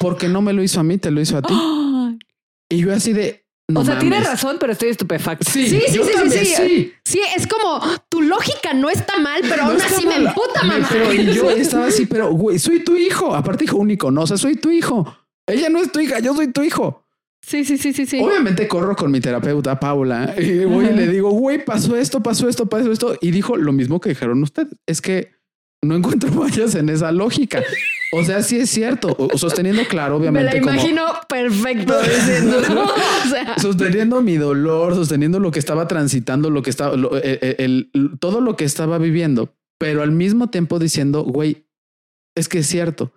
Porque 0.00 0.28
no 0.28 0.42
me 0.42 0.52
lo 0.52 0.62
hizo 0.62 0.80
a 0.80 0.82
mí, 0.82 0.98
te 0.98 1.10
lo 1.10 1.20
hizo 1.20 1.38
a 1.38 1.42
ti. 1.42 1.54
Y 2.68 2.78
yo 2.78 2.92
así 2.92 3.12
de. 3.12 3.45
No 3.68 3.80
o 3.80 3.84
sea, 3.84 3.98
tienes 3.98 4.24
razón, 4.24 4.58
pero 4.60 4.72
estoy 4.72 4.90
estupefacta. 4.90 5.50
Sí, 5.50 5.68
Sí, 5.68 5.80
sí, 5.88 5.94
yo 5.96 6.04
sí, 6.04 6.10
sí, 6.12 6.16
también, 6.18 6.44
sí. 6.44 6.92
Sí, 7.04 7.20
es 7.36 7.46
como 7.46 7.80
tu 8.08 8.22
lógica 8.22 8.72
no 8.74 8.88
está 8.90 9.18
mal, 9.18 9.40
pero 9.42 9.64
No 9.64 9.70
aún 9.70 9.80
así 9.80 10.06
me 10.06 10.16
emputa, 10.16 10.62
Me- 10.62 10.68
mamá. 10.68 10.88
Pero 10.90 11.12
y 11.12 11.32
yo 11.34 11.50
estaba 11.50 11.86
así, 11.86 12.06
pero 12.06 12.30
güey, 12.30 12.58
soy 12.58 12.80
tu 12.84 12.96
hijo. 12.96 13.34
Aparte, 13.34 13.64
hijo 13.64 13.76
único, 13.78 14.10
no, 14.10 14.22
o 14.22 14.26
sea, 14.26 14.36
soy 14.36 14.54
tu 14.56 14.70
hijo. 14.70 15.16
Ella 15.48 15.68
no 15.68 15.80
es 15.80 15.90
tu 15.90 15.98
hija, 16.00 16.20
yo 16.20 16.34
soy 16.34 16.48
tu 16.52 16.62
hijo. 16.62 17.02
Sí, 17.44 17.64
sí, 17.64 17.78
sí, 17.78 17.92
sí, 17.92 18.06
sí. 18.06 18.20
Obviamente 18.20 18.66
corro 18.66 18.96
con 18.96 19.10
mi 19.12 19.20
terapeuta 19.20 19.78
Paula 19.78 20.34
y 20.36 20.64
voy 20.64 20.86
y 20.86 20.92
le 20.92 21.06
digo, 21.08 21.30
güey, 21.30 21.64
pasó 21.64 21.96
esto, 21.96 22.20
pasó 22.20 22.48
esto, 22.48 22.66
pasó 22.66 22.90
esto. 22.90 23.16
Y 23.20 23.30
dijo 23.30 23.56
lo 23.56 23.72
mismo 23.72 24.00
que 24.00 24.08
dijeron 24.08 24.42
ustedes. 24.42 24.74
Es 24.86 25.00
que 25.00 25.30
no 25.82 25.94
encuentro 25.94 26.30
fallas 26.32 26.74
en 26.74 26.88
esa 26.88 27.12
lógica. 27.12 27.62
O 28.12 28.22
sea, 28.24 28.42
sí 28.42 28.56
es 28.58 28.70
cierto. 28.70 29.16
Sosteniendo 29.34 29.82
claro, 29.88 30.14
me 30.14 30.20
obviamente, 30.20 30.54
la 30.54 30.60
como 30.60 30.72
imagino 30.74 31.02
perfecto 31.28 32.00
diciendo, 32.02 32.60
¿no? 32.74 32.84
O 32.84 33.28
sea, 33.28 33.58
sosteniendo 33.58 34.22
mi 34.22 34.36
dolor, 34.36 34.94
sosteniendo 34.94 35.40
lo 35.40 35.50
que 35.50 35.58
estaba 35.58 35.88
transitando, 35.88 36.50
lo 36.50 36.62
que 36.62 36.70
estaba, 36.70 36.96
lo- 36.96 37.16
eh, 37.16 37.38
eh, 37.42 37.56
el- 37.58 37.90
todo 38.20 38.40
lo 38.40 38.56
que 38.56 38.64
estaba 38.64 38.98
viviendo, 38.98 39.54
pero 39.78 40.02
al 40.02 40.12
mismo 40.12 40.50
tiempo 40.50 40.78
diciendo, 40.78 41.22
güey, 41.24 41.66
es 42.36 42.48
que 42.48 42.58
es 42.58 42.66
cierto. 42.66 43.12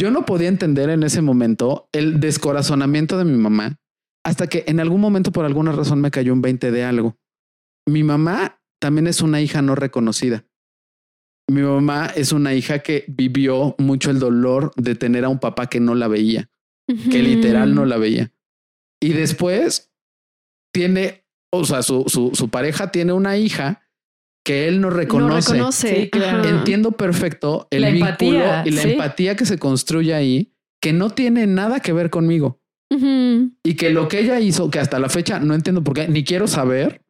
Yo 0.00 0.10
no 0.10 0.24
podía 0.24 0.48
entender 0.48 0.88
en 0.90 1.02
ese 1.02 1.20
momento 1.22 1.88
el 1.92 2.20
descorazonamiento 2.20 3.18
de 3.18 3.24
mi 3.24 3.36
mamá 3.36 3.76
hasta 4.24 4.46
que 4.46 4.64
en 4.66 4.80
algún 4.80 5.00
momento 5.00 5.32
por 5.32 5.44
alguna 5.44 5.72
razón 5.72 6.00
me 6.00 6.10
cayó 6.10 6.32
un 6.32 6.40
20 6.42 6.70
de 6.70 6.84
algo. 6.84 7.16
Mi 7.86 8.02
mamá 8.02 8.60
también 8.80 9.06
es 9.06 9.20
una 9.22 9.40
hija 9.40 9.60
no 9.60 9.74
reconocida. 9.74 10.44
Mi 11.50 11.62
mamá 11.62 12.06
es 12.14 12.32
una 12.32 12.54
hija 12.54 12.78
que 12.78 13.04
vivió 13.08 13.74
mucho 13.78 14.10
el 14.10 14.18
dolor 14.18 14.72
de 14.76 14.94
tener 14.94 15.24
a 15.24 15.28
un 15.28 15.38
papá 15.38 15.68
que 15.68 15.80
no 15.80 15.94
la 15.94 16.08
veía 16.08 16.48
que 17.10 17.22
literal 17.22 17.74
no 17.74 17.84
la 17.84 17.96
veía. 17.98 18.32
Y 19.00 19.12
después 19.12 19.92
tiene, 20.72 21.24
o 21.52 21.64
sea, 21.64 21.82
su, 21.82 22.04
su, 22.06 22.30
su 22.34 22.48
pareja 22.48 22.90
tiene 22.90 23.12
una 23.12 23.36
hija 23.36 23.82
que 24.44 24.68
él 24.68 24.80
no 24.80 24.90
reconoce. 24.90 25.50
No 25.50 25.56
reconoce. 25.56 26.02
Sí, 26.02 26.10
claro. 26.10 26.40
Ajá. 26.40 26.48
Entiendo 26.48 26.92
perfecto 26.92 27.68
el 27.70 27.82
La 27.82 27.90
vínculo 27.90 28.10
empatía, 28.10 28.62
y 28.66 28.70
la 28.70 28.82
sí. 28.82 28.90
empatía 28.92 29.36
que 29.36 29.46
se 29.46 29.58
construye 29.58 30.14
ahí, 30.14 30.52
que 30.80 30.92
no 30.92 31.10
tiene 31.10 31.46
nada 31.46 31.80
que 31.80 31.92
ver 31.92 32.10
conmigo. 32.10 32.58
Y 33.62 33.74
que 33.76 33.90
lo 33.90 34.08
que 34.08 34.18
ella 34.18 34.40
hizo, 34.40 34.68
que 34.68 34.80
hasta 34.80 34.98
la 34.98 35.08
fecha 35.08 35.38
no 35.38 35.54
entiendo 35.54 35.84
por 35.84 35.94
qué, 35.94 36.08
ni 36.08 36.24
quiero 36.24 36.48
saber, 36.48 37.02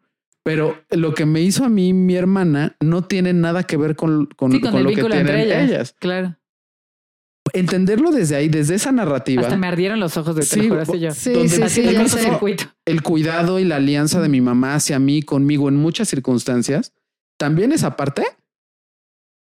pero 0.51 0.83
lo 0.91 1.15
que 1.15 1.27
me 1.27 1.41
hizo 1.43 1.65
a 1.65 1.69
mí 1.69 1.93
mi 1.93 2.17
hermana 2.17 2.77
no 2.81 3.05
tiene 3.05 3.33
nada 3.33 3.63
que 3.63 3.77
ver 3.77 3.95
con, 3.95 4.27
con, 4.27 4.51
Sí, 4.51 4.61
con, 4.61 4.73
con 4.73 4.79
el 4.81 4.85
lo 4.85 4.91
que 4.91 5.05
tienen 5.05 5.37
ellas. 5.37 5.69
ellas. 5.71 5.95
Claro. 6.01 6.37
Entenderlo 7.53 8.11
desde 8.11 8.35
ahí, 8.35 8.49
desde 8.49 8.75
esa 8.75 8.91
narrativa. 8.91 9.43
Hasta 9.43 9.57
me 9.57 9.69
ardieron 9.69 10.01
los 10.01 10.17
ojos 10.17 10.35
de 10.35 10.43
Sí, 10.43 10.69
yo. 10.99 11.13
Sí, 11.15 11.33
donde 11.33 11.49
sí, 11.49 11.69
sí, 11.69 12.09
sé. 12.09 12.19
circuito. 12.19 12.65
el 12.85 13.03
cuidado 13.03 13.61
y 13.61 13.65
la 13.65 13.77
alianza 13.77 14.21
de 14.21 14.29
mi 14.29 14.41
mamá 14.41 14.75
hacia 14.75 14.99
mí, 14.99 15.23
conmigo 15.23 15.69
en 15.69 15.77
muchas 15.77 16.09
circunstancias, 16.09 16.95
también 17.39 17.71
esa 17.71 17.97
parte 17.97 18.25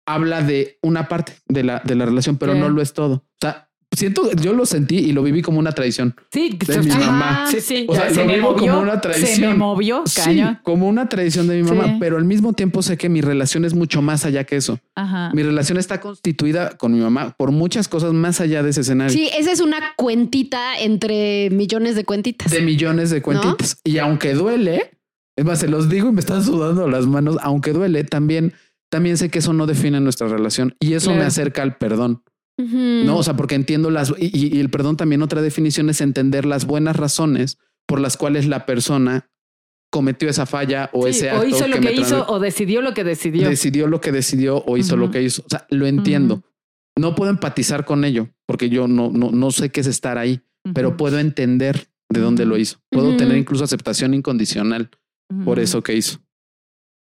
habla 0.08 0.42
de 0.42 0.80
una 0.82 1.06
parte 1.06 1.34
de 1.46 1.62
la, 1.62 1.82
de 1.84 1.94
la 1.94 2.04
relación, 2.04 2.36
pero 2.36 2.54
no 2.56 2.68
lo 2.68 2.82
es 2.82 2.94
todo. 2.94 3.14
O 3.14 3.38
sea, 3.40 3.65
siento, 3.96 4.30
yo 4.32 4.52
lo 4.52 4.64
sentí 4.66 4.96
y 4.98 5.12
lo 5.12 5.22
viví 5.22 5.42
como 5.42 5.58
una 5.58 5.72
traición. 5.72 6.14
Sí, 6.32 6.56
De 6.66 6.78
mi 6.78 6.90
sí, 6.90 6.98
mamá. 6.98 7.46
Sí, 7.50 7.60
sí. 7.60 7.86
O 7.88 7.94
sea, 7.94 8.10
se 8.10 8.16
lo 8.20 8.26
me 8.26 8.34
vivo 8.36 8.52
movió. 8.52 8.72
como 8.72 8.82
una 8.82 8.90
Se 8.92 8.96
me 9.08 9.14
traición. 9.14 9.58
movió, 9.58 10.02
Sí, 10.06 10.20
cañón. 10.20 10.58
como 10.62 10.88
una 10.88 11.08
tradición 11.08 11.48
de 11.48 11.56
mi 11.56 11.62
mamá, 11.62 11.84
Sí. 11.86 11.96
pero 11.98 12.16
al 12.16 12.24
mismo 12.24 12.52
tiempo 12.52 12.82
sé 12.82 12.96
que 12.96 13.08
mi 13.08 13.20
relación 13.20 13.64
es 13.64 13.74
mucho 13.74 14.02
más 14.02 14.24
allá 14.24 14.44
que 14.44 14.56
eso. 14.56 14.78
Ajá. 14.94 15.30
Mi 15.34 15.42
relación 15.42 15.78
está 15.78 16.00
constituida 16.00 16.76
con 16.76 16.92
mi 16.92 17.00
mamá 17.00 17.34
por 17.36 17.50
muchas 17.50 17.88
cosas 17.88 18.12
más 18.12 18.40
allá 18.40 18.62
de 18.62 18.70
ese 18.70 18.82
escenario. 18.82 19.12
Sí, 19.12 19.28
esa 19.36 19.50
es 19.52 19.60
una 19.60 19.78
cuentita 19.96 20.78
entre 20.78 21.50
millones 21.50 21.96
de 21.96 22.04
cuentitas. 22.04 22.50
de 22.52 22.60
millones 22.60 23.10
de 23.10 23.22
cuentitas. 23.22 23.80
Y 23.84 23.98
aunque 23.98 24.34
duele, 24.34 24.92
es 25.36 25.44
más, 25.44 25.58
se 25.58 25.68
los 25.68 25.88
digo 25.88 26.08
y 26.08 26.12
me 26.12 26.20
están 26.20 26.42
sudando 26.44 26.88
las 26.88 27.06
manos, 27.06 27.36
aunque 27.42 27.72
duele, 27.72 28.04
también, 28.04 28.52
también 28.90 29.16
sé 29.16 29.28
que 29.30 29.40
eso 29.40 29.52
no 29.52 29.66
define 29.66 30.00
nuestra 30.00 30.28
relación 30.28 30.74
y 30.80 30.94
eso 30.94 31.06
Claro. 31.06 31.20
me 31.20 31.26
acerca 31.26 31.62
al 31.62 31.76
perdón. 31.76 32.22
No, 32.58 33.18
o 33.18 33.22
sea, 33.22 33.36
porque 33.36 33.54
entiendo 33.54 33.90
las 33.90 34.14
y, 34.18 34.58
el 34.58 34.70
perdón 34.70 34.96
también 34.96 35.22
otra 35.22 35.42
definición 35.42 35.90
es 35.90 36.00
entender 36.00 36.46
las 36.46 36.64
buenas 36.64 36.96
razones 36.96 37.58
por 37.86 38.00
las 38.00 38.16
cuales 38.16 38.46
la 38.46 38.64
persona 38.64 39.28
cometió 39.92 40.28
esa 40.28 40.46
falla 40.46 40.90
o 40.92 41.04
Sí, 41.04 41.10
ese 41.10 41.30
o 41.30 41.36
acto 41.36 41.46
hizo 41.46 41.68
lo 41.68 41.80
que 41.80 41.92
hizo 41.92 42.26
o 42.28 42.40
decidió 42.40 42.80
lo 42.80 42.94
que 42.94 43.04
decidió. 43.04 43.48
decidió 43.48 43.86
lo 43.86 44.00
que 44.00 44.10
decidió 44.10 44.64
o 44.64 44.76
hizo 44.78 44.96
lo 44.96 45.10
que 45.10 45.22
hizo. 45.22 45.42
O 45.46 45.48
sea, 45.50 45.66
lo 45.70 45.86
entiendo. 45.86 46.42
No 46.98 47.14
puedo 47.14 47.30
empatizar 47.30 47.84
con 47.84 48.04
ello 48.04 48.30
porque 48.46 48.70
yo 48.70 48.88
no, 48.88 49.10
no, 49.10 49.30
no 49.30 49.50
sé 49.50 49.70
qué 49.70 49.80
es 49.80 49.86
estar 49.86 50.16
ahí, 50.16 50.40
pero 50.74 50.96
puedo 50.96 51.18
entender 51.18 51.88
de 52.08 52.20
dónde 52.20 52.46
lo 52.46 52.56
hizo. 52.56 52.78
Puedo 52.90 53.16
tener 53.16 53.36
incluso 53.36 53.64
aceptación 53.64 54.14
incondicional 54.14 54.90
por 55.44 55.58
eso 55.58 55.82
que 55.82 55.94
hizo. 55.94 56.20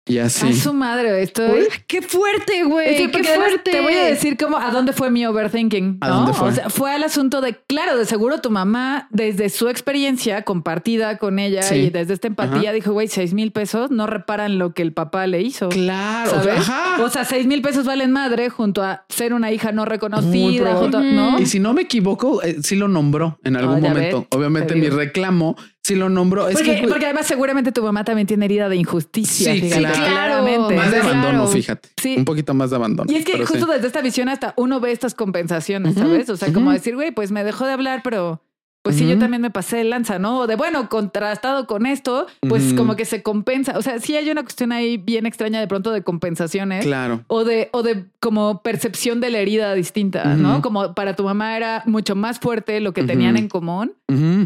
Y 0.04 0.18
así. 0.18 0.48
A 0.48 0.52
su 0.52 0.72
madre, 0.72 1.22
estoy. 1.22 1.60
Uy, 1.60 1.68
qué 1.86 2.02
fuerte, 2.02 2.64
güey. 2.64 2.96
Sí, 2.96 3.08
qué 3.08 3.22
fuerte. 3.22 3.70
Te 3.70 3.80
voy 3.82 3.94
a 3.94 4.04
decir 4.04 4.36
cómo 4.36 4.58
a 4.58 4.72
dónde 4.72 4.92
fue 4.92 5.10
mi 5.12 5.24
overthinking. 5.24 5.98
¿A 6.00 6.08
¿no? 6.08 6.14
dónde 6.16 6.32
fue? 6.32 6.48
O 6.48 6.52
sea, 6.52 6.70
fue 6.70 6.92
al 6.92 7.04
asunto 7.04 7.40
de, 7.40 7.54
claro, 7.68 7.96
de 7.96 8.04
seguro 8.04 8.40
tu 8.40 8.50
mamá, 8.50 9.06
desde 9.10 9.48
su 9.48 9.68
experiencia 9.68 10.42
compartida 10.42 11.18
con 11.18 11.38
ella 11.38 11.62
Sí. 11.62 11.76
y 11.76 11.90
desde 11.90 12.14
esta 12.14 12.26
empatía, 12.26 12.70
Ajá. 12.70 12.72
dijo, 12.72 12.92
güey, 12.92 13.06
seis 13.06 13.32
mil 13.32 13.52
pesos 13.52 13.92
no 13.92 14.08
reparan 14.08 14.58
lo 14.58 14.74
que 14.74 14.82
el 14.82 14.92
papá 14.92 15.28
le 15.28 15.40
hizo. 15.40 15.68
Claro. 15.68 16.30
¿Sabes? 16.32 16.68
Ajá. 16.68 17.02
O 17.04 17.08
sea, 17.08 17.24
seis 17.24 17.46
mil 17.46 17.62
pesos 17.62 17.84
valen 17.86 18.10
madre 18.10 18.50
junto 18.50 18.82
a 18.82 19.04
ser 19.08 19.32
una 19.32 19.52
hija 19.52 19.70
no 19.70 19.84
reconocida, 19.84 20.74
junto 20.74 20.98
a- 20.98 21.02
¿no? 21.02 21.38
Y 21.38 21.46
si 21.46 21.60
no 21.60 21.74
me 21.74 21.82
equivoco, 21.82 22.42
eh, 22.42 22.56
sí 22.62 22.74
lo 22.74 22.88
nombró 22.88 23.38
en 23.44 23.54
algún 23.56 23.76
Ah, 23.84 23.88
momento. 23.90 24.18
ves, 24.22 24.26
Obviamente 24.30 24.74
te 24.74 24.80
mi 24.80 24.88
reclamo 24.88 25.56
sí 25.82 25.94
lo 25.94 26.08
nombró. 26.08 26.48
Es 26.48 26.54
Porque, 26.56 26.80
que 26.82 26.88
porque 26.88 27.04
además 27.06 27.26
seguramente 27.26 27.72
tu 27.72 27.82
mamá 27.82 28.04
también 28.04 28.26
tiene 28.26 28.44
herida 28.44 28.68
de 28.68 28.76
injusticia. 28.76 29.52
Sí, 29.54 29.60
fíjate, 29.62 29.80
claro. 29.80 30.04
claramente. 30.04 30.74
más 30.76 30.90
de 30.90 31.00
Claro. 31.00 31.08
abandono, 31.18 31.46
fíjate. 31.48 31.88
Sí. 32.00 32.14
Un 32.18 32.24
poquito 32.24 32.54
más 32.54 32.70
de 32.70 32.76
abandono. 32.76 33.12
Y 33.12 33.16
es 33.16 33.24
que 33.24 33.32
sí. 33.32 33.44
justo 33.44 33.66
desde 33.66 33.86
esta 33.86 34.00
visión 34.00 34.28
hasta 34.28 34.54
uno 34.56 34.80
ve 34.80 34.92
estas 34.92 35.14
compensaciones, 35.14 35.94
¿sabes? 35.94 36.28
O 36.30 36.36
sea, 36.36 36.52
como 36.52 36.72
decir, 36.72 36.94
güey, 36.94 37.10
pues 37.10 37.30
me 37.32 37.44
dejó 37.44 37.66
de 37.66 37.72
hablar, 37.72 38.00
pero 38.04 38.40
pues 38.84 38.96
sí, 38.96 39.06
yo 39.08 39.16
también 39.16 39.40
me 39.40 39.50
pasé 39.50 39.76
de 39.76 39.84
lanza, 39.84 40.18
¿no? 40.18 40.40
O 40.40 40.46
de, 40.48 40.56
bueno, 40.56 40.88
contrastado 40.88 41.68
con 41.68 41.86
esto, 41.86 42.26
pues 42.48 42.74
como 42.74 42.96
que 42.96 43.04
se 43.04 43.22
compensa. 43.22 43.78
O 43.78 43.82
sea, 43.82 44.00
sí 44.00 44.16
hay 44.16 44.28
una 44.28 44.42
cuestión 44.42 44.72
ahí 44.72 44.96
bien 44.96 45.24
extraña 45.24 45.60
de 45.60 45.68
pronto 45.68 45.92
de 45.92 46.02
compensaciones. 46.02 46.84
Claro. 46.84 47.20
O 47.28 47.44
de, 47.44 47.68
o 47.72 47.84
de 47.84 48.06
como 48.18 48.60
percepción 48.62 49.20
de 49.20 49.30
la 49.30 49.38
herida 49.38 49.72
distinta, 49.74 50.24
¿no? 50.34 50.62
Como 50.62 50.94
para 50.94 51.14
tu 51.14 51.22
mamá 51.22 51.56
era 51.56 51.84
mucho 51.86 52.16
más 52.16 52.40
fuerte 52.40 52.80
lo 52.80 52.92
que 52.92 53.04
tenían 53.04 53.36
en 53.36 53.48
común 53.48 53.92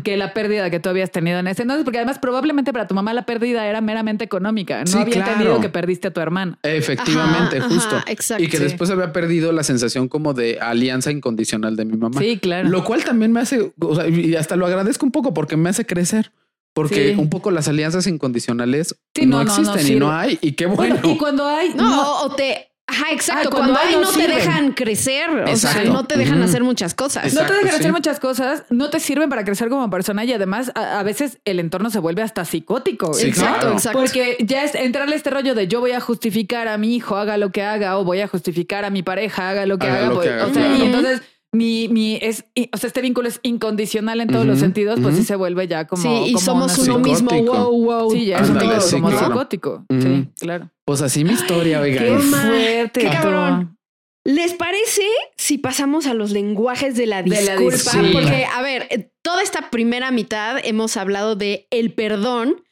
Que 0.03 0.17
la 0.17 0.33
pérdida 0.35 0.71
que 0.71 0.81
tú 0.81 0.89
habías 0.89 1.11
tenido 1.11 1.39
en 1.39 1.47
ese 1.49 1.63
entonces, 1.63 1.85
porque 1.85 1.99
además 1.99 2.19
probablemente 2.19 2.73
para 2.73 2.87
tu 2.87 2.95
mamá 2.95 3.13
la 3.15 3.27
pérdida 3.27 3.67
era 3.67 3.81
meramente 3.81 4.25
económica. 4.25 4.81
No 4.81 4.87
Sí, 4.87 4.99
había 4.99 5.15
claro. 5.15 5.31
entendido 5.33 5.61
que 5.61 5.69
perdiste 5.69 6.09
a 6.09 6.11
tu 6.13 6.21
hermana. 6.21 6.59
Efectivamente, 6.63 7.59
Ajá, 7.59 7.69
justo. 7.69 7.97
ajá, 7.97 8.05
exacto. 8.09 8.43
y 8.43 8.49
que 8.49 8.57
Sí. 8.59 8.63
después 8.65 8.91
había 8.91 9.13
perdido 9.13 9.53
la 9.53 9.63
sensación 9.63 10.09
como 10.09 10.35
de 10.35 10.59
alianza 10.61 11.11
incondicional 11.11 11.77
de 11.77 11.85
mi 11.85 11.97
mamá. 11.97 12.21
Sí, 12.21 12.39
claro. 12.39 12.69
Lo 12.69 12.85
cual 12.85 13.05
también 13.05 13.33
me 13.33 13.41
hace, 13.41 13.73
o 13.79 13.95
sea, 13.95 14.09
y 14.09 14.35
hasta 14.37 14.57
lo 14.57 14.67
agradezco 14.67 15.05
un 15.07 15.13
poco 15.13 15.35
porque 15.35 15.57
me 15.57 15.69
hace 15.71 15.85
crecer. 15.87 16.33
Porque 16.75 17.15
Sí. 17.15 17.19
un 17.19 17.31
poco 17.31 17.51
las 17.51 17.69
alianzas 17.69 18.07
incondicionales 18.07 18.97
Sí, 19.15 19.25
no, 19.25 19.39
no, 19.39 19.45
no, 19.45 19.57
no 19.63 19.63
existen 19.73 19.97
y 19.97 19.99
no 19.99 20.13
hay. 20.13 20.39
Y 20.43 20.53
qué 20.53 20.67
bueno. 20.67 20.97
Bueno, 20.97 21.11
y 21.15 21.17
cuando 21.17 21.47
hay 21.47 21.71
No, 21.75 22.21
o 22.23 22.35
te. 22.35 22.69
Ajá, 22.89 23.07
exacto. 23.11 23.49
Ah, 23.49 23.51
cuando, 23.51 23.73
cuando 23.75 23.89
ahí 23.91 23.95
no 23.97 24.03
no 24.03 24.17
te 24.17 24.29
dejan 24.29 24.71
crecer, 24.73 25.29
o 25.31 25.57
sea, 25.57 25.71
Exacto. 25.73 25.93
no 25.93 26.07
te 26.07 26.17
dejan 26.17 26.41
hacer 26.43 26.63
muchas 26.63 26.95
cosas. 26.95 27.25
no 27.25 27.41
te 27.41 27.47
Exacto, 27.47 27.55
dejan 27.65 27.81
hacer 27.81 27.93
muchas 27.93 28.21
cosas, 28.21 28.63
no 28.71 28.91
te 28.91 29.01
sirven 29.01 29.29
para 29.29 29.45
crecer 29.45 29.69
como 29.69 29.91
persona 29.91 30.25
y 30.25 30.33
además 30.33 30.71
a, 30.77 31.01
a 31.01 31.03
veces 31.03 31.39
el 31.45 31.59
entorno 31.59 31.91
se 31.91 31.99
vuelve 31.99 32.23
hasta 32.23 32.45
psicótico. 32.45 33.13
Sí, 33.13 33.27
exacto, 33.27 33.59
claro. 33.61 33.73
exacto. 33.73 33.99
Porque 33.99 34.37
ya 34.41 34.63
es 34.63 34.77
entrarle 34.77 35.17
este 35.17 35.31
rollo 35.31 35.57
de 35.57 35.67
yo 35.67 35.81
voy 35.81 35.93
a 35.93 36.01
justificar 36.01 36.69
a 36.69 36.79
mi 36.79 36.95
hijo, 36.95 37.17
haga 37.17 37.37
lo 37.39 37.51
que 37.51 37.63
haga, 37.65 37.99
o 37.99 38.05
voy 38.05 38.21
a 38.21 38.29
justificar 38.29 38.85
a 38.85 38.91
mi 38.91 39.03
pareja, 39.03 39.49
haga 39.51 39.67
lo 39.67 39.79
que 39.79 39.89
Haga 39.89 39.97
haga. 39.99 40.07
lo 40.07 40.21
que 40.21 40.29
pues, 40.29 40.33
haga, 40.43 40.47
o 40.47 40.55
sea, 40.55 40.63
claro. 40.63 40.77
y 40.77 40.83
entonces 40.87 41.23
mi, 41.57 41.89
mi 41.89 42.19
es, 42.21 42.45
o 42.73 42.77
sea, 42.77 42.89
este 42.89 43.01
vínculo 43.01 43.29
es 43.29 43.41
incondicional 43.43 44.21
en 44.21 44.29
todos 44.29 44.47
los 44.47 44.59
sentidos, 44.59 45.01
pues 45.01 45.15
ujú. 45.15 45.23
sí 45.23 45.27
se 45.27 45.37
vuelve 45.37 45.67
ya 45.67 45.87
como. 45.87 46.03
sí, 46.03 46.09
y 46.27 46.33
como 46.35 46.45
somos 46.45 46.79
uno 46.79 46.99
mismo. 46.99 47.31
Wow, 47.31 47.85
wow. 47.85 48.11
Sí, 48.11 48.27
ya 48.27 48.39
es 48.39 48.51
un 48.51 48.61
sí, 48.81 48.97
como 48.97 49.09
claro. 49.11 49.27
psicótico. 49.27 49.85
Ujú. 49.89 50.03
Sí, 50.03 50.29
claro. 50.39 50.71
Pues 50.85 51.03
así 51.03 51.25
mi 51.25 51.33
historia, 51.33 51.83
Qué 51.83 51.99
oigan. 52.01 52.21
fuerte. 52.21 53.01
Qué 53.01 53.11
cabrón. 53.11 53.77
¿Les 54.25 54.55
parece 54.55 55.03
si 55.37 55.57
pasamos 55.57 56.07
a 56.07 56.15
los 56.15 56.33
lenguajes 56.33 56.97
de 56.97 57.07
la 57.07 57.23
De 57.23 57.43
la 57.43 57.57
disculpa? 57.57 58.11
Porque, 58.13 58.45
a 58.45 58.61
ver, 58.61 58.89
eh, 58.91 59.13
toda 59.23 59.41
esta 59.43 59.71
primera 59.71 60.11
mitad 60.11 60.59
hemos 60.65 60.97
hablado 60.97 61.37
de 61.37 61.69
el 61.71 61.93
perdón. 61.93 62.63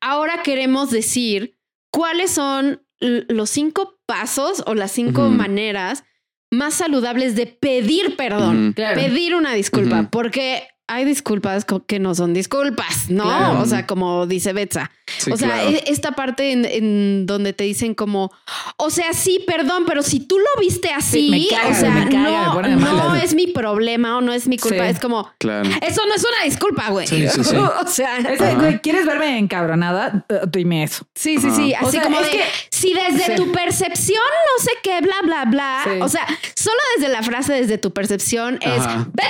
Ahora 0.00 0.42
queremos 0.42 0.90
decir 0.90 1.58
cuáles 1.90 2.30
son 2.30 2.82
los 2.98 3.50
cinco 3.50 3.98
pasos 4.06 4.62
o 4.66 4.74
las 4.74 4.92
cinco 4.92 5.28
maneras 5.28 6.04
más 6.52 6.74
saludables 6.74 7.34
de 7.34 7.46
pedir 7.46 8.14
perdón. 8.14 8.74
Claro. 8.76 9.00
pedir 9.00 9.34
una 9.34 9.54
disculpa, 9.54 10.08
porque 10.10 10.68
hay 10.94 11.04
disculpas 11.04 11.64
que 11.86 11.98
no 11.98 12.14
son 12.14 12.34
disculpas, 12.34 13.08
¿no? 13.10 13.24
Claro. 13.24 13.60
O 13.60 13.66
sea, 13.66 13.86
como 13.86 14.26
dice 14.26 14.52
Betsa. 14.52 14.90
Sí, 15.18 15.30
o 15.30 15.36
sea, 15.36 15.48
claro. 15.48 15.70
e- 15.70 15.84
esta 15.88 16.12
parte 16.12 16.52
en, 16.52 16.64
en 16.64 17.26
donde 17.26 17.52
te 17.52 17.64
dicen 17.64 17.94
como, 17.94 18.30
o 18.76 18.90
sea, 18.90 19.12
sí, 19.12 19.42
perdón, 19.46 19.84
pero 19.86 20.02
si 20.02 20.20
tú 20.20 20.38
lo 20.38 20.60
viste 20.60 20.90
así, 20.90 21.22
Sí, 21.26 21.30
me 21.30 21.46
caga, 21.48 21.68
o 21.70 21.74
sea, 21.80 21.90
me 21.90 22.08
caga, 22.08 22.54
me 22.62 22.76
no, 22.76 23.08
no 23.10 23.14
es 23.14 23.34
mi 23.34 23.46
problema 23.48 24.16
o 24.18 24.20
no 24.20 24.32
es 24.32 24.48
mi 24.48 24.56
culpa. 24.58 24.84
Sí. 24.84 24.90
Es 24.90 25.00
como, 25.00 25.30
Claro. 25.38 25.68
eso 25.82 26.02
no 26.06 26.14
es 26.14 26.24
una 26.24 26.44
disculpa, 26.44 26.88
güey. 26.90 27.06
Sí, 27.06 27.28
sí, 27.28 27.44
sí. 27.44 27.56
o 27.84 27.86
sea, 27.86 28.18
Ese, 28.18 28.54
güey, 28.54 28.80
¿Quieres 28.80 29.04
verme 29.06 29.38
encabronada? 29.38 30.24
Dime 30.50 30.84
eso. 30.84 31.04
sí, 31.14 31.38
sí, 31.38 31.50
sí. 31.50 31.74
O 31.82 31.88
Así 31.88 31.96
sea, 31.96 32.02
como 32.04 32.20
es 32.20 32.26
de, 32.30 32.38
que- 32.38 32.44
si 32.70 32.94
desde 32.94 33.24
Sí. 33.26 33.34
tu 33.36 33.52
percepción 33.52 34.22
no 34.58 34.64
sé 34.64 34.70
qué, 34.82 35.00
bla, 35.00 35.14
bla, 35.24 35.44
bla. 35.44 35.80
Sí. 35.84 35.90
O 36.00 36.08
sea, 36.08 36.26
solo 36.54 36.78
desde 36.96 37.12
la 37.12 37.22
frase 37.22 37.52
desde 37.52 37.78
tu 37.78 37.92
percepción 37.92 38.58
es, 38.62 38.80
Ajá. 38.80 39.06
vete 39.12 39.28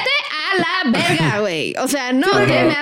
a 0.54 0.58
la 0.60 0.90
verga, 0.98 1.40
güey. 1.40 1.51
O 1.80 1.88
sea, 1.88 2.12
no 2.12 2.26
porque 2.32 2.46
me 2.64 2.74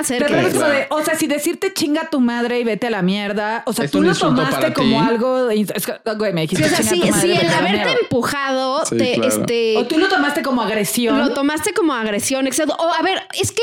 de, 0.68 0.86
o 0.90 1.02
sea, 1.02 1.14
si 1.16 1.26
decirte 1.26 1.72
chinga 1.72 2.08
tu 2.10 2.20
madre 2.20 2.60
y 2.60 2.64
vete 2.64 2.86
a 2.88 2.90
la 2.90 3.02
mierda, 3.02 3.62
o 3.66 3.72
sea, 3.72 3.84
Es 3.84 3.90
tú 3.90 4.02
lo 4.02 4.14
tomaste 4.14 4.72
como 4.72 5.00
ti. 5.00 5.06
algo, 5.08 5.44
de, 5.46 5.60
es 5.74 5.86
que, 5.86 5.92
güey, 6.16 6.32
me 6.32 6.46
Sí, 6.46 6.56
dijiste 6.56 6.64
o 6.66 6.76
sea, 6.82 6.92
chinga 6.92 6.94
si, 6.94 7.00
tu 7.00 7.06
madre, 7.16 7.20
si 7.20 7.28
vete 7.28 7.46
el 7.46 7.52
haberte 7.52 7.76
mierda. 7.84 7.92
empujado 8.02 8.86
Sí, 8.86 8.96
te, 8.98 9.14
claro. 9.14 9.28
este, 9.28 9.76
O 9.78 9.86
tú 9.86 9.98
lo 9.98 10.08
tomaste 10.08 10.42
como 10.42 10.62
agresión. 10.62 11.18
Lo 11.18 11.32
tomaste 11.34 11.72
como 11.74 11.92
agresión, 11.94 12.46
exacto. 12.46 12.74
O 12.78 12.92
a 12.92 13.02
ver, 13.02 13.22
es 13.40 13.52
que 13.52 13.62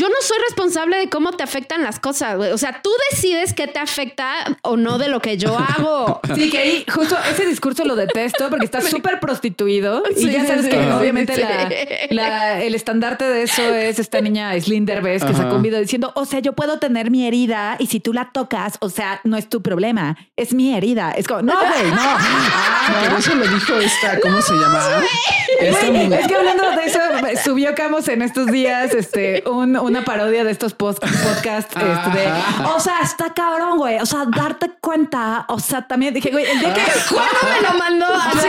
yo 0.00 0.08
no 0.08 0.14
soy 0.20 0.38
responsable 0.48 0.96
de 0.96 1.08
cómo 1.10 1.32
te 1.32 1.42
afectan 1.42 1.82
las 1.82 1.98
cosas, 2.00 2.36
güey. 2.36 2.52
O 2.52 2.58
sea, 2.58 2.80
tú 2.82 2.90
decides 3.10 3.52
qué 3.52 3.66
te 3.66 3.78
afecta 3.78 4.32
o 4.62 4.76
no 4.76 4.96
de 4.98 5.08
lo 5.08 5.20
que 5.20 5.36
yo 5.36 5.56
hago. 5.58 6.20
Sí, 6.34 6.48
que 6.48 6.58
ahí 6.58 6.84
justo 6.90 7.16
ese 7.30 7.44
discurso 7.44 7.84
lo 7.84 7.96
detesto 7.96 8.48
porque 8.48 8.64
está 8.64 8.80
súper 8.94 9.20
prostituido 9.20 10.02
y 10.10 10.14
Sí, 10.20 10.30
ya 10.30 10.46
sabes 10.46 10.64
sí, 10.64 10.70
que 10.70 10.82
sí, 10.82 10.88
obviamente 10.90 11.34
sí. 11.34 11.40
la- 11.42 11.68
la- 12.10 12.62
el 12.62 12.74
estandarte 12.74 13.24
de 13.24 13.42
eso 13.42 13.62
es 13.74 13.98
esta 13.98 14.20
niña 14.20 14.58
Slinder 14.60 15.02
Bess 15.02 15.22
que 15.22 15.30
Ajá. 15.32 15.42
sacó 15.42 15.56
un 15.56 15.62
video 15.62 15.80
diciendo, 15.80 16.12
o 16.14 16.24
sea, 16.24 16.38
yo 16.40 16.52
puedo 16.54 16.78
tener 16.78 17.10
mi 17.10 17.26
herida 17.26 17.76
y 17.78 17.86
si 17.88 18.00
tú 18.00 18.12
la 18.12 18.30
tocas, 18.32 18.78
o 18.80 18.88
sea, 18.88 19.20
no 19.24 19.36
es 19.36 19.48
tu 19.48 19.60
problema, 19.60 20.16
es 20.36 20.54
mi 20.54 20.74
herida. 20.74 21.10
Es 21.12 21.26
como, 21.26 21.42
no, 21.42 21.54
güey, 21.58 21.90
no. 21.90 22.00
Ah, 22.82 23.00
pero 23.04 23.18
eso 23.18 23.34
lo 23.34 23.46
dijo 23.46 23.74
esta, 23.78 24.18
¿cómo 24.20 24.40
se 24.40 24.54
llama? 24.54 25.02
Esta 25.60 25.86
mujer. 25.90 26.20
es 26.20 26.26
que 26.28 26.34
hablando 26.34 26.70
de 26.70 26.84
eso, 26.86 26.98
subió 27.44 27.74
Camus 27.74 28.08
en 28.08 28.22
estos 28.22 28.46
días 28.46 28.94
este, 28.94 29.42
un- 29.46 29.76
una 29.90 30.04
parodia 30.04 30.44
de 30.44 30.50
estos 30.50 30.74
podcasts. 30.74 31.74
Este, 31.76 32.32
o 32.64 32.80
sea, 32.80 33.00
está 33.02 33.34
cabrón, 33.34 33.76
güey. 33.76 33.98
O 33.98 34.06
sea, 34.06 34.24
darte 34.24 34.70
cuenta. 34.80 35.44
O 35.48 35.58
sea, 35.58 35.86
también 35.86 36.14
dije, 36.14 36.30
güey, 36.30 36.46
el 36.46 36.60
día 36.60 36.72
que. 36.72 36.80
¿Cuándo 37.08 37.38
me 37.42 37.68
lo 37.68 37.78
mandó 37.78 38.06
así? 38.06 38.48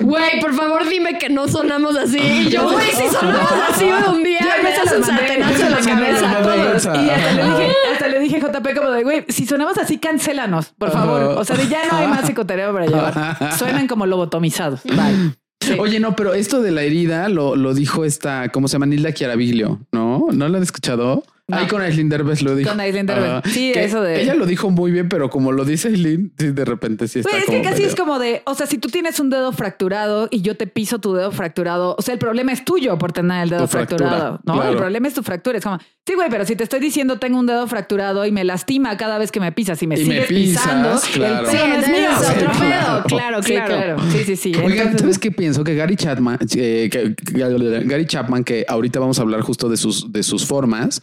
Güey, 0.00 0.40
por 0.40 0.54
favor, 0.54 0.88
dime 0.88 1.18
que 1.18 1.28
no 1.28 1.46
sonamos 1.48 1.96
así. 1.96 2.18
Y 2.18 2.48
yo, 2.48 2.70
güey, 2.70 2.90
si 2.90 3.08
sonamos 3.08 3.52
así 3.70 3.84
un 3.84 4.22
día, 4.22 4.40
me 4.62 4.76
los 4.76 4.92
un 4.92 5.04
sartenazo 5.04 5.66
en 5.66 5.70
la 5.70 5.80
cabeza. 5.80 6.30
a 6.30 6.42
todos. 6.42 6.84
Y 6.84 7.10
hasta 7.10 7.32
le 7.32 7.44
dije, 7.44 7.72
hasta 7.92 8.08
le 8.08 8.20
dije 8.20 8.40
JP 8.40 8.74
como 8.76 8.90
de, 8.90 9.02
güey, 9.02 9.24
si 9.28 9.46
sonamos 9.46 9.78
así, 9.78 9.98
cancélanos, 9.98 10.72
por 10.78 10.90
favor. 10.90 11.22
O 11.38 11.44
sea, 11.44 11.56
de 11.56 11.68
ya 11.68 11.86
no 11.90 11.98
hay 11.98 12.06
más 12.08 12.24
psicoterapia 12.24 12.72
para 12.72 12.86
llevar. 12.86 13.56
Suenan 13.56 13.86
como 13.86 14.06
lobotomizados. 14.06 14.82
Bye. 14.84 15.36
Oye, 15.78 16.00
no, 16.00 16.16
pero 16.16 16.34
esto 16.34 16.62
de 16.62 16.70
la 16.70 16.82
herida 16.82 17.28
lo, 17.28 17.56
lo 17.56 17.74
dijo 17.74 18.04
esta, 18.04 18.48
¿cómo 18.50 18.68
se 18.68 18.72
llama? 18.72 18.86
Nilda 18.86 19.12
Chiaraviglio, 19.12 19.80
¿no? 19.92 20.26
¿No 20.32 20.48
lo 20.48 20.56
han 20.56 20.62
escuchado? 20.62 21.22
No. 21.50 21.56
Ahí 21.56 21.66
con 21.66 21.82
Aislinn 21.82 22.08
Derbez 22.08 22.42
lo 22.42 22.54
dijo. 22.56 22.70
Con 22.70 22.80
Aislinn 22.80 23.06
Derbez. 23.06 23.30
Ajá. 23.30 23.42
Sí, 23.50 23.72
eso 23.74 24.00
de- 24.02 24.22
Ella 24.22 24.34
lo 24.34 24.46
dijo 24.46 24.70
muy 24.70 24.90
bien, 24.90 25.08
pero 25.08 25.28
como 25.30 25.52
lo 25.52 25.64
dice 25.64 25.88
Aislinn, 25.88 26.32
sí, 26.38 26.48
de 26.52 26.64
repente 26.64 27.08
sí 27.08 27.18
está 27.20 27.30
Güey, 27.30 27.40
es 27.40 27.46
como 27.46 27.58
que 27.58 27.64
casi 27.64 27.76
medio- 27.82 27.88
es 27.88 27.94
como 27.96 28.18
de, 28.18 28.42
o 28.46 28.54
sea, 28.54 28.66
si 28.66 28.78
tú 28.78 28.88
tienes 28.88 29.20
un 29.20 29.30
dedo 29.30 29.52
fracturado 29.52 30.28
y 30.30 30.42
yo 30.42 30.56
te 30.56 30.66
piso 30.66 30.98
tu 31.00 31.14
dedo 31.14 31.30
fracturado, 31.32 31.96
o 31.98 32.02
sea, 32.02 32.12
el 32.14 32.18
problema 32.20 32.52
es 32.52 32.64
tuyo 32.64 32.96
por 32.98 33.12
tener 33.12 33.42
el 33.44 33.50
dedo 33.50 33.62
Tu 33.62 33.68
fractura, 33.68 34.08
fracturado, 34.08 34.40
¿no? 34.44 34.54
claro. 34.54 34.70
El 34.70 34.76
problema 34.76 35.08
es 35.08 35.14
tu 35.14 35.22
fractura. 35.22 35.58
Es 35.58 35.64
como, 35.64 35.78
sí, 36.06 36.14
güey, 36.14 36.28
pero 36.30 36.44
si 36.44 36.56
te 36.56 36.64
estoy 36.64 36.80
diciendo 36.80 37.18
tengo 37.18 37.38
un 37.38 37.46
dedo 37.46 37.66
fracturado 37.66 38.24
y 38.26 38.32
me 38.32 38.44
lastima 38.44 38.96
cada 38.96 39.18
vez 39.18 39.30
que 39.32 39.40
me 39.40 39.52
pisas 39.52 39.82
y 39.82 39.86
me 39.86 39.98
Y 39.98 40.04
me 40.04 40.12
sigues 40.14 40.26
pisas, 40.28 40.62
pisando, 40.62 41.00
claro. 41.14 41.46
el 41.50 41.50
Sí, 41.50 41.56
es 41.56 41.88
mío. 41.88 42.10
es 42.10 42.18
otro 42.30 42.30
Sí, 42.54 42.60
pedo. 42.60 43.02
claro. 43.04 43.04
Claro, 43.06 43.42
Sí, 43.42 43.52
claro. 43.52 43.74
claro. 43.76 43.96
Sí, 44.12 44.24
sí, 44.24 44.36
sí. 44.36 44.52
Oigan, 44.56 44.70
Entonces- 44.78 45.00
¿sabes 45.00 45.18
qué 45.18 45.30
pienso? 45.30 45.64
Que 45.64 45.74
Gary 45.74 45.96
Chapman, 45.96 46.38
eh, 46.56 46.88
que- 46.90 47.14
que- 47.14 47.84
Gary 47.84 48.06
Chapman, 48.06 48.44
que 48.44 48.64
ahorita 48.68 48.98
vamos 49.00 49.18
a 49.18 49.22
hablar 49.22 49.40
justo 49.42 49.68
de 49.68 49.76
sus, 49.76 50.12
de 50.12 50.22
sus 50.22 50.46
formas, 50.46 51.02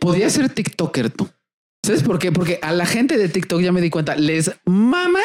Podía 0.00 0.30
ser 0.30 0.48
TikToker 0.50 1.10
tú. 1.10 1.28
¿Sabes 1.84 2.02
por 2.02 2.18
qué? 2.18 2.30
Porque 2.32 2.58
a 2.62 2.72
la 2.72 2.86
gente 2.86 3.16
de 3.16 3.28
TikTok 3.28 3.60
ya 3.62 3.72
me 3.72 3.80
di 3.80 3.90
cuenta, 3.90 4.14
les 4.14 4.50
mama, 4.66 5.20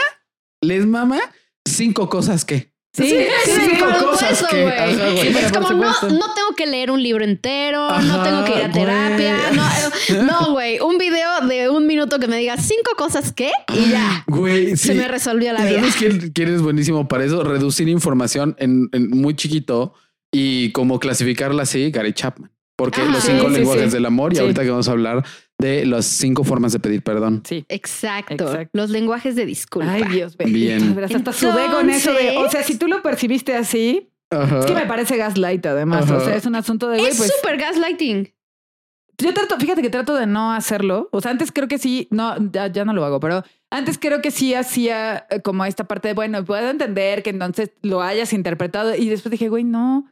les 0.62 0.86
mama 0.86 1.20
cinco 1.68 2.10
cosas 2.10 2.46
que. 2.46 2.74
Sí, 2.96 3.10
Sí, 3.44 3.72
por 3.78 3.94
cosas 4.12 4.42
que- 4.50 4.66
ajá, 4.70 5.10
Es 5.10 5.52
como 5.52 5.70
no, 5.72 5.94
supuesto. 5.94 6.08
no 6.18 6.34
tengo 6.34 6.56
que 6.56 6.66
leer 6.66 6.92
un 6.92 7.04
libro 7.04 7.26
entero, 7.26 7.90
no 8.02 8.24
tengo 8.24 8.46
que 8.46 8.52
ir 8.58 8.64
a 8.64 8.72
terapia. 8.72 9.38
No, 9.52 10.24
no, 10.24 10.52
güey. 10.54 10.80
Un 10.80 10.98
video 10.98 11.42
de 11.46 11.70
un 11.70 11.88
minuto 11.88 12.20
que 12.20 12.28
me 12.30 12.38
diga 12.38 12.56
cinco 12.56 12.92
cosas 12.98 13.34
que 13.34 13.52
y 13.74 13.90
ya. 13.92 14.24
Güey, 14.28 14.78
Se 14.78 14.96
me 14.96 15.10
resolvió 15.10 15.52
la 15.52 15.66
¿Y 15.66 15.72
vida. 15.72 15.80
¿Sabes 15.82 15.96
quién, 15.98 16.32
quién 16.34 16.54
es 16.56 16.62
buenísimo 16.62 17.06
para 17.10 17.26
eso? 17.26 17.44
Reducir 17.44 17.90
información 17.90 18.56
en, 18.60 18.88
en 18.94 19.10
muy 19.10 19.36
chiquito 19.36 19.94
y 20.32 20.72
como 20.72 20.98
clasificarla 20.98 21.64
así, 21.64 21.92
Gary 21.92 22.14
Chapman. 22.14 22.50
Porque 22.78 23.02
Ajá. 23.02 23.12
los 23.12 23.24
cinco 23.24 23.48
Sí, 23.50 23.54
lenguajes 23.56 23.86
sí. 23.86 23.90
del 23.92 24.06
amor 24.06 24.34
y 24.34 24.36
Sí. 24.36 24.42
ahorita 24.42 24.64
que 24.64 24.70
vamos 24.70 24.88
a 24.88 24.92
hablar 24.92 25.24
de 25.58 25.86
las 25.86 26.06
cinco 26.06 26.44
formas 26.44 26.74
de 26.74 26.80
pedir 26.80 27.02
perdón. 27.04 27.42
Sí. 27.46 27.66
Exacto. 27.70 28.34
Exacto. 28.34 28.70
Los 28.74 28.90
lenguajes 28.90 29.36
de 29.36 29.46
disculpa. 29.46 29.92
Ay, 29.94 30.04
Dios 30.12 30.36
bendito. 30.36 30.60
Bien. 30.94 31.04
Hasta 31.16 31.32
sudé 31.34 31.68
con 31.72 31.90
eso 31.90 32.12
de, 32.14 32.38
o 32.38 32.50
sea, 32.50 32.64
si 32.64 32.78
tú 32.78 32.88
lo 32.88 33.02
percibiste 33.02 33.56
así, 33.56 34.10
Ajá. 34.30 34.60
es 34.60 34.66
que 34.66 34.74
me 34.74 34.86
parece 34.86 35.16
gaslight 35.16 35.66
además. 35.66 36.04
Ajá. 36.06 36.18
O 36.18 36.20
sea, 36.26 36.36
es 36.36 36.46
un 36.46 36.56
asunto 36.56 36.90
de, 36.90 36.98
es 37.08 37.16
pues. 37.18 37.32
súper 37.36 37.58
gaslighting. 37.58 38.34
Yo 39.18 39.34
trato, 39.34 39.58
fíjate 39.58 39.82
que 39.82 39.90
trato 39.90 40.14
de 40.16 40.26
no 40.28 40.52
hacerlo. 40.52 41.08
O 41.14 41.22
sea, 41.22 41.32
antes 41.32 41.54
creo 41.54 41.70
que 41.70 41.78
sí, 41.78 42.10
no, 42.12 42.36
ya, 42.52 42.68
ya 42.68 42.84
no 42.84 42.92
lo 42.92 43.06
hago, 43.06 43.22
pero 43.22 43.44
antes 43.72 43.98
creo 43.98 44.22
que 44.22 44.30
sí 44.30 44.54
hacía 44.54 45.26
eh, 45.30 45.40
como 45.42 45.64
esta 45.64 45.86
parte 45.86 46.10
de, 46.10 46.14
bueno, 46.14 46.44
puedo 46.44 46.70
entender 46.70 47.24
que 47.24 47.30
entonces 47.30 47.72
lo 47.82 48.02
hayas 48.02 48.34
interpretado. 48.34 48.94
Y 48.94 49.08
después 49.08 49.32
dije, 49.32 49.48
güey, 49.48 49.64
no. 49.64 50.06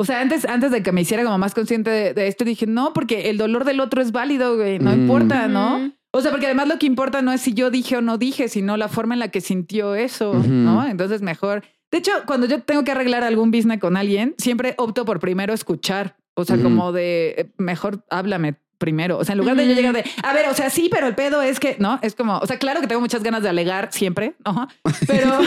O 0.00 0.04
sea, 0.06 0.20
antes, 0.22 0.46
antes 0.46 0.70
de 0.70 0.82
que 0.82 0.92
me 0.92 1.02
hiciera 1.02 1.24
como 1.24 1.36
más 1.36 1.52
consciente 1.54 1.90
de, 1.90 2.14
de 2.14 2.26
esto, 2.26 2.44
dije, 2.44 2.66
no, 2.66 2.94
porque 2.94 3.28
el 3.28 3.36
dolor 3.36 3.64
del 3.66 3.80
otro 3.80 4.00
es 4.00 4.12
válido, 4.12 4.56
güey, 4.56 4.78
no 4.78 4.90
Mm. 4.96 5.00
importa, 5.02 5.46
¿no? 5.46 5.92
O 6.12 6.22
sea, 6.22 6.30
porque 6.30 6.46
además 6.46 6.68
lo 6.68 6.78
que 6.78 6.86
importa 6.86 7.20
no 7.20 7.32
es 7.32 7.42
si 7.42 7.52
yo 7.52 7.70
dije 7.70 7.98
o 7.98 8.00
no 8.00 8.16
dije, 8.16 8.48
sino 8.48 8.76
la 8.78 8.88
forma 8.88 9.14
en 9.14 9.20
la 9.20 9.28
que 9.28 9.40
sintió 9.42 9.94
eso. 9.94 10.32
¿no? 10.34 10.86
Entonces 10.86 11.20
mejor. 11.22 11.62
De 11.92 11.98
hecho, 11.98 12.12
cuando 12.26 12.46
yo 12.46 12.62
tengo 12.62 12.82
que 12.82 12.92
arreglar 12.92 13.22
algún 13.24 13.50
business 13.50 13.78
con 13.78 13.96
alguien, 13.96 14.34
siempre 14.38 14.74
opto 14.78 15.04
por 15.04 15.20
primero 15.20 15.52
escuchar. 15.52 16.16
O 16.34 16.44
sea, 16.44 16.56
como 16.62 16.92
de 16.92 17.34
eh, 17.36 17.50
mejor 17.58 18.04
háblame 18.10 18.54
primero. 18.80 19.18
O 19.18 19.24
sea, 19.24 19.34
en 19.34 19.38
lugar 19.38 19.54
de 19.56 19.68
yo 19.68 19.74
llegar 19.74 19.94
de, 19.94 20.04
a 20.24 20.32
ver, 20.32 20.48
o 20.48 20.54
sea, 20.54 20.70
sí, 20.70 20.88
pero 20.90 21.06
el 21.06 21.14
pedo 21.14 21.42
es 21.42 21.60
que, 21.60 21.76
¿no? 21.78 22.00
Es 22.02 22.16
como, 22.16 22.38
o 22.38 22.46
sea, 22.46 22.58
claro 22.58 22.80
que 22.80 22.88
tengo 22.88 23.00
muchas 23.00 23.22
ganas 23.22 23.42
de 23.42 23.50
alegar 23.50 23.90
siempre, 23.92 24.34
¿no? 24.44 24.66
Pero, 25.06 25.38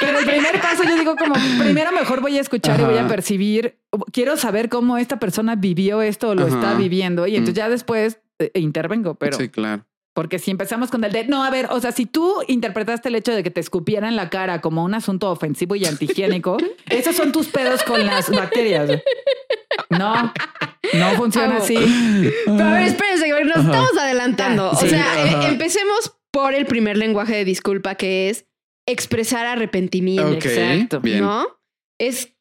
pero 0.00 0.18
el 0.18 0.26
primer 0.26 0.60
paso 0.60 0.84
yo 0.84 0.96
digo 0.96 1.16
como, 1.16 1.34
primero 1.58 1.90
mejor 1.92 2.20
voy 2.20 2.36
a 2.38 2.40
escuchar 2.40 2.78
y 2.80 2.84
voy 2.84 2.98
a 2.98 3.08
percibir, 3.08 3.78
quiero 4.12 4.36
saber 4.36 4.68
cómo 4.68 4.98
esta 4.98 5.18
persona 5.18 5.56
vivió 5.56 6.02
esto 6.02 6.30
o 6.30 6.34
lo 6.34 6.46
Ajá. 6.46 6.54
está 6.54 6.74
viviendo 6.74 7.26
y 7.26 7.36
entonces 7.36 7.54
ya 7.54 7.68
después 7.68 8.20
eh, 8.38 8.50
intervengo, 8.54 9.14
pero... 9.14 9.36
Sí, 9.36 9.48
claro. 9.48 9.84
Porque 10.12 10.38
si 10.40 10.50
empezamos 10.50 10.90
con 10.90 11.04
el 11.04 11.12
de, 11.12 11.24
no, 11.26 11.44
a 11.44 11.50
ver, 11.50 11.68
o 11.70 11.78
sea, 11.80 11.92
si 11.92 12.04
tú 12.04 12.34
interpretaste 12.48 13.08
el 13.08 13.14
hecho 13.14 13.32
de 13.32 13.42
que 13.44 13.50
te 13.50 13.60
escupiera 13.60 14.08
en 14.08 14.16
la 14.16 14.28
cara 14.28 14.60
como 14.60 14.84
un 14.84 14.94
asunto 14.94 15.30
ofensivo 15.30 15.76
y 15.76 15.84
antihigiénico, 15.84 16.56
esos 16.90 17.14
son 17.14 17.30
tus 17.32 17.46
pedos 17.48 17.82
con 17.84 18.04
las 18.04 18.28
bacterias. 18.30 18.90
No, 19.88 20.32
no 20.94 21.10
funciona 21.16 21.58
así. 21.58 21.76
Pero 22.44 22.64
a 22.64 22.72
ver, 22.72 22.82
espérense, 22.88 23.24
que 23.26 23.44
nos 23.44 23.56
Ajá. 23.58 23.64
estamos 23.66 23.96
adelantando. 23.98 24.64
Ah, 24.72 24.78
o 24.82 24.86
sea, 24.86 25.00
ajá. 25.12 25.46
eh, 25.46 25.48
empecemos 25.48 26.16
por 26.32 26.54
el 26.54 26.66
primer 26.66 26.96
lenguaje 26.96 27.36
de 27.36 27.44
disculpa 27.44 27.94
que 27.94 28.30
es 28.30 28.46
expresar 28.86 29.46
arrepentimiento. 29.46 30.32
Exacto. 30.32 31.00
bien. 31.00 31.20
¿No? 31.20 31.46
Es, 31.98 32.34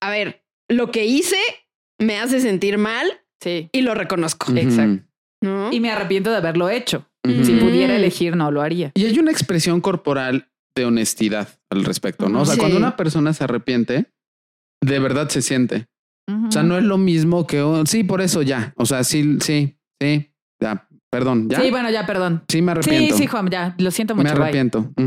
a 0.00 0.10
ver, 0.10 0.44
lo 0.68 0.90
que 0.90 1.04
hice 1.04 1.38
me 1.98 2.18
hace 2.18 2.40
sentir 2.40 2.78
mal 2.78 3.20
Sí. 3.40 3.68
y 3.72 3.82
lo 3.82 3.94
reconozco. 3.94 4.52
Exacto. 4.56 5.04
¿No? 5.40 5.72
Y 5.72 5.80
me 5.80 5.90
arrepiento 5.90 6.30
de 6.30 6.36
haberlo 6.36 6.68
hecho. 6.68 7.08
Si 7.24 7.54
pudiera 7.54 7.94
elegir, 7.96 8.36
no 8.36 8.50
lo 8.50 8.62
haría. 8.62 8.90
Y 8.94 9.04
hay 9.04 9.18
una 9.18 9.30
expresión 9.30 9.80
corporal 9.80 10.48
de 10.76 10.84
honestidad 10.86 11.48
al 11.70 11.84
respecto, 11.84 12.28
¿no? 12.28 12.40
O 12.42 12.44
sea, 12.44 12.54
Sí. 12.54 12.60
cuando 12.60 12.78
una 12.78 12.96
persona 12.96 13.32
se 13.32 13.44
arrepiente, 13.44 14.06
de 14.82 14.98
verdad 14.98 15.28
se 15.28 15.42
siente. 15.42 15.86
O 16.48 16.50
sea, 16.50 16.62
no 16.62 16.78
es 16.78 16.84
lo 16.84 16.98
mismo 16.98 17.46
que 17.46 17.62
sí, 17.86 18.04
por 18.04 18.20
eso 18.22 18.42
ya. 18.42 18.72
O 18.76 18.86
sea, 18.86 19.04
sí, 19.04 19.38
sí, 19.40 19.76
sí, 20.00 20.32
ya, 20.60 20.88
perdón, 21.10 21.48
ya. 21.50 21.58
Sí, 21.58 21.64
Sí, 21.66 21.70
bueno, 21.70 21.90
ya, 21.90 22.06
perdón. 22.06 22.34
me 22.34 22.44
Sí, 22.48 22.64
arrepiento. 22.68 23.16
sí, 23.16 23.26
Juan, 23.26 23.50
ya. 23.50 23.74
Lo 23.78 23.90
siento 23.90 24.14
mucho. 24.16 24.24
me 24.24 24.30
arrepiento. 24.30 24.90
Sí, 24.96 25.04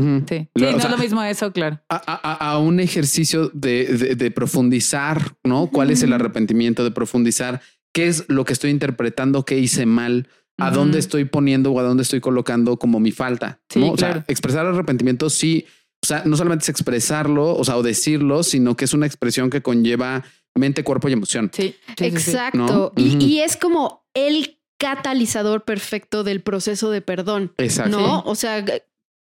Lo- 0.54 0.68
Sí, 0.68 0.72
o 0.72 0.72
no 0.72 0.78
sea, 0.80 0.90
es 0.90 0.90
lo 0.90 0.98
mismo 0.98 1.22
eso, 1.22 1.52
claro. 1.52 1.80
A, 1.88 1.96
a- 1.96 2.50
a 2.52 2.58
un 2.58 2.80
ejercicio 2.80 3.50
de, 3.52 3.84
de- 3.86 4.14
de 4.14 4.30
profundizar, 4.30 5.36
¿no? 5.44 5.66
¿Cuál 5.68 5.90
es 5.90 6.02
el 6.02 6.12
arrepentimiento? 6.12 6.84
De 6.84 6.90
profundizar 6.92 7.60
qué 7.94 8.06
es 8.08 8.24
lo 8.28 8.44
que 8.44 8.52
estoy 8.52 8.70
interpretando, 8.70 9.44
qué 9.44 9.58
hice 9.58 9.84
mal, 9.86 10.28
a 10.58 10.70
dónde 10.70 10.98
estoy 10.98 11.24
poniendo 11.26 11.72
o 11.72 11.80
a 11.80 11.82
dónde 11.82 12.02
estoy 12.02 12.20
colocando 12.20 12.78
como 12.78 13.00
mi 13.00 13.12
falta. 13.12 13.60
Sí, 13.68 13.80
¿no? 13.80 13.92
O 13.92 13.98
sea, 13.98 14.24
expresar 14.28 14.66
arrepentimiento 14.66 15.28
sí, 15.28 15.66
o 16.02 16.06
sea, 16.06 16.22
no 16.24 16.36
solamente 16.36 16.64
es 16.64 16.68
expresarlo, 16.68 17.54
o 17.54 17.64
sea, 17.64 17.76
o 17.76 17.82
decirlo, 17.82 18.42
sino 18.42 18.76
que 18.76 18.86
es 18.86 18.94
una 18.94 19.06
expresión 19.06 19.50
que 19.50 19.62
conlleva 19.62 20.24
mente, 20.54 20.84
cuerpo 20.84 21.08
y 21.08 21.12
emoción. 21.12 21.50
Sí. 21.52 21.76
Exacto. 21.98 22.58
¿no? 22.58 22.92
Y, 22.96 23.22
y 23.24 23.40
es 23.40 23.56
como 23.56 24.06
el 24.14 24.58
catalizador 24.78 25.64
perfecto 25.64 26.24
del 26.24 26.42
proceso 26.42 26.90
de 26.90 27.02
perdón. 27.02 27.52
Exacto. 27.58 27.98
¿No? 27.98 28.22
O 28.22 28.34
sea, 28.34 28.64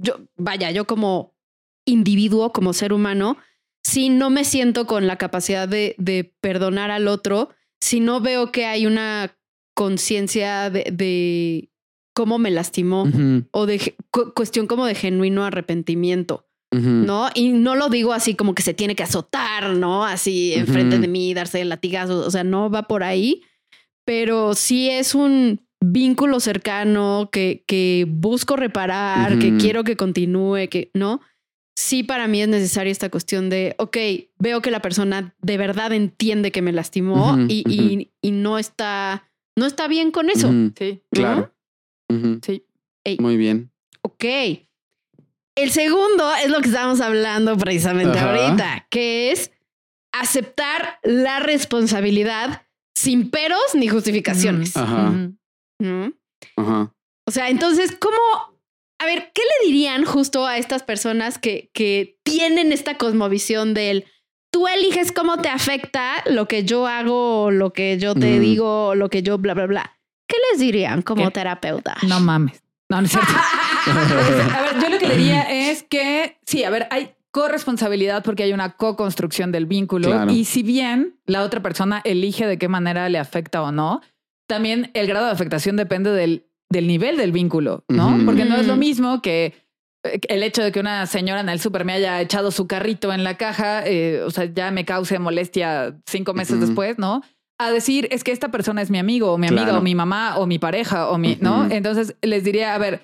yo, 0.01 0.19
vaya, 0.37 0.71
yo 0.71 0.85
como 0.85 1.35
individuo, 1.85 2.51
como 2.51 2.73
ser 2.73 2.93
humano, 2.93 3.37
si 3.83 4.09
no 4.09 4.29
me 4.29 4.43
siento 4.43 4.87
con 4.87 5.07
la 5.07 5.17
capacidad 5.17 5.67
de, 5.67 5.95
de 5.97 6.33
perdonar 6.41 6.91
al 6.91 7.07
otro, 7.07 7.49
si 7.79 7.99
no 7.99 8.19
veo 8.19 8.51
que 8.51 8.65
hay 8.65 8.85
una 8.85 9.37
conciencia 9.77 10.71
de, 10.71 10.87
de 10.91 11.69
cómo 12.15 12.39
me 12.39 12.49
lastimó 12.49 13.05
o 13.51 13.65
de 13.67 13.95
cu- 14.09 14.33
cuestión 14.33 14.65
como 14.65 14.87
de 14.87 14.95
genuino 14.95 15.45
arrepentimiento. 15.45 16.43
¿no? 17.05 17.29
Y 17.33 17.49
no 17.53 17.75
lo 17.75 17.87
digo 17.89 18.11
así 18.11 18.35
como 18.35 18.53
que 18.55 18.61
se 18.63 18.73
tiene 18.73 18.93
que 18.95 19.03
azotar, 19.03 19.69
¿no? 19.69 20.03
Así 20.03 20.53
enfrente 20.53 20.95
Ujú. 20.97 21.01
de 21.03 21.07
mí, 21.07 21.33
darse 21.33 21.63
latigazos, 21.63 22.27
o 22.27 22.29
sea, 22.31 22.43
no 22.43 22.69
va 22.69 22.83
por 22.83 23.03
ahí, 23.03 23.43
pero 24.05 24.53
sí 24.53 24.89
es 24.89 25.15
un 25.15 25.61
vínculo 25.79 26.39
cercano 26.39 27.29
que, 27.31 27.63
que 27.67 28.05
busco 28.09 28.55
reparar, 28.57 29.37
que 29.39 29.55
quiero 29.57 29.83
que 29.85 29.95
continúe, 29.95 30.67
que, 30.69 30.91
¿no? 30.93 31.21
Sí, 31.79 32.03
para 32.03 32.27
mí 32.27 32.41
es 32.41 32.47
necesaria 32.49 32.91
esta 32.91 33.09
cuestión 33.09 33.49
de, 33.49 33.75
ok, 33.77 33.97
veo 34.39 34.61
que 34.61 34.71
la 34.71 34.81
persona 34.81 35.35
de 35.41 35.57
verdad 35.57 35.93
entiende 35.93 36.51
que 36.51 36.61
me 36.63 36.73
lastimó 36.73 37.33
Ujú, 37.33 37.45
y, 37.47 37.63
y- 37.67 38.11
y 38.21 38.31
no 38.31 38.57
está, 38.57 39.26
no 39.57 39.65
está 39.65 39.87
bien 39.87 40.11
con 40.11 40.29
eso. 40.29 40.49
Sí, 40.77 40.93
¿no? 40.93 41.01
Claro. 41.11 41.53
Sí. 42.43 42.63
Ey, 43.03 43.17
Muy 43.19 43.35
bien. 43.35 43.71
Ok. 44.01 44.23
El 45.55 45.71
segundo 45.71 46.31
es 46.35 46.49
lo 46.49 46.61
que 46.61 46.67
estábamos 46.67 47.01
hablando 47.01 47.57
precisamente 47.57 48.19
Ajá. 48.19 48.29
ahorita, 48.29 48.87
que 48.91 49.31
es 49.31 49.51
aceptar 50.13 50.99
la 51.03 51.39
responsabilidad 51.39 52.67
sin 52.95 53.31
peros 53.31 53.73
ni 53.73 53.87
justificaciones. 53.87 54.77
Ajá. 54.77 55.31
O 57.25 57.31
sea, 57.31 57.49
entonces, 57.49 57.97
¿cómo? 57.99 58.17
A 58.99 59.05
ver, 59.05 59.31
¿qué 59.33 59.41
le 59.41 59.67
dirían 59.67 60.05
justo 60.05 60.45
a 60.45 60.57
estas 60.57 60.83
personas 60.83 61.39
que, 61.39 61.71
que 61.73 62.19
tienen 62.23 62.71
esta 62.71 62.97
cosmovisión 62.97 63.73
del 63.73 64.05
tú 64.57 64.67
eliges 64.67 65.11
cómo 65.11 65.37
te 65.37 65.49
afecta 65.49 66.23
lo 66.25 66.47
que 66.47 66.63
yo 66.63 66.87
hago, 66.87 67.51
lo 67.51 67.73
que 67.73 67.99
yo 67.99 68.15
te 68.15 68.31
Ujú. 68.33 68.41
digo, 68.41 68.95
lo 68.95 69.07
que 69.07 69.21
yo 69.21 69.37
bla, 69.37 69.53
bla, 69.53 69.67
bla? 69.67 69.99
¿Qué 70.27 70.35
les 70.51 70.59
dirían 70.59 71.03
como 71.03 71.25
¿Qué? 71.25 71.31
terapeuta? 71.31 71.95
No 72.07 72.19
mames. 72.19 72.63
No, 72.89 72.99
no 72.99 73.05
es 73.05 73.11
cierto. 73.11 73.31
a 73.85 74.61
ver, 74.63 74.81
yo 74.81 74.89
lo 74.89 74.97
que 74.97 75.07
le 75.07 75.15
diría 75.17 75.43
es 75.69 75.83
que 75.83 76.37
sí, 76.43 76.63
a 76.63 76.71
ver, 76.71 76.87
hay 76.89 77.11
corresponsabilidad 77.29 78.23
porque 78.23 78.41
hay 78.43 78.51
una 78.53 78.71
co-construcción 78.77 79.51
del 79.51 79.67
vínculo 79.67 80.07
Claro. 80.09 80.31
y 80.31 80.45
si 80.45 80.63
bien 80.63 81.19
la 81.27 81.43
otra 81.43 81.61
persona 81.61 82.01
elige 82.03 82.47
de 82.47 82.57
qué 82.57 82.67
manera 82.67 83.09
le 83.09 83.19
afecta 83.19 83.61
o 83.61 83.71
no, 83.71 84.01
también 84.47 84.89
el 84.95 85.05
grado 85.05 85.27
de 85.27 85.33
afectación 85.33 85.75
depende 85.75 86.09
del, 86.11 86.47
del 86.69 86.87
nivel 86.87 87.15
del 87.17 87.31
vínculo, 87.31 87.83
¿no? 87.89 88.17
Porque 88.25 88.43
no 88.45 88.55
es 88.55 88.65
lo 88.65 88.75
Mm. 88.75 88.79
mismo 88.79 89.21
que 89.21 89.53
el 90.27 90.43
hecho 90.43 90.63
de 90.63 90.71
que 90.71 90.79
una 90.79 91.05
señora 91.05 91.41
en 91.41 91.49
el 91.49 91.59
súper 91.59 91.85
me 91.85 91.93
haya 91.93 92.19
echado 92.21 92.51
su 92.51 92.67
carrito 92.67 93.13
en 93.13 93.23
la 93.23 93.37
caja, 93.37 93.83
eh, 93.85 94.21
o 94.25 94.31
sea, 94.31 94.45
ya 94.45 94.71
me 94.71 94.85
cause 94.85 95.17
molestia 95.19 95.95
cinco 96.05 96.33
meses 96.33 96.59
después, 96.59 96.97
¿no? 96.97 97.21
A 97.59 97.71
decir, 97.71 98.07
es 98.11 98.23
que 98.23 98.31
esta 98.31 98.49
persona 98.51 98.81
es 98.81 98.89
mi 98.91 98.99
amigo, 98.99 99.31
o 99.31 99.37
mi 99.37 99.47
amiga, 99.47 99.63
Claro. 99.65 99.79
o 99.79 99.81
mi 99.81 99.95
mamá, 99.95 100.37
o 100.37 100.45
mi 100.45 100.59
pareja, 100.59 101.09
o 101.09 101.17
mi, 101.17 101.37
¿no? 101.41 101.67
Entonces 101.71 102.15
les 102.21 102.43
diría, 102.43 102.75
a 102.75 102.77
ver, 102.77 103.01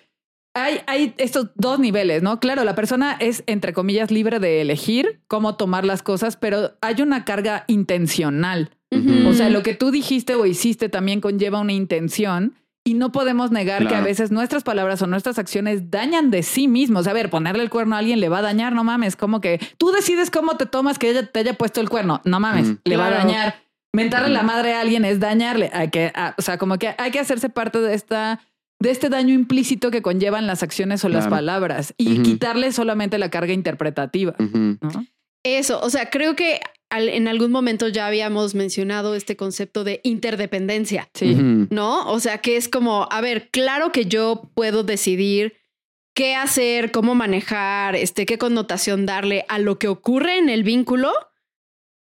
hay, 0.56 0.82
hay 0.86 1.16
estos 1.18 1.48
dos 1.56 1.80
niveles, 1.80 2.22
¿no? 2.22 2.40
Claro, 2.40 2.64
la 2.64 2.76
persona 2.76 3.18
es, 3.20 3.44
entre 3.48 3.74
comillas, 3.74 4.12
libre 4.12 4.40
de 4.40 4.62
elegir 4.62 5.22
cómo 5.28 5.56
tomar 5.56 5.84
las 5.86 6.04
cosas, 6.04 6.38
pero 6.38 6.74
hay 6.82 7.02
una 7.02 7.26
carga 7.26 7.66
intencional. 7.68 8.70
O 9.28 9.34
sea, 9.34 9.50
lo 9.50 9.64
que 9.64 9.74
tú 9.74 9.90
dijiste 9.90 10.36
o 10.36 10.46
hiciste 10.46 10.88
también 10.88 11.20
conlleva 11.20 11.60
una 11.60 11.74
intención 11.74 12.54
y 12.86 12.96
no 12.96 13.12
podemos 13.12 13.52
negar 13.52 13.88
que 13.88 13.96
a 13.96 14.02
veces 14.02 14.32
nuestras 14.32 14.64
palabras 14.64 15.02
o 15.02 15.08
nuestras 15.08 15.40
acciones 15.40 15.90
dañan 15.90 16.32
de 16.32 16.44
sí 16.44 16.68
mismos. 16.68 17.08
A 17.08 17.14
ver, 17.14 17.30
ponerle 17.30 17.64
el 17.64 17.70
cuerno 17.70 17.96
a 17.96 18.00
alguien 18.00 18.20
le 18.20 18.28
va 18.28 18.40
a 18.40 18.42
dañar, 18.42 18.74
no 18.74 18.84
mames. 18.84 19.16
Como 19.16 19.40
que 19.40 19.60
tú 19.78 19.92
decides 19.92 20.30
cómo 20.30 20.58
te 20.58 20.66
tomas 20.66 21.00
que 21.00 21.10
ella 21.10 21.26
te 21.26 21.40
haya 21.40 21.54
puesto 21.54 21.80
el 21.80 21.90
cuerno, 21.90 22.22
no 22.26 22.40
mames, 22.40 22.76
le 22.84 22.98
va 22.98 23.08
a 23.08 23.12
dañar. 23.12 23.56
Mentarle 23.94 24.30
la 24.30 24.44
madre 24.44 24.74
a 24.74 24.82
alguien 24.82 25.06
es 25.06 25.20
dañarle. 25.20 25.70
Hay 25.72 25.90
que, 25.92 26.12
ah, 26.16 26.34
o 26.38 26.42
sea, 26.42 26.58
como 26.58 26.78
que 26.78 26.96
hay 26.98 27.12
que 27.12 27.20
hacerse 27.20 27.50
parte 27.50 27.80
de 27.80 27.94
esta 27.94 28.42
de 28.80 28.92
este 28.92 29.08
daño 29.08 29.34
implícito 29.34 29.92
que 29.92 30.02
conllevan 30.02 30.46
las 30.46 30.62
acciones 30.62 31.06
o 31.06 31.10
las 31.10 31.28
palabras 31.28 31.94
y 31.98 32.22
quitarle 32.22 32.74
solamente 32.74 33.18
la 33.18 33.30
carga 33.30 33.54
interpretativa. 33.54 34.36
Eso, 35.44 35.80
o 35.82 35.90
sea, 35.90 36.10
creo 36.10 36.36
que 36.36 36.60
al- 36.94 37.10
en 37.10 37.28
algún 37.28 37.52
momento 37.52 37.88
ya 37.88 38.08
habíamos 38.08 38.56
mencionado 38.56 39.16
este 39.16 39.36
concepto 39.36 39.84
de 39.84 40.00
interdependencia, 40.04 41.10
Sí. 41.14 41.36
¿no? 41.36 42.10
O 42.12 42.20
sea, 42.20 42.38
que 42.40 42.56
es 42.58 42.70
como, 42.70 43.08
a 43.12 43.20
ver, 43.22 43.50
claro 43.52 43.92
que 43.92 44.06
yo 44.06 44.50
puedo 44.54 44.84
decidir 44.84 45.54
qué 46.16 46.36
hacer, 46.36 46.92
cómo 46.92 47.16
manejar, 47.16 47.96
este, 47.96 48.26
qué 48.26 48.38
connotación 48.38 49.06
darle 49.06 49.46
a 49.50 49.58
lo 49.60 49.80
que 49.80 49.88
ocurre 49.88 50.38
en 50.38 50.50
el 50.50 50.64
vínculo, 50.64 51.12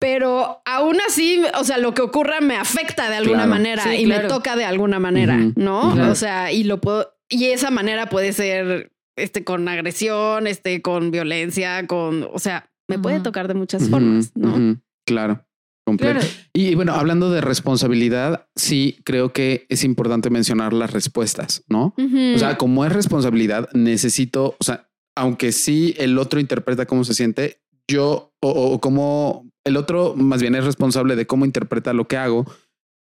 pero 0.00 0.62
aún 0.64 0.98
así, 1.06 1.42
o 1.58 1.64
sea, 1.64 1.78
lo 1.78 1.92
que 1.92 2.02
ocurra 2.02 2.40
me 2.40 2.56
afecta 2.56 3.10
de 3.10 3.16
alguna 3.16 3.40
Claro. 3.44 3.50
manera 3.50 3.82
Sí, 3.82 3.90
y 3.96 4.04
claro. 4.04 4.22
me 4.22 4.28
toca 4.28 4.56
de 4.56 4.64
alguna 4.64 4.98
manera. 5.00 5.36
¿no? 5.56 5.92
Claro. 5.94 6.12
O 6.12 6.14
sea, 6.14 6.52
y 6.52 6.64
lo 6.64 6.80
puedo, 6.80 7.12
y 7.28 7.46
esa 7.46 7.70
manera 7.70 8.08
puede 8.08 8.32
ser, 8.32 8.92
este, 9.16 9.42
con 9.44 9.68
agresión, 9.68 10.46
este, 10.46 10.80
con 10.82 11.10
violencia, 11.10 11.86
con, 11.88 12.28
o 12.32 12.38
sea, 12.38 12.70
me 12.88 12.98
puede 12.98 13.20
tocar 13.20 13.48
de 13.48 13.54
muchas 13.54 13.88
formas, 13.88 14.32
¿no? 14.34 14.80
Claro. 15.06 15.44
Completo. 15.84 16.20
Claro. 16.20 16.34
Y 16.52 16.74
bueno, 16.74 16.92
hablando 16.92 17.30
de 17.30 17.40
responsabilidad, 17.40 18.46
sí 18.54 18.98
creo 19.04 19.32
que 19.32 19.66
es 19.70 19.84
importante 19.84 20.28
mencionar 20.28 20.72
las 20.72 20.92
respuestas, 20.92 21.64
¿no? 21.68 21.94
O 21.96 22.38
sea, 22.38 22.58
como 22.58 22.84
es 22.84 22.92
responsabilidad, 22.92 23.68
necesito, 23.72 24.56
o 24.58 24.64
sea, 24.64 24.90
aunque 25.16 25.52
sí 25.52 25.94
el 25.98 26.18
otro 26.18 26.40
interpreta 26.40 26.86
cómo 26.86 27.04
se 27.04 27.14
siente, 27.14 27.62
yo 27.88 28.34
o, 28.42 28.50
o 28.50 28.80
cómo 28.80 29.50
el 29.64 29.76
otro 29.76 30.14
más 30.14 30.40
bien 30.42 30.54
es 30.54 30.64
responsable 30.64 31.16
de 31.16 31.26
cómo 31.26 31.44
interpreta 31.44 31.92
lo 31.92 32.06
que 32.06 32.16
hago, 32.16 32.44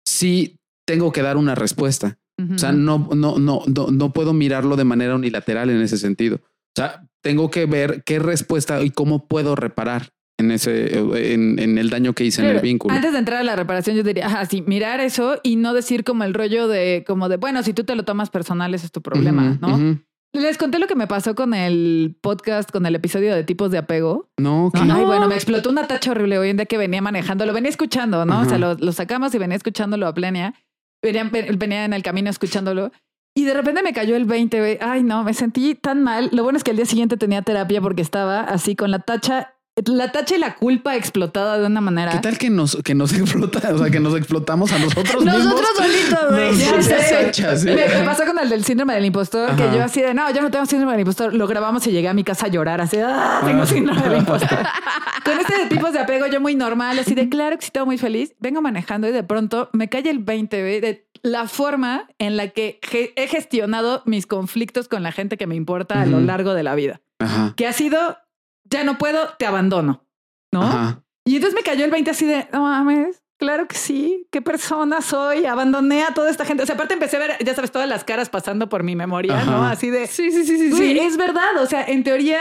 sí 0.06 0.60
tengo 0.88 1.12
que 1.12 1.22
dar 1.22 1.38
una 1.38 1.56
respuesta. 1.56 2.18
O 2.54 2.58
sea, 2.60 2.72
no, 2.72 3.10
no, 3.16 3.40
no, 3.40 3.64
no, 3.66 3.88
no 3.92 4.14
puedo 4.14 4.32
mirarlo 4.32 4.76
de 4.76 4.84
manera 4.84 5.16
unilateral 5.16 5.72
en 5.72 5.82
ese 5.82 5.98
sentido. 5.98 6.40
O 6.78 6.82
sea, 6.82 7.04
tengo 7.24 7.50
que 7.50 7.66
ver 7.66 8.04
qué 8.06 8.20
respuesta 8.20 8.84
y 8.84 8.92
cómo 8.92 9.28
puedo 9.28 9.56
reparar 9.56 10.10
en 10.40 10.52
ese, 10.52 11.00
en, 11.34 11.58
en 11.58 11.80
el 11.80 11.90
daño 11.90 12.14
que 12.14 12.24
hice 12.24 12.42
en 12.44 12.56
el 12.56 12.62
vínculo. 12.62 12.94
Antes 12.94 13.14
de 13.14 13.18
entrar 13.18 13.40
a 13.40 13.44
la 13.44 13.56
reparación, 13.56 13.96
yo 13.96 14.04
diría, 14.04 14.28
ajá, 14.28 14.46
sí, 14.46 14.64
mirar 14.68 15.00
eso 15.00 15.40
y 15.42 15.56
no 15.56 15.74
decir 15.74 16.04
como 16.04 16.24
el 16.24 16.36
rollo 16.36 16.68
de, 16.68 17.04
como 17.08 17.30
de, 17.30 17.38
bueno, 17.38 17.64
si 17.64 17.74
tú 17.74 17.84
te 17.84 17.96
lo 17.96 18.06
tomas 18.06 18.30
personal, 18.30 18.76
ese 18.76 18.86
es 18.86 18.92
tu 18.92 19.02
problema, 19.02 19.58
¿no? 19.60 20.00
Les 20.34 20.60
conté 20.60 20.78
lo 20.78 20.86
que 20.86 20.94
me 20.94 21.08
pasó 21.08 21.34
con 21.34 21.56
el 21.56 22.16
podcast, 22.22 22.70
con 22.70 22.86
el 22.86 22.94
episodio 22.94 23.34
de 23.34 23.44
tipos 23.44 23.72
de 23.72 23.80
apego. 23.80 24.30
No, 24.38 24.70
¿qué? 24.72 24.82
Ay, 24.82 25.04
bueno, 25.04 25.28
me 25.28 25.34
explotó 25.34 25.72
una 25.72 25.88
tacha 25.88 26.12
horrible 26.12 26.38
hoy 26.38 26.50
en 26.50 26.58
día 26.58 26.68
que 26.68 26.78
venía 26.78 27.02
manejando, 27.02 27.48
lo 27.48 27.54
venía 27.54 27.72
escuchando, 27.72 28.24
¿no? 28.26 28.42
O 28.42 28.46
sea, 28.46 28.60
lo 28.60 28.92
sacamos 28.92 29.34
y 29.34 29.40
venía 29.40 29.58
escuchándolo 29.58 30.06
a 30.06 30.14
plenia. 30.14 30.54
Venía, 31.02 31.24
venía 31.24 31.86
en 31.86 31.94
el 31.94 32.04
camino 32.04 32.30
escuchándolo. 32.30 32.92
Y 33.38 33.46
de 33.46 33.54
repente 33.54 33.84
me 33.84 33.94
cayó 33.94 34.16
el 34.16 34.26
20, 34.26 34.60
güey. 34.60 34.78
Ay, 34.82 35.04
no, 35.04 35.24
me 35.24 35.32
sentí 35.36 35.76
tan 35.76 36.02
mal. 36.02 36.32
Lo 36.32 36.42
bueno 36.42 36.58
es 36.58 36.64
que 36.64 36.72
el 36.72 36.78
día 36.78 36.88
siguiente 36.88 37.18
tenía 37.18 37.44
terapia 37.44 37.80
porque 37.82 38.02
estaba 38.02 38.42
así 38.42 38.76
con 38.76 38.90
la 38.90 38.98
tacha 38.98 39.54
la 39.86 40.12
tacha 40.12 40.36
y 40.36 40.40
la 40.40 40.56
culpa 40.56 40.96
explotada 40.96 41.60
de 41.60 41.66
una 41.68 41.82
manera. 41.82 42.12
¿Qué 42.12 42.18
tal 42.18 42.38
que 42.38 42.50
nos, 42.50 42.78
que 42.84 42.96
nos 42.96 43.14
explota? 43.18 43.74
O 43.74 43.78
sea, 43.78 43.90
que 43.92 44.00
nos 44.00 44.16
explotamos 44.16 44.72
a 44.72 44.80
nosotros 44.80 45.24
mismos. 45.24 45.44
Nosotros 45.44 45.70
solitos, 45.76 47.64
güey. 47.64 47.76
Me, 47.76 48.00
me 48.00 48.06
pasó 48.06 48.26
con 48.26 48.40
el 48.40 48.50
del 48.50 48.64
síndrome 48.64 48.96
del 48.96 49.06
impostor, 49.06 49.52
Ajá. 49.52 49.56
que 49.56 49.78
yo 49.78 49.84
así 49.84 50.02
de, 50.02 50.14
no, 50.14 50.32
yo 50.32 50.42
no 50.42 50.50
tengo 50.50 50.66
síndrome 50.66 50.94
del 50.94 51.02
impostor. 51.02 51.34
Lo 51.34 51.48
grabamos 51.48 51.86
y 51.88 51.92
llegué 51.92 52.08
a 52.08 52.14
mi 52.14 52.24
casa 52.24 52.48
a 52.48 52.50
llorar, 52.50 52.82
así 52.82 52.98
de, 52.98 53.04
ah, 53.04 53.42
tengo 53.46 53.66
síndrome 53.66 54.02
del 54.02 54.18
impostor. 54.18 54.58
con 55.24 55.40
este 55.40 55.58
de 55.58 55.66
tipos 55.68 55.94
de 55.94 56.00
apego, 56.00 56.26
yo 56.28 56.42
muy 56.42 56.56
normal, 56.56 56.98
así 57.00 57.14
de, 57.14 57.30
claro 57.30 57.58
que 57.58 57.66
sí, 57.66 57.72
todo 57.72 57.86
muy 57.86 57.98
feliz. 57.98 58.34
Vengo 58.40 58.62
manejando 58.62 59.08
y 59.08 59.12
de 59.12 59.24
pronto 59.24 59.70
me 59.74 59.90
cae 59.90 60.10
el 60.10 60.20
20, 60.20 60.62
güey, 60.62 60.80
de 60.80 61.07
la 61.24 61.48
forma 61.48 62.08
en 62.20 62.38
la 62.38 62.50
que 62.50 62.80
ge- 62.82 63.14
he 63.16 63.28
gestionado 63.28 64.02
mis 64.06 64.26
conflictos 64.26 64.88
con 64.88 65.04
la 65.04 65.12
gente 65.12 65.38
que 65.38 65.48
me 65.48 65.56
importa 65.56 66.02
a 66.02 66.06
lo 66.06 66.20
largo 66.20 66.54
de 66.54 66.64
la 66.64 66.76
vida. 66.76 67.02
Ajá. 67.20 67.54
Que 67.56 67.68
ha 67.68 67.74
sido, 67.74 68.18
ya 68.66 68.84
no 68.84 68.98
puedo, 68.98 69.30
te 69.40 69.46
abandono, 69.46 70.04
¿no? 70.52 70.64
Ajá. 70.64 71.04
Y 71.26 71.36
entonces 71.36 71.56
me 71.56 71.64
cayó 71.64 71.84
el 71.86 71.92
20 71.92 72.12
así 72.12 72.26
de, 72.26 72.48
no 72.54 72.62
mames, 72.62 73.22
claro 73.38 73.68
que 73.68 73.76
sí, 73.76 74.28
qué 74.32 74.42
persona 74.42 75.02
soy, 75.02 75.46
abandoné 75.46 76.04
a 76.04 76.14
toda 76.14 76.30
esta 76.30 76.46
gente. 76.46 76.64
O 76.64 76.66
sea, 76.66 76.76
aparte 76.76 76.94
empecé 76.94 77.18
a 77.18 77.20
ver, 77.20 77.38
ya 77.44 77.54
sabes, 77.54 77.72
todas 77.72 77.90
las 77.90 78.04
caras 78.04 78.30
pasando 78.30 78.70
por 78.70 78.84
mi 78.84 78.96
memoria, 78.96 79.38
Ajá. 79.38 79.52
¿no? 79.52 79.64
Así 79.66 79.90
de, 79.90 80.08
Sí, 80.08 80.32
sí, 80.32 80.46
sí, 80.46 80.58
sí. 80.58 80.70
"Güey, 80.72 80.94
sí. 80.94 81.00
es 81.00 81.18
verdad, 81.18 81.58
o 81.62 81.66
sea, 81.66 81.84
en 81.84 82.04
teoría, 82.04 82.40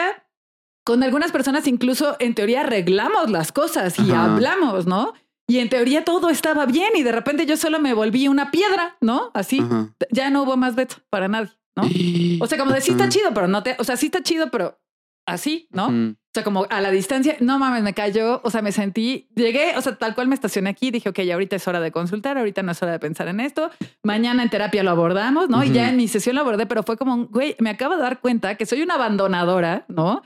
con 0.84 1.02
algunas 1.02 1.32
personas 1.32 1.66
incluso 1.66 2.16
en 2.20 2.34
teoría 2.36 2.60
arreglamos 2.60 3.28
las 3.30 3.50
cosas 3.50 3.98
y 3.98 4.10
Ajá. 4.12 4.24
hablamos, 4.34 4.86
¿no? 4.86 5.14
Y 5.48 5.58
en 5.58 5.68
teoría 5.68 6.04
todo 6.04 6.28
estaba 6.28 6.66
bien 6.66 6.90
y 6.96 7.02
de 7.02 7.12
repente 7.12 7.46
yo 7.46 7.56
solo 7.56 7.78
me 7.78 7.94
volví 7.94 8.26
una 8.26 8.50
piedra, 8.50 8.96
¿no? 9.00 9.30
Así, 9.32 9.60
Ajá. 9.60 9.94
ya 10.10 10.30
no 10.30 10.42
hubo 10.42 10.56
más 10.56 10.74
veto 10.74 10.96
para 11.08 11.28
nadie, 11.28 11.52
¿no? 11.76 11.84
O 12.44 12.46
sea, 12.46 12.58
como 12.58 12.72
de 12.72 12.80
sí 12.80 12.90
está 12.90 13.08
chido, 13.08 13.32
pero 13.32 13.48
no 13.48 13.62
te, 13.62 13.76
o 13.78 13.84
sea, 13.84 13.96
sí 13.96 14.06
está 14.06 14.22
chido, 14.22 14.50
pero 14.50 14.78
así, 15.26 15.68
¿no? 15.70 15.86
O 15.88 16.14
sea, 16.34 16.44
como 16.44 16.66
a 16.68 16.80
la 16.80 16.90
distancia, 16.90 17.36
no 17.40 17.58
mames, 17.58 17.82
me 17.82 17.94
cayó, 17.94 18.40
o 18.44 18.50
sea, 18.50 18.62
me 18.62 18.72
sentí, 18.72 19.28
llegué, 19.34 19.76
o 19.76 19.80
sea, 19.80 19.96
tal 19.96 20.14
cual 20.14 20.28
me 20.28 20.34
estacioné 20.34 20.70
aquí, 20.70 20.90
dije, 20.90 21.08
ok, 21.08 21.18
ahorita 21.32 21.56
es 21.56 21.66
hora 21.66 21.80
de 21.80 21.90
consultar, 21.90 22.38
ahorita 22.38 22.62
no 22.62 22.72
es 22.72 22.82
hora 22.82 22.92
de 22.92 22.98
pensar 22.98 23.28
en 23.28 23.40
esto, 23.40 23.70
mañana 24.02 24.42
en 24.42 24.50
terapia 24.50 24.82
lo 24.82 24.90
abordamos, 24.90 25.48
¿no? 25.48 25.64
Y 25.64 25.72
ya 25.72 25.88
en 25.88 25.96
mi 25.96 26.08
sesión 26.08 26.36
lo 26.36 26.42
abordé, 26.42 26.66
pero 26.66 26.82
fue 26.82 26.96
como, 26.96 27.26
güey, 27.26 27.56
me 27.58 27.70
acabo 27.70 27.96
de 27.96 28.02
dar 28.02 28.20
cuenta 28.20 28.56
que 28.56 28.66
soy 28.66 28.82
una 28.82 28.94
abandonadora, 28.94 29.84
¿no? 29.88 30.22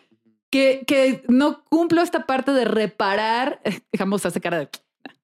Que, 0.50 0.84
que 0.86 1.22
no 1.28 1.62
cumplo 1.64 2.02
esta 2.02 2.26
parte 2.26 2.52
de 2.52 2.64
reparar, 2.64 3.60
digamos, 3.92 4.26
hace 4.26 4.40
cara 4.40 4.58
de... 4.58 4.68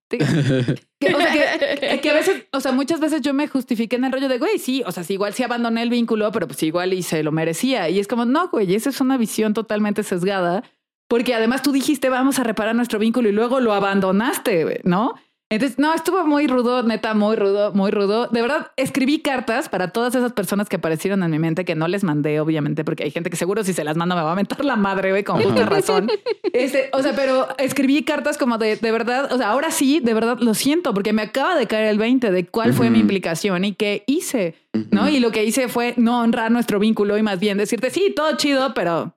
Que, 0.08 0.22
o 0.22 1.18
sea, 1.18 1.32
que, 1.32 2.00
que 2.02 2.10
a 2.10 2.14
veces, 2.14 2.46
o 2.52 2.60
sea, 2.60 2.72
muchas 2.72 3.00
veces 3.00 3.20
yo 3.22 3.34
me 3.34 3.48
justifiqué 3.48 3.96
en 3.96 4.04
el 4.04 4.12
rollo 4.12 4.28
de, 4.28 4.38
güey, 4.38 4.58
sí, 4.58 4.82
o 4.86 4.92
sea, 4.92 5.04
sí, 5.04 5.14
igual 5.14 5.34
sí 5.34 5.42
abandoné 5.42 5.82
el 5.82 5.90
vínculo, 5.90 6.30
pero 6.32 6.46
pues 6.46 6.62
igual 6.62 6.92
y 6.92 7.02
se 7.02 7.22
lo 7.22 7.32
merecía. 7.32 7.88
Y 7.88 7.98
es 7.98 8.08
como, 8.08 8.24
no, 8.24 8.48
güey, 8.48 8.74
esa 8.74 8.90
es 8.90 9.00
una 9.00 9.16
visión 9.16 9.54
totalmente 9.54 10.02
sesgada, 10.02 10.62
porque 11.08 11.34
además 11.34 11.62
tú 11.62 11.72
dijiste, 11.72 12.08
vamos 12.08 12.38
a 12.38 12.44
reparar 12.44 12.74
nuestro 12.74 12.98
vínculo 12.98 13.28
y 13.28 13.32
luego 13.32 13.60
lo 13.60 13.72
abandonaste, 13.72 14.80
¿no? 14.84 15.14
Entonces, 15.48 15.78
no, 15.78 15.94
estuvo 15.94 16.26
muy 16.26 16.48
rudo, 16.48 16.82
neta, 16.82 17.14
muy 17.14 17.36
rudo, 17.36 17.72
muy 17.72 17.92
rudo. 17.92 18.26
De 18.26 18.42
verdad, 18.42 18.72
escribí 18.76 19.20
cartas 19.20 19.68
para 19.68 19.92
todas 19.92 20.16
esas 20.16 20.32
personas 20.32 20.68
que 20.68 20.74
aparecieron 20.74 21.22
en 21.22 21.30
mi 21.30 21.38
mente, 21.38 21.64
que 21.64 21.76
no 21.76 21.86
les 21.86 22.02
mandé, 22.02 22.40
obviamente, 22.40 22.82
porque 22.84 23.04
hay 23.04 23.12
gente 23.12 23.30
que 23.30 23.36
seguro 23.36 23.62
si 23.62 23.72
se 23.72 23.84
las 23.84 23.96
mando 23.96 24.16
me 24.16 24.22
va 24.22 24.32
a 24.32 24.34
mentar 24.34 24.64
la 24.64 24.74
madre, 24.74 25.10
güey, 25.10 25.22
con 25.22 25.40
justa 25.40 25.64
razón. 25.66 26.10
Este, 26.52 26.88
o 26.94 27.02
sea, 27.02 27.14
pero 27.14 27.48
escribí 27.58 28.02
cartas 28.02 28.38
como 28.38 28.56
de, 28.56 28.76
de 28.76 28.90
verdad, 28.90 29.30
o 29.30 29.36
sea, 29.36 29.50
ahora 29.50 29.70
sí, 29.70 30.00
de 30.00 30.14
verdad 30.14 30.38
lo 30.40 30.54
siento, 30.54 30.94
porque 30.94 31.12
me 31.12 31.20
acaba 31.20 31.54
de 31.54 31.66
caer 31.66 31.88
el 31.88 31.98
20 31.98 32.30
de 32.30 32.46
cuál 32.46 32.72
fue 32.72 32.88
mi 32.88 32.98
implicación 32.98 33.62
y 33.66 33.74
qué 33.74 34.04
hice, 34.06 34.54
¿no? 34.90 35.06
Y 35.08 35.20
lo 35.20 35.32
que 35.32 35.44
hice 35.44 35.68
fue 35.68 35.92
no 35.98 36.20
honrar 36.20 36.50
nuestro 36.50 36.78
vínculo 36.78 37.18
y 37.18 37.22
más 37.22 37.40
bien 37.40 37.58
decirte, 37.58 37.90
sí, 37.90 38.10
todo 38.16 38.36
chido, 38.38 38.72
pero 38.72 39.14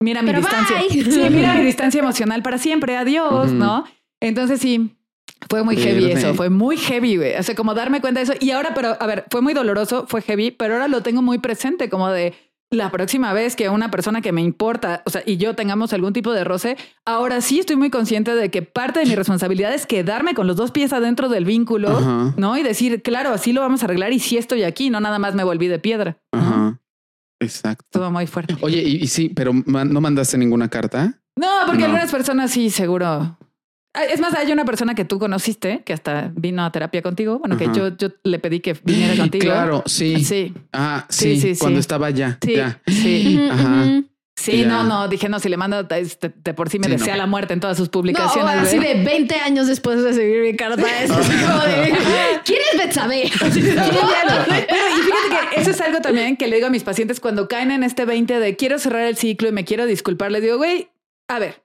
mira 0.00 0.22
mi 0.22 0.28
Pero 0.28 0.40
distancia. 0.42 0.76
bye. 0.78 1.02
Sí, 1.04 1.22
mira 1.30 1.54
mi 1.54 1.64
distancia 1.64 1.98
emocional 1.98 2.40
para 2.42 2.58
siempre, 2.58 2.96
adiós. 2.96 3.50
¿no? 3.50 3.84
Entonces 4.20 4.60
sí. 4.60 4.96
Fue 5.48 5.62
muy 5.62 5.76
heavy 5.76 6.06
Verde. 6.06 6.20
eso, 6.20 6.34
fue 6.34 6.50
muy 6.50 6.76
heavy, 6.76 7.16
güey. 7.16 7.34
O 7.36 7.42
sea, 7.42 7.54
como 7.54 7.74
darme 7.74 8.00
cuenta 8.00 8.20
de 8.20 8.24
eso. 8.24 8.32
Y 8.40 8.50
ahora, 8.50 8.72
pero, 8.74 8.96
a 9.00 9.06
ver, 9.06 9.24
fue 9.30 9.40
muy 9.40 9.54
doloroso, 9.54 10.06
fue 10.06 10.22
heavy, 10.22 10.50
pero 10.50 10.74
ahora 10.74 10.88
lo 10.88 11.02
tengo 11.02 11.22
muy 11.22 11.38
presente, 11.38 11.88
como 11.88 12.08
de 12.10 12.34
la 12.72 12.90
próxima 12.92 13.32
vez 13.32 13.56
que 13.56 13.68
una 13.68 13.90
persona 13.90 14.20
que 14.20 14.30
me 14.30 14.42
importa, 14.42 15.02
o 15.04 15.10
sea, 15.10 15.22
y 15.26 15.38
yo 15.38 15.56
tengamos 15.56 15.92
algún 15.92 16.12
tipo 16.12 16.32
de 16.32 16.44
roce, 16.44 16.76
ahora 17.04 17.40
sí 17.40 17.58
estoy 17.58 17.74
muy 17.74 17.90
consciente 17.90 18.32
de 18.36 18.48
que 18.50 18.62
parte 18.62 19.00
de 19.00 19.06
mi 19.06 19.16
responsabilidad 19.16 19.74
es 19.74 19.86
quedarme 19.86 20.34
con 20.34 20.46
los 20.46 20.54
dos 20.56 20.70
pies 20.70 20.92
adentro 20.92 21.28
del 21.28 21.44
vínculo, 21.44 21.88
Ajá. 21.88 22.32
¿no? 22.36 22.56
Y 22.56 22.62
decir, 22.62 23.02
claro, 23.02 23.30
así 23.30 23.52
lo 23.52 23.60
vamos 23.60 23.82
a 23.82 23.86
arreglar 23.86 24.12
y 24.12 24.20
sí 24.20 24.36
estoy 24.36 24.62
aquí, 24.62 24.88
no 24.88 25.00
nada 25.00 25.18
más 25.18 25.34
me 25.34 25.42
volví 25.42 25.66
de 25.66 25.80
piedra. 25.80 26.18
¿no? 26.32 26.38
Ajá. 26.40 26.80
Exacto. 27.40 27.84
Estuvo 27.86 28.10
muy 28.12 28.26
fuerte. 28.28 28.54
Oye, 28.60 28.82
y, 28.82 28.96
y 29.02 29.06
sí, 29.08 29.30
pero 29.34 29.52
man- 29.52 29.92
no 29.92 30.00
mandaste 30.00 30.38
ninguna 30.38 30.68
carta. 30.68 31.14
No, 31.36 31.48
porque 31.66 31.80
No. 31.80 31.86
algunas 31.86 32.10
personas 32.12 32.50
sí, 32.52 32.70
seguro. 32.70 33.36
Ah, 33.92 34.04
Es 34.04 34.20
más, 34.20 34.34
hay 34.34 34.50
una 34.52 34.64
persona 34.64 34.94
que 34.94 35.04
tú 35.04 35.18
conociste 35.18 35.82
que 35.84 35.92
hasta 35.92 36.30
vino 36.34 36.64
a 36.64 36.70
terapia 36.70 37.02
contigo. 37.02 37.38
Bueno, 37.40 37.56
Ajá. 37.56 37.64
que 37.72 37.78
yo, 37.78 37.96
yo 37.96 38.08
le 38.22 38.38
pedí 38.38 38.60
que 38.60 38.74
viniera 38.84 39.16
contigo. 39.18 39.44
Claro, 39.44 39.82
sí. 39.86 40.24
Sí, 40.24 40.54
Ah, 40.72 41.06
Sí, 41.08 41.34
sí, 41.34 41.40
sí, 41.40 41.54
sí. 41.54 41.60
cuando 41.60 41.80
estaba 41.80 42.06
allá. 42.06 42.38
sí, 42.42 42.54
Ya. 42.54 42.80
sí. 42.86 43.40
Ajá. 43.50 44.02
Sí, 44.36 44.60
Ya. 44.62 44.68
no, 44.68 44.84
no, 44.84 45.06
dije, 45.08 45.28
no, 45.28 45.38
si 45.38 45.50
le 45.50 45.58
mando, 45.58 45.86
este, 45.90 46.32
de 46.34 46.54
por 46.54 46.70
sí 46.70 46.78
me 46.78 46.86
Sí, 46.86 46.92
desea 46.92 47.12
no. 47.14 47.18
la 47.18 47.26
muerte 47.26 47.52
en 47.52 47.60
todas 47.60 47.76
sus 47.76 47.88
No, 47.88 47.92
publicaciones. 47.92 48.56
así 48.56 48.76
güey. 48.78 48.96
de 48.98 49.04
20 49.04 49.34
años 49.34 49.66
después 49.66 49.98
de 50.02 50.08
recibir 50.08 50.40
mi 50.40 50.56
carta. 50.56 50.82
Es 51.02 51.10
así 51.10 51.44
como 51.44 51.58
de, 51.58 51.92
¿quién 52.44 52.58
es 52.72 52.78
Betsabe? 52.78 53.30
Pero, 53.38 53.48
y 53.48 55.02
fíjate 55.02 55.48
que 55.54 55.60
eso 55.60 55.70
es 55.72 55.80
algo 55.82 56.00
también 56.00 56.36
que 56.36 56.46
le 56.46 56.56
digo 56.56 56.68
a 56.68 56.70
mis 56.70 56.84
pacientes 56.84 57.20
cuando 57.20 57.48
caen 57.48 57.70
en 57.70 57.82
este 57.82 58.04
20 58.06 58.38
de 58.40 58.56
quiero 58.56 58.78
cerrar 58.78 59.02
el 59.02 59.16
ciclo 59.16 59.48
y 59.48 59.52
me 59.52 59.64
quiero 59.64 59.84
disculpar. 59.84 60.30
Les 60.32 60.40
digo, 60.42 60.56
güey, 60.56 60.88
a 61.28 61.38
ver, 61.38 61.62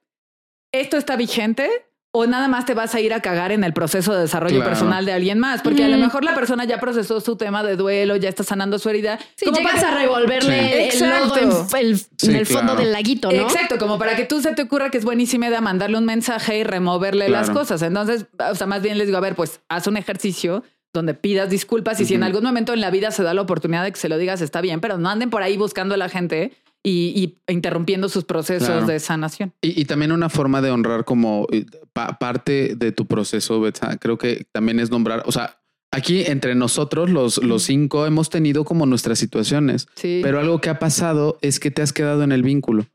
¿esto 0.73 0.97
está 0.97 1.15
vigente? 1.15 1.69
O 2.17 2.25
nada 2.27 2.47
más 2.47 2.65
te 2.65 2.73
vas 2.73 2.95
a 2.95 3.01
ir 3.01 3.13
a 3.13 3.19
cagar 3.19 3.51
en 3.51 3.65
el 3.65 3.73
proceso 3.73 4.13
de 4.13 4.21
desarrollo 4.21 4.55
Claro. 4.55 4.69
personal 4.71 5.05
de 5.05 5.11
alguien 5.11 5.37
más, 5.37 5.61
porque 5.61 5.83
a 5.83 5.89
lo 5.89 5.97
mejor 5.97 6.23
la 6.23 6.33
persona 6.33 6.63
ya 6.63 6.79
procesó 6.79 7.19
su 7.19 7.35
tema 7.35 7.61
de 7.61 7.75
duelo, 7.75 8.15
ya 8.15 8.29
está 8.29 8.43
sanando 8.43 8.79
su 8.79 8.89
herida. 8.89 9.19
Sí, 9.35 9.43
Como 9.45 9.57
llegas 9.57 9.83
para- 9.83 9.97
a 9.97 9.99
revolverle 9.99 10.91
Sí. 10.91 11.03
el 11.03 11.09
lodo 11.09 11.37
en, 11.37 11.49
el- 11.85 11.97
Sí, 11.97 12.07
en 12.29 12.35
el 12.37 12.45
fondo 12.45 12.71
claro. 12.71 12.79
del 12.79 12.93
laguito, 12.93 13.29
¿no? 13.31 13.41
Exacto, 13.41 13.77
como 13.77 13.99
para 13.99 14.15
que 14.15 14.23
tú 14.23 14.39
se 14.41 14.53
te 14.53 14.61
ocurra 14.61 14.89
que 14.91 14.97
es 14.97 15.03
buenísima 15.03 15.47
idea 15.49 15.59
mandarle 15.59 15.97
un 15.97 16.05
mensaje 16.05 16.57
y 16.59 16.63
removerle 16.63 17.27
las 17.27 17.49
cosas. 17.49 17.81
Entonces, 17.81 18.27
o 18.49 18.55
sea, 18.55 18.65
más 18.65 18.81
bien 18.81 18.97
les 18.97 19.07
digo, 19.07 19.17
a 19.17 19.21
ver, 19.21 19.35
pues 19.35 19.59
haz 19.67 19.85
un 19.87 19.97
ejercicio 19.97 20.63
donde 20.93 21.13
pidas 21.15 21.49
disculpas 21.49 21.99
y 21.99 22.05
si 22.05 22.13
en 22.13 22.23
algún 22.23 22.43
momento 22.45 22.71
en 22.71 22.79
la 22.79 22.89
vida 22.91 23.11
se 23.11 23.21
da 23.23 23.33
la 23.33 23.41
oportunidad 23.41 23.83
de 23.83 23.91
que 23.91 23.99
se 23.99 24.07
lo 24.07 24.17
digas, 24.17 24.39
está 24.39 24.61
bien, 24.61 24.79
pero 24.79 24.97
no 24.97 25.09
anden 25.09 25.29
por 25.29 25.43
ahí 25.43 25.57
buscando 25.57 25.95
a 25.95 25.97
la 25.97 26.07
gente 26.07 26.53
y, 26.85 27.13
y 27.47 27.51
interrumpiendo 27.51 28.07
sus 28.09 28.25
procesos 28.25 28.67
Claro. 28.67 28.85
de 28.85 28.99
sanación. 28.99 29.53
Y, 29.61 29.81
y 29.81 29.85
también 29.85 30.11
una 30.11 30.29
forma 30.29 30.61
de 30.61 30.69
honrar 30.69 31.03
como 31.03 31.47
eh, 31.51 31.65
pa- 31.93 32.19
parte 32.19 32.75
de 32.75 32.91
tu 32.91 33.07
proceso, 33.07 33.59
Betsa, 33.59 33.97
creo 33.97 34.17
que 34.19 34.45
también 34.51 34.79
es 34.79 34.91
nombrar, 34.91 35.23
o 35.25 35.31
sea, 35.31 35.59
aquí 35.91 36.23
entre 36.25 36.53
nosotros, 36.53 37.09
los, 37.09 37.41
los 37.43 37.63
cinco, 37.63 38.05
hemos 38.05 38.29
tenido 38.29 38.65
como 38.65 38.85
nuestras 38.85 39.17
situaciones, 39.17 39.87
Sí. 39.95 40.19
pero 40.23 40.39
algo 40.39 40.61
que 40.61 40.69
ha 40.69 40.77
pasado 40.77 41.37
es 41.41 41.59
que 41.59 41.71
te 41.71 41.81
has 41.81 41.91
quedado 41.91 42.21
en 42.23 42.31
el 42.31 42.43
vínculo. 42.43 42.85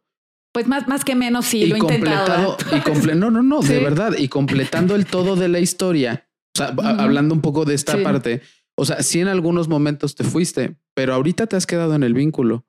pues 0.53 0.67
más, 0.67 0.87
más 0.89 1.05
que 1.05 1.15
menos, 1.15 1.47
sí, 1.47 1.62
y 1.62 1.67
lo 1.67 1.77
he 1.77 1.79
intentado. 1.79 2.57
¿verdad? 2.59 2.77
y 2.77 2.81
comple- 2.89 3.15
no, 3.17 3.31
no, 3.31 3.43
no, 3.43 3.61
de 3.61 3.79
verdad, 3.83 4.15
y 4.19 4.29
completando 4.29 4.95
el 4.95 5.07
todo 5.07 5.35
de 5.37 5.49
la 5.49 5.61
historia. 5.61 6.29
O 6.55 6.59
sea, 6.59 6.75
hablando 6.99 7.35
un 7.35 7.41
poco 7.41 7.65
de 7.65 7.75
esta 7.75 7.97
Sí. 7.97 8.03
parte, 8.03 8.43
o 8.77 8.85
sea, 8.85 9.03
sí 9.03 9.21
en 9.21 9.29
algunos 9.29 9.69
momentos 9.69 10.15
te 10.17 10.25
fuiste, 10.25 10.77
pero 10.95 11.15
ahorita 11.15 11.47
te 11.47 11.57
has 11.57 11.67
quedado 11.67 11.95
en 11.95 12.03
el 12.03 12.15
vínculo. 12.15 12.65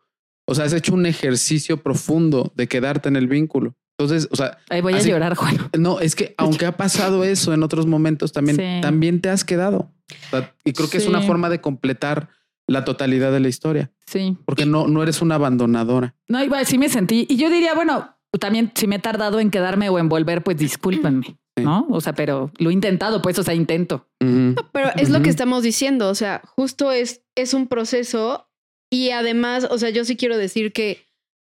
O 0.51 0.55
sea, 0.55 0.65
has 0.65 0.73
hecho 0.73 0.93
un 0.93 1.05
ejercicio 1.05 1.77
profundo 1.77 2.51
de 2.55 2.67
quedarte 2.67 3.07
en 3.07 3.15
el 3.15 3.27
vínculo. 3.27 3.73
Entonces, 3.97 4.27
o 4.31 4.35
sea, 4.35 4.57
Ahí 4.69 4.81
voy 4.81 4.93
a 4.93 4.97
Así- 4.97 5.09
llorar, 5.09 5.35
Juan. 5.35 5.57
no, 5.79 5.99
es 6.01 6.15
que 6.15 6.33
aunque 6.37 6.65
ha 6.65 6.75
pasado 6.75 7.23
eso 7.23 7.53
en 7.53 7.63
otros 7.63 7.85
momentos, 7.87 8.31
también, 8.33 8.57
Sí. 8.57 8.81
también 8.81 9.21
te 9.21 9.29
has 9.29 9.45
quedado. 9.45 9.93
O 10.27 10.29
sea, 10.29 10.53
y 10.65 10.73
creo 10.73 10.89
que 10.89 10.97
es 10.97 11.07
una 11.07 11.21
forma 11.21 11.49
de 11.49 11.61
completar 11.61 12.29
la 12.67 12.83
totalidad 12.83 13.31
de 13.31 13.39
la 13.39 13.47
historia, 13.47 13.91
Sí. 14.07 14.37
porque 14.45 14.65
no, 14.65 14.87
no 14.87 15.03
eres 15.03 15.21
una 15.21 15.35
abandonadora. 15.35 16.15
No, 16.27 16.43
igual 16.43 16.65
sí 16.65 16.77
me 16.77 16.89
sentí. 16.89 17.25
Y 17.29 17.37
yo 17.37 17.49
diría, 17.49 17.73
bueno, 17.75 18.17
también 18.39 18.71
si 18.75 18.87
me 18.87 18.95
he 18.97 18.99
tardado 18.99 19.39
en 19.39 19.51
quedarme 19.51 19.87
o 19.89 19.99
en 19.99 20.09
volver, 20.09 20.43
pues 20.43 20.57
discúlpenme, 20.57 21.37
Sí. 21.57 21.63
¿no? 21.63 21.85
O 21.89 22.01
sea, 22.01 22.13
pero 22.13 22.51
lo 22.57 22.69
he 22.69 22.73
intentado, 22.73 23.21
pues, 23.21 23.37
o 23.39 23.43
sea, 23.43 23.53
intento. 23.53 24.07
Pero 24.19 24.89
es 24.95 25.09
lo 25.09 25.21
que 25.21 25.29
estamos 25.29 25.63
diciendo, 25.63 26.09
o 26.09 26.15
sea, 26.15 26.41
justo 26.55 26.91
es, 26.91 27.21
es 27.35 27.53
un 27.53 27.67
proceso 27.67 28.47
y 28.91 29.09
además, 29.11 29.67
o 29.71 29.77
sea, 29.77 29.89
yo 29.89 30.05
sí 30.05 30.15
quiero 30.17 30.37
decir 30.37 30.73
que 30.73 31.05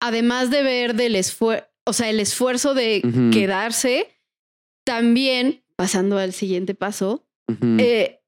además 0.00 0.50
de 0.50 0.62
ver 0.62 0.94
del 0.94 1.16
esfuerzo, 1.16 1.66
o 1.86 1.92
sea, 1.92 2.08
el 2.08 2.20
esfuerzo 2.20 2.72
de 2.74 3.02
quedarse, 3.32 4.08
también, 4.86 5.62
pasando 5.76 6.18
al 6.18 6.32
siguiente 6.32 6.74
paso, 6.74 7.26
eh, 7.78 8.20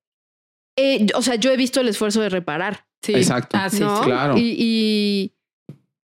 eh, 0.78 1.06
o 1.14 1.22
sea, 1.22 1.36
yo 1.36 1.50
he 1.52 1.56
visto 1.56 1.80
el 1.80 1.88
esfuerzo 1.88 2.20
de 2.20 2.28
reparar, 2.28 2.84
Sí. 3.02 3.14
Exacto. 3.14 3.56
Ah, 3.60 3.70
sí, 3.70 3.78
claro. 4.02 4.36
Y, 4.36 4.56
y, 4.58 5.32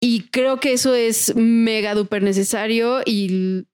y 0.01 0.23
creo 0.31 0.59
que 0.59 0.73
eso 0.73 0.95
es 0.95 1.37
mega 1.37 1.95
duper 1.95 2.23
necesario 2.25 3.03
y 3.07 3.67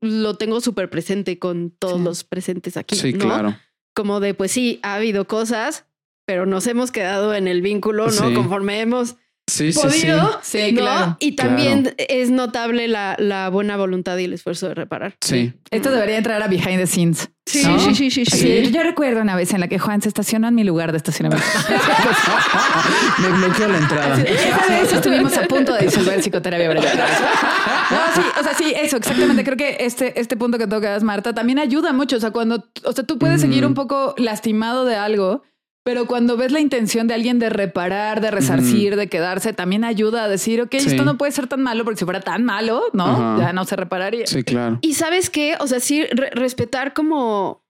lo 0.00 0.36
tengo 0.38 0.60
súper 0.62 0.88
presente 0.88 1.38
con 1.38 1.70
todos 1.72 1.98
Sí. 1.98 2.04
los 2.04 2.24
presentes 2.24 2.76
aquí. 2.78 2.96
sí, 2.96 3.12
¿no? 3.12 3.18
claro. 3.26 3.56
como 3.94 4.20
de, 4.20 4.32
pues 4.34 4.50
sí, 4.52 4.78
ha 4.82 4.94
habido 4.94 5.26
cosas, 5.26 5.84
pero 6.30 6.46
nos 6.46 6.64
hemos 6.68 6.92
quedado 6.92 7.34
en 7.34 7.48
el 7.48 7.60
vínculo, 7.60 8.06
¿no? 8.06 8.12
Sí. 8.28 8.34
Conforme 8.34 8.80
hemos 8.80 9.16
Sí, 9.48 9.72
sí, 9.72 9.80
sí. 9.80 10.06
podido. 10.06 10.38
Sí, 10.42 10.70
¿no? 10.70 10.80
claro. 10.80 11.16
Y 11.18 11.32
también 11.32 11.92
es 11.98 12.30
notable 12.30 12.86
la, 12.86 13.16
la 13.18 13.48
buena 13.48 13.76
voluntad 13.76 14.16
y 14.18 14.24
el 14.26 14.32
esfuerzo 14.32 14.68
de 14.68 14.74
reparar. 14.74 15.16
Sí. 15.20 15.52
Esto 15.72 15.90
debería 15.90 16.18
entrar 16.18 16.40
a 16.40 16.46
behind 16.46 16.78
the 16.78 16.86
scenes. 16.86 17.30
Sí, 17.46 17.64
¿no? 17.64 17.80
sí, 17.80 18.12
sí, 18.12 18.24
sí, 18.24 18.70
Yo 18.70 18.84
recuerdo 18.84 19.20
una 19.20 19.34
vez 19.34 19.52
en 19.52 19.58
la 19.58 19.66
que 19.66 19.80
Juan 19.80 20.00
se 20.02 20.08
estacionó 20.08 20.46
en 20.46 20.54
mi 20.54 20.62
lugar 20.62 20.92
de 20.92 20.98
estacionamiento. 20.98 21.44
Me 23.18 23.28
bloqueó 23.28 23.66
la 23.66 23.78
entrada. 23.78 24.22
Esa 24.22 24.66
vez 24.68 24.92
estuvimos 24.92 25.36
a 25.36 25.42
punto 25.48 25.74
de 25.74 25.86
disolver 25.86 26.20
psicoterapia 26.20 26.68
breve. 26.70 26.86
No, 26.86 27.98
sí, 28.14 28.20
o 28.38 28.42
sea, 28.44 28.54
sí, 28.54 28.72
eso, 28.76 28.98
exactamente. 28.98 29.42
Creo 29.42 29.56
que 29.56 29.78
este, 29.80 30.20
este 30.20 30.36
punto 30.36 30.58
que 30.58 30.68
tocas, 30.68 31.02
Marta, 31.02 31.34
también 31.34 31.58
ayuda 31.58 31.92
mucho. 31.92 32.18
O 32.18 32.20
sea, 32.20 32.30
cuando, 32.30 32.68
o 32.84 32.92
sea, 32.92 33.02
tú 33.02 33.18
puedes 33.18 33.40
seguir 33.40 33.66
un 33.66 33.74
poco 33.74 34.14
lastimado 34.16 34.84
de 34.84 34.94
algo, 34.94 35.42
pero 35.82 36.06
cuando 36.06 36.36
ves 36.36 36.52
la 36.52 36.60
intención 36.60 37.06
de 37.08 37.14
alguien 37.14 37.38
de 37.38 37.48
reparar, 37.50 38.20
de 38.20 38.30
resarcir, 38.30 38.96
de 38.96 39.08
quedarse, 39.08 39.52
también 39.52 39.82
ayuda 39.84 40.24
a 40.24 40.28
decir, 40.28 40.60
ok, 40.60 40.74
Sí. 40.78 40.90
esto 40.90 41.04
no 41.04 41.16
puede 41.16 41.32
ser 41.32 41.46
tan 41.46 41.62
malo, 41.62 41.84
porque 41.84 41.98
si 41.98 42.04
fuera 42.04 42.20
tan 42.20 42.44
malo, 42.44 42.82
¿no? 42.92 43.06
Ajá. 43.06 43.36
Ya 43.38 43.52
no 43.52 43.64
se 43.64 43.76
repararía. 43.76 44.26
Sí, 44.26 44.42
claro. 44.44 44.78
Y 44.82 44.94
sabes 44.94 45.30
qué, 45.30 45.56
o 45.58 45.66
sea, 45.66 45.80
sí, 45.80 46.04
re- 46.12 46.30
respetar 46.30 46.92
como, 46.92 47.64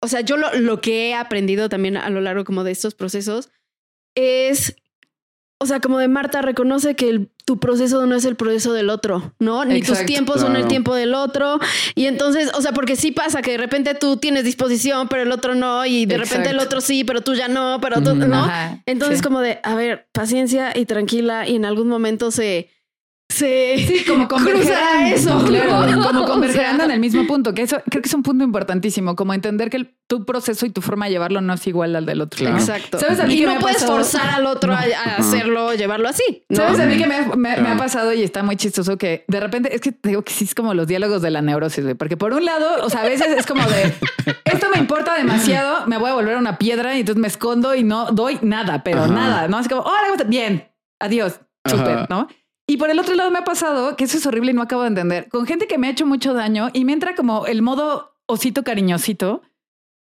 o 0.00 0.08
sea, 0.08 0.22
yo 0.22 0.36
lo, 0.38 0.52
lo 0.54 0.80
que 0.80 1.08
he 1.10 1.14
aprendido 1.14 1.68
también 1.68 1.96
a 1.98 2.08
lo 2.10 2.20
largo 2.20 2.44
como 2.44 2.64
de 2.64 2.72
estos 2.72 2.94
procesos 2.94 3.50
es, 4.14 4.76
o 5.62 5.66
sea, 5.66 5.80
como 5.80 5.98
de 5.98 6.08
Marta, 6.08 6.42
reconoce 6.42 6.94
que 6.96 7.08
el- 7.08 7.30
tu 7.44 7.58
proceso 7.58 8.06
no 8.06 8.14
es 8.14 8.24
el 8.24 8.36
proceso 8.36 8.72
del 8.72 8.88
otro, 8.90 9.32
¿no? 9.40 9.64
Ni 9.64 9.82
tus 9.82 10.04
tiempos 10.06 10.40
son 10.40 10.54
el 10.56 10.68
tiempo 10.68 10.94
del 10.94 11.14
otro. 11.14 11.58
Y 11.96 12.06
entonces, 12.06 12.50
o 12.54 12.60
sea, 12.62 12.72
porque 12.72 12.94
sí 12.96 13.10
pasa 13.10 13.42
que 13.42 13.52
de 13.52 13.58
repente 13.58 13.94
tú 13.94 14.16
tienes 14.16 14.44
disposición, 14.44 15.08
pero 15.08 15.22
el 15.22 15.32
otro 15.32 15.54
no, 15.56 15.84
y 15.84 16.06
de 16.06 16.18
repente 16.18 16.50
el 16.50 16.58
otro 16.60 16.80
sí, 16.80 17.02
pero 17.04 17.20
tú 17.20 17.34
ya 17.34 17.48
no, 17.48 17.78
pero 17.80 18.00
tú. 18.02 18.14
¿no? 18.14 18.44
Ajá, 18.44 18.82
Entonces, 18.86 19.18
sí. 19.18 19.24
como 19.24 19.40
de, 19.40 19.58
a 19.64 19.74
ver, 19.74 20.06
paciencia 20.12 20.72
y 20.78 20.84
tranquila, 20.86 21.48
y 21.48 21.56
en 21.56 21.64
algún 21.64 21.88
momento 21.88 22.30
se. 22.30 22.68
Se 23.32 23.76
Sí, 23.86 24.04
como 24.06 24.28
convergerán 24.28 25.06
eso. 25.06 25.44
Claro, 25.44 25.86
¿no? 25.86 26.02
como 26.06 26.20
O 26.22 26.26
convergerán 26.26 26.76
sea, 26.76 26.84
en 26.84 26.90
el 26.90 27.00
mismo 27.00 27.26
punto, 27.26 27.54
que 27.54 27.62
eso 27.62 27.78
creo 27.90 28.02
que 28.02 28.08
es 28.08 28.14
un 28.14 28.22
punto 28.22 28.44
importantísimo, 28.44 29.16
como 29.16 29.34
entender 29.34 29.70
que 29.70 29.78
el- 29.78 29.94
tu 30.06 30.26
proceso 30.26 30.66
y 30.66 30.70
tu 30.70 30.82
forma 30.82 31.06
de 31.06 31.12
llevarlo 31.12 31.40
no 31.40 31.54
es 31.54 31.66
igual 31.66 31.96
al 31.96 32.04
del 32.04 32.20
otro. 32.20 32.36
Claro. 32.38 32.58
Exacto. 32.58 32.98
¿Sabes 32.98 33.18
a 33.18 33.24
mí 33.24 33.34
y 33.34 33.40
no 33.46 33.54
me 33.54 33.60
puedes 33.60 33.78
pasado? 33.78 33.94
forzar 33.94 34.28
al 34.34 34.44
otro 34.46 34.74
a, 34.74 34.80
a 34.80 35.16
hacerlo, 35.16 35.72
llevarlo 35.74 36.06
así. 36.08 36.44
¿no? 36.50 36.56
¿Sabes 36.56 36.80
a 36.80 36.84
mí 36.86 36.98
que 36.98 37.06
me, 37.06 37.14
ha- 37.16 37.26
me- 37.28 37.34
me 37.36 37.50
ha 37.50 37.54
Claro. 37.56 37.76
pasado 37.78 38.12
y 38.12 38.22
está 38.22 38.42
muy 38.42 38.56
chistoso 38.56 38.98
que 38.98 39.24
de 39.28 39.40
repente 39.40 39.74
es 39.74 39.80
que 39.80 39.90
te 39.92 40.10
digo 40.10 40.22
que 40.22 40.32
sí 40.32 40.44
es 40.44 40.54
como 40.54 40.74
los 40.74 40.86
diálogos 40.86 41.22
de 41.22 41.30
la 41.30 41.40
neurosis, 41.40 41.82
güey, 41.82 41.94
porque 41.94 42.18
por 42.18 42.34
un 42.34 42.44
lado, 42.44 42.84
o 42.84 42.90
sea, 42.90 43.00
a 43.00 43.04
veces 43.04 43.28
es 43.36 43.46
como 43.46 43.62
de 43.64 43.94
esto 44.44 44.66
me 44.74 44.78
importa 44.78 45.14
demasiado, 45.14 45.86
me 45.86 45.96
voy 45.96 46.10
a 46.10 46.14
volver 46.14 46.36
una 46.36 46.58
piedra 46.58 46.94
y 46.94 47.00
entonces 47.00 47.20
me 47.20 47.28
escondo 47.28 47.74
y 47.74 47.82
no 47.82 48.10
doy 48.12 48.38
nada, 48.42 48.82
pero 48.84 49.04
Ajá. 49.04 49.12
nada, 49.14 49.48
no 49.48 49.58
es 49.60 49.66
como, 49.68 49.80
hola, 49.80 49.98
¿cómo 50.02 50.14
estás? 50.14 50.28
bien, 50.28 50.68
adiós, 51.00 51.40
súper, 51.66 51.88
Ajá. 51.96 52.06
¿no? 52.10 52.28
Y 52.72 52.78
por 52.78 52.88
el 52.88 52.98
otro 52.98 53.14
lado 53.14 53.30
me 53.30 53.38
ha 53.38 53.44
pasado 53.44 53.96
que 53.96 54.04
eso 54.04 54.16
es 54.16 54.24
horrible 54.24 54.52
y 54.52 54.54
no 54.54 54.62
acabo 54.62 54.80
de 54.80 54.88
entender 54.88 55.28
con 55.28 55.44
gente 55.44 55.66
que 55.66 55.76
me 55.76 55.88
ha 55.88 55.90
hecho 55.90 56.06
mucho 56.06 56.32
daño 56.32 56.70
y 56.72 56.86
me 56.86 56.94
entra 56.94 57.14
como 57.14 57.44
el 57.44 57.60
modo 57.60 58.16
osito 58.24 58.64
cariñosito, 58.64 59.42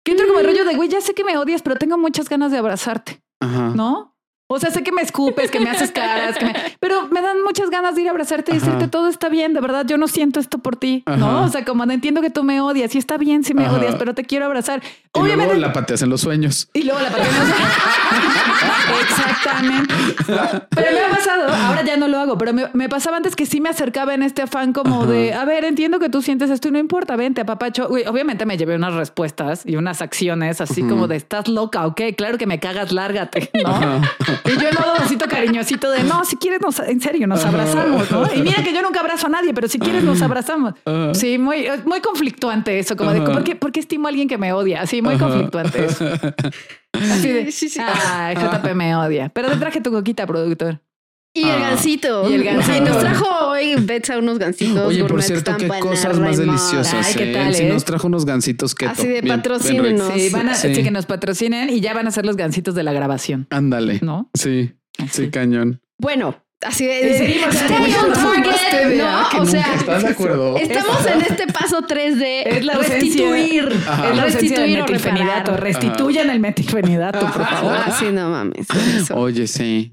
que 0.05 0.11
entra 0.11 0.27
como 0.27 0.41
el 0.41 0.47
rollo 0.47 0.65
de 0.65 0.75
güey, 0.75 0.89
ya 0.89 1.01
sé 1.01 1.15
que 1.15 1.23
me 1.23 1.39
odias, 1.39 1.63
pero 1.63 1.77
tengo 1.77 1.97
muchas 1.97 2.29
ganas 2.29 2.51
de 2.51 2.59
abrazarte. 2.59 3.23
Ajá. 3.39 3.69
¿no? 3.77 4.16
O 4.49 4.61
sea, 4.61 4.71
sé 4.71 4.85
que 4.85 4.93
me 4.93 5.03
escupes, 5.03 5.51
que 5.51 5.59
me 5.59 5.69
haces 5.71 5.91
caras, 5.91 6.39
que 6.39 6.45
me- 6.47 6.55
pero 6.81 7.09
me 7.09 7.21
dan 7.21 7.43
muchas 7.43 7.69
ganas 7.69 7.97
de 7.97 8.03
ir 8.03 8.09
a 8.09 8.13
abrazarte 8.13 8.53
y 8.53 8.57
Ajá. 8.57 8.65
decirte 8.67 8.89
todo 8.89 9.09
está 9.09 9.29
bien, 9.29 9.53
de 9.55 9.61
verdad, 9.61 9.85
yo 9.87 9.99
no 9.99 10.07
siento 10.07 10.39
esto 10.39 10.59
por 10.59 10.77
ti, 10.77 11.03
Ajá. 11.07 11.17
¿no? 11.17 11.43
O 11.45 11.49
sea, 11.49 11.65
como 11.65 11.83
entiendo 11.85 12.21
que 12.21 12.31
tú 12.31 12.45
me 12.45 12.61
odias 12.61 12.95
y 12.95 12.99
está 12.99 13.17
bien 13.19 13.43
si 13.43 13.55
me 13.55 13.65
Ajá. 13.67 13.77
odias, 13.77 13.97
pero 13.97 14.15
te 14.15 14.25
quiero 14.25 14.45
abrazar. 14.47 14.83
Y 14.85 15.19
Obviamente. 15.19 15.55
luego 15.55 15.61
la 15.67 15.73
pateas 15.73 16.03
en 16.03 16.11
los 16.11 16.21
sueños. 16.21 16.69
Y 16.75 16.83
luego 16.85 17.01
la 17.01 17.09
pateamos. 17.11 17.33
Exactamente. 19.03 19.95
Pero 20.71 20.91
me 20.93 21.01
ha 21.01 21.11
pasado, 21.11 21.49
ahora 21.53 21.83
ya 21.85 21.97
no 21.97 22.09
lo 22.09 22.19
hago, 22.19 22.39
pero 22.39 22.53
me, 22.53 22.69
me 22.73 22.89
pasaba 22.89 23.17
antes 23.17 23.35
que 23.37 23.47
sí 23.47 23.61
me 23.61 23.69
acercaba 23.71 24.15
en 24.15 24.23
este 24.23 24.43
afán 24.43 24.73
como 24.73 25.07
de, 25.07 25.35
a 25.35 25.45
ver, 25.45 25.65
entiendo 25.65 25.99
que 25.99 26.09
tú 26.09 26.23
sientes 26.23 26.51
esto 26.51 26.69
y 26.69 26.71
no 26.71 26.79
importa, 26.79 27.17
vente, 27.17 27.41
apapacho. 27.41 27.89
Güey, 27.89 28.07
obviamente 28.07 28.47
me 28.47 28.57
llevé 28.57 28.77
unas 28.77 28.95
respuestas 28.95 29.63
y 29.65 29.77
unas 29.77 30.03
acciones 30.03 30.61
así 30.61 30.83
como 30.83 31.09
de, 31.09 31.17
estás 31.17 31.49
loca, 31.49 31.87
ok, 31.87 32.01
claro 32.17 32.39
que 32.39 32.47
me 32.47 32.61
cagas, 32.61 32.93
lárgate, 32.93 33.51
¿no? 33.65 34.03
Y 34.45 34.51
yo 34.61 34.69
en 34.69 34.75
modo 34.75 34.95
osito 35.05 35.27
cariñosito 35.27 35.91
de, 35.91 36.03
no, 36.03 36.25
si 36.25 36.37
quieres, 36.37 36.61
nos, 36.61 36.79
en 36.81 37.01
serio, 37.01 37.27
nos 37.27 37.45
abrazamos, 37.45 38.11
¿no? 38.11 38.33
Y 38.35 38.43
mira 38.43 38.63
que 38.63 38.73
yo 38.73 38.83
nunca 38.83 39.01
abrazo 39.01 39.27
a 39.27 39.31
nadie, 39.31 39.53
pero 39.55 39.69
si 39.69 39.79
quieres, 39.79 40.03
nos 40.05 40.21
abrazamos. 40.23 40.75
Sí, 41.13 41.39
muy, 41.39 41.67
muy 41.85 42.01
conflictuante 42.01 42.79
eso, 42.79 42.97
como 42.97 43.13
de. 43.13 43.23
¿por 43.23 43.45
qué, 43.45 43.57
por 43.57 43.73
qué 43.73 43.81
estimo 43.81 44.07
a 44.07 44.11
alguien 44.11 44.29
que 44.29 44.39
me 44.39 44.53
odia? 44.53 44.87
Sí, 44.87 45.03
muy 45.03 45.17
conflictuante 45.19 45.85
eso. 45.85 46.05
Así 46.93 47.29
de, 47.29 47.53
Sí, 47.53 47.53
sí, 47.53 47.69
sí. 47.69 47.81
ay, 47.81 48.35
JP 48.37 48.75
me 48.75 48.97
odia. 48.97 49.29
Pero 49.29 49.51
te 49.51 49.57
traje 49.57 49.81
tu 49.81 49.91
coquita, 49.91 50.27
productor. 50.27 50.81
Y 51.37 51.43
el 51.45 51.51
Ah. 51.63 51.71
gancito. 51.71 52.31
Y 52.31 52.35
el 52.35 52.45
gansito. 52.45 52.81
Nos 52.85 52.99
trajo 52.99 53.49
hoy 53.51 53.75
Betsa 53.79 54.19
unos 54.19 54.39
gancitos. 54.39 54.87
Oye, 54.87 55.05
por 55.05 55.23
cierto, 55.23 55.57
qué 55.57 55.69
cosas 55.81 56.19
más 56.19 56.37
deliciosas. 56.39 57.07
Ay, 57.09 57.15
¿qué 57.15 57.31
¿eh? 57.31 57.35
tal, 57.35 57.55
eh? 57.55 57.69
nos 57.73 57.85
trajo 57.85 58.07
unos 58.07 58.25
gancitos 58.25 58.75
keto. 58.75 58.93
Así 58.93 59.07
de 59.07 59.21
ricos. 59.21 59.63
Sí, 59.63 60.29
van 60.31 60.49
a, 60.49 60.55
Sí. 60.55 60.75
sí, 60.75 60.83
que 60.83 60.91
nos 60.91 61.07
patrocinen 61.07 61.69
y 61.71 61.81
ya 61.81 61.93
van 61.95 62.07
a 62.07 62.11
ser 62.11 62.25
los 62.27 62.37
gancitos 62.37 62.75
de 62.75 62.83
la 62.83 62.93
grabación, 62.93 63.47
Ándale. 63.51 63.99
¿no? 64.03 64.31
Sí, 64.35 64.73
sí, 65.11 65.29
cañón. 65.31 65.81
Bueno, 65.99 66.37
así 66.63 66.87
de. 66.87 67.17
Stay 67.17 67.95
on 67.95 68.13
target. 68.13 68.55
Que 68.71 68.97
No, 68.97 69.43
o 69.43 69.47
sea, 69.47 69.75
¿Estás 69.75 70.03
de 70.03 70.09
acuerdo? 70.09 70.57
estamos 70.57 71.07
en 71.07 71.21
este 71.23 71.47
paso 71.53 71.83
3 71.87 72.19
de 72.19 72.43
Es 72.43 72.65
la 72.65 72.75
ausencia- 72.75 72.99
restituir. 73.01 73.73
Ajá. 73.87 74.11
Es 74.11 74.17
la 74.17 74.23
Restituir 74.25 74.79
o 74.81 74.85
metilfenidato. 74.85 75.53
reparar. 75.53 75.63
Restituyan 75.63 76.31
el 76.31 76.41
metilfenidato, 76.41 77.21
por 77.21 77.33
favor. 77.47 77.77
Ah, 77.77 77.97
sí, 77.99 78.07
no 78.13 78.31
mames. 78.31 78.67
eso. 78.97 79.15
Oye, 79.17 79.47
sí. 79.47 79.93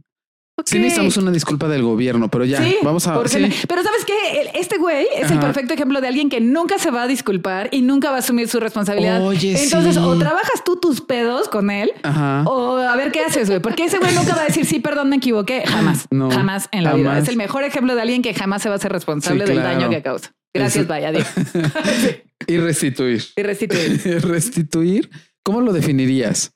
Sí 0.66 0.76
Ok. 0.78 0.82
necesitamos 0.84 1.18
una 1.18 1.32
disculpa 1.32 1.68
del 1.68 1.82
gobierno, 1.82 2.30
pero 2.30 2.46
ya, 2.46 2.64
Sí, 2.64 2.78
vamos 2.84 3.08
a... 3.08 3.28
sí. 3.28 3.40
Pero 3.68 3.82
¿sabes 3.84 4.06
qué? 4.06 4.42
El- 4.42 4.50
Este 4.54 4.78
güey 4.78 5.08
es 5.18 5.32
el 5.32 5.40
perfecto 5.40 5.74
ejemplo 5.74 6.00
de 6.00 6.08
alguien 6.08 6.30
que 6.30 6.42
nunca 6.42 6.78
se 6.78 6.92
va 6.92 7.02
a 7.04 7.08
disculpar 7.08 7.70
y 7.72 7.82
nunca 7.82 8.12
va 8.12 8.18
a 8.18 8.20
asumir 8.20 8.48
su 8.48 8.60
responsabilidad. 8.60 9.26
Oye, 9.26 9.62
Entonces, 9.64 9.96
sí. 9.96 10.02
o 10.02 10.16
trabajas 10.20 10.64
tú 10.64 10.76
tus 10.80 11.02
pedos 11.02 11.50
con 11.50 11.72
él 11.72 11.92
Ajá. 12.04 12.44
o 12.46 12.78
a 12.78 12.96
ver 12.96 13.12
qué 13.12 13.22
haces, 13.22 13.50
güey. 13.50 13.62
Porque 13.62 13.86
ese 13.86 13.98
güey 13.98 14.14
nunca 14.14 14.36
va 14.36 14.44
a 14.44 14.46
decir, 14.46 14.66
sí, 14.66 14.80
perdón, 14.80 15.10
me 15.10 15.16
equivoqué. 15.16 15.64
Jamás. 15.66 16.06
No, 16.12 16.30
jamás 16.30 16.70
en 16.72 16.84
la 16.84 16.94
vida. 16.94 17.18
Es 17.18 17.28
el 17.30 17.36
mejor 17.38 17.64
ejemplo 17.64 17.96
de 17.96 18.02
alguien 18.02 18.22
que 18.22 18.34
jamás 18.36 18.62
se 18.62 18.70
va 18.70 18.76
a 18.76 18.80
ser 18.80 18.92
responsable 18.92 19.48
Sí, 19.48 19.54
del 19.54 19.64
daño 19.64 19.90
que 19.90 20.04
causa. 20.04 20.32
Gracias, 20.54 20.84
Eso- 20.84 20.90
vaya, 20.90 21.10
adiós. 21.10 21.26
Y 22.48 22.58
restituir. 22.58 23.24
Y 23.38 23.42
restituir. 23.42 24.22
restituir. 24.28 25.10
¿Cómo 25.44 25.62
lo 25.62 25.74
definirías? 25.74 26.54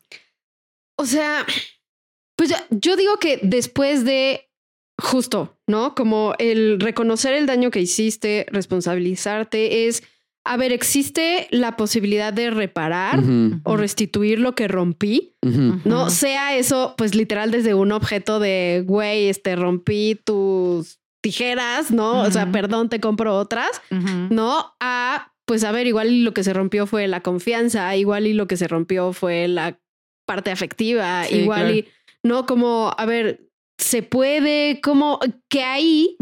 O 1.00 1.06
sea, 1.06 1.46
pues 2.38 2.50
ya- 2.52 2.66
yo 2.70 2.96
digo 2.96 3.18
que 3.18 3.40
después 3.44 4.06
de 4.06 4.50
justo, 5.00 5.58
¿no? 5.68 5.94
Como 5.96 6.34
el 6.40 6.80
reconocer 6.80 7.34
el 7.34 7.46
daño 7.46 7.70
que 7.72 7.82
hiciste, 7.82 8.46
responsabilizarte, 8.52 9.88
es, 9.88 10.04
a 10.46 10.58
ver, 10.58 10.72
¿existe 10.72 11.48
la 11.52 11.76
posibilidad 11.78 12.32
de 12.34 12.50
reparar 12.50 13.22
o 13.64 13.76
restituir 13.78 14.40
lo 14.40 14.56
que 14.56 14.68
rompí? 14.68 15.36
No 15.86 16.10
sea 16.10 16.58
eso, 16.58 16.96
pues 16.98 17.16
literal 17.16 17.52
desde 17.52 17.74
un 17.74 17.92
objeto 17.92 18.40
de, 18.40 18.84
güey, 18.86 19.28
este, 19.28 19.56
rompí 19.56 20.16
tus 20.24 21.00
tijeras, 21.22 21.92
¿no? 21.92 22.22
O 22.22 22.32
sea, 22.32 22.52
perdón, 22.52 22.90
te 22.90 23.00
compro 23.00 23.36
otras. 23.38 23.82
¿no? 23.92 24.74
A, 24.80 25.34
pues 25.46 25.64
a 25.64 25.72
ver, 25.72 25.86
igual 25.88 26.12
y 26.12 26.22
lo 26.22 26.34
que 26.34 26.44
se 26.44 26.54
rompió 26.54 26.88
fue 26.88 27.08
la 27.08 27.22
confianza, 27.22 27.96
igual 27.98 28.26
y 28.28 28.34
lo 28.34 28.48
que 28.48 28.58
se 28.58 28.68
rompió 28.68 29.14
fue 29.14 29.48
la 29.48 29.80
parte 30.26 30.52
afectiva, 30.52 31.24
Sí, 31.26 31.36
igual 31.38 31.60
claro. 31.62 31.76
y, 31.76 31.88
¿no? 32.28 32.46
Como, 32.46 32.94
a 32.98 33.06
ver, 33.06 33.50
se 33.80 34.04
puede, 34.04 34.80
como 34.82 35.20
que 35.50 35.64
ahí 35.64 36.18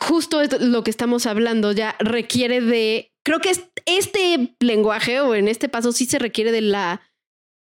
justo 0.00 0.40
es 0.40 0.60
lo 0.60 0.84
que 0.84 0.90
estamos 0.90 1.26
hablando 1.26 1.72
ya 1.72 1.96
requiere 1.98 2.60
de, 2.60 3.12
creo 3.24 3.40
que 3.40 3.50
es- 3.50 3.68
este 3.86 4.54
lenguaje 4.60 5.20
o 5.20 5.34
en 5.34 5.48
este 5.48 5.68
paso 5.68 5.92
sí 5.92 6.04
se 6.06 6.18
requiere 6.18 6.52
de 6.52 6.60
la 6.60 7.02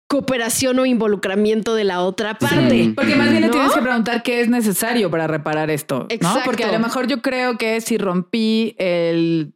cooperación 0.09 0.79
o 0.79 0.87
involucramiento 0.87 1.75
de 1.75 1.85
la 1.85 2.01
otra 2.03 2.39
parte. 2.39 2.71
Sí. 2.71 2.93
Porque 2.95 3.17
más 3.17 3.29
bien 3.31 3.41
le 3.43 3.47
¿No? 3.49 3.53
tienes 3.53 3.73
que 3.73 3.81
preguntar 3.83 4.23
qué 4.23 4.41
es 4.41 4.49
necesario 4.49 5.11
para 5.11 5.27
reparar 5.27 5.69
esto. 5.71 6.01
¿no? 6.01 6.07
Exacto. 6.11 6.43
Porque 6.45 6.65
a 6.65 6.73
lo 6.73 6.79
mejor 6.79 7.07
yo 7.09 7.23
creo 7.23 7.59
que 7.59 7.81
si 7.81 7.99
rompí 7.99 8.77
el, 8.79 9.55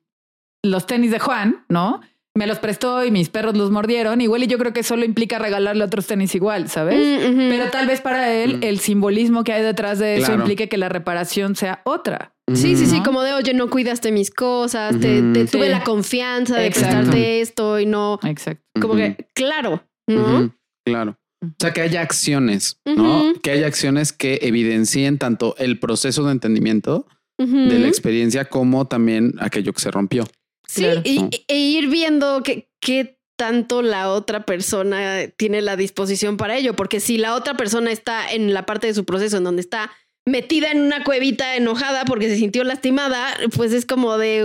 los 0.64 0.86
tenis 0.86 1.12
de 1.12 1.20
Juan, 1.20 1.64
¿no? 1.68 2.00
Me 2.36 2.46
los 2.46 2.58
prestó 2.60 3.04
y 3.04 3.10
mis 3.10 3.28
perros 3.28 3.56
los 3.56 3.70
mordieron. 3.70 4.20
Igual 4.20 4.44
y 4.44 4.46
yo 4.46 4.56
creo 4.56 4.72
que 4.72 4.82
solo 4.84 5.04
implica 5.04 5.38
regalarle 5.40 5.82
otros 5.82 6.06
tenis 6.06 6.34
igual, 6.34 6.68
¿sabes? 6.68 6.96
Mm. 7.28 7.48
Pero 7.50 7.70
tal 7.70 7.86
vez 7.88 8.00
para 8.00 8.32
él 8.32 8.58
Mm. 8.58 8.62
el 8.64 8.78
simbolismo 8.78 9.42
que 9.42 9.52
hay 9.52 9.62
detrás 9.62 9.98
de 9.98 10.16
eso 10.16 10.26
Claro. 10.26 10.40
implique 10.42 10.68
que 10.68 10.76
la 10.78 10.88
reparación 10.88 11.56
sea 11.56 11.82
otra. 11.84 12.34
Sí, 12.52 12.76
sí, 12.76 12.86
sí, 12.86 12.98
¿no? 12.98 13.02
como 13.04 13.22
de, 13.22 13.32
oye, 13.32 13.52
no 13.54 13.68
cuidaste 13.70 14.10
mis 14.12 14.30
cosas, 14.30 14.98
te, 14.98 15.22
te 15.22 15.46
tuve 15.46 15.66
Sí. 15.66 15.70
la 15.70 15.84
confianza 15.84 16.56
de 16.56 16.66
Exacto. 16.66 16.96
prestarte 16.96 17.40
esto 17.40 17.78
y 17.80 17.86
no, 17.86 18.18
Exacto. 18.24 18.62
como 18.80 18.94
que, 18.96 19.28
claro, 19.34 19.84
¿no? 20.08 20.52
Claro. 20.84 21.16
O 21.42 21.48
sea, 21.58 21.72
que 21.72 21.80
haya 21.80 22.00
acciones, 22.02 22.80
¿no? 22.84 23.32
Que 23.42 23.50
haya 23.52 23.66
acciones 23.66 24.12
que 24.12 24.40
evidencien 24.42 25.18
tanto 25.18 25.54
el 25.58 25.78
proceso 25.78 26.24
de 26.24 26.32
entendimiento 26.32 27.06
de 27.38 27.78
la 27.78 27.88
experiencia 27.88 28.44
como 28.46 28.86
también 28.86 29.34
aquello 29.40 29.72
que 29.72 29.80
se 29.80 29.90
rompió. 29.90 30.26
Sí, 30.70 30.82
Claro. 30.82 31.02
y, 31.04 31.18
¿no? 31.22 31.30
e 31.48 31.56
ir 31.58 31.88
viendo 31.88 32.42
que- 32.42 32.68
qué 32.80 33.18
tanto 33.36 33.82
la 33.82 34.10
otra 34.10 34.44
persona 34.44 35.22
tiene 35.36 35.62
la 35.62 35.74
disposición 35.76 36.36
para 36.36 36.56
ello, 36.56 36.76
porque 36.76 37.00
si 37.00 37.18
la 37.18 37.34
otra 37.34 37.56
persona 37.56 37.90
está 37.90 38.30
en 38.30 38.52
la 38.54 38.66
parte 38.66 38.86
de 38.86 38.94
su 38.94 39.04
proceso 39.04 39.38
en 39.38 39.44
donde 39.44 39.62
está 39.62 39.90
metida 40.26 40.70
en 40.70 40.80
una 40.82 41.02
cuevita 41.02 41.56
enojada 41.56 42.04
porque 42.04 42.28
se 42.28 42.36
sintió 42.36 42.62
lastimada, 42.64 43.26
pues 43.56 43.72
es 43.72 43.86
como 43.86 44.18
de 44.18 44.42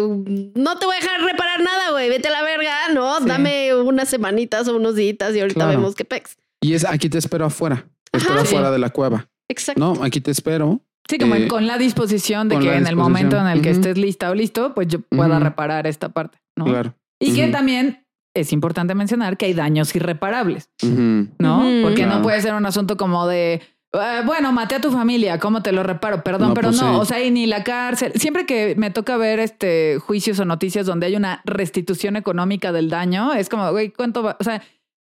no 0.55 0.77
te 0.79 0.85
voy 0.85 0.95
a 0.95 0.99
dejar 0.99 1.21
reparar 1.21 1.61
nada, 1.61 1.91
güey, 1.91 2.09
vete 2.09 2.29
a 2.29 2.31
la 2.31 2.41
verga, 2.43 2.73
¿no? 2.93 3.19
Sí. 3.19 3.25
Dame 3.27 3.75
unas 3.75 4.07
semanitas 4.09 4.67
o 4.69 4.77
unos 4.77 4.95
días 4.95 5.17
y 5.35 5.39
ahorita 5.41 5.53
Claro. 5.65 5.71
vemos 5.71 5.93
qué 5.93 6.05
pex. 6.05 6.37
Y 6.61 6.73
es 6.73 6.85
aquí 6.85 7.09
te 7.09 7.17
espero 7.17 7.45
afuera. 7.45 7.85
Te 8.11 8.19
espero 8.19 8.39
afuera 8.39 8.71
de 8.71 8.79
la 8.79 8.89
cueva. 8.89 9.27
Exacto. 9.49 9.79
No, 9.79 10.03
aquí 10.03 10.21
te 10.21 10.31
espero. 10.31 10.81
Sí, 11.09 11.17
como 11.19 11.35
Eh, 11.35 11.47
con 11.47 11.67
la 11.67 11.77
disposición 11.77 12.49
de 12.49 12.57
que 12.59 12.73
en 12.75 12.87
el 12.87 12.95
momento 12.95 13.37
en 13.37 13.47
el 13.47 13.61
que 13.61 13.69
estés 13.71 13.97
lista 13.97 14.29
o 14.31 14.35
listo, 14.35 14.73
pues 14.73 14.87
yo 14.87 15.01
pueda 15.01 15.39
reparar 15.39 15.85
esta 15.87 16.09
parte, 16.09 16.39
¿no? 16.57 16.65
Claro. 16.65 16.95
Y 17.19 17.33
que 17.35 17.47
también 17.47 18.05
es 18.35 18.51
importante 18.51 18.95
mencionar 18.95 19.37
que 19.37 19.45
hay 19.45 19.53
daños 19.53 19.95
irreparables. 19.95 20.69
¿no? 21.39 21.63
Porque 21.83 22.03
Claro. 22.03 22.15
no 22.17 22.21
puede 22.21 22.41
ser 22.41 22.53
un 22.53 22.65
asunto 22.65 22.97
como 22.97 23.27
de, 23.27 23.61
"Ah, 23.93 24.23
bueno, 24.25 24.51
maté 24.51 24.75
a 24.75 24.81
tu 24.81 24.91
familia, 24.91 25.39
¿cómo 25.39 25.61
te 25.61 25.71
lo 25.71 25.83
reparo? 25.83 26.21
Perdón, 26.23 26.49
No, 26.49 26.53
pero 26.53 26.69
pues 26.69 26.81
no, 26.81 26.95
sí. 26.95 26.99
o 27.01 27.05
sea, 27.05 27.23
y 27.23 27.31
ni 27.31 27.45
la 27.45 27.63
cárcel. 27.63 28.11
Siempre 28.15 28.45
que 28.45 28.75
me 28.77 28.89
toca 28.89 29.15
ver 29.15 29.39
este 29.39 29.99
juicios 29.99 30.39
o 30.39 30.45
noticias 30.45 30.85
donde 30.85 31.05
hay 31.05 31.15
una 31.15 31.41
restitución 31.45 32.15
económica 32.17 32.71
del 32.73 32.89
daño, 32.89 33.31
es 33.33 33.47
como, 33.47 33.71
güey, 33.71 33.91
¿cuánto 33.91 34.21
va? 34.23 34.35
O 34.39 34.43
sea, 34.43 34.61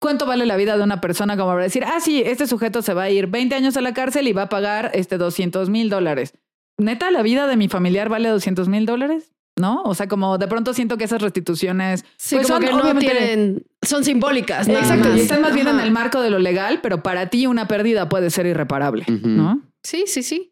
¿cuánto 0.04 0.26
vale 0.28 0.46
la 0.46 0.58
vida 0.58 0.78
de 0.78 0.84
una 0.84 1.00
persona 1.02 1.36
como 1.38 1.52
para 1.52 1.64
decir, 1.64 1.84
ah, 1.86 2.00
sí, 2.02 2.22
este 2.26 2.46
sujeto 2.46 2.82
se 2.82 2.94
va 2.94 3.04
a 3.04 3.10
ir 3.10 3.28
20 3.28 3.56
años 3.56 3.78
a 3.78 3.82
la 3.82 3.94
cárcel 3.94 4.28
y 4.28 4.34
va 4.34 4.44
a 4.44 4.50
pagar 4.50 4.92
este 4.94 5.18
200 5.18 5.70
mil 5.70 5.90
dólares? 5.90 6.34
Neta, 6.78 7.10
la 7.12 7.22
vida 7.24 7.48
de 7.48 7.56
mi 7.56 7.70
familiar 7.70 8.10
vale 8.10 8.28
200 8.30 8.68
mil 8.68 8.86
dólares, 8.86 9.32
¿no? 9.58 9.82
O 9.84 9.96
sea, 9.96 10.08
como 10.08 10.38
de 10.38 10.48
pronto 10.48 10.74
siento 10.74 10.98
que 10.98 11.06
esas 11.06 11.22
restituciones 11.22 12.04
Sí, 12.18 12.36
pues 12.36 12.48
como 12.48 12.60
son 12.68 12.68
que 12.68 12.94
no 12.94 13.00
tienen, 13.00 13.64
son 13.82 14.04
simbólicas. 14.04 14.68
nada 14.68 14.82
Exacto, 14.82 15.08
más. 15.10 15.18
y 15.18 15.22
están 15.22 15.42
más 15.42 15.54
bien 15.56 15.68
en 15.68 15.80
el 15.80 15.92
marco 15.92 16.22
de 16.22 16.30
lo 16.32 16.40
legal, 16.40 16.80
pero 16.84 17.02
para 17.02 17.30
ti 17.30 17.48
una 17.48 17.68
pérdida 17.68 18.10
puede 18.10 18.30
ser 18.30 18.46
irreparable. 18.46 19.06
¿no? 19.08 19.62
Sí, 19.84 20.04
sí, 20.08 20.22
sí. 20.24 20.50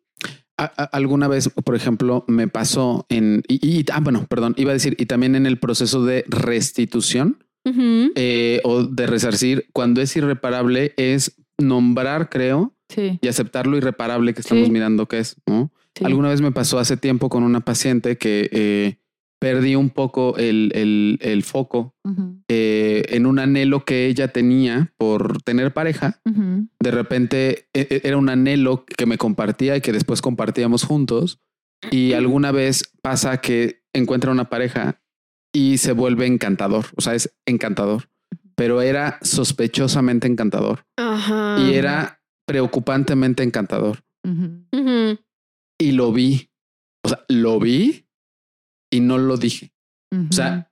Alguna 0.58 1.28
vez, 1.28 1.50
por 1.50 1.76
ejemplo, 1.76 2.24
me 2.28 2.48
pasó 2.48 3.06
en 3.10 3.44
y, 3.48 3.56
y- 3.80 3.86
ah, 3.92 4.00
bueno, 4.00 4.28
perdón, 4.30 4.54
iba 4.58 4.70
a 4.70 4.74
decir 4.74 4.96
y 5.00 5.08
también 5.08 5.36
en 5.36 5.48
el 5.48 5.58
proceso 5.58 6.06
de 6.06 6.24
restitución 6.28 7.44
Eh, 7.66 8.60
o 8.64 8.84
de 8.84 9.08
resarcir 9.08 9.68
cuando 9.74 10.02
es 10.02 10.16
irreparable 10.16 10.94
es 10.98 11.36
nombrar, 11.60 12.30
creo, 12.30 12.74
Sí. 12.90 13.20
y 13.22 13.28
aceptar 13.28 13.68
lo 13.68 13.78
irreparable 13.78 14.34
que 14.34 14.42
estamos 14.42 14.66
Sí. 14.66 14.72
mirando 14.72 15.08
que 15.08 15.20
es. 15.20 15.36
¿no? 15.48 15.72
sí. 15.96 16.04
Alguna 16.06 16.30
vez 16.30 16.42
me 16.42 16.52
pasó 16.52 16.80
hace 16.80 16.98
tiempo 16.98 17.30
con 17.30 17.44
una 17.44 17.60
paciente 17.62 18.18
que 18.18 18.50
eh, 18.52 18.98
perdí 19.40 19.76
un 19.76 19.90
poco 19.90 20.38
el, 20.38 20.72
el- 20.76 21.18
el 21.22 21.44
foco 21.44 21.96
eh, 22.48 23.04
en 23.10 23.26
un 23.26 23.40
anhelo 23.40 23.86
que 23.86 24.06
ella 24.08 24.28
tenía 24.28 24.94
por 24.98 25.42
tener 25.42 25.74
pareja. 25.74 26.20
De 26.26 26.92
repente 26.92 27.68
e- 27.74 27.88
e- 27.90 28.02
era 28.04 28.18
un 28.18 28.30
anhelo 28.30 28.86
que 28.86 29.06
me 29.06 29.18
compartía 29.18 29.76
y 29.78 29.82
que 29.82 29.92
después 29.94 30.22
compartíamos 30.22 30.84
juntos. 30.84 31.40
Y 31.90 32.14
alguna 32.14 32.52
vez 32.52 32.84
pasa 33.02 33.38
que 33.42 33.82
encuentra 33.94 34.32
una 34.32 34.50
pareja 34.50 35.01
y 35.54 35.78
se 35.78 35.92
vuelve 35.94 36.26
encantador. 36.28 36.86
O 36.96 37.02
sea, 37.02 37.16
es 37.16 37.34
encantador, 37.46 38.10
pero 38.56 38.82
era 38.82 39.20
sospechosamente 39.22 40.28
encantador 40.28 40.86
Ajá. 40.98 41.58
y 41.60 41.74
era 41.74 42.22
preocupantemente 42.46 43.44
encantador. 43.44 44.04
ujú. 44.24 44.64
Ujú. 44.72 45.20
Y 45.80 45.94
lo 45.94 46.12
vi. 46.14 46.50
O 47.04 47.10
sea, 47.10 47.26
lo 47.28 47.60
vi 47.60 48.06
y 48.92 49.00
no 49.00 49.18
lo 49.18 49.38
dije. 49.38 49.72
O 50.30 50.34
sea, 50.34 50.70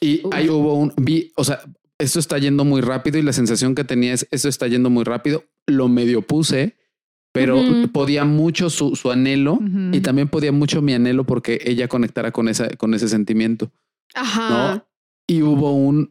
y 0.00 0.24
Uf. 0.26 0.34
ahí 0.34 0.48
hubo 0.48 0.74
un 0.74 0.92
vi, 0.96 1.30
o 1.36 1.44
sea, 1.44 1.60
esto 1.98 2.18
está 2.18 2.38
yendo 2.38 2.64
muy 2.64 2.80
rápido 2.80 3.18
y 3.18 3.22
la 3.22 3.32
sensación 3.32 3.74
que 3.74 3.84
tenía 3.84 4.14
es 4.14 4.26
esto 4.30 4.48
está 4.48 4.66
yendo 4.66 4.90
muy 4.90 5.04
rápido. 5.04 5.44
Lo 5.66 5.88
medio 5.88 6.22
puse, 6.22 6.76
pero 7.32 7.62
podía 7.92 8.24
mucho 8.24 8.70
su, 8.70 8.96
su 8.96 9.10
anhelo 9.12 9.58
y 9.92 10.00
también 10.00 10.28
podía 10.28 10.50
mucho 10.50 10.80
mi 10.82 10.94
anhelo 10.94 11.24
porque 11.24 11.60
ella 11.64 11.86
conectara 11.86 12.32
con 12.32 12.48
esa, 12.48 12.68
con 12.76 12.94
ese 12.94 13.08
sentimiento. 13.08 13.70
Ajá. 14.14 14.74
¿no? 14.74 14.86
Y 15.28 15.42
hubo 15.42 15.72
un 15.72 16.10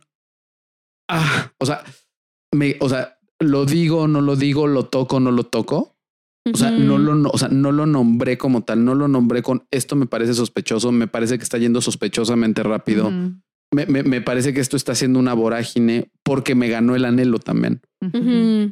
ah, 1.10 1.52
o 1.58 1.66
sea, 1.66 1.84
me, 2.54 2.76
o 2.80 2.90
sea, 2.90 3.18
lo 3.40 3.66
digo, 3.66 4.08
no 4.08 4.22
lo 4.22 4.36
digo, 4.36 4.68
lo 4.68 4.86
toco, 4.86 5.20
no 5.20 5.32
lo 5.32 5.44
toco. 5.44 5.96
O 6.54 6.56
sea, 6.58 6.72
no 6.72 6.98
lo, 6.98 7.14
no, 7.14 7.30
o 7.30 7.38
sea, 7.38 7.50
no 7.50 7.74
lo 7.74 7.86
nombré 7.86 8.38
como 8.38 8.64
tal, 8.64 8.86
no 8.86 8.96
lo 8.96 9.10
nombré 9.10 9.44
con 9.44 9.68
esto 9.70 9.98
me 9.98 10.06
parece 10.06 10.34
sospechoso, 10.34 10.94
me 10.94 11.06
parece 11.08 11.38
que 11.38 11.44
está 11.44 11.58
yendo 11.58 11.82
sospechosamente 11.82 12.64
rápido. 12.64 13.12
Me, 13.74 13.86
me- 13.86 14.04
me 14.04 14.22
parece 14.22 14.54
que 14.54 14.62
esto 14.62 14.78
está 14.78 14.94
haciendo 14.94 15.20
una 15.20 15.34
vorágine 15.34 16.10
porque 16.24 16.56
me 16.56 16.70
ganó 16.70 16.96
el 16.96 17.04
anhelo 17.04 17.40
también. 17.40 17.82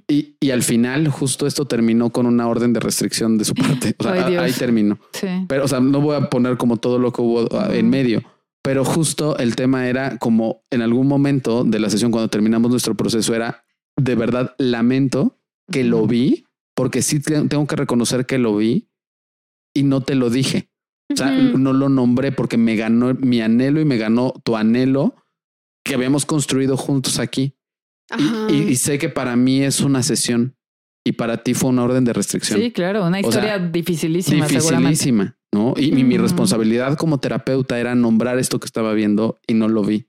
Y, 0.07 0.37
y 0.39 0.51
al 0.51 0.63
final, 0.63 1.09
justo 1.09 1.45
esto 1.47 1.65
terminó 1.65 2.11
con 2.11 2.27
una 2.27 2.47
orden 2.47 2.71
de 2.71 2.79
restricción 2.79 3.37
de 3.37 3.43
su 3.43 3.53
parte. 3.53 3.93
O 3.99 4.03
sea, 4.03 4.13
Ay, 4.25 4.35
ahí 4.37 4.53
terminó. 4.53 4.97
Sí. 5.11 5.27
Pero, 5.49 5.65
o 5.65 5.67
sea, 5.67 5.81
no 5.81 5.99
voy 5.99 6.15
a 6.15 6.29
poner 6.29 6.55
como 6.55 6.77
todo 6.77 6.97
lo 6.97 7.11
que 7.11 7.21
hubo 7.21 7.45
ah, 7.59 7.67
en 7.73 7.89
medio. 7.89 8.23
Pero 8.65 8.83
justo 8.83 9.37
el 9.37 9.55
tema 9.55 9.87
era 9.87 10.17
como 10.17 10.63
en 10.71 10.81
algún 10.81 11.07
momento 11.07 11.63
de 11.63 11.79
la 11.79 11.89
sesión, 11.89 12.11
cuando 12.11 12.29
terminamos 12.29 12.69
nuestro 12.71 12.95
proceso, 12.95 13.33
era 13.35 13.63
de 13.95 14.15
verdad 14.15 14.55
lamento 14.57 15.39
que 15.71 15.83
lo 15.83 16.05
vi, 16.07 16.45
porque 16.75 17.01
sí 17.01 17.19
te- 17.21 17.47
tengo 17.47 17.67
que 17.67 17.75
reconocer 17.75 18.25
que 18.25 18.37
lo 18.39 18.57
vi 18.57 18.89
y 19.73 19.83
no 19.83 20.01
te 20.01 20.15
lo 20.15 20.29
dije. 20.29 20.69
O 21.13 21.15
sea, 21.15 21.29
no 21.31 21.71
lo 21.73 21.87
nombré 21.89 22.31
porque 22.31 22.57
me 22.57 22.75
ganó 22.75 23.13
mi 23.13 23.39
anhelo 23.41 23.79
y 23.79 23.85
me 23.85 23.97
ganó 23.97 24.33
tu 24.43 24.57
anhelo 24.57 25.15
que 25.85 25.93
habíamos 25.93 26.25
construido 26.25 26.75
juntos 26.77 27.19
aquí. 27.19 27.55
Y- 28.17 28.23
Ajá. 28.23 28.47
Y, 28.49 28.55
y 28.71 28.75
sé 28.77 28.97
que 28.97 29.09
para 29.09 29.35
mí 29.35 29.61
es 29.61 29.81
una 29.81 30.01
sesión 30.01 30.55
y 31.05 31.11
para 31.11 31.43
ti 31.43 31.53
fue 31.53 31.69
una 31.69 31.83
orden 31.83 32.03
de 32.03 32.13
restricción. 32.13 32.59
Sí, 32.59 32.71
claro, 32.71 33.05
una 33.05 33.19
O 33.19 33.21
sea, 33.21 33.29
historia 33.29 33.59
dificilísima, 33.59 34.47
seguramente. 34.49 34.89
dificilísima, 34.89 35.37
¿no? 35.55 35.73
Y, 35.77 35.91
mi- 36.03 36.17
responsabilidad 36.17 36.97
como 36.97 37.17
terapeuta 37.19 37.79
era 37.79 37.95
nombrar 37.95 38.37
esto 38.37 38.59
que 38.59 38.65
estaba 38.65 38.93
viendo 38.93 39.39
y 39.47 39.53
no 39.53 39.67
lo 39.67 39.81
vi. 39.83 40.07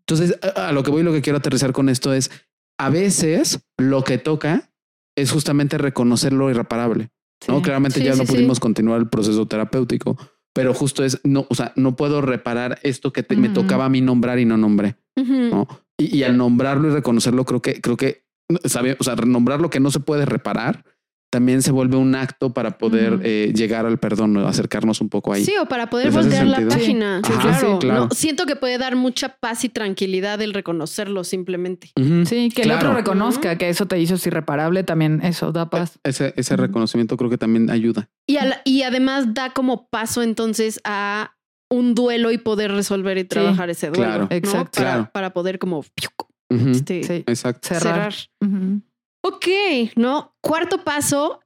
Entonces, 0.00 0.38
a, 0.42 0.68
a 0.68 0.72
lo 0.72 0.82
que 0.82 0.90
voy, 0.90 1.02
lo 1.02 1.12
que 1.12 1.22
quiero 1.22 1.38
aterrizar 1.38 1.72
con 1.72 1.88
esto 1.88 2.12
es, 2.12 2.30
a 2.78 2.90
veces 2.90 3.60
lo 3.78 4.02
que 4.02 4.18
toca 4.18 4.70
es 5.16 5.30
justamente 5.30 5.78
reconocer 5.78 6.32
lo 6.32 6.50
irreparable, 6.50 7.10
¿no? 7.48 7.62
Claramente 7.62 8.00
Sí, 8.00 8.04
ya 8.04 8.14
sí, 8.14 8.18
no 8.18 8.24
pudimos 8.26 8.58
continuar 8.58 8.98
el 9.00 9.08
proceso 9.08 9.46
terapéutico, 9.46 10.18
pero 10.52 10.74
justo 10.74 11.04
es, 11.04 11.20
no, 11.24 11.46
o 11.48 11.54
sea, 11.54 11.72
no 11.76 11.94
puedo 11.94 12.20
reparar 12.20 12.80
esto 12.82 13.12
que 13.12 13.22
te- 13.22 13.36
me 13.36 13.48
tocaba 13.48 13.84
a 13.84 13.88
mí 13.88 14.00
nombrar 14.00 14.38
y 14.40 14.44
no 14.44 14.56
nombré, 14.56 14.96
Ujú. 15.16 15.32
¿no? 15.32 15.68
Y, 15.96 16.16
y 16.18 16.24
al 16.24 16.36
nombrarlo 16.36 16.88
y 16.88 16.90
reconocerlo, 16.92 17.44
creo 17.44 17.62
que, 17.62 17.80
creo 17.80 17.96
que, 17.96 18.24
sabe, 18.64 18.96
o 18.98 19.04
sea, 19.04 19.14
nombrar 19.14 19.60
lo 19.60 19.70
que 19.70 19.78
no 19.80 19.90
se 19.92 20.00
puede 20.00 20.26
reparar, 20.26 20.84
también 21.34 21.62
se 21.62 21.72
vuelve 21.72 21.96
un 21.96 22.14
acto 22.14 22.54
para 22.54 22.78
poder 22.78 23.18
eh, 23.24 23.52
llegar 23.56 23.86
al 23.86 23.98
perdón, 23.98 24.34
¿no? 24.34 24.46
acercarnos 24.46 25.00
un 25.00 25.08
poco 25.08 25.32
ahí. 25.32 25.44
Sí, 25.44 25.52
o 25.60 25.66
para 25.66 25.90
poder 25.90 26.06
¿Les 26.06 26.16
hace 26.16 26.28
voltear 26.28 26.46
la 26.46 26.68
página. 26.68 27.20
Sí, 27.26 27.32
Ajá, 27.32 27.42
claro. 27.42 27.58
sí, 27.72 27.78
claro. 27.80 28.00
No, 28.04 28.10
siento 28.14 28.46
que 28.46 28.54
puede 28.54 28.78
dar 28.78 28.94
mucha 28.94 29.30
paz 29.40 29.64
y 29.64 29.68
tranquilidad 29.68 30.40
el 30.42 30.54
reconocerlo 30.54 31.24
simplemente. 31.24 31.90
Sí, 32.24 32.50
que 32.54 32.62
el 32.62 32.70
otro 32.70 32.94
reconozca 32.94 33.58
que 33.58 33.68
eso 33.68 33.86
te 33.86 33.98
hizo 33.98 34.14
irreparable, 34.24 34.84
también 34.84 35.20
eso 35.24 35.50
da 35.50 35.68
paz. 35.70 35.98
Ese, 36.04 36.32
ese 36.36 36.54
Ujú. 36.54 36.62
reconocimiento 36.62 37.16
creo 37.16 37.30
que 37.30 37.38
también 37.38 37.68
ayuda. 37.68 38.08
Y, 38.28 38.36
al- 38.36 38.60
y 38.64 38.82
además 38.82 39.34
da 39.34 39.50
como 39.50 39.88
paso 39.88 40.22
entonces 40.22 40.80
a 40.84 41.34
un 41.68 41.96
duelo 41.96 42.30
y 42.30 42.38
poder 42.38 42.70
resolver 42.70 43.18
y 43.18 43.24
trabajar 43.24 43.70
ese 43.70 43.88
duelo. 43.88 44.04
claro. 44.04 44.28
¿no? 44.30 44.36
Exacto. 44.36 44.70
Para, 44.78 44.92
Claro. 44.92 45.10
para 45.12 45.32
poder 45.32 45.58
como 45.58 45.84
este, 46.48 47.02
Sí. 47.02 47.24
Exacto. 47.26 47.66
Cerrar. 47.66 48.12
cerrar. 48.12 48.54
Ok, 49.24 49.46
¿no? 49.96 50.36
Cuarto 50.42 50.84
paso. 50.84 51.40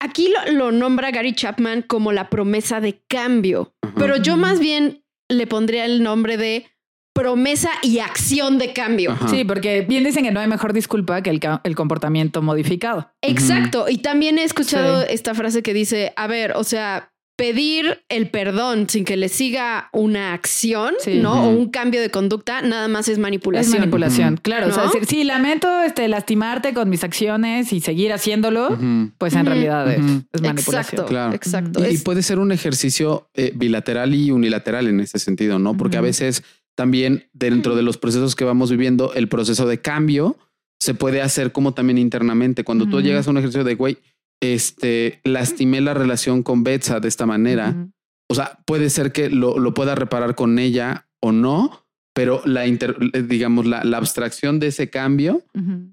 Aquí 0.00 0.28
lo, 0.46 0.52
lo 0.52 0.72
nombra 0.72 1.12
Gary 1.12 1.32
Chapman 1.34 1.82
como 1.82 2.10
la 2.10 2.28
promesa 2.28 2.80
de 2.80 3.04
cambio, 3.08 3.72
pero 3.96 4.16
yo 4.16 4.36
más 4.36 4.58
bien 4.58 5.04
le 5.28 5.46
pondría 5.46 5.84
el 5.84 6.02
nombre 6.02 6.36
de 6.36 6.66
promesa 7.14 7.70
y 7.82 8.00
acción 8.00 8.58
de 8.58 8.72
cambio. 8.72 9.12
Ajá. 9.12 9.28
Sí, 9.28 9.44
porque 9.44 9.82
bien 9.82 10.02
dicen 10.02 10.24
que 10.24 10.32
no 10.32 10.40
hay 10.40 10.48
mejor 10.48 10.72
disculpa 10.72 11.22
que 11.22 11.30
el, 11.30 11.40
el 11.62 11.76
comportamiento 11.76 12.42
modificado. 12.42 13.12
Exacto. 13.22 13.88
Y 13.88 13.98
también 13.98 14.38
he 14.38 14.42
escuchado 14.44 15.02
Sí. 15.02 15.06
esta 15.10 15.34
frase 15.34 15.62
que 15.62 15.74
dice, 15.74 16.12
a 16.16 16.26
ver, 16.26 16.52
o 16.56 16.64
sea, 16.64 17.11
pedir 17.36 18.02
el 18.08 18.28
perdón 18.28 18.88
sin 18.88 19.04
que 19.04 19.16
le 19.16 19.28
siga 19.28 19.88
una 19.92 20.32
acción, 20.34 20.94
Sí. 21.00 21.18
¿no? 21.20 21.44
O 21.46 21.48
un 21.50 21.70
cambio 21.70 22.00
de 22.00 22.10
conducta, 22.10 22.60
nada 22.62 22.88
más 22.88 23.08
es 23.08 23.14
Es 23.14 23.18
manipulación. 23.18 23.78
manipulación, 23.80 24.34
Ujú. 24.34 24.42
claro. 24.42 24.68
O 24.68 24.72
sea, 24.72 24.84
decir, 24.84 25.06
sí, 25.06 25.24
lamento 25.24 25.82
este, 25.82 26.06
lastimarte 26.08 26.74
con 26.74 26.88
mis 26.90 27.02
acciones 27.04 27.72
y 27.72 27.80
seguir 27.80 28.12
haciéndolo, 28.12 28.78
pues 29.18 29.34
en 29.34 29.46
realidad 29.46 29.90
es, 29.90 29.98
es 30.32 30.42
manipulación. 30.42 30.80
Exacto, 30.80 31.06
Claro. 31.06 31.34
exacto. 31.34 31.80
Y, 31.80 31.90
y 31.92 31.94
Es- 31.94 32.02
puede 32.02 32.22
ser 32.22 32.38
un 32.38 32.52
ejercicio 32.52 33.28
eh, 33.34 33.52
bilateral 33.54 34.14
y 34.14 34.30
unilateral 34.30 34.86
en 34.86 35.00
ese 35.00 35.18
sentido, 35.18 35.58
¿no? 35.58 35.76
Porque 35.76 35.96
a 35.96 36.00
veces 36.02 36.42
también 36.74 37.28
dentro 37.32 37.74
de 37.76 37.82
los 37.82 37.96
procesos 37.98 38.36
que 38.36 38.44
vamos 38.44 38.70
viviendo, 38.70 39.12
el 39.14 39.28
proceso 39.28 39.66
de 39.66 39.80
cambio 39.80 40.36
se 40.80 40.94
puede 40.94 41.22
hacer 41.22 41.52
como 41.52 41.74
también 41.74 41.96
internamente. 41.98 42.64
Cuando 42.64 42.86
tú 42.88 43.00
llegas 43.00 43.26
a 43.26 43.30
un 43.30 43.36
ejercicio 43.38 43.62
de, 43.64 43.74
güey, 43.76 43.98
este, 44.42 45.20
lastimé 45.24 45.80
la 45.80 45.94
relación 45.94 46.42
con 46.42 46.64
Betsa 46.64 47.00
de 47.00 47.08
esta 47.08 47.24
manera. 47.24 47.88
O 48.28 48.34
sea, 48.34 48.58
puede 48.66 48.90
ser 48.90 49.12
que 49.12 49.30
lo, 49.30 49.58
lo 49.58 49.72
pueda 49.72 49.94
reparar 49.94 50.34
con 50.34 50.58
ella 50.58 51.06
o 51.20 51.32
no, 51.32 51.86
pero 52.14 52.42
la 52.44 52.66
inter- 52.66 52.96
digamos, 53.26 53.64
la, 53.66 53.84
la 53.84 53.96
abstracción 53.98 54.58
de 54.58 54.66
ese 54.66 54.90
cambio 54.90 55.42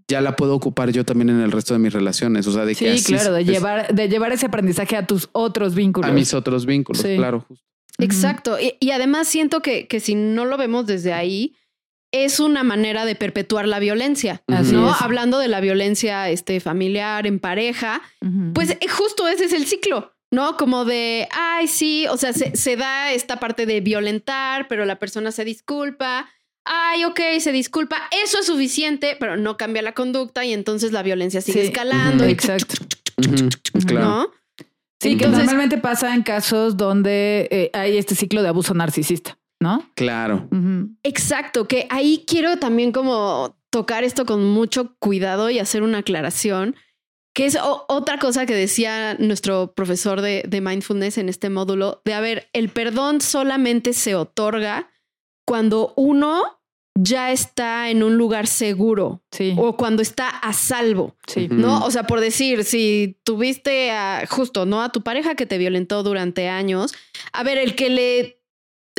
ya 0.10 0.20
la 0.22 0.36
puedo 0.36 0.56
ocupar 0.56 0.92
yo 0.92 1.06
también 1.06 1.30
en 1.30 1.40
el 1.42 1.52
resto 1.52 1.74
de 1.74 1.80
mis 1.80 1.94
relaciones. 1.94 2.48
O 2.48 2.52
sea, 2.52 2.66
de 2.66 2.76
que 2.76 2.98
Sí, 2.98 3.04
así 3.04 3.14
claro, 3.14 3.34
de 3.34 3.42
es- 3.42 3.48
llevar, 3.48 3.94
de 3.94 4.10
llevar 4.10 4.32
ese 4.34 4.48
aprendizaje 4.48 4.98
a 4.98 5.06
tus 5.06 5.30
otros 5.32 5.76
vínculos. 5.76 6.10
a 6.10 6.14
mis 6.14 6.34
otros 6.34 6.66
vínculos, 6.66 7.02
Sí. 7.02 7.16
claro. 7.18 7.46
justo. 7.48 7.64
Exacto. 8.00 8.58
Y, 8.60 8.76
y 8.80 8.92
además 8.92 9.28
siento 9.28 9.62
que, 9.62 9.88
que 9.88 10.00
si 10.00 10.16
no 10.16 10.46
lo 10.46 10.58
vemos 10.58 10.86
desde 10.88 11.12
ahí, 11.14 11.54
es 12.12 12.40
una 12.40 12.64
manera 12.64 13.06
de 13.06 13.16
perpetuar 13.16 13.68
la 13.68 13.80
violencia. 13.80 14.42
Así 14.48 14.74
¿no? 14.74 14.92
es. 14.92 15.02
Hablando 15.02 15.38
de 15.40 15.48
la 15.48 15.60
violencia 15.62 16.30
este, 16.30 16.60
familiar, 16.60 17.28
en 17.28 17.40
pareja, 17.40 18.02
pues 18.54 18.72
eh, 18.72 18.80
justo 18.90 19.28
ese 19.28 19.46
es 19.46 19.54
el 19.54 19.66
ciclo. 19.66 20.14
¿No? 20.32 20.58
Como 20.58 20.86
de, 20.86 21.28
ay, 21.32 21.68
sí, 21.68 22.06
o 22.08 22.16
sea, 22.16 22.34
se, 22.34 22.56
se 22.56 22.76
da 22.76 23.12
esta 23.14 23.40
parte 23.40 23.66
de 23.66 23.82
violentar, 23.82 24.68
pero 24.68 24.86
la 24.86 25.00
persona 25.00 25.32
se 25.32 25.44
disculpa. 25.44 26.30
Ay, 26.66 27.04
ok, 27.06 27.20
se 27.40 27.52
disculpa. 27.52 27.98
Eso 28.24 28.38
es 28.40 28.46
suficiente, 28.46 29.18
pero 29.20 29.38
no 29.38 29.58
cambia 29.58 29.82
la 29.82 29.94
conducta 29.94 30.46
y 30.46 30.54
entonces 30.54 30.92
la 30.92 31.02
violencia 31.02 31.42
sigue 31.42 31.62
Sí. 31.62 31.68
escalando. 31.70 32.28
y 32.28 32.32
Exacto. 32.32 32.76
Claro. 33.88 34.06
¿No? 34.08 34.32
Sí, 35.02 35.18
que 35.18 35.28
normalmente 35.28 35.80
pasa 35.80 36.14
en 36.14 36.22
casos 36.22 36.78
donde 36.78 37.48
eh, 37.50 37.70
hay 37.74 37.98
este 37.98 38.14
ciclo 38.14 38.44
de 38.44 38.50
abuso 38.50 38.76
narcisista, 38.76 39.36
¿no? 39.60 39.90
Claro. 39.96 40.48
Exacto, 41.04 41.68
que 41.68 41.88
ahí 41.90 42.24
quiero 42.28 42.58
también 42.58 42.92
como 42.92 43.58
tocar 43.70 44.04
esto 44.04 44.26
con 44.26 44.44
mucho 44.46 44.96
cuidado 45.00 45.50
y 45.50 45.60
hacer 45.60 45.84
una 45.84 46.00
aclaración, 46.00 46.76
que 47.34 47.46
es 47.46 47.56
o- 47.56 47.86
otra 47.88 48.18
cosa 48.18 48.46
que 48.46 48.56
decía 48.56 49.16
nuestro 49.20 49.74
profesor 49.74 50.22
de, 50.22 50.44
de 50.48 50.62
mindfulness 50.62 51.18
en 51.18 51.30
este 51.30 51.50
módulo, 51.50 52.02
de 52.06 52.14
a 52.14 52.20
ver, 52.22 52.50
el 52.54 52.70
perdón 52.70 53.22
solamente 53.22 53.94
se 53.94 54.16
otorga 54.16 54.90
cuando 55.46 55.94
uno 55.96 56.56
ya 57.02 57.32
está 57.32 57.90
en 57.90 58.04
un 58.04 58.18
lugar 58.18 58.46
seguro 58.48 59.22
Sí, 59.32 59.54
o 59.58 59.78
cuando 59.78 60.02
está 60.02 60.28
a 60.30 60.52
salvo. 60.54 61.16
sí. 61.28 61.48
¿no? 61.50 61.86
O 61.86 61.92
sea, 61.92 62.04
por 62.04 62.20
decir, 62.20 62.64
si 62.66 63.18
tuviste 63.24 63.92
a, 63.92 64.26
justo, 64.28 64.66
¿no? 64.66 64.82
A 64.82 64.92
tu 64.92 65.02
pareja 65.02 65.36
que 65.36 65.46
te 65.46 65.58
violentó 65.58 66.04
durante 66.04 66.50
años, 66.50 66.94
a 67.32 67.44
ver, 67.44 67.58
el 67.58 67.76
que 67.76 67.90
le, 67.90 68.39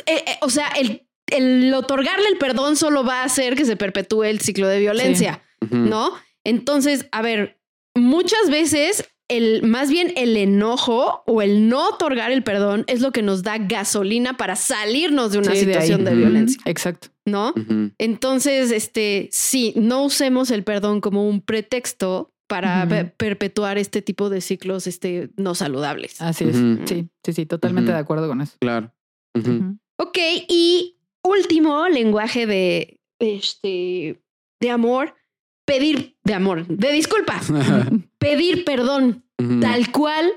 eh, 0.06 0.24
eh, 0.26 0.38
o 0.42 0.50
sea, 0.50 0.68
el, 0.78 1.06
el 1.26 1.72
otorgarle 1.74 2.26
el 2.28 2.38
perdón 2.38 2.76
solo 2.76 3.04
va 3.04 3.22
a 3.22 3.24
hacer 3.24 3.54
que 3.54 3.64
se 3.64 3.76
perpetúe 3.76 4.24
el 4.24 4.40
ciclo 4.40 4.68
de 4.68 4.80
violencia. 4.80 5.42
¿no? 5.70 6.12
Entonces, 6.44 7.06
a 7.12 7.22
ver, 7.22 7.60
muchas 7.94 8.48
veces 8.50 9.08
el, 9.28 9.62
más 9.62 9.90
bien 9.90 10.12
el 10.16 10.36
enojo 10.36 11.22
o 11.26 11.42
el 11.42 11.68
no 11.68 11.90
otorgar 11.90 12.32
el 12.32 12.42
perdón 12.42 12.84
es 12.88 13.00
lo 13.00 13.12
que 13.12 13.22
nos 13.22 13.42
da 13.42 13.58
gasolina 13.58 14.36
para 14.36 14.56
salirnos 14.56 15.32
de 15.32 15.38
una 15.38 15.54
Sí, 15.54 15.66
de 15.66 15.74
ahí. 15.76 15.82
situación 15.82 16.04
de, 16.04 16.14
violencia, 16.16 16.60
Exacto. 16.64 17.08
¿no? 17.26 17.54
Entonces, 17.98 18.72
este, 18.72 19.28
sí, 19.30 19.72
no 19.76 20.02
usemos 20.04 20.50
el 20.50 20.64
perdón 20.64 21.00
como 21.00 21.28
un 21.28 21.42
pretexto 21.42 22.32
para 22.48 22.88
perpetuar 23.16 23.78
este 23.78 24.02
tipo 24.02 24.28
de 24.30 24.40
ciclos 24.40 24.88
este, 24.88 25.30
no 25.36 25.54
saludables. 25.54 26.20
Así 26.20 26.44
es. 26.48 26.56
Sí, 26.88 27.08
sí, 27.22 27.32
sí, 27.32 27.46
totalmente 27.46 27.92
de 27.92 27.98
acuerdo 27.98 28.26
con 28.26 28.40
eso. 28.40 28.56
Claro. 28.58 28.92
Ok, 30.00 30.18
y 30.48 30.96
último 31.22 31.88
lenguaje 31.88 32.46
de, 32.46 32.98
este, 33.18 34.20
de 34.60 34.70
amor, 34.70 35.14
pedir 35.66 36.16
de 36.24 36.34
amor, 36.34 36.66
de 36.66 36.92
disculpa, 36.92 37.38
pedir 38.18 38.64
perdón, 38.64 39.24
tal 39.60 39.90
cual 39.92 40.32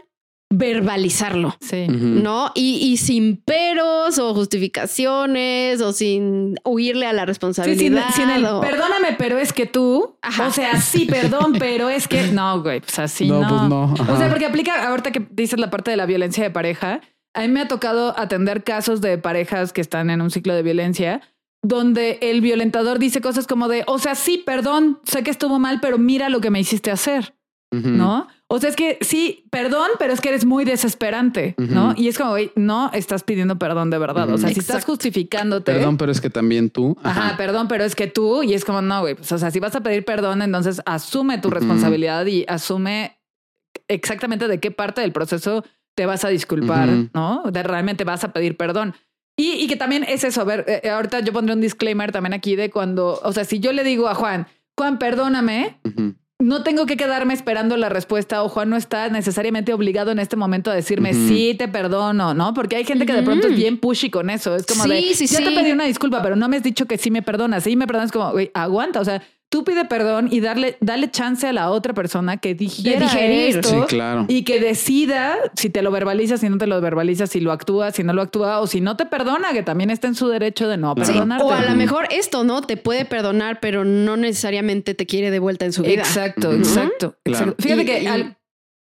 verbalizarlo. 0.55 1.55
Sí. 1.61 1.87
¿No? 1.89 2.51
Y, 2.55 2.75
y 2.91 2.97
sin 2.97 3.37
peros 3.37 4.19
o 4.19 4.33
justificaciones 4.35 5.81
o 5.81 5.93
sin 5.93 6.55
huirle 6.63 7.05
a 7.07 7.13
la 7.13 7.21
Sí, 7.21 7.25
sin, 7.25 7.27
responsabilidad. 7.27 8.09
sin 8.13 8.29
el, 8.29 8.45
o- 8.45 8.61
perdóname, 8.61 9.15
pero 9.17 9.39
es 9.39 9.51
que 9.53 9.65
tú, 9.65 10.17
Ajá. 10.21 10.47
o 10.47 10.51
sea, 10.51 10.79
sí, 10.79 11.05
perdón, 11.05 11.53
pero 11.59 11.89
es 11.89 12.07
que 12.07 12.27
no, 12.27 12.61
güey, 12.61 12.81
pues 12.81 12.99
así 12.99 13.27
no. 13.27 13.41
No, 13.41 13.47
pues 13.49 13.61
no, 14.07 14.13
O 14.13 14.17
sea, 14.17 14.29
porque 14.29 14.45
aplica, 14.45 14.87
ahorita 14.89 15.11
que 15.11 15.25
dices 15.31 15.59
la 15.59 15.69
parte 15.71 15.89
de 15.91 15.97
la 15.97 16.05
violencia 16.05 16.43
de 16.43 16.51
pareja, 16.51 17.01
a 17.33 17.41
mí 17.41 17.47
me 17.47 17.61
ha 17.61 17.67
tocado 17.67 18.17
atender 18.17 18.63
casos 18.63 19.01
de 19.01 19.17
parejas 19.17 19.73
que 19.73 19.81
están 19.81 20.09
en 20.09 20.21
un 20.21 20.31
ciclo 20.31 20.53
de 20.53 20.63
violencia 20.63 21.21
donde 21.61 22.19
el 22.21 22.41
violentador 22.41 22.99
dice 22.99 23.21
cosas 23.21 23.47
como 23.47 23.69
de, 23.69 23.83
o 23.87 23.97
sea, 23.97 24.15
sí, 24.15 24.37
perdón, 24.37 24.99
sé 25.05 25.23
que 25.23 25.31
estuvo 25.31 25.59
mal, 25.59 25.79
pero 25.81 25.97
mira 25.97 26.27
lo 26.27 26.41
que 26.41 26.49
me 26.49 26.59
hiciste 26.59 26.91
hacer. 26.91 27.33
¿no? 27.81 28.27
O 28.47 28.59
sea, 28.59 28.69
es 28.69 28.75
que 28.75 28.99
sí, 29.01 29.45
perdón, 29.49 29.89
pero 29.97 30.13
es 30.13 30.21
que 30.21 30.29
eres 30.29 30.45
muy 30.45 30.63
desesperante, 30.63 31.55
¿no? 31.57 31.93
Y 31.97 32.07
es 32.07 32.17
como, 32.17 32.31
güey, 32.31 32.51
no 32.55 32.91
estás 32.93 33.23
pidiendo 33.23 33.57
perdón 33.57 33.89
de 33.89 33.97
verdad. 33.97 34.29
O 34.29 34.37
sea, 34.37 34.49
si 34.49 34.59
estás 34.59 34.85
justificándote. 34.85 35.73
Perdón, 35.73 35.97
pero 35.97 36.11
es 36.11 36.21
que 36.21 36.29
también 36.29 36.69
tú. 36.69 36.95
Ajá, 37.03 37.35
perdón, 37.35 37.67
pero 37.67 37.83
es 37.83 37.95
que 37.95 38.07
tú, 38.07 38.43
y 38.43 38.53
es 38.53 38.63
como, 38.63 38.81
no, 38.81 39.01
güey, 39.01 39.15
pues, 39.15 39.31
o 39.31 39.37
sea, 39.37 39.49
si 39.49 39.59
vas 39.59 39.75
a 39.75 39.81
pedir 39.81 40.05
perdón, 40.05 40.41
entonces 40.41 40.81
asume 40.85 41.39
tu 41.39 41.49
responsabilidad 41.49 42.25
y 42.27 42.45
asume 42.47 43.17
exactamente 43.87 44.47
de 44.47 44.59
qué 44.59 44.69
parte 44.69 45.01
del 45.01 45.11
proceso 45.11 45.63
te 45.95 46.05
vas 46.05 46.23
a 46.25 46.29
disculpar. 46.29 46.89
¿no? 47.13 47.43
De 47.51 47.63
realmente 47.63 48.03
vas 48.03 48.23
a 48.23 48.33
pedir 48.33 48.57
perdón. 48.57 48.93
Y, 49.35 49.53
y 49.53 49.67
que 49.67 49.75
también 49.75 50.03
es 50.03 50.23
eso, 50.23 50.41
a 50.41 50.43
ver, 50.43 50.63
eh, 50.67 50.89
ahorita 50.89 51.21
yo 51.21 51.33
pondré 51.33 51.55
un 51.55 51.61
disclaimer 51.61 52.11
también 52.11 52.33
aquí 52.33 52.55
de 52.55 52.69
cuando, 52.69 53.19
o 53.23 53.33
sea, 53.33 53.45
si 53.45 53.59
yo 53.59 53.73
le 53.73 53.83
digo 53.83 54.07
a 54.07 54.13
Juan, 54.13 54.45
Juan, 54.77 54.99
perdóname, 54.99 55.79
no 56.39 56.61
tengo 56.61 56.85
que 56.85 56.97
quedarme 56.97 57.33
esperando 57.33 57.75
la 57.77 57.89
respuesta 57.89 58.43
o 58.43 58.49
Juan 58.49 58.69
no 58.69 58.75
está 58.75 59.09
necesariamente 59.09 59.73
obligado 59.73 60.11
en 60.11 60.19
este 60.19 60.35
momento 60.35 60.69
a 60.69 60.75
decirme 60.75 61.13
sí, 61.13 61.55
te 61.57 61.67
perdono, 61.67 62.33
¿no? 62.33 62.53
Porque 62.53 62.75
hay 62.75 62.83
gente 62.85 63.05
que 63.05 63.13
de 63.13 63.23
pronto 63.23 63.47
es 63.47 63.55
bien 63.55 63.79
pushy 63.79 64.09
con 64.11 64.29
eso. 64.29 64.55
Es 64.55 64.65
como 64.65 64.83
Sí, 64.83 64.89
de, 64.89 65.01
sí, 65.15 65.25
ya 65.27 65.39
sí. 65.39 65.43
te 65.45 65.51
pedí 65.51 65.71
una 65.71 65.85
disculpa, 65.85 66.21
pero 66.21 66.35
no 66.35 66.47
me 66.49 66.57
has 66.57 66.63
dicho 66.63 66.85
que 66.85 66.97
sí 66.97 67.09
me 67.11 67.21
perdonas. 67.21 67.63
Sí 67.63 67.75
me 67.75 67.87
perdonas 67.87 68.11
como, 68.11 68.33
aguanta. 68.53 68.99
O 68.99 69.05
sea, 69.05 69.23
tú 69.53 69.63
pide 69.63 69.85
perdón 69.85 70.29
y 70.31 70.39
darle, 70.39 70.77
dale 70.79 71.11
chance 71.11 71.45
a 71.47 71.53
la 71.53 71.69
otra 71.69 71.93
persona 71.93 72.37
que 72.37 72.55
digiera 72.55 73.01
digerir. 73.01 73.57
esto 73.59 73.69
Sí, 73.69 73.75
claro. 73.87 74.25
y 74.27 74.43
que 74.45 74.59
decida 74.59 75.35
si 75.55 75.69
te 75.69 75.83
lo 75.83 75.91
verbaliza, 75.91 76.37
si 76.39 76.49
no 76.49 76.57
te 76.57 76.65
lo 76.65 76.81
verbaliza, 76.81 77.27
si 77.27 77.39
lo 77.39 77.51
actúa, 77.51 77.91
si 77.91 78.01
no 78.03 78.13
lo 78.13 78.23
actúa 78.23 78.61
o 78.61 78.65
si 78.67 78.81
no 78.81 78.97
te 78.97 79.05
perdona, 79.05 79.53
que 79.53 79.61
también 79.61 79.91
está 79.91 80.07
en 80.07 80.15
su 80.15 80.27
derecho 80.27 80.67
de 80.67 80.77
no 80.77 80.95
Claro. 80.95 81.05
Sí, 81.05 81.13
perdonarte. 81.13 81.45
o 81.45 81.51
a 81.51 81.61
lo 81.61 81.75
mejor 81.75 82.07
esto, 82.09 82.43
¿no? 82.43 82.61
Te 82.61 82.77
puede 82.77 83.05
perdonar, 83.05 83.59
pero 83.61 83.85
no 83.85 84.17
necesariamente 84.17 84.95
te 84.95 85.05
quiere 85.05 85.29
de 85.29 85.37
vuelta 85.37 85.65
en 85.65 85.73
su 85.73 85.83
vida. 85.83 86.01
Exacto, 86.01 86.51
exacto, 86.51 87.15
Claro. 87.23 87.51
exacto. 87.51 87.61
Fíjate 87.61 87.81
Y- 87.83 87.85
que 87.85 88.01
y- 88.03 88.07
al- 88.07 88.37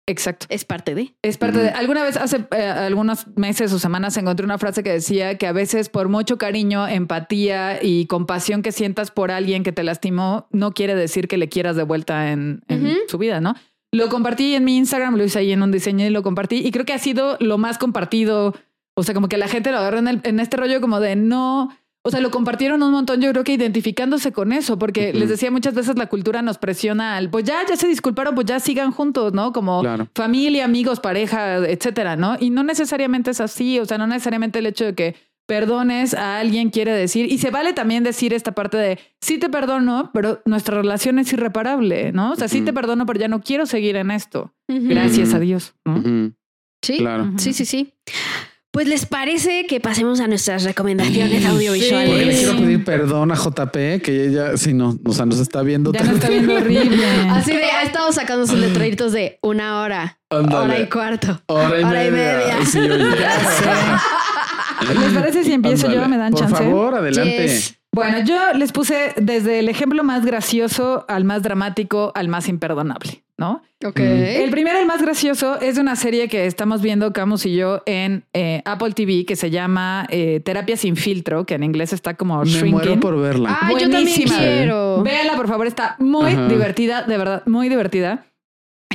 exacto. 0.07 0.45
Es 0.49 0.65
parte 0.65 0.95
de. 0.95 1.15
Es 1.21 1.37
parte 1.37 1.59
de. 1.59 1.69
Alguna 1.69 2.03
vez 2.03 2.17
hace 2.17 2.45
eh, 2.51 2.61
algunos 2.65 3.27
meses 3.37 3.71
o 3.73 3.79
semanas 3.79 4.17
encontré 4.17 4.45
una 4.45 4.57
frase 4.57 4.83
que 4.83 4.91
decía 4.91 5.37
que 5.37 5.47
a 5.47 5.51
veces 5.51 5.89
por 5.89 6.09
mucho 6.09 6.37
cariño, 6.37 6.87
empatía 6.87 7.83
y 7.83 8.05
compasión 8.07 8.61
que 8.61 8.71
sientas 8.71 9.11
por 9.11 9.31
alguien 9.31 9.63
que 9.63 9.71
te 9.71 9.83
lastimó, 9.83 10.47
no 10.51 10.73
quiere 10.73 10.95
decir 10.95 11.27
que 11.27 11.37
le 11.37 11.49
quieras 11.49 11.75
de 11.75 11.83
vuelta 11.83 12.31
en, 12.31 12.61
su 13.07 13.17
vida, 13.17 13.41
¿no? 13.41 13.55
Lo 13.93 14.07
compartí 14.09 14.55
en 14.55 14.63
mi 14.63 14.77
Instagram, 14.77 15.15
lo 15.17 15.23
hice 15.25 15.39
ahí 15.39 15.51
en 15.51 15.61
un 15.63 15.71
diseño 15.71 16.05
y 16.05 16.09
lo 16.09 16.23
compartí 16.23 16.65
y 16.65 16.71
creo 16.71 16.85
que 16.85 16.93
ha 16.93 16.99
sido 16.99 17.37
lo 17.39 17.57
más 17.57 17.77
compartido. 17.77 18.55
O 18.93 19.03
sea, 19.03 19.13
como 19.13 19.27
que 19.29 19.37
la 19.37 19.47
gente 19.47 19.71
lo 19.71 19.77
agarró 19.77 19.99
en, 19.99 20.07
el- 20.07 20.21
en 20.23 20.39
este 20.39 20.57
rollo 20.57 20.79
como 20.81 20.99
de 20.99 21.15
no. 21.15 21.69
O 22.03 22.09
sea, 22.09 22.19
lo 22.19 22.31
compartieron 22.31 22.81
un 22.81 22.91
montón, 22.91 23.21
yo 23.21 23.29
creo 23.31 23.43
que 23.43 23.53
identificándose 23.53 24.31
con 24.31 24.51
eso, 24.53 24.79
porque 24.79 25.13
les 25.13 25.29
decía 25.29 25.51
muchas 25.51 25.75
veces 25.75 25.97
la 25.97 26.07
cultura 26.07 26.41
nos 26.41 26.57
presiona 26.57 27.15
al, 27.15 27.29
pues 27.29 27.43
ya, 27.45 27.59
ya 27.69 27.75
se 27.75 27.87
disculparon, 27.87 28.33
pues 28.33 28.47
ya 28.47 28.59
sigan 28.59 28.91
juntos, 28.91 29.33
¿no? 29.33 29.53
Como 29.53 29.81
Claro. 29.81 30.07
familia, 30.15 30.65
amigos, 30.65 30.99
pareja, 30.99 31.57
etcétera, 31.57 32.15
¿no? 32.15 32.37
Y 32.39 32.49
no 32.49 32.63
necesariamente 32.63 33.29
es 33.29 33.39
así, 33.39 33.79
o 33.79 33.85
sea, 33.85 33.99
no 33.99 34.07
necesariamente 34.07 34.57
el 34.59 34.65
hecho 34.65 34.85
de 34.85 34.95
que 34.95 35.15
perdones 35.47 36.13
a 36.15 36.39
alguien 36.39 36.69
quiere 36.71 36.91
decir, 36.93 37.31
y 37.31 37.37
se 37.37 37.51
vale 37.51 37.73
también 37.73 38.03
decir 38.03 38.33
esta 38.33 38.53
parte 38.53 38.77
de, 38.77 38.97
sí 39.19 39.37
te 39.37 39.49
perdono, 39.49 40.09
pero 40.13 40.41
nuestra 40.45 40.77
relación 40.77 41.19
es 41.19 41.31
irreparable, 41.33 42.11
¿no? 42.13 42.31
O 42.31 42.35
sea, 42.35 42.47
sí 42.47 42.61
te 42.61 42.73
perdono, 42.73 43.05
pero 43.05 43.19
ya 43.19 43.27
no 43.27 43.41
quiero 43.41 43.65
seguir 43.67 43.95
en 43.97 44.09
esto. 44.11 44.53
Gracias 44.67 45.33
a 45.35 45.39
Dios. 45.39 45.75
Sí, 46.83 46.97
Claro. 46.97 47.31
Sí, 47.37 47.53
sí, 47.53 47.65
sí. 47.65 47.93
Pues 48.71 48.87
les 48.87 49.05
parece 49.05 49.65
que 49.67 49.81
pasemos 49.81 50.21
a 50.21 50.27
nuestras 50.27 50.63
recomendaciones 50.63 51.41
Sí. 51.41 51.45
audiovisuales. 51.45 52.09
Porque 52.09 52.25
le 52.25 52.35
quiero 52.37 52.53
Sí. 52.53 52.59
pedir 52.61 52.83
perdón 52.85 53.31
a 53.31 53.35
JP, 53.35 53.99
que 54.01 54.27
ella, 54.27 54.55
si 54.55 54.73
no, 54.73 54.97
o 55.03 55.11
sea, 55.11 55.25
nos 55.25 55.39
está 55.39 55.61
viendo. 55.61 55.91
Ya 55.91 56.03
no 56.03 56.13
está 56.13 56.29
viendo 56.29 56.53
horrible. 56.55 57.05
Así 57.31 57.51
de, 57.51 57.65
ha 57.65 57.83
estado 57.83 58.11
sacando 58.13 58.47
sus 58.47 58.59
letreritos 58.59 59.11
de 59.11 59.39
una 59.41 59.81
hora, 59.81 60.19
hora 60.29 60.79
y 60.79 60.87
cuarto. 60.87 61.41
Hora 61.47 61.81
y 61.81 61.83
Hora 61.83 62.07
y 62.07 62.11
media. 62.11 62.65
Sí, 62.65 62.79
oye. 62.79 62.97
¿Les 64.99 65.13
parece 65.13 65.43
si 65.43 65.51
empiezo 65.53 65.87
yo? 65.87 66.03
Ándale. 66.03 66.07
¿Me 66.07 66.17
dan 66.17 66.31
Por 66.31 66.41
chance? 66.41 66.55
favor, 66.55 66.95
adelante. 66.95 67.43
Yes. 67.43 67.75
Bueno, 67.93 68.23
yo 68.23 68.37
les 68.55 68.71
puse 68.71 69.13
desde 69.17 69.59
el 69.59 69.67
ejemplo 69.67 70.01
más 70.05 70.25
gracioso 70.25 71.03
al 71.09 71.25
más 71.25 71.43
dramático 71.43 72.13
al 72.15 72.29
más 72.29 72.47
imperdonable, 72.47 73.20
¿no? 73.37 73.63
Ok. 73.83 73.99
El 73.99 74.49
primero, 74.51 74.77
el 74.79 74.85
más 74.85 75.01
gracioso, 75.01 75.59
es 75.59 75.75
de 75.75 75.81
una 75.81 75.95
serie 75.95 76.27
que 76.27 76.45
estamos 76.45 76.81
viendo 76.81 77.11
Camus 77.13 77.45
y 77.45 77.55
yo 77.55 77.81
en 77.85 78.25
eh, 78.33 78.61
Apple 78.65 78.91
TV 78.91 79.25
que 79.25 79.35
se 79.35 79.49
llama 79.49 80.05
eh, 80.09 80.39
Terapia 80.45 80.77
sin 80.77 80.95
filtro, 80.95 81.45
que 81.45 81.55
en 81.55 81.63
inglés 81.63 81.93
está 81.93 82.13
como 82.15 82.39
Me 82.39 82.45
Shrinking. 82.45 82.71
muero 82.71 82.99
por 82.99 83.19
verla. 83.19 83.57
Ay, 83.61 83.73
yo 83.75 83.81
también 83.89 84.03
Buenísima. 84.03 84.37
quiero. 84.37 85.03
Véanla, 85.03 85.35
por 85.35 85.47
favor, 85.47 85.65
está 85.67 85.95
muy 85.99 86.33
Ajá. 86.33 86.47
divertida, 86.47 87.03
de 87.03 87.17
verdad, 87.17 87.43
muy 87.47 87.69
divertida. 87.69 88.25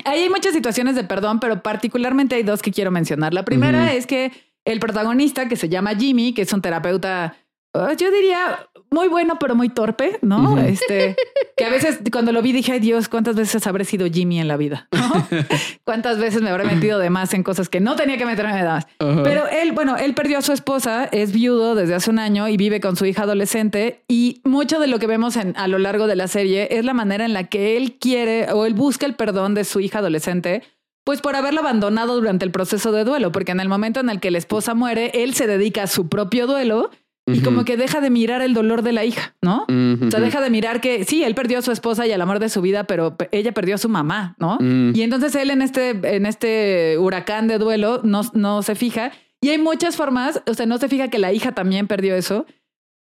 Ahí 0.05 0.21
hay 0.23 0.29
muchas 0.29 0.53
situaciones 0.53 0.95
de 0.95 1.05
perdón, 1.05 1.41
pero 1.41 1.63
particularmente 1.63 2.35
hay 2.37 2.43
dos 2.43 2.63
que 2.63 2.71
quiero 2.71 2.91
mencionar. 2.91 3.35
La 3.35 3.45
primera 3.45 3.93
es 3.95 4.07
que 4.07 4.31
el 4.65 4.79
protagonista, 4.79 5.49
que 5.49 5.57
se 5.57 5.69
llama 5.69 5.95
Jimmy, 5.95 6.33
que 6.35 6.43
es 6.43 6.53
un 6.53 6.61
terapeuta, 6.61 7.35
yo 7.97 8.11
diría 8.11 8.69
muy 8.91 9.09
bueno, 9.09 9.39
pero 9.39 9.55
muy 9.55 9.69
torpe, 9.69 10.19
¿no? 10.23 10.59
Este, 10.59 11.17
que 11.57 11.65
a 11.65 11.71
veces 11.71 11.99
cuando 12.13 12.33
lo 12.33 12.43
vi 12.43 12.53
dije, 12.53 12.73
ay 12.73 12.81
Dios, 12.81 13.09
¿cuántas 13.09 13.37
veces 13.37 13.67
habré 13.67 13.85
sido 13.85 14.07
Jimmy 14.07 14.41
en 14.41 14.49
la 14.49 14.57
vida? 14.57 14.89
¿Cuántas 15.85 16.19
veces 16.19 16.43
me 16.43 16.51
habré 16.51 16.65
metido 16.65 16.99
de 16.99 17.11
más 17.11 17.35
en 17.35 17.43
cosas 17.43 17.69
que 17.69 17.81
no 17.81 17.97
tenía 17.97 18.17
que 18.17 18.27
meterme 18.27 18.57
de 18.57 18.65
más? 18.65 18.87
Pero 18.99 19.47
él, 19.49 19.73
bueno, 19.73 19.97
él 19.97 20.15
perdió 20.15 20.39
a 20.39 20.43
su 20.43 20.53
esposa, 20.53 21.07
es 21.07 21.33
viudo 21.33 21.75
desde 21.75 21.95
hace 21.95 22.11
un 22.11 22.19
año 22.19 22.49
y 22.49 22.57
vive 22.57 22.81
con 22.81 22.97
su 22.97 23.07
hija 23.07 23.23
adolescente 23.23 24.03
y 24.09 24.41
mucho 24.45 24.79
de 24.79 24.87
lo 24.87 24.99
que 24.99 25.07
vemos 25.07 25.37
a 25.37 25.69
lo 25.69 25.79
largo 25.79 26.07
de 26.07 26.17
la 26.17 26.29
serie 26.29 26.69
es 26.71 26.85
la 26.85 26.95
manera 26.95 27.25
en 27.25 27.33
la 27.33 27.45
que 27.45 27.77
él 27.77 27.97
quiere 28.01 28.53
o 28.53 28.67
él 28.67 28.75
busca 28.75 29.07
el 29.07 29.15
perdón 29.15 29.55
de 29.55 29.65
su 29.65 29.81
hija 29.81 29.99
adolescente 29.99 30.63
pues 31.07 31.21
por 31.21 31.37
haberlo 31.37 31.61
abandonado 31.61 32.17
durante 32.17 32.45
el 32.45 32.51
proceso 32.51 32.91
de 32.91 33.05
duelo, 33.05 33.31
porque 33.31 33.53
en 33.53 33.61
el 33.61 33.69
momento 33.69 34.01
en 34.01 34.11
el 34.11 34.19
que 34.19 34.33
la 34.33 34.39
esposa 34.39 34.75
muere, 34.75 35.13
él 35.15 35.35
se 35.35 35.47
dedica 35.47 35.85
a 35.85 35.87
su 35.87 36.09
propio 36.09 36.49
duelo 36.49 36.91
y 37.27 37.41
como 37.41 37.65
que 37.65 37.77
deja 37.77 38.01
de 38.01 38.09
mirar 38.09 38.41
el 38.41 38.55
dolor 38.55 38.83
de 38.83 38.93
la 38.93 39.05
hija, 39.05 39.35
¿no? 39.43 39.65
O 39.65 40.11
sea, 40.11 40.21
deja 40.21 40.41
de 40.41 40.49
mirar 40.49 40.81
que 40.81 41.05
sí, 41.05 41.25
él 41.25 41.35
perdió 41.35 41.59
a 41.59 41.63
su 41.63 41.73
esposa 41.73 42.07
y 42.07 42.13
al 42.13 42.21
amor 42.21 42.39
de 42.39 42.49
su 42.49 42.61
vida, 42.63 42.85
pero 42.85 43.17
ella 43.33 43.53
perdió 43.53 43.75
a 43.75 43.79
su 43.79 43.89
mamá, 43.89 44.37
¿no? 44.39 44.59
Y 44.61 45.03
entonces 45.03 45.35
él 45.35 45.51
en 45.51 45.63
este, 45.63 45.91
en 45.91 46.25
este 46.25 46.97
huracán 46.99 47.49
de 47.49 47.59
duelo 47.59 48.01
no, 48.05 48.23
no 48.35 48.63
se 48.63 48.75
fija. 48.77 49.13
Y 49.41 49.51
hay 49.51 49.59
muchas 49.59 49.97
formas, 49.97 50.43
o 50.47 50.55
sea, 50.55 50.67
no 50.67 50.79
se 50.79 50.89
fija 50.89 51.09
que 51.09 51.19
la 51.19 51.33
hija 51.33 51.53
también 51.53 51.89
perdió 51.89 52.15
eso. 52.15 52.47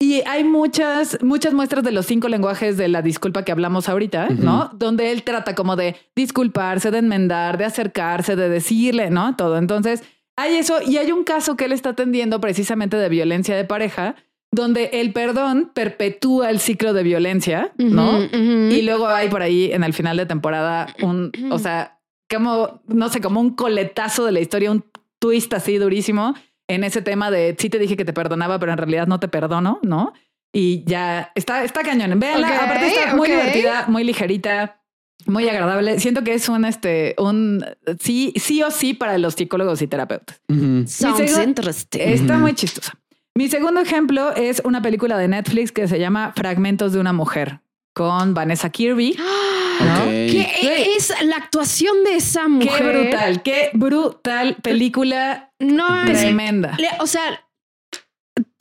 Y 0.01 0.23
hay 0.27 0.45
muchas, 0.45 1.19
muchas 1.23 1.55
muestras 1.55 1.85
de 1.85 1.93
los 1.93 2.07
cinco 2.07 2.29
lenguajes 2.29 2.77
de 2.77 2.89
la 2.89 3.01
disculpa 3.01 3.45
que 3.45 3.53
hablamos 3.53 3.89
ahorita, 3.89 4.29
¿no? 4.31 4.71
Donde 4.75 5.13
él 5.13 5.23
trata 5.23 5.55
como 5.55 5.77
de 5.77 5.97
disculparse, 6.15 6.91
de 6.91 6.99
enmendar, 6.99 7.59
de 7.59 7.65
acercarse, 7.65 8.37
de 8.37 8.49
decirle, 8.49 9.11
¿no? 9.11 9.35
Todo. 9.37 9.57
Entonces, 9.57 10.03
hay 10.37 10.57
eso 10.57 10.81
y 10.85 10.97
hay 10.97 11.13
un 11.13 11.25
caso 11.25 11.57
que 11.57 11.67
él 11.67 11.73
está 11.73 11.91
atendiendo 11.91 12.41
precisamente 12.41 12.97
de 12.97 13.09
violencia 13.09 13.57
de 13.57 13.65
pareja, 13.65 14.17
donde 14.51 14.91
el 14.95 15.13
perdón 15.13 15.71
perpetúa 15.75 16.51
el 16.51 16.61
ciclo 16.61 16.93
de 16.93 17.03
violencia, 17.03 17.73
¿no? 17.77 18.21
Y 18.23 18.83
luego 18.83 19.09
hay 19.09 19.29
por 19.29 19.43
ahí 19.43 19.73
en 19.73 19.85
el 19.85 19.93
final 19.93 20.17
de 20.17 20.27
temporada 20.27 20.95
un, 21.03 21.33
o 21.51 21.59
sea, 21.59 21.99
como, 22.31 22.81
no 22.87 23.09
sé, 23.09 23.21
como 23.21 23.41
un 23.41 23.51
coletazo 23.51 24.25
de 24.25 24.33
la 24.33 24.41
historia, 24.41 24.71
un 24.71 24.85
twist 25.19 25.53
así 25.55 25.79
durísimo 25.79 26.35
en 26.69 26.85
ese 26.85 27.03
tema 27.03 27.31
de 27.31 27.57
sí 27.59 27.69
te 27.69 27.79
dije 27.79 27.97
que 27.97 28.05
te 28.05 28.13
perdonaba, 28.13 28.59
pero 28.59 28.73
en 28.73 28.79
realidad 28.79 29.07
no 29.07 29.21
te 29.21 29.29
perdono, 29.29 29.81
¿no? 29.83 30.13
Y 30.53 30.85
ya 30.85 31.33
está, 31.35 31.65
está 31.65 31.83
cañón. 31.83 32.19
Véanla, 32.19 32.65
aparte 32.65 32.87
está 32.87 33.17
muy 33.17 33.29
divertida, 33.29 33.87
muy 33.89 34.05
ligerita. 34.05 34.81
Muy 35.27 35.49
agradable. 35.49 35.99
Siento 36.01 36.23
que 36.23 36.35
es 36.35 36.49
un 36.49 36.65
este 36.65 37.15
un 37.19 37.65
sí, 38.01 38.33
sí 38.37 38.63
o 38.63 38.71
sí 38.71 38.95
para 38.95 39.19
los 39.19 39.35
psicólogos 39.35 39.83
y 39.83 39.87
terapeutas. 39.87 40.41
Sounds 40.87 41.39
interesting. 41.39 42.01
Está 42.01 42.39
muy 42.39 42.55
chistosa. 42.55 42.93
Mi 43.35 43.49
segundo 43.49 43.81
ejemplo 43.81 44.35
es 44.35 44.63
una 44.65 44.81
película 44.81 45.19
de 45.19 45.27
Netflix 45.27 45.73
que 45.73 45.89
se 45.89 45.99
llama 45.99 46.33
Fragmentos 46.37 46.93
de 46.93 47.01
una 47.01 47.13
mujer 47.13 47.61
con 47.93 48.35
Vanessa 48.35 48.71
Kirby. 48.71 49.17
¿no? 49.81 50.05
¿Qué 50.05 50.95
es 50.97 51.13
la 51.23 51.37
actuación 51.37 52.05
de 52.05 52.17
esa 52.17 52.47
mujer? 52.47 52.71
Qué 52.77 52.83
brutal, 52.85 53.43
qué 53.43 53.71
brutal 53.73 54.57
película. 54.63 55.53
No 55.59 56.05
tremenda. 56.05 56.77
o 57.01 57.07
sea, 57.07 57.45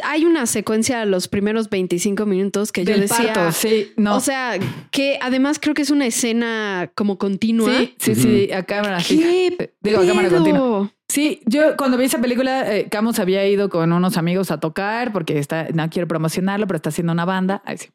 hay 0.04 0.26
una 0.26 0.46
secuencia 0.46 1.00
de 1.00 1.06
los 1.06 1.28
primeros 1.28 1.70
25 1.70 2.26
minutos 2.26 2.72
que 2.72 2.86
yo 2.86 2.98
decía. 2.98 3.34
Parto, 3.34 3.52
sí, 3.52 3.92
no. 3.98 4.16
O 4.16 4.20
sea, 4.20 4.60
que 4.92 5.18
además 5.22 5.60
creo 5.60 5.74
que 5.74 5.82
es 5.82 5.90
una 5.90 6.06
escena 6.06 6.92
como 6.96 7.18
continua. 7.18 7.76
Sí, 7.78 7.96
sí, 7.98 8.16
sí, 8.16 8.52
a 8.52 8.64
cámara. 8.64 9.00
¿Qué 9.06 9.72
Digo, 9.82 10.02
a 10.02 10.06
cámara 10.06 10.30
continua. 10.30 10.92
Sí, 11.10 11.42
yo 11.46 11.78
cuando 11.78 11.98
vi 11.98 12.06
esa 12.06 12.20
película, 12.22 12.76
eh, 12.76 12.88
Camus 12.90 13.20
había 13.20 13.48
ido 13.48 13.70
con 13.70 13.92
unos 13.92 14.18
amigos 14.18 14.50
a 14.50 14.60
tocar 14.60 15.12
porque 15.12 15.38
está, 15.38 15.68
no 15.72 15.88
quiero 15.90 16.08
promocionarlo, 16.08 16.66
pero 16.66 16.78
está 16.78 16.90
haciendo 16.90 17.14
una 17.14 17.26
banda. 17.26 17.62
Ay, 17.66 17.78
sí. 17.78 17.90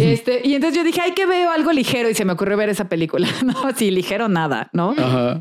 este, 0.00 0.40
y 0.42 0.54
entonces 0.54 0.76
yo 0.76 0.82
dije, 0.82 1.00
ay, 1.00 1.12
que 1.12 1.24
veo 1.24 1.50
algo 1.50 1.72
ligero 1.72 2.08
y 2.08 2.14
se 2.14 2.24
me 2.24 2.32
ocurrió 2.32 2.56
ver 2.56 2.70
esa 2.70 2.88
película. 2.88 3.28
no, 3.44 3.54
sí, 3.76 3.90
ligero 3.92 4.28
nada, 4.28 4.70
¿no? 4.72 4.94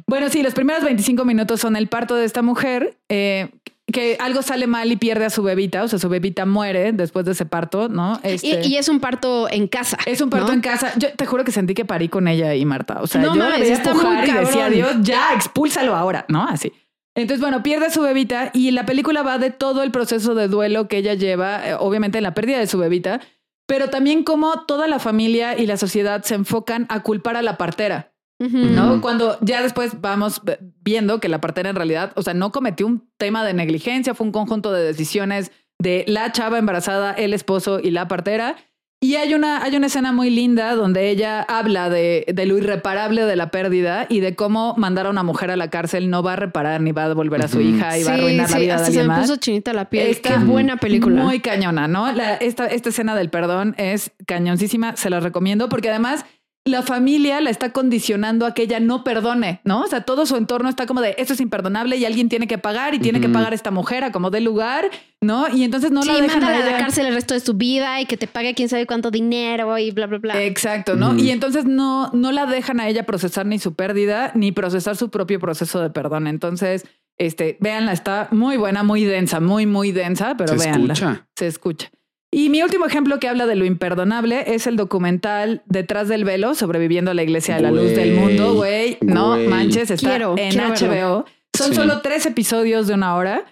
Bueno, 0.06 0.30
sí, 0.30 0.44
los 0.44 0.54
primeros 0.54 0.84
25 0.84 1.26
minutos 1.26 1.60
son 1.60 1.76
el 1.76 1.88
parto 1.88 2.16
de 2.16 2.26
esta 2.26 2.44
mujer. 2.44 3.00
Eh, 3.10 3.50
que 3.92 4.18
algo 4.20 4.42
sale 4.42 4.68
mal 4.68 4.92
y 4.92 4.96
pierde 4.96 5.26
a 5.26 5.30
su 5.30 5.44
bebita, 5.44 5.84
o 5.84 5.88
sea, 5.88 6.00
su 6.00 6.08
bebita 6.08 6.46
muere 6.46 6.94
después 6.94 7.26
de 7.26 7.34
ese 7.34 7.46
parto, 7.46 7.90
¿no? 7.90 8.20
Este, 8.24 8.66
y, 8.66 8.78
es 8.78 8.88
un 8.88 9.00
parto 9.00 9.50
en 9.50 9.68
casa. 9.68 9.98
Es 10.06 10.22
un 10.22 10.30
parto 10.30 10.54
en 10.54 10.62
casa. 10.62 10.94
Yo 10.98 11.14
te 11.14 11.26
juro 11.26 11.44
que 11.44 11.52
sentí 11.52 11.74
que 11.74 11.84
parí 11.84 12.08
con 12.08 12.28
ella 12.28 12.56
y 12.56 12.66
Marta. 12.66 13.02
O 13.02 13.08
sea, 13.08 13.22
no, 13.22 13.36
yo 13.36 13.42
mames, 13.42 13.68
la 13.68 13.74
está 13.74 13.94
muy 13.94 14.30
y 14.30 14.32
decía. 14.32 14.70
Dios, 14.70 14.96
ya, 15.02 15.34
expúlsalo 15.36 15.96
ahora, 15.96 16.26
¿no? 16.30 16.48
Así. 16.48 16.72
Entonces, 17.16 17.42
bueno, 17.42 17.62
pierde 17.62 17.88
a 17.88 17.90
su 17.90 18.02
bebita 18.02 18.50
y 18.54 18.72
la 18.72 18.86
película 18.86 19.22
va 19.22 19.38
de 19.38 19.52
todo 19.52 19.84
el 19.84 19.92
proceso 19.92 20.34
de 20.34 20.48
duelo 20.48 20.88
que 20.88 20.98
ella 20.98 21.14
lleva, 21.14 21.68
eh, 21.68 21.76
obviamente 21.76 22.18
en 22.18 22.24
la 22.24 22.34
pérdida 22.34 22.58
de 22.58 22.68
su 22.68 22.80
bebita, 22.80 23.22
pero 23.68 23.90
también 23.90 24.24
cómo 24.24 24.66
toda 24.66 24.88
la 24.88 25.00
familia 25.00 25.58
y 25.58 25.68
la 25.68 25.78
sociedad 25.78 26.24
se 26.24 26.36
enfocan 26.36 26.86
a 26.90 27.02
culpar 27.02 27.36
a 27.36 27.42
la 27.42 27.58
partera. 27.58 28.12
¿no? 28.40 29.00
Cuando 29.00 29.38
ya 29.40 29.62
después 29.62 30.02
vamos 30.02 30.42
viendo 30.84 31.20
que 31.20 31.30
la 31.30 31.42
partera 31.42 31.70
en 31.70 31.76
realidad, 31.76 32.12
o 32.16 32.22
sea, 32.22 32.34
no 32.34 32.52
cometió 32.52 32.86
un 32.86 33.08
tema 33.18 33.44
de 33.46 33.54
negligencia, 33.54 34.14
fue 34.14 34.26
un 34.26 34.34
conjunto 34.34 34.72
de 34.72 34.84
decisiones 34.84 35.52
de 35.80 36.04
la 36.08 36.32
chava 36.32 36.60
embarazada, 36.60 37.14
el 37.14 37.34
esposo 37.34 37.80
y 37.80 37.92
la 37.92 38.08
partera. 38.08 38.56
Y 39.02 39.16
hay 39.16 39.34
una, 39.34 39.62
hay 39.62 39.76
una 39.76 39.88
escena 39.88 40.14
muy 40.14 40.30
linda 40.30 40.76
donde 40.76 41.10
ella 41.10 41.42
habla 41.42 41.90
de, 41.90 42.26
de, 42.34 42.46
lo 42.46 42.58
irreparable 42.58 43.26
de 43.26 43.36
la 43.36 43.52
pérdida 43.52 44.06
y 44.08 44.22
de 44.22 44.34
cómo 44.34 44.76
mandar 44.78 45.08
a 45.08 45.10
una 45.10 45.24
mujer 45.24 45.52
a 45.52 45.58
la 45.58 45.70
cárcel 45.70 46.10
no 46.10 46.24
va 46.24 46.34
a 46.34 46.36
reparar 46.38 46.80
ni 46.80 46.94
va 46.94 47.04
a 47.04 47.10
devolver 47.10 47.42
a 47.44 47.50
su 47.50 47.60
hija 47.60 47.98
y 47.98 48.02
sí, 48.04 48.08
va 48.08 48.14
a 48.14 48.16
arruinar 48.16 48.48
sí, 48.48 48.54
la 48.54 48.60
vida 48.60 48.76
hasta 48.76 48.84
de 48.84 48.88
alguien 48.88 49.04
se 49.04 49.08
me 49.10 49.14
más. 49.14 49.28
puso 49.28 49.36
chinita 49.42 49.74
la 49.74 49.90
piel. 49.90 50.08
Está 50.08 50.38
Qué 50.38 50.46
buena 50.46 50.78
película. 50.78 51.22
Muy 51.22 51.42
cañona, 51.42 51.90
¿no? 51.90 52.10
La, 52.14 52.36
esta, 52.36 52.68
esta 52.68 52.90
escena 52.90 53.14
del 53.14 53.30
perdón 53.30 53.76
es 53.78 54.12
cañoncísima, 54.26 54.96
se 54.96 55.10
la 55.10 55.20
recomiendo 55.20 55.68
porque 55.68 55.90
además 55.90 56.26
la 56.66 56.82
familia 56.82 57.42
la 57.42 57.50
está 57.50 57.74
condicionando 57.74 58.46
a 58.46 58.54
que 58.54 58.62
ella 58.64 58.80
no 58.80 59.04
perdone, 59.04 59.60
¿no? 59.66 59.82
O 59.82 59.88
sea, 59.88 60.02
todo 60.02 60.26
su 60.26 60.38
entorno 60.38 60.70
está 60.70 60.86
como 60.86 61.02
de 61.02 61.14
esto 61.18 61.34
es 61.34 61.42
imperdonable 61.42 61.98
y 61.98 62.06
alguien 62.06 62.30
tiene 62.30 62.48
que 62.48 62.58
pagar 62.58 62.94
y 62.94 63.00
tiene 63.00 63.20
que 63.20 63.28
pagar 63.28 63.54
esta 63.54 63.70
mujer 63.70 64.06
a 64.06 64.14
como 64.14 64.30
dé 64.30 64.40
lugar, 64.40 64.90
¿no? 65.20 65.48
Y 65.54 65.64
entonces 65.66 65.92
no 65.92 66.04
sí, 66.04 66.08
la 66.08 66.22
dejan 66.22 66.42
a 66.44 66.48
a 66.48 66.60
la 66.60 66.68
ella. 66.70 66.78
cárcel 66.78 67.06
el 67.08 67.16
resto 67.16 67.34
de 67.34 67.42
su 67.42 67.56
vida 67.56 68.00
y 68.00 68.06
que 68.06 68.16
te 68.16 68.28
pague 68.28 68.54
quién 68.54 68.70
sabe 68.70 68.86
cuánto 68.86 69.12
dinero 69.12 69.78
y 69.78 69.92
bla, 69.92 70.08
bla, 70.08 70.20
bla. 70.20 70.42
Exacto, 70.42 70.96
¿no? 70.96 71.18
Y 71.18 71.32
entonces 71.32 71.66
no, 71.66 72.10
no 72.14 72.32
la 72.32 72.46
dejan 72.46 72.80
a 72.80 72.88
ella 72.88 73.06
procesar 73.06 73.46
ni 73.46 73.60
su 73.60 73.74
pérdida 73.74 74.32
ni 74.34 74.54
procesar 74.54 74.96
su 74.96 75.10
propio 75.10 75.42
proceso 75.42 75.82
de 75.82 75.90
perdón. 75.90 76.28
Entonces, 76.28 76.86
este, 77.18 77.58
véanla, 77.60 77.92
está 77.92 78.30
muy 78.32 78.56
buena, 78.56 78.84
muy 78.84 79.04
densa, 79.04 79.42
muy, 79.42 79.66
muy 79.66 79.92
densa, 79.92 80.36
pero 80.38 80.58
Se 80.58 80.66
véanla. 80.66 80.94
escucha. 80.94 81.28
Se 81.36 81.48
escucha. 81.48 81.90
Y 82.34 82.50
mi 82.50 82.62
último 82.64 82.86
ejemplo 82.86 83.20
que 83.20 83.28
habla 83.30 83.46
de 83.46 83.56
lo 83.56 83.64
imperdonable 83.66 84.56
es 84.56 84.66
el 84.68 84.76
documental 84.76 85.62
Detrás 85.66 86.08
del 86.08 86.24
velo, 86.26 86.56
sobreviviendo 86.56 87.12
a 87.12 87.14
la 87.14 87.24
iglesia 87.24 87.56
de 87.56 87.62
la 87.62 87.72
luz 87.72 87.96
del 87.96 88.14
mundo, 88.16 88.54
güey. 88.56 88.98
No 89.02 89.30
güey. 89.36 89.48
manches, 89.48 89.92
está 89.92 90.10
Quiero, 90.10 90.36
en 90.38 90.50
quiero 90.52 90.68
HBO. 90.70 90.90
verlo. 90.90 91.26
Son 91.56 91.68
Sí. 91.70 91.76
solo 91.76 92.02
tres 92.02 92.26
episodios 92.26 92.88
de 92.88 92.96
una 92.96 93.16
hora. 93.16 93.46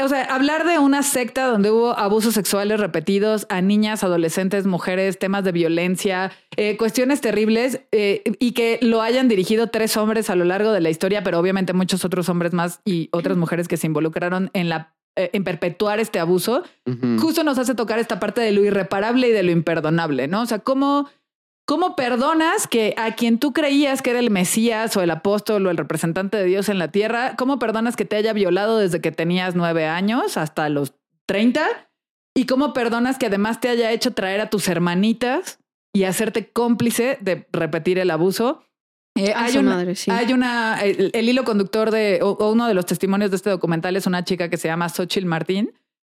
O 0.00 0.08
sea, 0.08 0.22
hablar 0.24 0.64
de 0.64 0.78
una 0.78 1.02
secta 1.02 1.46
donde 1.46 1.72
hubo 1.72 1.98
abusos 1.98 2.34
sexuales 2.34 2.78
repetidos 2.78 3.46
a 3.48 3.60
niñas, 3.60 4.04
adolescentes, 4.04 4.64
mujeres, 4.66 5.18
temas 5.18 5.42
de 5.42 5.50
violencia, 5.50 6.30
eh, 6.56 6.76
cuestiones 6.76 7.20
terribles 7.20 7.80
eh, 7.90 8.22
y 8.38 8.52
que 8.52 8.78
lo 8.80 9.02
hayan 9.02 9.26
dirigido 9.28 9.68
tres 9.68 9.96
hombres 9.96 10.30
a 10.30 10.36
lo 10.36 10.44
largo 10.44 10.70
de 10.72 10.80
la 10.80 10.90
historia, 10.90 11.24
pero 11.24 11.40
obviamente 11.40 11.72
muchos 11.72 12.04
otros 12.04 12.28
hombres 12.28 12.52
más 12.52 12.80
y 12.84 13.08
otras 13.12 13.36
mujeres 13.36 13.66
que 13.66 13.76
se 13.76 13.88
involucraron 13.88 14.50
en 14.54 14.68
la 14.68 14.94
en 15.32 15.44
perpetuar 15.44 16.00
este 16.00 16.18
abuso, 16.18 16.62
justo 17.20 17.42
nos 17.44 17.58
hace 17.58 17.74
tocar 17.74 17.98
esta 17.98 18.20
parte 18.20 18.40
de 18.40 18.52
lo 18.52 18.64
irreparable 18.64 19.28
y 19.28 19.32
de 19.32 19.42
lo 19.42 19.50
imperdonable, 19.50 20.28
¿no? 20.28 20.42
O 20.42 20.46
sea, 20.46 20.60
cómo, 20.60 21.08
cómo 21.66 21.96
perdonas 21.96 22.66
que 22.66 22.94
a 22.96 23.14
quien 23.14 23.38
tú 23.38 23.52
creías 23.52 24.00
que 24.00 24.10
era 24.10 24.20
el 24.20 24.30
Mesías 24.30 24.96
o 24.96 25.02
el 25.02 25.10
apóstol 25.10 25.66
o 25.66 25.70
el 25.70 25.76
representante 25.76 26.36
de 26.36 26.44
Dios 26.44 26.68
en 26.68 26.78
la 26.78 26.88
tierra, 26.88 27.34
cómo 27.36 27.58
perdonas 27.58 27.96
que 27.96 28.04
te 28.04 28.16
haya 28.16 28.32
violado 28.32 28.78
desde 28.78 29.00
que 29.00 29.12
tenías 29.12 29.54
nueve 29.54 29.86
años 29.86 30.36
hasta 30.36 30.68
los 30.68 30.94
30 31.26 31.66
y 32.34 32.46
cómo 32.46 32.72
perdonas 32.72 33.18
que 33.18 33.26
además 33.26 33.60
te 33.60 33.68
haya 33.68 33.90
hecho 33.90 34.12
traer 34.14 34.40
a 34.40 34.48
tus 34.48 34.68
hermanitas 34.68 35.58
y 35.92 36.04
hacerte 36.04 36.50
cómplice 36.50 37.18
de 37.20 37.48
repetir 37.52 37.98
el 37.98 38.12
abuso. 38.12 38.62
Eh, 39.16 39.32
hay, 39.34 39.56
una, 39.58 39.74
madre, 39.76 39.94
sí. 39.96 40.10
hay 40.10 40.32
una, 40.32 40.80
el, 40.82 41.10
el 41.12 41.28
hilo 41.28 41.42
conductor 41.44 41.90
de, 41.90 42.20
o, 42.22 42.30
o 42.30 42.52
uno 42.52 42.68
de 42.68 42.74
los 42.74 42.86
testimonios 42.86 43.30
de 43.30 43.36
este 43.36 43.50
documental 43.50 43.96
es 43.96 44.06
una 44.06 44.24
chica 44.24 44.48
que 44.48 44.56
se 44.56 44.68
llama 44.68 44.88
Xochitl 44.88 45.26
Martín, 45.26 45.72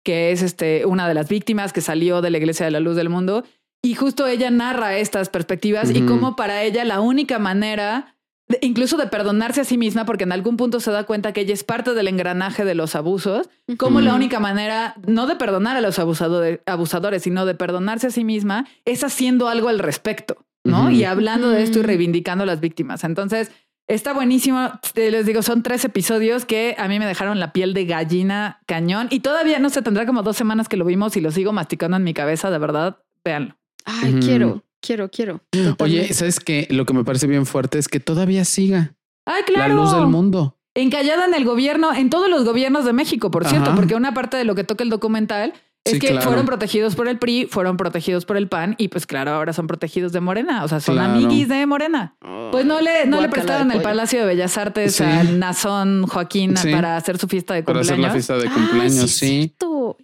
que 0.05 0.33
es 0.33 0.43
este, 0.43 0.85
una 0.87 1.09
de 1.09 1.15
las 1.15 1.29
víctimas 1.29 1.73
que 1.73 1.81
salió 1.81 2.21
de 2.21 2.31
la 2.31 2.39
Iglesia 2.39 2.67
de 2.67 2.73
la 2.73 2.81
Luz 2.81 2.97
del 2.97 3.09
Mundo. 3.09 3.45
Y 3.83 3.95
justo 3.95 4.27
ella 4.27 4.51
narra 4.51 4.99
estas 4.99 5.31
perspectivas 5.31 5.91
y 5.91 6.03
cómo 6.03 6.37
para 6.37 6.62
ella 6.62 6.85
la 6.85 7.01
única 7.01 7.39
manera, 7.39 8.17
de- 8.49 8.59
incluso 8.61 8.99
de 8.99 9.07
perdonarse 9.07 9.62
a 9.62 9.65
sí 9.65 9.79
misma, 9.79 10.05
porque 10.05 10.25
en 10.25 10.33
algún 10.33 10.59
punto 10.59 10.81
se 10.81 10.91
da 10.91 11.05
cuenta 11.05 11.33
que 11.33 11.41
ella 11.41 11.55
es 11.55 11.65
parte 11.65 11.95
del 11.95 12.09
engranaje 12.09 12.67
de 12.67 12.75
los 12.75 12.95
abusos, 12.95 13.49
como 13.79 14.03
la 14.03 14.15
única 14.15 14.39
manera, 14.41 14.95
no 15.07 15.27
de 15.27 15.37
perdonar 15.37 15.79
a 15.79 15.81
los 15.81 15.99
abusadores, 15.99 16.61
abusadores, 16.67 17.23
sino 17.23 17.47
de 17.47 17.55
perdonarse 17.55 18.09
a 18.09 18.11
sí 18.11 18.23
misma, 18.25 18.67
es 18.85 19.03
haciendo 19.03 19.49
algo 19.49 19.69
al 19.71 19.79
respecto, 19.79 20.45
¿no? 20.65 20.91
Y 20.91 21.05
hablando 21.05 21.51
de 21.51 21.62
esto 21.62 21.78
y 21.78 21.82
reivindicando 21.82 22.45
a 22.45 22.47
las 22.47 22.61
víctimas. 22.61 23.05
Entonces, 23.05 23.51
Está 23.89 24.12
buenísimo. 24.12 24.70
Te- 24.95 25.11
Les 25.11 25.27
digo, 25.27 25.43
son 25.43 25.65
tres 25.65 25.85
episodios 25.85 26.45
que 26.45 26.77
a 26.78 26.87
mí 26.87 27.01
me 27.01 27.07
dejaron 27.07 27.41
la 27.41 27.53
piel 27.53 27.74
de 27.74 27.87
gallina 27.87 28.61
cañón 28.66 29.09
y 29.11 29.19
todavía 29.19 29.59
no 29.59 29.69
se 29.69 29.82
tendrá 29.82 30.07
como 30.07 30.23
dos 30.23 30.37
semanas 30.37 30.69
que 30.69 30.77
lo 30.77 30.85
vimos 30.85 31.16
y 31.16 31.20
lo 31.20 31.32
sigo 31.32 31.53
masticando 31.53 31.97
en 31.97 32.05
mi 32.05 32.15
cabeza. 32.15 32.53
De 32.53 32.59
verdad, 32.59 32.99
véanlo. 33.24 33.57
Ay, 33.85 34.20
quiero, 34.20 34.62
quiero, 34.81 35.11
quiero. 35.11 35.41
Oye, 35.53 35.70
Totalmente. 35.70 36.15
¿sabes 36.15 36.39
qué? 36.39 36.69
Lo 36.70 36.87
que 36.87 36.95
me 36.95 37.03
parece 37.03 37.27
bien 37.27 37.47
fuerte 37.47 37.81
es 37.81 37.89
que 37.89 37.99
todavía 37.99 38.45
siga 38.45 38.95
Ay, 39.27 39.43
claro. 39.45 39.74
la 39.74 39.81
luz 39.82 39.93
del 39.93 40.07
mundo. 40.07 40.57
Encallada 40.77 41.24
en 41.27 41.35
el 41.35 41.45
gobierno, 41.45 41.93
en 41.93 42.11
todos 42.11 42.31
los 42.31 42.45
gobiernos 42.45 42.85
de 42.85 42.93
México, 42.93 43.32
por 43.32 43.45
cierto, 43.45 43.70
Ajá. 43.70 43.77
porque 43.77 43.97
una 43.97 44.15
parte 44.15 44.37
de 44.37 44.45
lo 44.45 44.55
que 44.55 44.62
toca 44.62 44.85
el 44.85 44.91
documental 44.91 45.53
es 45.85 45.94
Sí, 45.94 45.98
que 45.98 46.09
claro. 46.09 46.23
fueron 46.27 46.47
protegidos 46.47 46.94
por 46.94 47.09
el 47.09 47.19
PRI, 47.19 47.47
fueron 47.51 47.77
protegidos 47.78 48.27
por 48.27 48.36
el 48.36 48.48
PAN 48.48 48.74
y 48.78 48.89
pues 48.89 49.07
claro, 49.07 49.31
ahora 49.32 49.52
son 49.55 49.66
protegidos 49.66 50.12
de 50.12 50.20
Morena, 50.20 50.62
o 50.65 50.69
sea, 50.69 50.78
son 50.81 50.97
Claro. 50.97 51.12
amiguis 51.15 51.48
de 51.48 51.65
Morena. 51.66 52.16
Pues 52.52 52.66
no 52.66 52.81
le, 52.81 53.07
no 53.07 53.20
le 53.20 53.28
prestaron 53.28 53.70
el. 53.73 53.81
Palacio 53.81 54.20
de 54.20 54.27
Bellas 54.27 54.59
Artes 54.59 54.97
Sí. 54.97 55.05
al 55.05 55.39
Nazón 55.39 56.07
Joaquín 56.07 56.57
Sí. 56.57 56.70
para 56.70 56.97
hacer 56.97 57.16
su 57.19 57.28
fiesta 57.28 57.55
de 57.55 57.62
Para 57.62 57.81
hacer 57.81 57.94
cumpleaños. 57.97 58.09
la 58.28 58.35
fiesta 58.35 58.36
de 58.36 58.48
Ay, 58.48 58.55
cumpleaños, 58.55 59.05
es 59.05 59.16
sí. 59.16 59.57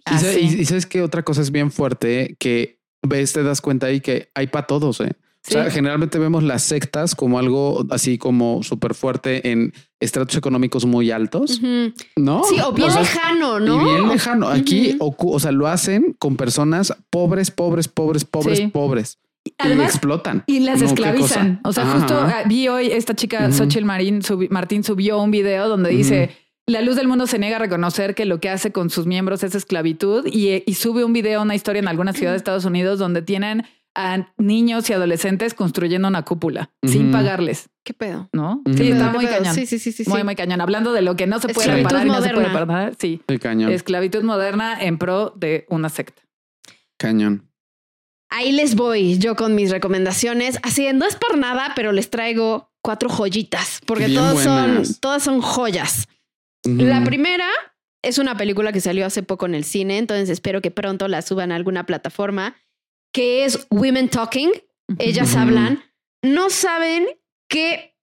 Ah, 0.05 0.21
y- 0.39 0.61
y 0.61 0.65
sabes 0.65 0.85
que 0.85 1.01
otra 1.01 1.23
cosa 1.23 1.41
es 1.41 1.51
bien 1.51 1.71
fuerte 1.71 2.35
que 2.39 2.79
ves, 3.03 3.33
te 3.33 3.43
das 3.43 3.61
cuenta 3.61 3.87
ahí 3.87 4.01
que 4.01 4.29
hay 4.33 4.47
para 4.47 4.65
todos. 4.67 4.99
¿eh? 5.01 5.11
O 5.47 5.51
sea, 5.51 5.69
generalmente 5.69 6.17
vemos 6.19 6.43
las 6.43 6.63
sectas 6.63 7.15
como 7.15 7.39
algo 7.39 7.85
así 7.91 8.17
como 8.17 8.63
súper 8.63 8.93
fuerte 8.95 9.49
en 9.51 9.73
estratos 9.99 10.35
económicos 10.37 10.85
muy 10.85 11.11
altos. 11.11 11.59
¿no? 12.15 12.43
Sí, 12.43 12.55
o 12.65 12.71
bien 12.71 12.91
sea, 12.91 13.01
lejano, 13.01 13.59
¿no? 13.59 13.81
Y 13.81 13.85
bien 13.95 14.07
lejano. 14.09 14.47
Aquí, 14.47 14.95
o 14.99 15.39
sea, 15.39 15.51
lo 15.51 15.67
hacen 15.67 16.15
con 16.19 16.35
personas 16.37 16.93
pobres, 17.09 17.51
pobres, 17.51 17.87
pobres, 17.87 18.23
pobres, 18.25 18.57
Sí. 18.59 18.67
pobres. 18.67 19.19
y 19.45 19.53
Además, 19.59 19.91
explotan. 19.91 20.43
Y 20.45 20.59
las 20.59 20.81
No, 20.81 20.87
esclavizan. 20.87 21.61
O 21.63 21.71
sea, 21.71 21.83
Ajá, 21.83 21.93
justo 21.99 22.15
ah, 22.19 22.43
vi 22.47 22.67
hoy 22.67 22.87
esta 22.87 23.15
chica, 23.15 23.45
Ujú. 23.47 23.53
Xochitl 23.57 23.85
Marín, 23.85 24.21
subi- 24.21 24.49
Martín 24.49 24.83
subió 24.83 25.21
un 25.21 25.31
video 25.31 25.69
donde 25.69 25.89
dice, 25.89 26.31
la 26.65 26.81
luz 26.81 26.97
del 26.97 27.07
mundo 27.07 27.27
se 27.27 27.39
niega 27.39 27.55
a 27.55 27.59
reconocer 27.59 28.13
que 28.13 28.25
lo 28.25 28.41
que 28.41 28.49
hace 28.49 28.73
con 28.73 28.89
sus 28.89 29.05
miembros 29.07 29.43
es 29.43 29.55
esclavitud 29.55 30.27
y, 30.29 30.49
eh, 30.49 30.63
y 30.67 30.73
sube 30.73 31.05
un 31.05 31.13
video, 31.13 31.41
una 31.41 31.55
historia 31.55 31.79
en 31.79 31.87
alguna 31.87 32.11
ciudad 32.11 32.31
de 32.33 32.37
Estados 32.43 32.65
Unidos 32.65 32.99
donde 32.99 33.21
tienen 33.21 33.63
a 33.99 34.31
niños 34.37 34.87
y 34.89 34.93
adolescentes 34.93 35.55
construyendo 35.55 36.07
una 36.07 36.23
cúpula 36.23 36.69
sin 36.83 37.11
pagarles, 37.11 37.67
¿Qué 37.83 37.93
pedo? 37.95 38.29
¿no? 38.31 38.61
Sí, 38.67 38.75
¿Qué 38.75 38.89
está 38.91 39.11
muy 39.11 39.25
pedo? 39.25 39.37
cañón. 39.39 39.55
Sí, 39.55 39.65
sí, 39.65 39.79
sí, 39.79 39.91
sí. 39.91 40.03
Muy, 40.07 40.23
muy 40.23 40.35
cañón. 40.35 40.61
Hablando 40.61 40.93
de 40.93 41.01
lo 41.01 41.15
que 41.15 41.25
no 41.25 41.39
se 41.39 41.47
puede 41.49 41.67
Esclavitud 41.69 41.89
reparar 41.89 42.05
y 42.05 42.09
no 42.09 42.15
se 42.15 42.21
puede 42.21 42.33
moderna. 42.35 42.53
perdonar. 42.59 42.95
Sí. 42.99 43.21
Sí, 43.27 43.39
cañón. 43.39 43.71
Esclavitud 43.71 44.23
moderna 44.23 44.77
en 44.79 44.97
pro 44.99 45.33
de 45.35 45.65
una 45.69 45.89
secta. 45.89 46.21
Cañón. 46.97 47.49
Ahí 48.29 48.51
les 48.51 48.75
voy 48.75 49.17
yo 49.17 49.35
con 49.35 49.55
mis 49.55 49.71
recomendaciones. 49.71 50.59
Así, 50.63 50.87
no 50.93 51.05
es 51.05 51.15
por 51.15 51.37
nada, 51.37 51.71
pero 51.75 51.91
les 51.91 52.09
traigo 52.09 52.69
cuatro 52.83 53.09
joyitas, 53.09 53.81
porque 53.85 54.05
Bien 54.07 54.19
todos 54.19 54.43
son, 54.43 54.83
todas 54.99 55.23
son 55.23 55.41
joyas. 55.41 56.07
La 56.65 57.03
primera 57.03 57.47
es 58.03 58.17
una 58.17 58.35
película 58.35 58.71
que 58.73 58.81
salió 58.81 59.05
hace 59.05 59.23
poco 59.23 59.45
en 59.45 59.55
el 59.55 59.63
cine, 59.63 59.97
entonces 59.97 60.29
espero 60.29 60.61
que 60.61 60.71
pronto 60.71 61.07
la 61.07 61.21
suban 61.21 61.51
a 61.51 61.55
alguna 61.55 61.85
plataforma, 61.85 62.55
que 63.17 63.45
es 63.45 63.65
Women 63.71 64.09
Talking. 64.09 64.51
Ellas 64.99 65.35
hablan. 65.35 65.83
No 66.23 66.51
saben 66.51 67.07
qué 67.49 67.95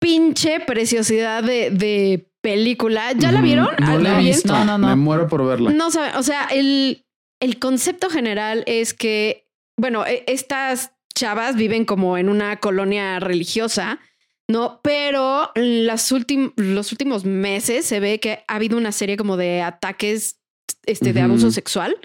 pinche 0.00 0.60
preciosidad 0.60 1.42
de, 1.44 1.70
de 1.70 2.30
película. 2.40 3.12
¿Ya 3.12 3.32
la 3.32 3.42
vieron? 3.42 3.68
No 3.78 3.98
la 3.98 4.18
he 4.18 4.24
visto. 4.24 4.52
No, 4.52 4.64
no, 4.64 4.78
no. 4.78 4.86
Me 4.88 4.96
muero 4.96 5.28
por 5.28 5.46
verla. 5.46 5.70
No 5.70 5.90
saben, 5.90 6.16
o 6.16 6.22
sea, 6.22 6.48
el, 6.50 7.04
el 7.40 7.58
concepto 7.58 8.08
general 8.08 8.64
es 8.66 8.94
que, 8.94 9.46
bueno, 9.78 10.06
e- 10.06 10.24
estas 10.26 10.92
chavas 11.14 11.54
viven 11.56 11.84
como 11.84 12.16
en 12.16 12.30
una 12.30 12.58
colonia 12.58 13.20
religiosa, 13.20 14.00
¿no? 14.48 14.80
Pero 14.82 15.52
las 15.54 16.10
últim- 16.12 16.54
los 16.56 16.92
últimos 16.92 17.24
meses 17.26 17.84
se 17.84 18.00
ve 18.00 18.18
que 18.20 18.42
ha 18.48 18.54
habido 18.56 18.78
una 18.78 18.90
serie 18.92 19.16
como 19.18 19.36
de 19.36 19.60
ataques 19.60 20.40
este, 20.86 21.12
de 21.12 21.20
abuso 21.20 21.50
sexual. 21.50 21.96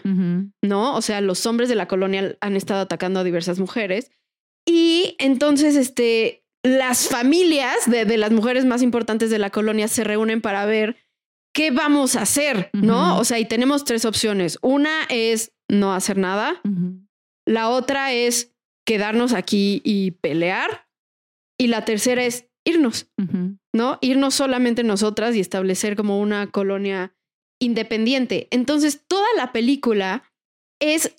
¿no? 0.61 0.95
O 0.95 1.01
sea, 1.01 1.21
los 1.21 1.45
hombres 1.45 1.69
de 1.69 1.75
la 1.75 1.87
colonia 1.87 2.37
han 2.41 2.55
estado 2.55 2.81
atacando 2.81 3.19
a 3.19 3.23
diversas 3.23 3.59
mujeres. 3.59 4.11
Y 4.65 5.15
entonces, 5.19 5.75
este, 5.75 6.43
las 6.63 7.07
familias 7.07 7.89
de, 7.89 8.05
de 8.05 8.17
las 8.17 8.31
mujeres 8.31 8.65
más 8.65 8.81
importantes 8.81 9.29
de 9.29 9.39
la 9.39 9.49
colonia 9.49 9.87
se 9.87 10.03
reúnen 10.03 10.41
para 10.41 10.65
ver 10.65 10.97
qué 11.53 11.71
vamos 11.71 12.15
a 12.15 12.21
hacer, 12.21 12.69
¿no? 12.73 13.17
O 13.17 13.23
sea, 13.23 13.39
y 13.39 13.45
tenemos 13.45 13.83
tres 13.83 14.05
opciones. 14.05 14.59
Una 14.61 15.05
es 15.09 15.53
no 15.67 15.93
hacer 15.93 16.17
nada. 16.17 16.61
La 17.47 17.69
otra 17.69 18.13
es 18.13 18.53
quedarnos 18.85 19.33
aquí 19.33 19.81
y 19.83 20.11
pelear. 20.11 20.87
Y 21.57 21.67
la 21.67 21.83
tercera 21.83 22.23
es 22.23 22.47
irnos. 22.63 23.09
¿no? 23.73 23.97
Irnos 24.01 24.35
solamente 24.35 24.83
nosotras 24.83 25.35
y 25.35 25.39
establecer 25.39 25.95
como 25.95 26.19
una 26.19 26.47
colonia 26.51 27.15
independiente. 27.59 28.47
Entonces, 28.51 29.01
toda 29.07 29.27
la 29.35 29.51
película 29.51 30.23
es 30.79 31.15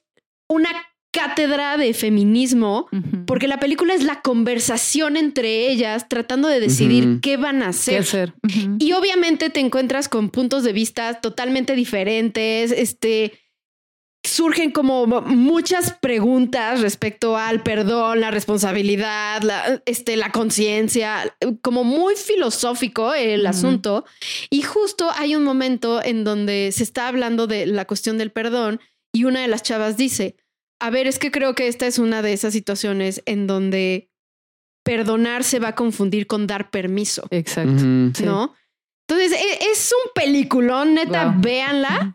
una 0.49 0.71
cátedra 1.11 1.77
de 1.79 1.95
feminismo, 1.95 2.89
porque 3.27 3.49
la 3.49 3.59
película 3.59 3.95
es 3.95 4.05
la 4.05 4.21
conversación 4.21 5.17
entre 5.17 5.69
ellas 5.69 6.09
tratando 6.09 6.49
de 6.49 6.61
decidir 6.61 7.21
qué 7.21 7.37
van 7.37 7.63
a 7.63 7.73
¿Qué 7.73 7.99
hacer. 7.99 8.35
Y 8.79 8.93
obviamente 8.93 9.51
te 9.51 9.61
encuentras 9.61 10.09
con 10.09 10.31
puntos 10.31 10.65
de 10.65 10.73
vista 10.73 11.21
totalmente 11.21 11.75
diferentes, 11.75 12.73
este 12.73 13.33
surgen 14.29 14.71
como 14.71 15.07
muchas 15.07 15.93
preguntas 15.95 16.81
respecto 16.81 17.37
al 17.37 17.63
perdón, 17.63 18.21
la 18.21 18.31
responsabilidad, 18.31 19.43
la, 19.43 19.83
este, 19.87 20.17
la 20.17 20.31
conciencia, 20.33 21.35
como 21.63 21.85
muy 21.85 22.15
filosófico 22.17 23.15
el 23.15 23.47
asunto. 23.47 24.05
Y 24.51 24.63
justo 24.63 25.09
hay 25.17 25.35
un 25.35 25.45
momento 25.45 26.03
en 26.05 26.25
donde 26.25 26.71
se 26.73 26.83
está 26.83 27.09
hablando 27.09 27.47
de 27.47 27.67
la 27.67 27.87
cuestión 27.87 28.19
del 28.19 28.31
perdón 28.31 28.81
y 29.13 29.25
una 29.25 29.41
de 29.41 29.49
las 29.49 29.63
chavas 29.63 29.97
dice, 29.97 30.37
a 30.81 30.91
ver, 30.91 31.07
es 31.07 31.19
que 31.19 31.31
creo 31.31 31.55
que 31.55 31.67
esta 31.69 31.87
es 31.87 31.99
una 31.99 32.23
de 32.23 32.33
esas 32.33 32.53
situaciones 32.53 33.23
en 33.27 33.47
donde 33.47 34.11
perdonar 34.85 35.45
se 35.45 35.59
va 35.59 35.69
a 35.69 35.75
confundir 35.75 36.27
con 36.27 36.47
dar 36.47 36.71
permiso. 36.71 37.27
Exacto. 37.31 37.71
¿no? 38.25 38.55
Entonces, 39.09 39.33
e- 39.41 39.71
es 39.73 39.93
un 39.93 40.11
peliculón, 40.15 40.95
neta, 40.95 41.27
Wow. 41.31 41.41
véanla. 41.41 42.15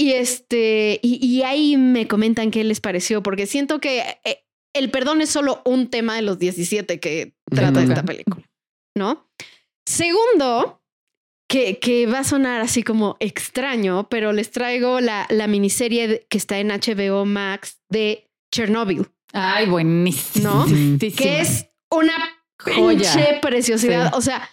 Y 0.00 0.12
este, 0.12 1.00
y, 1.02 1.24
y 1.26 1.42
ahí 1.42 1.76
me 1.76 2.06
comentan 2.06 2.50
qué 2.50 2.62
les 2.64 2.80
pareció, 2.80 3.22
porque 3.22 3.46
siento 3.46 3.80
que 3.80 4.04
eh, 4.24 4.44
el 4.74 4.90
perdón 4.90 5.20
es 5.20 5.30
solo 5.30 5.60
un 5.64 5.88
tema 5.88 6.14
de 6.14 6.22
los 6.22 6.38
17 6.38 7.00
que 7.00 7.34
trata 7.50 7.82
esta 7.82 8.04
película, 8.04 8.48
¿no? 8.96 9.28
Segundo, 9.86 10.80
que, 11.50 11.78
que 11.78 12.06
va 12.06 12.20
a 12.20 12.24
sonar 12.24 12.60
así 12.60 12.82
como 12.82 13.16
extraño, 13.20 14.08
pero 14.08 14.32
les 14.32 14.50
traigo 14.50 15.00
la, 15.00 15.26
la 15.30 15.46
miniserie 15.48 16.26
que 16.28 16.38
está 16.38 16.58
en 16.58 16.68
HBO 16.68 17.24
Max 17.24 17.80
de 17.90 18.28
Chernobyl, 18.54 19.06
Ay, 19.32 19.66
buenísimo. 19.66 20.48
¿No? 20.50 20.66
Sí, 20.66 21.12
que 21.16 21.40
es 21.40 21.66
una 21.90 22.14
Joya. 22.60 22.98
pinche 23.14 23.38
preciosidad. 23.42 24.08
Sí. 24.10 24.12
O 24.16 24.20
sea, 24.22 24.48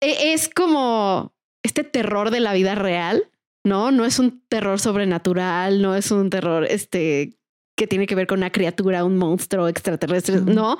e- 0.00 0.32
es 0.32 0.48
como 0.48 1.34
este 1.62 1.84
terror 1.84 2.30
de 2.30 2.40
la 2.40 2.52
vida 2.54 2.74
real, 2.74 3.30
¿no? 3.64 3.90
No 3.90 4.04
es 4.04 4.18
un 4.18 4.42
terror 4.48 4.80
sobrenatural, 4.80 5.80
no 5.82 5.94
es 5.94 6.10
un 6.10 6.30
terror 6.30 6.64
este 6.68 7.36
que 7.76 7.86
tiene 7.86 8.06
que 8.06 8.14
ver 8.14 8.26
con 8.26 8.38
una 8.40 8.50
criatura, 8.52 9.02
un 9.04 9.16
monstruo 9.16 9.66
extraterrestre, 9.66 10.40
no. 10.42 10.76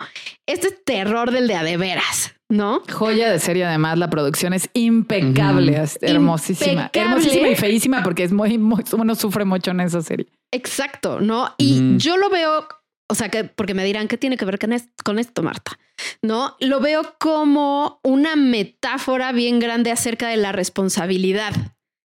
Este 0.47 0.69
es 0.69 0.85
terror 0.85 1.31
del 1.31 1.49
de 1.49 1.55
a 1.55 1.63
de 1.65 1.79
veras, 1.79 2.35
¿no? 2.51 2.83
Joya 2.93 3.31
de 3.33 3.39
serie, 3.39 3.65
además, 3.65 3.97
la 3.99 4.11
producción 4.11 4.53
es 4.53 4.69
impecable, 4.75 5.81
es 5.83 5.99
hermosísima. 6.03 6.83
Impecable. 6.85 7.11
Hermosísima 7.11 7.49
y 7.49 7.57
feísima 7.57 8.03
porque 8.03 8.25
es 8.25 8.33
muy, 8.33 8.59
muy, 8.59 8.85
uno 8.93 9.15
sufre 9.15 9.45
mucho 9.47 9.71
en 9.71 9.81
esa 9.81 10.03
serie. 10.03 10.27
Exacto, 10.53 11.19
¿no? 11.19 11.55
Y 11.57 11.97
yo 11.97 12.19
lo 12.19 12.29
veo, 12.29 12.69
o 13.09 13.15
sea, 13.15 13.31
que 13.31 13.45
porque 13.45 13.73
me 13.73 13.85
dirán, 13.85 14.07
¿qué 14.07 14.19
tiene 14.19 14.37
que 14.37 14.45
ver 14.45 14.59
con 14.59 14.75
es- 14.75 14.91
con 15.03 15.19
esto, 15.19 15.43
Marta? 15.43 15.79
¿No? 16.21 16.57
Lo 16.61 16.81
veo 16.81 17.15
como 17.19 18.01
una 18.05 18.37
metáfora 18.37 19.33
bien 19.33 19.61
grande 19.61 19.91
acerca 19.91 20.29
de 20.29 20.37
la 20.37 20.53
responsabilidad, 20.53 21.55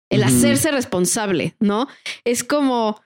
el 0.10 0.24
hacerse 0.24 0.72
responsable, 0.72 1.56
¿no? 1.60 1.88
Es 2.24 2.44
como 2.44 3.02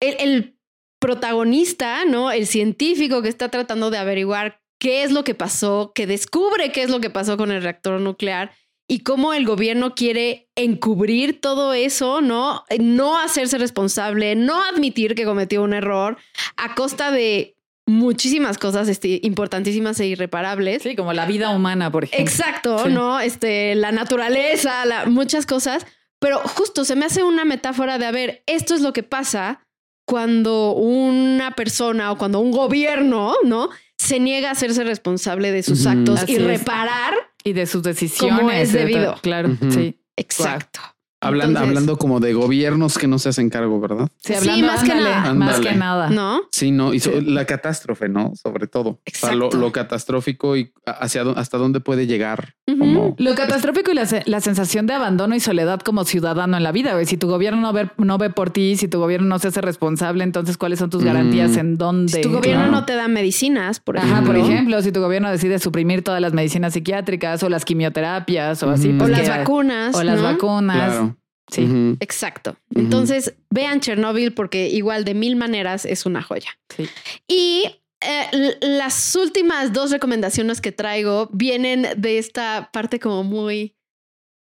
el, 0.00 0.16
el 0.20 0.58
protagonista, 1.00 2.04
¿no? 2.04 2.30
El 2.30 2.46
científico 2.46 3.22
que 3.22 3.28
está 3.28 3.48
tratando 3.50 3.90
de 3.90 3.98
averiguar 3.98 4.60
qué 4.78 5.02
es 5.02 5.10
lo 5.12 5.24
que 5.24 5.34
pasó, 5.34 5.92
que 5.94 6.06
descubre 6.06 6.70
qué 6.72 6.82
es 6.82 6.90
lo 6.90 7.00
que 7.00 7.10
pasó 7.10 7.36
con 7.36 7.50
el 7.50 7.62
reactor 7.62 8.00
nuclear 8.00 8.52
y 8.88 9.00
cómo 9.00 9.32
el 9.32 9.44
gobierno 9.46 9.94
quiere 9.94 10.48
encubrir 10.54 11.40
todo 11.40 11.72
eso, 11.74 12.20
¿no? 12.20 12.64
No 12.78 13.18
hacerse 13.18 13.58
responsable, 13.58 14.36
no 14.36 14.62
admitir 14.62 15.14
que 15.14 15.24
cometió 15.24 15.62
un 15.62 15.72
error 15.74 16.18
a 16.56 16.74
costa 16.74 17.10
de 17.10 17.56
muchísimas 17.88 18.58
cosas 18.58 18.88
este, 18.88 19.20
importantísimas 19.22 19.98
e 20.00 20.06
irreparables. 20.06 20.82
Sí, 20.82 20.94
como 20.96 21.12
la 21.12 21.24
vida 21.26 21.50
humana, 21.50 21.90
por 21.90 22.04
ejemplo. 22.04 22.22
Exacto, 22.24 22.84
Sí. 22.84 22.92
¿no? 22.92 23.18
Este, 23.20 23.74
la 23.76 23.92
naturaleza, 23.92 24.84
la- 24.86 25.06
muchas 25.06 25.46
cosas, 25.46 25.86
pero 26.20 26.38
justo 26.40 26.84
se 26.84 26.96
me 26.96 27.04
hace 27.06 27.22
una 27.22 27.44
metáfora 27.44 27.98
de, 27.98 28.06
a 28.06 28.10
ver, 28.10 28.42
esto 28.46 28.74
es 28.74 28.80
lo 28.80 28.92
que 28.92 29.02
pasa 29.02 29.62
cuando 30.06 30.72
una 30.72 31.52
persona 31.56 32.12
o 32.12 32.18
cuando 32.18 32.38
un 32.40 32.50
gobierno, 32.52 33.34
¿no? 33.44 33.68
se 33.98 34.20
niega 34.20 34.50
a 34.50 34.52
hacerse 34.52 34.84
responsable 34.84 35.50
de 35.52 35.62
sus 35.62 35.86
actos 35.86 36.20
Así 36.22 36.32
y 36.32 36.36
es. 36.36 36.42
reparar. 36.44 37.14
Y 37.42 37.54
de 37.54 37.64
sus 37.66 37.82
decisiones. 37.82 38.38
Como 38.38 38.50
es 38.50 38.72
de 38.72 38.80
debido. 38.80 39.14
Claro, 39.22 39.56
sí. 39.70 39.98
Exacto. 40.16 40.80
Hablan- 41.22 41.48
Entonces- 41.48 41.68
hablando 41.68 41.96
como 41.96 42.20
de 42.20 42.34
gobiernos 42.34 42.98
que 42.98 43.06
no 43.08 43.18
se 43.18 43.30
hacen 43.30 43.48
cargo, 43.48 43.80
¿verdad? 43.80 44.08
Sí, 44.18 44.34
Sí, 44.34 44.34
hablando, 44.34 44.66
más 44.66 44.84
que 44.84 44.92
ándale, 44.92 45.10
nada. 45.10 45.34
Más 45.34 45.60
que 45.60 45.72
nada. 45.72 46.10
¿No? 46.10 46.42
Sí, 46.52 46.70
no, 46.72 46.92
y 46.92 47.00
so- 47.00 47.20
la 47.22 47.46
catástrofe, 47.46 48.08
¿no? 48.10 48.32
Sobre 48.40 48.66
todo. 48.66 48.90
O 48.90 49.00
sea, 49.10 49.34
lo, 49.34 49.46
Exacto. 49.46 49.56
lo 49.64 49.72
catastrófico 49.72 50.56
y 50.58 50.72
hacia 50.84 51.22
hasta 51.22 51.56
dónde 51.56 51.80
puede 51.80 52.06
llegar. 52.06 52.54
Lo 52.66 53.34
catastrófico 53.36 53.92
y 53.92 53.94
la, 53.94 54.06
la 54.26 54.40
sensación 54.40 54.86
de 54.86 54.94
abandono 54.94 55.36
y 55.36 55.40
soledad 55.40 55.80
como 55.80 56.04
ciudadano 56.04 56.56
en 56.56 56.62
la 56.64 56.72
vida, 56.72 56.94
güey. 56.94 57.06
Si 57.06 57.16
tu 57.16 57.28
gobierno 57.28 57.60
no 57.60 57.72
ve, 57.72 57.88
no 57.96 58.18
ve 58.18 58.30
por 58.30 58.50
ti, 58.50 58.76
si 58.76 58.88
tu 58.88 58.98
gobierno 58.98 59.28
no 59.28 59.38
se 59.38 59.48
hace 59.48 59.60
responsable, 59.60 60.24
entonces 60.24 60.58
¿cuáles 60.58 60.80
son 60.80 60.90
tus 60.90 61.02
Mm. 61.02 61.06
garantías 61.06 61.56
en 61.56 61.78
dónde? 61.78 62.12
Si 62.12 62.20
tu 62.22 62.30
gobierno 62.32 62.62
Claro. 62.64 62.72
no 62.72 62.84
te 62.84 62.94
da 62.96 63.06
medicinas, 63.06 63.78
por 63.78 63.98
Ajá, 63.98 64.06
ejemplo. 64.06 64.32
por 64.32 64.36
ejemplo, 64.42 64.82
si 64.82 64.90
tu 64.90 65.00
gobierno 65.00 65.30
decide 65.30 65.58
suprimir 65.60 66.02
todas 66.02 66.20
las 66.20 66.32
medicinas 66.32 66.72
psiquiátricas 66.72 67.42
o 67.44 67.48
las 67.48 67.64
quimioterapias 67.64 68.62
o 68.64 68.70
así. 68.70 68.88
Ujú. 68.88 68.96
O 68.96 68.98
pues 69.00 69.10
las 69.10 69.20
que- 69.22 69.28
vacunas. 69.28 69.94
O 69.94 70.02
las 70.02 70.20
vacunas. 70.22 70.76
claro. 70.92 71.16
Sí. 71.48 71.96
Exacto. 72.00 72.56
Entonces, 72.74 73.34
vean 73.50 73.78
Chernobyl 73.78 74.32
porque 74.32 74.68
igual 74.68 75.04
de 75.04 75.14
mil 75.14 75.36
maneras 75.36 75.84
es 75.84 76.04
una 76.04 76.20
joya. 76.20 76.50
Sí. 76.76 76.88
Y 77.28 77.62
eh, 78.06 78.56
las 78.60 79.14
últimas 79.16 79.72
dos 79.72 79.90
recomendaciones 79.90 80.60
que 80.60 80.72
traigo 80.72 81.28
vienen 81.32 81.86
de 81.96 82.18
esta 82.18 82.70
parte 82.72 83.00
como 83.00 83.24
muy... 83.24 83.76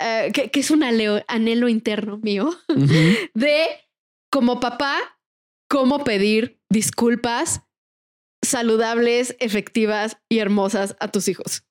eh, 0.01 0.31
que, 0.35 0.51
que 0.51 0.61
es 0.61 0.71
un 0.71 0.83
aleo- 0.83 1.25
anhelo 1.29 1.69
interno 1.69 2.19
mío 2.19 2.51
de 3.35 3.67
como 4.31 4.61
papá, 4.61 4.97
cómo 5.69 6.05
pedir 6.05 6.61
disculpas 6.71 7.63
saludables, 8.45 9.37
efectivas 9.41 10.17
y 10.29 10.39
hermosas 10.39 10.97
a 11.01 11.09
tus 11.09 11.29
hijos. 11.29 11.65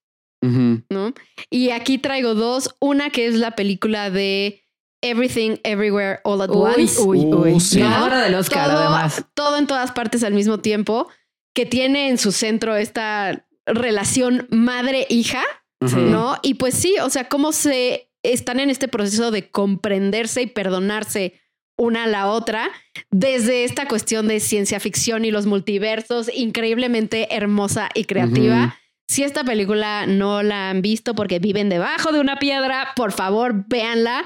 ¿no? 0.43 1.13
Y 1.51 1.69
aquí 1.69 1.97
traigo 1.99 2.33
dos. 2.33 2.75
Una 2.79 3.09
que 3.11 3.27
es 3.27 3.35
la 3.35 3.51
película 3.51 4.09
de 4.09 4.63
Everything 5.03 5.57
Everywhere 5.63 6.19
All 6.23 6.41
at 6.41 6.49
Uy, 6.49 6.73
Once. 6.81 7.01
uy, 7.01 7.19
Uh, 7.25 7.35
uy. 7.41 7.59
sí. 7.59 7.79
Ganadora 7.79 8.21
del 8.21 8.33
Oscar, 8.35 8.69
todo, 8.69 8.77
además. 8.79 9.25
todo 9.35 9.57
en 9.57 9.67
todas 9.67 9.91
partes 9.91 10.23
al 10.23 10.33
mismo 10.33 10.59
tiempo, 10.59 11.09
que 11.53 11.65
tiene 11.65 12.09
en 12.09 12.17
su 12.17 12.31
centro 12.31 12.75
esta 12.75 13.45
relación 13.65 14.47
madre-hija. 14.49 15.43
¿no? 15.81 16.37
Y 16.43 16.53
pues 16.55 16.75
sí, 16.75 16.95
o 17.01 17.09
sea, 17.09 17.27
cómo 17.27 17.51
se 17.51 18.11
están 18.21 18.59
en 18.59 18.69
este 18.69 18.87
proceso 18.87 19.31
de 19.31 19.49
comprenderse 19.49 20.43
y 20.43 20.47
perdonarse 20.47 21.41
una 21.75 22.03
a 22.03 22.07
la 22.07 22.27
otra 22.27 22.69
desde 23.09 23.63
esta 23.63 23.87
cuestión 23.87 24.27
de 24.27 24.39
ciencia 24.39 24.79
ficción 24.79 25.25
y 25.25 25.31
los 25.31 25.47
multiversos, 25.47 26.29
increíblemente 26.33 27.35
hermosa 27.35 27.89
y 27.95 28.03
creativa. 28.03 28.77
Si 29.07 29.23
esta 29.23 29.43
película 29.43 30.05
no 30.05 30.43
la 30.43 30.69
han 30.69 30.81
visto 30.81 31.15
porque 31.15 31.39
viven 31.39 31.69
debajo 31.69 32.11
de 32.11 32.19
una 32.19 32.37
piedra, 32.37 32.89
por 32.95 33.11
favor, 33.11 33.65
véanla. 33.67 34.23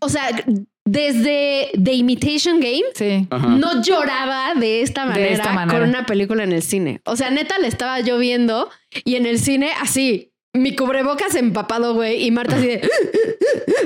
O 0.00 0.08
sea, 0.08 0.30
desde 0.86 1.70
The 1.82 1.92
Imitation 1.92 2.60
Game, 2.60 2.82
Sí. 2.94 3.28
No 3.30 3.82
lloraba 3.82 4.54
de 4.54 4.82
esta, 4.82 5.02
De 5.02 5.08
manera 5.10 5.30
esta 5.32 5.52
manera. 5.52 5.78
con 5.80 5.88
una 5.88 6.06
película 6.06 6.44
en 6.44 6.52
el 6.52 6.62
cine. 6.62 7.00
O 7.04 7.16
sea, 7.16 7.30
neta 7.30 7.58
le 7.58 7.68
estaba 7.68 8.00
yo 8.00 8.18
viendo 8.18 8.70
y 9.04 9.16
en 9.16 9.26
el 9.26 9.38
cine 9.40 9.70
así, 9.80 10.32
mi 10.54 10.74
cubrebocas 10.74 11.34
empapado, 11.34 11.92
güey, 11.94 12.24
y 12.24 12.30
Marta 12.30 12.56
así 12.56 12.66
de... 12.68 12.88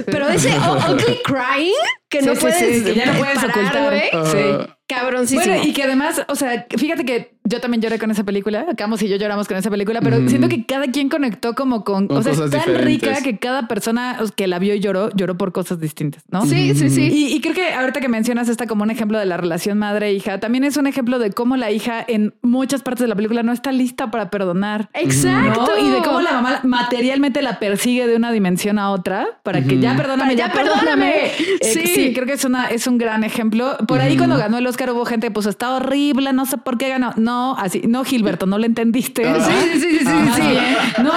Pero 0.06 0.28
ese 0.28 0.50
ugly 0.90 1.18
crying 1.24 1.72
que 2.08 2.22
no 2.22 2.34
Sí, 2.34 2.36
sí, 2.36 2.40
puedes, 2.42 2.78
sí, 2.78 2.84
que 2.84 2.94
ya 2.94 3.06
no 3.06 3.18
puedes 3.18 3.34
parar, 3.38 3.50
ocultar. 3.50 3.84
güey. 3.86 4.26
Sí. 4.32 4.72
Cabroncísimo. 4.86 5.44
Bueno, 5.44 5.62
y 5.68 5.72
que 5.72 5.82
además, 5.84 6.22
o 6.28 6.34
sea, 6.34 6.66
fíjate 6.76 7.04
que 7.04 7.32
yo 7.50 7.60
también 7.60 7.82
lloré 7.82 7.98
con 7.98 8.10
esa 8.10 8.24
película. 8.24 8.64
Camus 8.76 9.02
y 9.02 9.08
yo 9.08 9.16
lloramos 9.16 9.46
con 9.48 9.56
esa 9.56 9.68
película, 9.70 10.00
pero 10.00 10.26
siento 10.28 10.48
que 10.48 10.64
cada 10.64 10.86
quien 10.86 11.08
conectó 11.08 11.54
como 11.54 11.84
con. 11.84 12.06
Con 12.08 12.18
o 12.18 12.22
sea, 12.22 12.32
es 12.32 12.38
cosas 12.38 12.50
tan 12.64 12.72
diferentes. 12.72 13.08
rica 13.10 13.22
que 13.22 13.38
cada 13.38 13.68
persona 13.68 14.18
que 14.36 14.46
la 14.46 14.58
vio 14.58 14.74
y 14.74 14.80
lloró, 14.80 15.10
lloró 15.14 15.36
por 15.36 15.52
cosas 15.52 15.80
distintas, 15.80 16.22
¿no? 16.30 16.46
Sí, 16.46 16.74
sí, 16.74 16.88
sí. 16.88 17.10
Y, 17.12 17.34
y 17.34 17.40
creo 17.40 17.54
que 17.54 17.72
ahorita 17.74 18.00
que 18.00 18.08
mencionas 18.08 18.48
esta 18.48 18.66
como 18.66 18.84
un 18.84 18.90
ejemplo 18.90 19.18
de 19.18 19.26
la 19.26 19.36
relación 19.36 19.78
madre-hija, 19.78 20.40
también 20.40 20.64
es 20.64 20.76
un 20.76 20.86
ejemplo 20.86 21.18
de 21.18 21.32
cómo 21.32 21.56
la 21.56 21.70
hija 21.70 22.04
en 22.06 22.32
muchas 22.42 22.82
partes 22.82 23.02
de 23.02 23.08
la 23.08 23.16
película 23.16 23.42
no 23.42 23.52
está 23.52 23.72
lista 23.72 24.10
para 24.10 24.30
perdonar. 24.30 24.88
Exacto. 24.94 25.66
¿no? 25.76 25.86
Y 25.86 25.90
de 25.90 25.98
cómo 26.02 26.20
la 26.20 26.32
mamá 26.32 26.60
materialmente 26.62 27.42
la 27.42 27.58
persigue 27.58 28.06
de 28.06 28.16
una 28.16 28.32
dimensión 28.32 28.78
a 28.78 28.90
otra 28.90 29.26
para 29.42 29.62
que 29.62 29.78
ya 29.78 29.96
perdóname, 29.96 30.34
Para 30.34 30.34
ya, 30.34 30.46
ya 30.48 30.52
perdóname. 30.52 30.80
perdóname. 30.80 31.26
Eh, 31.26 31.56
Sí. 31.72 31.86
sí, 31.86 32.12
creo 32.14 32.26
que 32.26 32.32
es 32.34 32.44
una 32.44 32.66
es 32.66 32.86
un 32.86 32.98
gran 32.98 33.24
ejemplo. 33.24 33.76
Por 33.86 34.00
ahí 34.00 34.16
cuando 34.16 34.36
ganó 34.36 34.58
el 34.58 34.66
Oscar 34.66 34.90
hubo 34.92 35.04
gente 35.04 35.26
que 35.28 35.30
puso 35.32 35.50
está 35.50 35.74
horrible, 35.74 36.32
no 36.32 36.46
sé 36.46 36.56
por 36.58 36.78
qué 36.78 36.88
ganó. 36.88 37.12
No, 37.16 37.39
así, 37.58 37.82
no 37.86 38.04
Gilberto, 38.04 38.46
no 38.46 38.58
lo 38.58 38.66
entendiste. 38.66 39.26
Ah. 39.26 39.38
Sí, 39.40 39.80
sí, 39.80 39.98
sí, 39.98 39.98
sí, 39.98 40.40
bien. 40.42 40.76
No, 41.02 41.12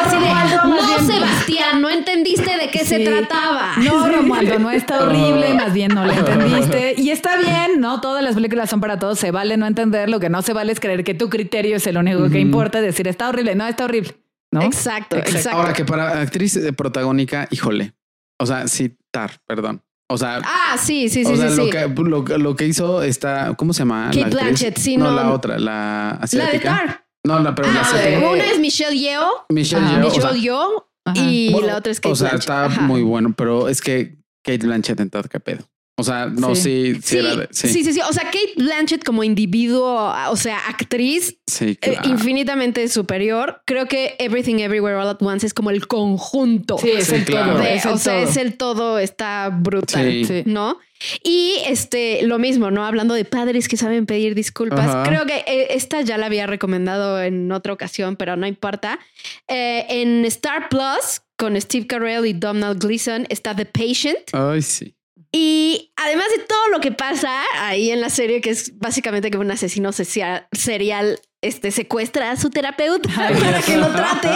no. 0.67 1.05
Sebastián, 1.05 1.81
no 1.81 1.89
entendiste 1.89 2.57
de 2.57 2.69
qué 2.71 2.85
se 2.85 2.99
trataba. 2.99 3.73
No, 3.77 4.07
Romualdo, 4.07 4.59
no 4.59 4.71
está 4.71 5.03
horrible, 5.03 5.53
más 5.53 5.73
bien 5.73 5.93
no 5.93 6.05
lo 6.05 6.13
entendiste. 6.13 6.95
Y 6.97 7.11
está 7.11 7.37
bien, 7.37 7.79
¿no? 7.79 8.01
Todas 8.01 8.23
las 8.23 8.35
películas 8.35 8.69
son 8.69 8.79
para 8.79 8.99
todos, 8.99 9.19
se 9.19 9.31
vale 9.31 9.57
no 9.57 9.65
entender, 9.65 10.09
lo 10.09 10.19
que 10.19 10.29
no 10.29 10.41
se 10.41 10.53
vale 10.53 10.71
es 10.71 10.79
creer 10.79 11.03
que 11.03 11.13
tu 11.13 11.29
criterio 11.29 11.77
es 11.77 11.87
el 11.87 11.97
único 11.97 12.29
que 12.29 12.39
importa, 12.39 12.81
decir 12.81 13.07
está 13.07 13.29
horrible, 13.29 13.55
no 13.55 13.65
está 13.67 13.85
horrible, 13.85 14.15
¿no? 14.51 14.61
Exacto, 14.61 15.17
exacto. 15.17 15.57
Ahora 15.57 15.73
que 15.73 15.85
para 15.85 16.21
actriz 16.21 16.55
eh, 16.55 16.73
protagónica, 16.73 17.47
híjole. 17.51 17.93
O 18.39 18.45
sea, 18.45 18.67
citar, 18.67 19.39
perdón. 19.45 19.83
O 20.13 20.17
sea, 20.17 20.41
Ah, 20.43 20.77
sí, 20.77 21.09
sí, 21.09 21.25
sí, 21.25 21.31
o 21.31 21.35
sea, 21.35 21.49
sí. 21.49 21.57
lo, 21.57 21.65
sí. 21.65 21.69
que, 21.71 21.87
lo, 22.03 22.23
que- 22.25 22.37
lo 22.37 22.55
que 22.55 22.65
hizo 22.67 23.01
esta, 23.03 23.53
¿cómo 23.55 23.73
se 23.73 23.79
llama? 23.79 24.07
Kate 24.13 24.29
la? 24.35 24.43
Blanchett, 24.43 24.77
sí, 24.77 24.97
no, 24.97 25.05
no. 25.11 25.15
la 25.15 25.31
otra, 25.31 25.57
la 25.57 25.63
La 25.63 26.17
de 26.19 26.23
asiática. 26.23 26.69
Tar. 26.85 27.05
No, 27.25 27.39
la, 27.39 27.55
pero 27.55 27.71
la 27.71 27.79
Ah, 27.79 27.83
asiática. 27.83 28.29
una 28.29 28.45
es 28.45 28.59
Michelle 28.59 28.97
Yeoh, 28.97 29.45
Michelle. 29.49 29.81
Yeoh, 29.85 30.07
o 30.07 30.09
sea, 30.11 30.21
Michelle 30.31 30.41
Yeoh 30.41 30.87
Ajá. 31.05 31.19
y 31.21 31.51
bueno, 31.51 31.67
la 31.67 31.77
otra 31.77 31.91
es 31.91 31.99
Kate 31.99 32.11
O 32.11 32.15
sea, 32.15 32.29
Blanchett. 32.29 32.39
está 32.41 32.65
Ajá. 32.65 32.81
muy 32.81 33.01
bueno, 33.01 33.33
pero 33.35 33.67
es 33.69 33.81
que 33.81 34.17
Kate 34.43 34.65
Blanchett 34.65 34.99
en 34.99 35.09
todo 35.09 35.23
qué 35.23 35.39
pedo. 35.39 35.63
O 35.95 36.03
sea, 36.03 36.25
no, 36.25 36.55
sí, 36.55 36.95
sí, 36.95 37.01
Sí, 37.03 37.17
era 37.19 37.35
de- 37.35 37.47
sí. 37.51 37.67
sí, 37.67 37.83
sí, 37.93 37.99
O 38.01 38.11
sea, 38.13 38.23
Kate 38.23 38.53
Blanchett 38.57 39.03
como 39.03 39.23
individuo, 39.23 40.11
o 40.29 40.35
sea, 40.35 40.57
actriz, 40.67 41.37
Sí, 41.45 41.65
eh, 41.69 41.75
claro. 41.77 42.09
infinitamente 42.09 42.87
superior. 42.87 43.61
Creo 43.65 43.85
que 43.87 44.15
Everything 44.17 44.55
Everywhere 44.59 44.95
All 44.95 45.07
at 45.07 45.21
Once 45.21 45.45
es 45.45 45.53
como 45.53 45.69
el 45.69 45.85
conjunto. 45.87 46.79
Sí, 46.79 46.89
es 46.91 47.09
el 47.11 47.25
claro. 47.25 47.53
todo. 47.53 47.61
de- 47.63 47.75
es 47.75 47.85
el 47.85 47.91
o 47.91 47.97
sea, 47.99 48.13
todo. 48.21 48.23
es 48.29 48.37
el 48.37 48.57
todo, 48.57 48.97
está 48.99 49.49
brutal, 49.49 50.03
Sí. 50.11 50.25
Sí. 50.25 50.43
¿no? 50.47 50.79
Y 51.21 51.57
este, 51.67 52.23
lo 52.23 52.39
mismo, 52.39 52.71
¿no? 52.71 52.85
Hablando 52.85 53.13
de 53.13 53.25
padres 53.25 53.67
que 53.67 53.77
saben 53.77 54.05
pedir 54.07 54.33
disculpas. 54.35 54.87
Ajá. 54.89 55.03
Creo 55.03 55.25
que 55.27 55.43
eh, 55.45 55.67
esta 55.75 56.01
ya 56.01 56.17
la 56.17 56.25
había 56.25 56.47
recomendado 56.47 57.21
en 57.21 57.51
otra 57.51 57.71
ocasión, 57.73 58.15
pero 58.15 58.35
no 58.35 58.47
importa. 58.47 58.99
Eh, 59.47 59.85
en 59.89 60.25
Star 60.25 60.69
Plus, 60.69 61.21
con 61.35 61.59
Steve 61.61 61.85
Carell 61.87 62.25
y 62.25 62.33
Donald 62.33 62.81
Gleason, 62.83 63.27
está 63.29 63.55
The 63.55 63.65
Patient. 63.65 64.17
Ay, 64.31 64.61
sí. 64.63 64.95
Y 65.35 65.91
además 65.95 66.27
de 66.37 66.43
todo 66.43 66.67
lo 66.71 66.79
que 66.79 66.91
pasa 66.91 67.41
ahí 67.57 67.89
en 67.89 68.01
la 68.01 68.09
serie, 68.11 68.39
que 68.39 68.51
es 68.51 68.77
básicamente 68.77 69.31
que 69.31 69.37
un 69.39 69.49
asesino 69.49 69.89
serial 69.91 71.19
este, 71.41 71.71
secuestra 71.71 72.29
a 72.29 72.37
su 72.37 72.51
terapeuta 72.51 73.09
para 73.39 73.61
que 73.61 73.77
lo 73.77 73.87
trate, 73.87 74.29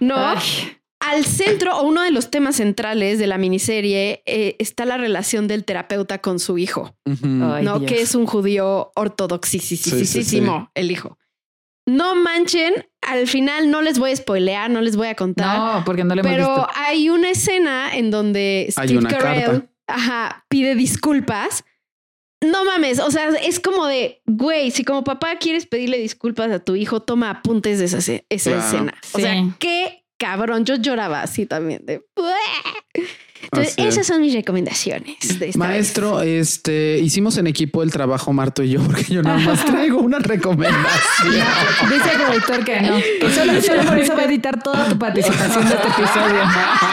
¿no? 0.00 0.16
Ay. 0.16 0.38
Al 1.00 1.24
centro, 1.24 1.76
o 1.78 1.86
uno 1.86 2.02
de 2.02 2.10
los 2.10 2.30
temas 2.30 2.56
centrales 2.56 3.18
de 3.18 3.26
la 3.26 3.36
miniserie, 3.36 4.22
eh, 4.26 4.56
está 4.58 4.84
la 4.86 4.96
relación 4.96 5.48
del 5.48 5.64
terapeuta 5.64 6.18
con 6.18 6.38
su 6.38 6.56
hijo. 6.56 6.94
Ay, 7.06 7.14
¿no? 7.64 7.78
Dios. 7.78 7.90
Que 7.90 8.00
es 8.00 8.14
un 8.14 8.24
judío 8.26 8.90
ortodoxísimo, 8.94 10.70
el 10.74 10.90
hijo. 10.90 11.18
No 11.86 12.14
manchen, 12.14 12.72
al 13.02 13.26
final 13.26 13.70
no 13.70 13.82
les 13.82 13.98
voy 13.98 14.12
a 14.12 14.16
spoilear, 14.16 14.70
no 14.70 14.80
les 14.80 14.96
voy 14.96 15.08
a 15.08 15.14
contar. 15.14 15.58
No, 15.58 15.84
porque 15.84 16.04
no 16.04 16.14
le 16.14 16.22
hemos 16.22 16.32
Pero 16.32 16.48
visto. 16.48 16.68
hay 16.74 17.10
una 17.10 17.30
escena 17.30 17.94
en 17.94 18.10
donde 18.10 18.72
Hay 18.76 18.88
Steve 18.88 19.00
una 19.00 19.10
Carell 19.10 19.44
carta. 19.44 19.66
Ajá, 19.86 20.44
pide 20.48 20.74
disculpas. 20.74 21.64
No 22.42 22.64
mames, 22.64 22.98
o 23.00 23.10
sea, 23.10 23.28
es 23.30 23.58
como 23.58 23.86
de, 23.86 24.20
güey, 24.26 24.70
si 24.70 24.84
como 24.84 25.02
papá 25.02 25.36
quieres 25.38 25.66
pedirle 25.66 25.96
disculpas 25.98 26.50
a 26.52 26.58
tu 26.58 26.76
hijo, 26.76 27.00
toma 27.00 27.30
apuntes 27.30 27.78
de 27.78 27.86
esa, 27.86 27.98
esa 27.98 28.50
Claro. 28.50 28.58
escena. 28.66 28.94
O 29.12 29.16
Sí. 29.16 29.22
sea, 29.22 29.42
qué 29.58 30.04
cabrón. 30.18 30.64
Yo 30.66 30.76
lloraba 30.76 31.22
así 31.22 31.46
también. 31.46 31.86
De, 31.86 32.04
Entonces, 33.44 33.74
esas 33.76 34.06
son 34.06 34.20
mis 34.20 34.32
recomendaciones. 34.34 35.38
De 35.38 35.46
esta 35.48 35.58
Maestro, 35.58 36.20
este, 36.22 36.98
hicimos 36.98 37.36
en 37.38 37.46
equipo 37.46 37.82
el 37.82 37.90
trabajo 37.90 38.32
Marto 38.32 38.62
y 38.62 38.70
yo, 38.70 38.80
porque 38.82 39.04
yo 39.04 39.22
nada 39.22 39.38
más 39.38 39.64
traigo 39.66 39.98
una 39.98 40.18
recomendación. 40.18 40.84
Dice 41.90 42.10
el 42.12 42.20
productor 42.22 42.64
que 42.64 42.80
no. 42.80 42.96
Que 42.96 43.30
solo, 43.34 43.60
solo 43.62 43.82
por 43.84 43.98
eso 43.98 44.14
va 44.14 44.22
a 44.22 44.24
editar 44.24 44.62
toda 44.62 44.88
tu 44.88 44.98
participación 44.98 45.68
de 45.68 45.74
este 45.74 45.88
episodio. 45.88 46.40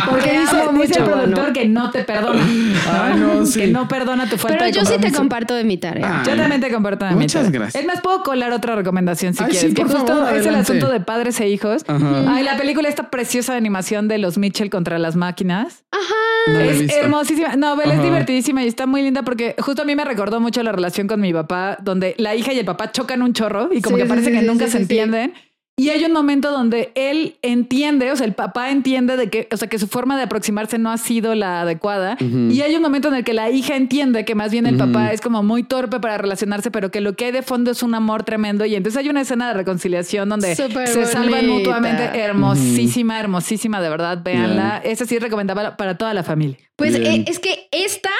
Porque 0.10 0.32
dice, 0.32 0.41
dice 0.41 0.64
el 0.64 0.72
mucho, 1.03 1.06
productor 1.06 1.53
que 1.53 1.68
no 1.68 1.91
te 1.91 2.03
perdona. 2.03 2.44
Ay, 2.91 3.19
no, 3.19 3.45
sí. 3.45 3.60
Que 3.61 3.68
no 3.68 3.88
perdona 3.88 4.30
tu 4.30 4.38
falta 4.38 4.57
Pero 4.57 4.65
de 4.65 4.72
yo 4.72 4.86
sí 4.86 4.99
te 4.99 5.11
comparto 5.11 5.53
de 5.56 5.64
mi 5.64 5.78
tarea. 5.78 6.22
Ah. 6.22 6.23
Yo 6.26 6.36
también 6.36 6.61
te 6.61 6.72
comparto 6.72 7.06
de 7.06 7.11
mi 7.11 7.18
Muchas 7.22 7.44
tarea. 7.45 7.52
gracias. 7.60 7.82
Es 7.82 7.88
más, 7.88 8.02
puedo 8.02 8.23
colar 8.23 8.52
otra 8.52 8.76
recomendación 8.76 9.34
si 9.34 9.44
Ay, 9.44 9.52
quieres. 9.52 9.69
sí, 9.69 9.76
que 9.76 9.84
por 9.84 9.91
justo 9.91 10.07
favor, 10.15 10.36
es 10.36 10.45
el 10.45 10.56
asunto 10.56 10.90
de 10.90 10.99
padres 10.99 11.40
e 11.40 11.49
hijos. 11.49 11.84
Ajá. 11.88 12.23
Ay, 12.36 12.44
la 12.44 12.57
película 12.57 12.90
esta 12.90 13.10
preciosa 13.10 13.53
de 13.53 13.57
animación 13.57 14.07
de 14.07 14.18
los 14.18 14.38
Mitchell 14.38 14.69
contra 14.69 14.99
las 14.99 15.15
máquinas. 15.15 15.84
Ajá. 15.91 16.02
No 16.47 16.59
es 16.59 16.89
hermosísima. 16.95 17.55
No, 17.55 17.76
Bella 17.76 17.95
es 17.95 18.03
divertidísima 18.03 18.63
y 18.63 18.68
está 18.68 18.85
muy 18.85 19.01
linda 19.03 19.23
porque 19.23 19.55
justo 19.59 19.81
a 19.81 19.85
mí 19.85 19.95
me 19.95 20.05
recordó 20.05 20.39
mucho 20.39 20.63
la 20.63 20.72
relación 20.72 21.07
con 21.07 21.22
mi 21.22 21.34
papá, 21.34 21.77
donde 21.81 22.15
la 22.18 22.35
hija 22.35 22.53
y 22.53 22.59
el 22.59 22.65
papá 22.65 22.91
chocan 22.91 23.22
un 23.22 23.34
chorro 23.34 23.69
y 23.72 23.81
como 23.81 23.97
Sí, 23.97 24.03
que 24.03 24.07
parece 24.07 24.27
sí, 24.27 24.34
que 24.34 24.39
sí, 24.41 24.45
nunca 24.47 24.65
sí, 24.65 24.72
se 24.72 24.77
sí, 24.80 24.85
sí. 24.85 24.93
entienden. 24.93 25.34
Y 25.77 25.89
hay 25.89 26.06
un 26.06 26.11
momento 26.11 26.52
donde 26.52 26.91
él 26.93 27.38
entiende, 27.41 28.11
o 28.11 28.15
sea, 28.15 28.27
el 28.27 28.34
papá 28.34 28.69
entiende 28.69 29.18
de 29.18 29.30
que, 29.30 29.48
o 29.52 29.57
sea, 29.57 29.68
que 29.68 29.80
su 29.80 29.88
forma 29.88 30.15
de 30.15 30.23
aproximarse 30.23 30.77
no 30.77 30.91
ha 30.91 30.98
sido 30.98 31.34
la 31.34 31.61
adecuada. 31.61 32.18
Y 32.19 32.61
hay 32.61 32.76
un 32.76 32.84
momento 32.84 33.07
en 33.07 33.15
el 33.15 33.23
que 33.23 33.34
la 33.34 33.49
hija 33.49 33.76
entiende 33.76 34.23
que 34.23 34.35
más 34.35 34.52
bien 34.52 34.68
el 34.68 34.77
papá 34.77 35.11
es 35.11 35.22
como 35.22 35.41
muy 35.41 35.64
torpe 35.64 35.99
para 35.99 36.18
relacionarse, 36.18 36.69
pero 36.69 36.91
que 36.91 37.02
lo 37.02 37.15
que 37.15 37.26
hay 37.26 37.31
de 37.31 37.41
fondo 37.41 37.72
es 37.72 37.81
un 37.81 37.95
amor 37.95 38.23
tremendo. 38.23 38.65
Y 38.65 38.76
entonces 38.76 38.99
hay 38.99 39.10
una 39.10 39.22
escena 39.22 39.48
de 39.48 39.53
reconciliación 39.56 40.30
donde 40.30 40.56
se 40.56 41.06
salvan 41.06 41.48
mutuamente. 41.48 42.03
Hermosísima, 42.19 43.19
hermosísima, 43.19 43.81
de 43.81 43.89
verdad, 43.89 44.22
véanla. 44.23 44.81
Esa 44.84 45.06
sí 45.06 45.18
recomendaba 45.18 45.77
para 45.77 45.98
toda 45.98 46.14
la 46.14 46.23
familia. 46.23 46.57
Pues 46.76 46.95
eh, 46.95 47.26
es 47.27 47.39
que 47.39 47.69
esta, 47.72 48.11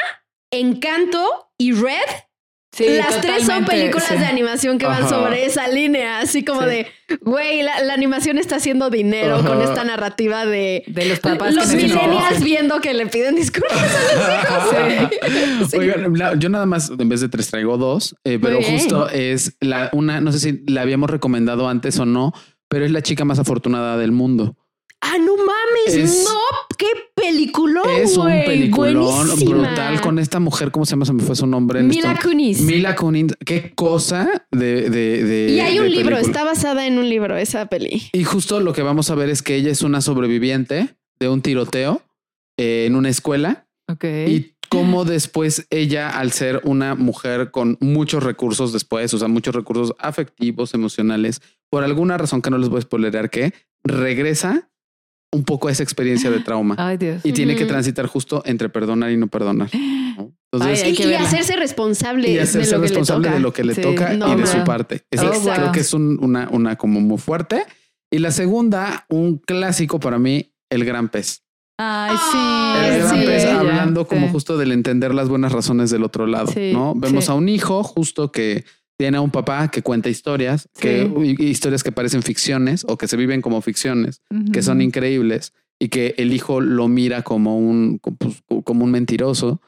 Encanto 0.52 1.52
y 1.58 1.74
Red 1.74 1.92
las 2.80 3.22
tres 3.22 3.46
son 3.46 3.66
películas 3.66 4.10
de 4.10 4.26
animación 4.26 4.78
que 4.78 4.86
van 4.86 5.08
sobre 5.10 5.46
esa 5.46 5.68
línea, 5.68 6.20
así 6.20 6.46
como 6.46 6.62
de, 6.62 6.88
güey, 7.20 7.64
la, 7.64 7.94
animación 7.94 8.38
está 8.38 8.56
haciendo 8.56 8.90
dinero 8.90 9.44
con 9.46 9.62
esta 9.62 9.84
narrativa 9.84 10.46
de, 10.46 10.84
de 10.88 11.06
los 11.06 11.20
papás. 11.20 11.54
Los 11.54 11.74
millennials 11.74 12.42
viendo 12.42 12.80
que 12.80 12.94
le 12.94 13.08
piden 13.08 13.36
disculpas. 13.36 13.78
A 13.78 15.28
los 15.28 15.74
hijos. 15.74 15.74
Oigan, 15.74 16.40
yo 16.40 16.50
nada 16.50 16.66
más, 16.66 16.92
en 16.98 17.10
vez 17.10 17.20
de 17.22 17.30
tres, 17.30 17.50
traigo 17.50 17.78
dos, 17.78 18.16
eh, 18.24 18.40
pero 18.42 18.62
justo 18.62 19.10
es 19.10 19.58
la 19.60 19.90
una, 19.92 20.22
no 20.22 20.32
sé 20.32 20.40
si 20.40 20.64
la 20.68 20.82
habíamos 20.82 21.10
recomendado 21.10 21.68
antes 21.68 22.00
o 22.00 22.06
no, 22.06 22.34
pero 22.70 22.86
es 22.86 22.92
la 22.92 23.02
chica 23.02 23.26
más 23.26 23.38
afortunada 23.38 23.98
del 23.98 24.14
mundo. 24.14 24.56
Ah, 25.02 25.18
no 25.20 25.36
mames, 25.36 26.24
no, 26.24 26.40
qué 26.78 26.86
peliculón. 27.22 27.90
Es 27.90 28.18
un 28.18 28.28
peliculón 28.28 29.28
brutal 29.40 30.02
con 30.02 30.20
esta 30.20 30.40
mujer, 30.40 30.72
¿cómo 30.72 30.86
se 30.86 30.92
llama? 30.92 31.06
Se 31.06 31.14
me 31.14 31.24
fue 31.24 31.36
su 31.36 31.48
nombre. 31.48 31.84
Mila 31.84 32.20
Kunis. 32.22 32.62
Mila 32.62 32.96
Kunis, 32.96 33.36
qué 33.46 33.74
cosa 33.74 34.46
de, 34.52 34.90
de, 34.90 35.52
Y 35.52 35.60
hay 35.60 35.80
un 35.80 35.90
libro, 35.90 36.18
está 36.18 36.44
basada 36.44 36.88
en 36.88 36.98
un 36.98 37.10
libro 37.10 37.38
esa 37.38 37.68
peli. 37.68 38.10
Y 38.14 38.24
justo 38.24 38.60
lo 38.60 38.74
que 38.74 38.82
vamos 38.82 39.10
a 39.10 39.16
ver 39.16 39.30
es 39.30 39.42
que 39.42 39.56
ella 39.56 39.72
es 39.72 39.82
una 39.82 40.02
sobreviviente 40.02 40.96
de 41.20 41.30
un 41.30 41.42
tiroteo 41.42 42.02
eh, 42.58 42.86
en 42.88 42.96
una 42.96 43.10
escuela. 43.10 43.68
Ok. 43.88 44.06
Y 44.28 44.54
cómo 44.72 45.04
después 45.04 45.68
ella, 45.70 46.10
al 46.10 46.32
ser 46.32 46.62
una 46.64 46.96
mujer 46.96 47.52
con 47.52 47.78
muchos 47.82 48.24
recursos 48.24 48.72
después, 48.72 49.14
o 49.14 49.18
sea, 49.18 49.28
muchos 49.28 49.54
recursos 49.54 49.94
afectivos, 50.00 50.74
emocionales, 50.74 51.42
por 51.70 51.84
alguna 51.84 52.18
razón 52.18 52.42
que 52.42 52.50
no 52.50 52.58
les 52.58 52.70
voy 52.70 52.80
a 52.80 52.84
spoilerar 52.84 53.30
que 53.30 53.54
regresa 53.84 54.71
un 55.32 55.44
poco 55.44 55.70
esa 55.70 55.84
experiencia 55.84 56.30
de 56.30 56.40
trauma. 56.40 56.76
Ay, 56.80 56.98
Dios. 56.98 57.22
Y 57.24 57.32
tiene 57.34 57.56
que 57.56 57.66
transitar 57.66 58.08
justo 58.08 58.44
entre 58.46 58.70
perdonar 58.70 59.12
y 59.12 59.18
no 59.18 59.28
perdonar. 59.28 59.70
Entonces, 59.74 61.00
y, 61.00 61.14
hacerse 61.14 61.56
responsable, 61.56 62.30
y 62.30 62.38
hacerse 62.38 62.72
de, 62.72 62.76
lo 62.78 62.82
responsable 62.82 63.30
de 63.30 63.40
lo 63.40 63.54
que 63.54 63.64
le 63.64 63.74
toca 63.74 64.14
y 64.14 64.36
de 64.36 64.46
su 64.46 64.64
parte. 64.66 65.04
Oh, 65.18 65.54
creo 65.54 65.72
que 65.72 65.80
es 65.80 65.94
una, 65.94 66.50
una 66.52 66.76
como 66.76 67.00
muy 67.00 67.18
fuerte. 67.18 67.64
Y 68.12 68.20
la 68.20 68.32
segunda, 68.32 69.06
un 69.10 69.38
clásico 69.38 70.00
para 70.00 70.20
mí, 70.20 70.54
el 70.70 70.84
gran 70.84 71.08
pez. 71.08 71.44
Ay, 71.78 72.16
sí. 72.32 72.38
El 72.86 73.00
gran 73.00 73.20
pez 73.26 73.46
hablando 73.46 74.06
como 74.06 74.28
justo 74.28 74.58
del 74.58 74.74
entender 74.74 75.14
las 75.14 75.30
buenas 75.30 75.54
razones 75.54 75.90
del 75.90 76.04
otro 76.04 76.28
lado, 76.28 76.52
¿no? 76.74 76.94
Vemos 76.96 77.30
a 77.30 77.34
un 77.34 77.48
hijo 77.48 77.84
justo 77.84 78.32
que 78.32 78.66
tiene 79.02 79.18
a 79.18 79.22
un 79.22 79.32
papá 79.32 79.70
que 79.70 79.82
cuenta 79.82 80.10
historias, 80.10 80.70
que 80.80 81.12
historias 81.40 81.82
que 81.82 81.92
parecen 81.92 82.22
ficciones 82.22 82.86
o 82.88 83.00
que 83.00 83.08
se 83.08 83.18
viven 83.18 83.42
como 83.42 83.60
ficciones, 83.64 84.22
que 84.54 84.62
son 84.62 84.80
increíbles 84.80 85.54
y 85.80 85.90
que 85.90 86.14
el 86.20 86.32
hijo 86.34 86.62
lo 86.62 86.88
mira 86.88 87.24
como 87.24 87.58
un, 87.58 88.00
pues, 88.00 88.44
como 88.64 88.86
un 88.86 88.92
mentiroso 88.92 89.60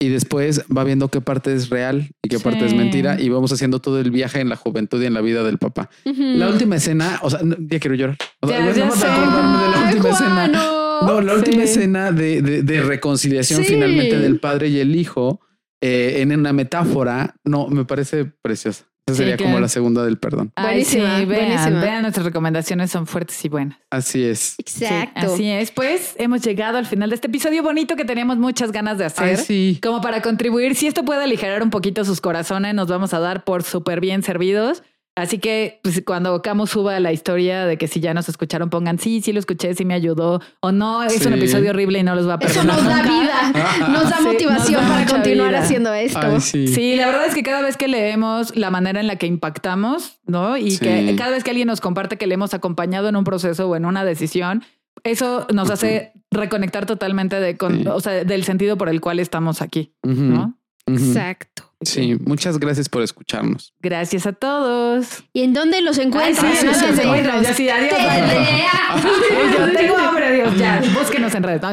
y 0.00 0.08
después 0.08 0.64
va 0.74 0.84
viendo 0.84 1.08
qué 1.08 1.20
parte 1.20 1.52
es 1.52 1.68
real 1.68 2.08
y 2.22 2.30
qué 2.30 2.38
parte 2.38 2.64
es 2.64 2.72
mentira 2.72 3.20
y 3.20 3.28
vamos 3.28 3.52
haciendo 3.52 3.78
todo 3.78 4.00
el 4.00 4.10
viaje 4.10 4.40
en 4.40 4.48
la 4.48 4.56
juventud 4.56 5.02
y 5.02 5.04
en 5.04 5.12
la 5.12 5.20
vida 5.20 5.44
del 5.44 5.58
papá. 5.58 5.90
La 6.06 6.48
última 6.48 6.76
escena, 6.76 7.20
o 7.20 7.28
sea, 7.28 7.40
ya 7.42 7.78
quiero 7.80 7.94
llorar. 7.94 8.16
O 8.40 8.48
sea, 8.48 8.58
ya, 8.74 8.86
no 8.86 8.94
de 8.94 9.68
la 9.68 9.90
última 9.90 10.08
escena. 10.08 10.48
No, 10.48 11.20
la 11.20 11.34
última 11.34 11.62
escena 11.62 12.10
de, 12.10 12.40
de, 12.40 12.62
de 12.62 12.80
reconciliación 12.80 13.64
finalmente 13.64 14.18
del 14.18 14.40
padre 14.40 14.68
y 14.68 14.80
el 14.80 14.96
hijo 14.96 15.42
eh, 15.80 16.16
en 16.18 16.32
una 16.32 16.52
metáfora, 16.52 17.36
no, 17.44 17.68
me 17.68 17.84
parece 17.84 18.24
preciosa. 18.24 18.84
Esa 19.06 19.16
sería 19.16 19.36
como 19.38 19.58
la 19.58 19.68
segunda 19.68 20.04
del 20.04 20.18
perdón. 20.18 20.52
buenísima, 20.60 21.24
vean, 21.24 21.80
vean, 21.80 22.02
nuestras 22.02 22.26
recomendaciones 22.26 22.90
son 22.90 23.06
fuertes 23.06 23.42
y 23.42 23.48
buenas. 23.48 23.78
Así 23.90 24.22
es. 24.22 24.56
Exacto. 24.58 25.32
así 25.32 25.48
es. 25.48 25.70
Pues 25.70 26.14
hemos 26.18 26.42
llegado 26.42 26.76
al 26.76 26.84
final 26.84 27.08
de 27.08 27.14
este 27.14 27.28
episodio 27.28 27.62
bonito 27.62 27.96
que 27.96 28.04
teníamos 28.04 28.36
muchas 28.36 28.70
ganas 28.70 28.98
de 28.98 29.06
hacer. 29.06 29.38
sí. 29.38 29.78
Como 29.82 30.02
para 30.02 30.20
contribuir. 30.20 30.74
Si 30.74 30.86
esto 30.86 31.04
puede 31.06 31.24
aligerar 31.24 31.62
un 31.62 31.70
poquito 31.70 32.04
sus 32.04 32.20
corazones, 32.20 32.74
nos 32.74 32.88
vamos 32.88 33.14
a 33.14 33.18
dar 33.18 33.44
por 33.44 33.62
súper 33.62 34.00
bien 34.00 34.22
servidos. 34.22 34.82
Así 35.18 35.38
que 35.38 35.80
pues, 35.82 36.00
cuando 36.06 36.40
Camus 36.42 36.70
suba 36.70 37.00
la 37.00 37.12
historia 37.12 37.66
de 37.66 37.76
que 37.76 37.88
si 37.88 37.98
ya 37.98 38.14
nos 38.14 38.28
escucharon, 38.28 38.70
pongan 38.70 38.98
sí, 38.98 39.20
sí 39.20 39.32
lo 39.32 39.40
escuché, 39.40 39.74
sí 39.74 39.84
me 39.84 39.94
ayudó 39.94 40.40
o 40.60 40.70
no, 40.70 41.02
es 41.02 41.26
un 41.26 41.32
episodio 41.32 41.70
horrible 41.70 41.98
y 41.98 42.02
no 42.04 42.14
los 42.14 42.28
va 42.28 42.34
a 42.34 42.38
perdonar. 42.38 42.78
Eso 42.78 42.84
nos 42.84 42.88
da 42.88 43.02
vida, 43.02 43.88
nos 43.88 44.10
da 44.10 44.20
motivación 44.20 44.86
para 44.86 45.06
continuar 45.06 45.54
haciendo 45.56 45.92
esto. 45.92 46.40
sí. 46.40 46.94
la 46.96 47.06
verdad 47.06 47.26
es 47.26 47.34
que 47.34 47.42
cada 47.42 47.62
vez 47.62 47.76
que 47.76 47.88
leemos 47.88 48.56
la 48.56 48.70
manera 48.70 49.00
en 49.00 49.08
la 49.08 49.16
que 49.16 49.26
impactamos, 49.26 50.20
¿no? 50.24 50.56
Y 50.56 50.78
que 50.78 51.16
cada 51.18 51.32
vez 51.32 51.42
que 51.42 51.50
alguien 51.50 51.66
nos 51.66 51.80
comparte 51.80 52.16
que 52.16 52.26
le 52.26 52.34
hemos 52.34 52.54
acompañado 52.54 53.08
en 53.08 53.16
un 53.16 53.24
proceso 53.24 53.68
o 53.68 53.74
en 53.74 53.86
una 53.86 54.04
decisión, 54.04 54.64
eso 55.02 55.46
nos 55.52 55.70
hace 55.70 56.12
reconectar 56.30 56.86
totalmente 56.86 57.40
de 57.40 57.56
o 57.90 58.00
sea, 58.00 58.24
del 58.24 58.44
sentido 58.44 58.78
por 58.78 58.88
el 58.88 59.00
cual 59.00 59.18
estamos 59.18 59.62
aquí, 59.62 59.94
¿no? 60.04 60.56
Exacto. 60.86 61.67
Sí, 61.80 62.16
muchas 62.24 62.58
gracias 62.58 62.88
por 62.88 63.02
escucharnos. 63.02 63.72
Gracias 63.80 64.26
a 64.26 64.32
todos. 64.32 65.22
¿Y 65.32 65.42
en 65.42 65.52
dónde 65.52 65.80
los 65.80 65.98
encuentran? 65.98 66.52
sí, 66.52 66.66
sí, 66.66 66.94
se 66.96 67.02
encuentran. 67.02 67.42
Ya 67.42 67.54
sí, 67.54 67.68
adiós. 67.68 67.92
Yo 69.56 69.72
tengo 69.72 69.96
hambre, 69.96 70.26
adiós. 70.26 70.56
Ya, 70.56 70.82
búsquenos 70.98 71.34
en 71.34 71.42
redes. 71.44 71.58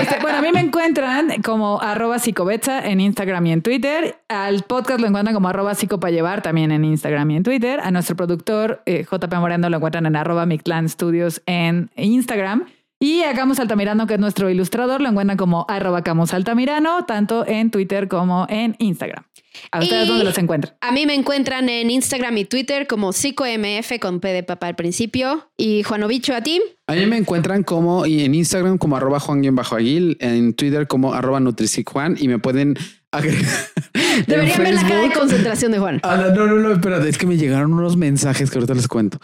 Este, 0.00 0.18
bueno, 0.22 0.38
a 0.38 0.42
mí 0.42 0.48
me 0.52 0.60
encuentran 0.60 1.42
como 1.42 1.80
arroba 1.80 2.18
psicobetza 2.18 2.86
en 2.86 3.00
Instagram 3.00 3.46
y 3.46 3.52
en 3.52 3.62
Twitter. 3.62 4.16
Al 4.28 4.62
podcast 4.62 5.00
lo 5.00 5.06
encuentran 5.06 5.34
como 5.34 5.48
arroba 5.48 5.74
llevar 6.10 6.42
también 6.42 6.72
en 6.72 6.84
Instagram 6.84 7.30
y 7.30 7.36
en 7.36 7.42
Twitter. 7.42 7.80
A 7.80 7.90
nuestro 7.90 8.16
productor 8.16 8.82
eh, 8.86 9.04
JP 9.10 9.32
Moreno 9.34 9.68
lo 9.68 9.76
encuentran 9.76 10.06
en 10.06 10.16
arroba 10.16 10.46
Mictlan 10.46 10.88
Studios 10.88 11.42
en 11.46 11.90
Instagram. 11.96 12.66
Y 12.98 13.22
a 13.22 13.34
Camus 13.34 13.60
Altamirano, 13.60 14.06
que 14.06 14.14
es 14.14 14.20
nuestro 14.20 14.48
ilustrador, 14.48 15.02
lo 15.02 15.10
encuentran 15.10 15.36
como 15.36 15.66
arroba 15.68 16.02
Camus 16.02 16.32
Altamirano, 16.32 17.04
tanto 17.04 17.46
en 17.46 17.70
Twitter 17.70 18.08
como 18.08 18.46
en 18.48 18.74
Instagram. 18.78 19.24
¿A 19.70 19.80
ustedes 19.80 20.08
dónde 20.08 20.24
los 20.24 20.38
encuentran? 20.38 20.74
A 20.80 20.92
mí 20.92 21.06
me 21.06 21.14
encuentran 21.14 21.68
en 21.68 21.90
Instagram 21.90 22.38
y 22.38 22.44
Twitter 22.44 22.86
como 22.86 23.12
PsicoMF 23.12 23.98
con 24.00 24.20
P 24.20 24.28
de 24.32 24.42
papá 24.42 24.68
al 24.68 24.76
principio. 24.76 25.50
Y 25.56 25.82
Juanovicho, 25.82 26.34
¿a 26.34 26.40
ti? 26.42 26.62
A 26.86 26.94
mí 26.94 27.06
me 27.06 27.16
encuentran 27.16 27.62
como 27.62 28.06
y 28.06 28.24
en 28.24 28.34
Instagram 28.34 28.78
como 28.78 28.96
arroba 28.96 29.20
Juan-Aguil, 29.20 30.16
en 30.20 30.54
Twitter 30.54 30.86
como 30.86 31.12
arroba 31.12 31.40
Juan 31.86 32.16
y 32.18 32.28
me 32.28 32.38
pueden 32.38 32.76
Deberían 34.26 34.62
ver 34.62 34.74
la 34.74 34.82
cara 34.82 35.00
de 35.02 35.12
concentración 35.12 35.72
de 35.72 35.78
Juan. 35.78 36.00
Ah, 36.02 36.16
no, 36.34 36.46
no, 36.46 36.56
no, 36.56 36.72
espérate, 36.72 37.08
es 37.08 37.18
que 37.18 37.26
me 37.26 37.36
llegaron 37.36 37.72
unos 37.72 37.96
mensajes 37.96 38.50
que 38.50 38.58
ahorita 38.58 38.74
les 38.74 38.88
cuento. 38.88 39.18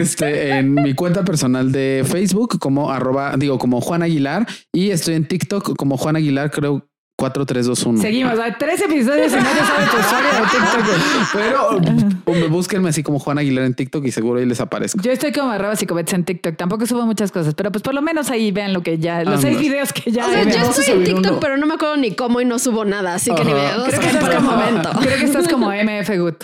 Este, 0.00 0.50
en 0.50 0.74
mi 0.74 0.94
cuenta 0.94 1.24
personal 1.24 1.72
de 1.72 2.04
Facebook 2.06 2.58
como 2.58 2.90
arroba, 2.90 3.34
digo, 3.36 3.58
como 3.58 3.80
Juan 3.80 4.02
Aguilar 4.02 4.46
y 4.72 4.90
estoy 4.90 5.14
en 5.14 5.26
TikTok 5.26 5.76
como 5.76 5.96
Juan 5.96 6.16
Aguilar, 6.16 6.50
creo 6.50 6.88
4, 7.16 7.46
3, 7.46 7.66
2, 7.66 7.82
1. 7.86 8.02
Seguimos, 8.02 8.38
hay 8.38 8.52
tres 8.58 8.82
episodios 8.82 9.32
y 9.32 9.36
nadie 9.36 9.62
sabe 9.62 9.86
tu 9.90 9.98
historia 9.98 10.32
de 10.32 10.42
TikTok. 10.50 11.32
Pero 11.32 12.40
me 12.40 12.46
búsquenme 12.48 12.90
así 12.90 13.02
como 13.02 13.18
Juan 13.18 13.38
Aguilar 13.38 13.64
en 13.64 13.72
TikTok 13.72 14.04
y 14.04 14.12
seguro 14.12 14.38
ahí 14.38 14.44
les 14.44 14.60
aparezco. 14.60 15.00
Yo 15.00 15.12
estoy 15.12 15.32
como 15.32 15.50
arroba 15.50 15.76
psicobets 15.76 16.12
en 16.12 16.24
TikTok. 16.24 16.56
Tampoco 16.56 16.84
subo 16.84 17.06
muchas 17.06 17.32
cosas, 17.32 17.54
pero 17.54 17.72
pues 17.72 17.82
por 17.82 17.94
lo 17.94 18.02
menos 18.02 18.30
ahí 18.30 18.50
vean 18.50 18.74
lo 18.74 18.82
que 18.82 18.98
ya, 18.98 19.24
los 19.24 19.40
seis 19.40 19.58
videos 19.58 19.94
que 19.94 20.10
ya. 20.10 20.26
O 20.26 20.30
sea, 20.30 20.42
yo 20.44 20.70
estoy 20.70 20.94
en 20.94 21.04
TikTok, 21.04 21.40
pero 21.40 21.56
no 21.56 21.66
me 21.66 21.74
acuerdo 21.74 21.96
ni 21.96 22.14
cómo 22.14 22.42
y 22.42 22.44
no 22.44 22.58
subo 22.58 22.84
nada, 22.84 23.14
así 23.14 23.34
que 23.34 23.44
ni 23.44 23.52
veo. 23.54 23.84
Creo 23.86 24.00
que 24.00 24.06
estás 24.08 24.34
como 24.34 24.50
momento. 24.56 24.90
Creo 25.00 25.18
que 25.18 25.24
estás 25.24 25.48
como 25.48 25.70
MF 25.72 26.18
Good. 26.18 26.34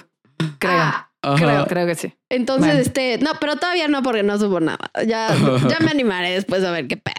Creo. 0.59 0.73
Ah, 0.73 1.09
creo, 1.37 1.67
creo 1.67 1.87
que 1.87 1.95
sí. 1.95 2.15
Entonces, 2.31 2.75
este, 2.79 3.19
no, 3.19 3.33
pero 3.41 3.57
todavía 3.57 3.89
no 3.89 4.03
porque 4.03 4.23
no 4.23 4.39
subo 4.39 4.59
nada. 4.59 4.91
Ya, 5.07 5.29
ya 5.69 5.79
me 5.81 5.91
animaré 5.91 6.33
después 6.33 6.65
a 6.65 6.71
ver 6.71 6.89
qué 6.89 6.97
pedo. 6.97 7.15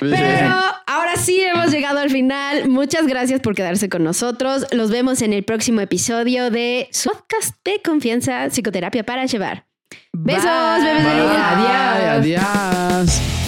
Pero 0.00 0.54
ahora 0.86 1.16
sí 1.16 1.40
hemos 1.40 1.70
llegado 1.70 1.98
al 1.98 2.10
final. 2.10 2.68
Muchas 2.68 3.06
gracias 3.06 3.40
por 3.40 3.54
quedarse 3.54 3.88
con 3.88 4.04
nosotros. 4.04 4.66
Los 4.72 4.90
vemos 4.90 5.22
en 5.22 5.32
el 5.32 5.44
próximo 5.44 5.80
episodio 5.80 6.50
de 6.50 6.88
su 6.92 7.10
podcast 7.10 7.54
de 7.64 7.80
confianza, 7.82 8.50
psicoterapia 8.50 9.04
para 9.04 9.26
llevar. 9.26 9.66
Besos, 10.12 10.44
bebés. 10.44 11.04
Adiós. 11.06 12.36
Adiós. 12.36 13.39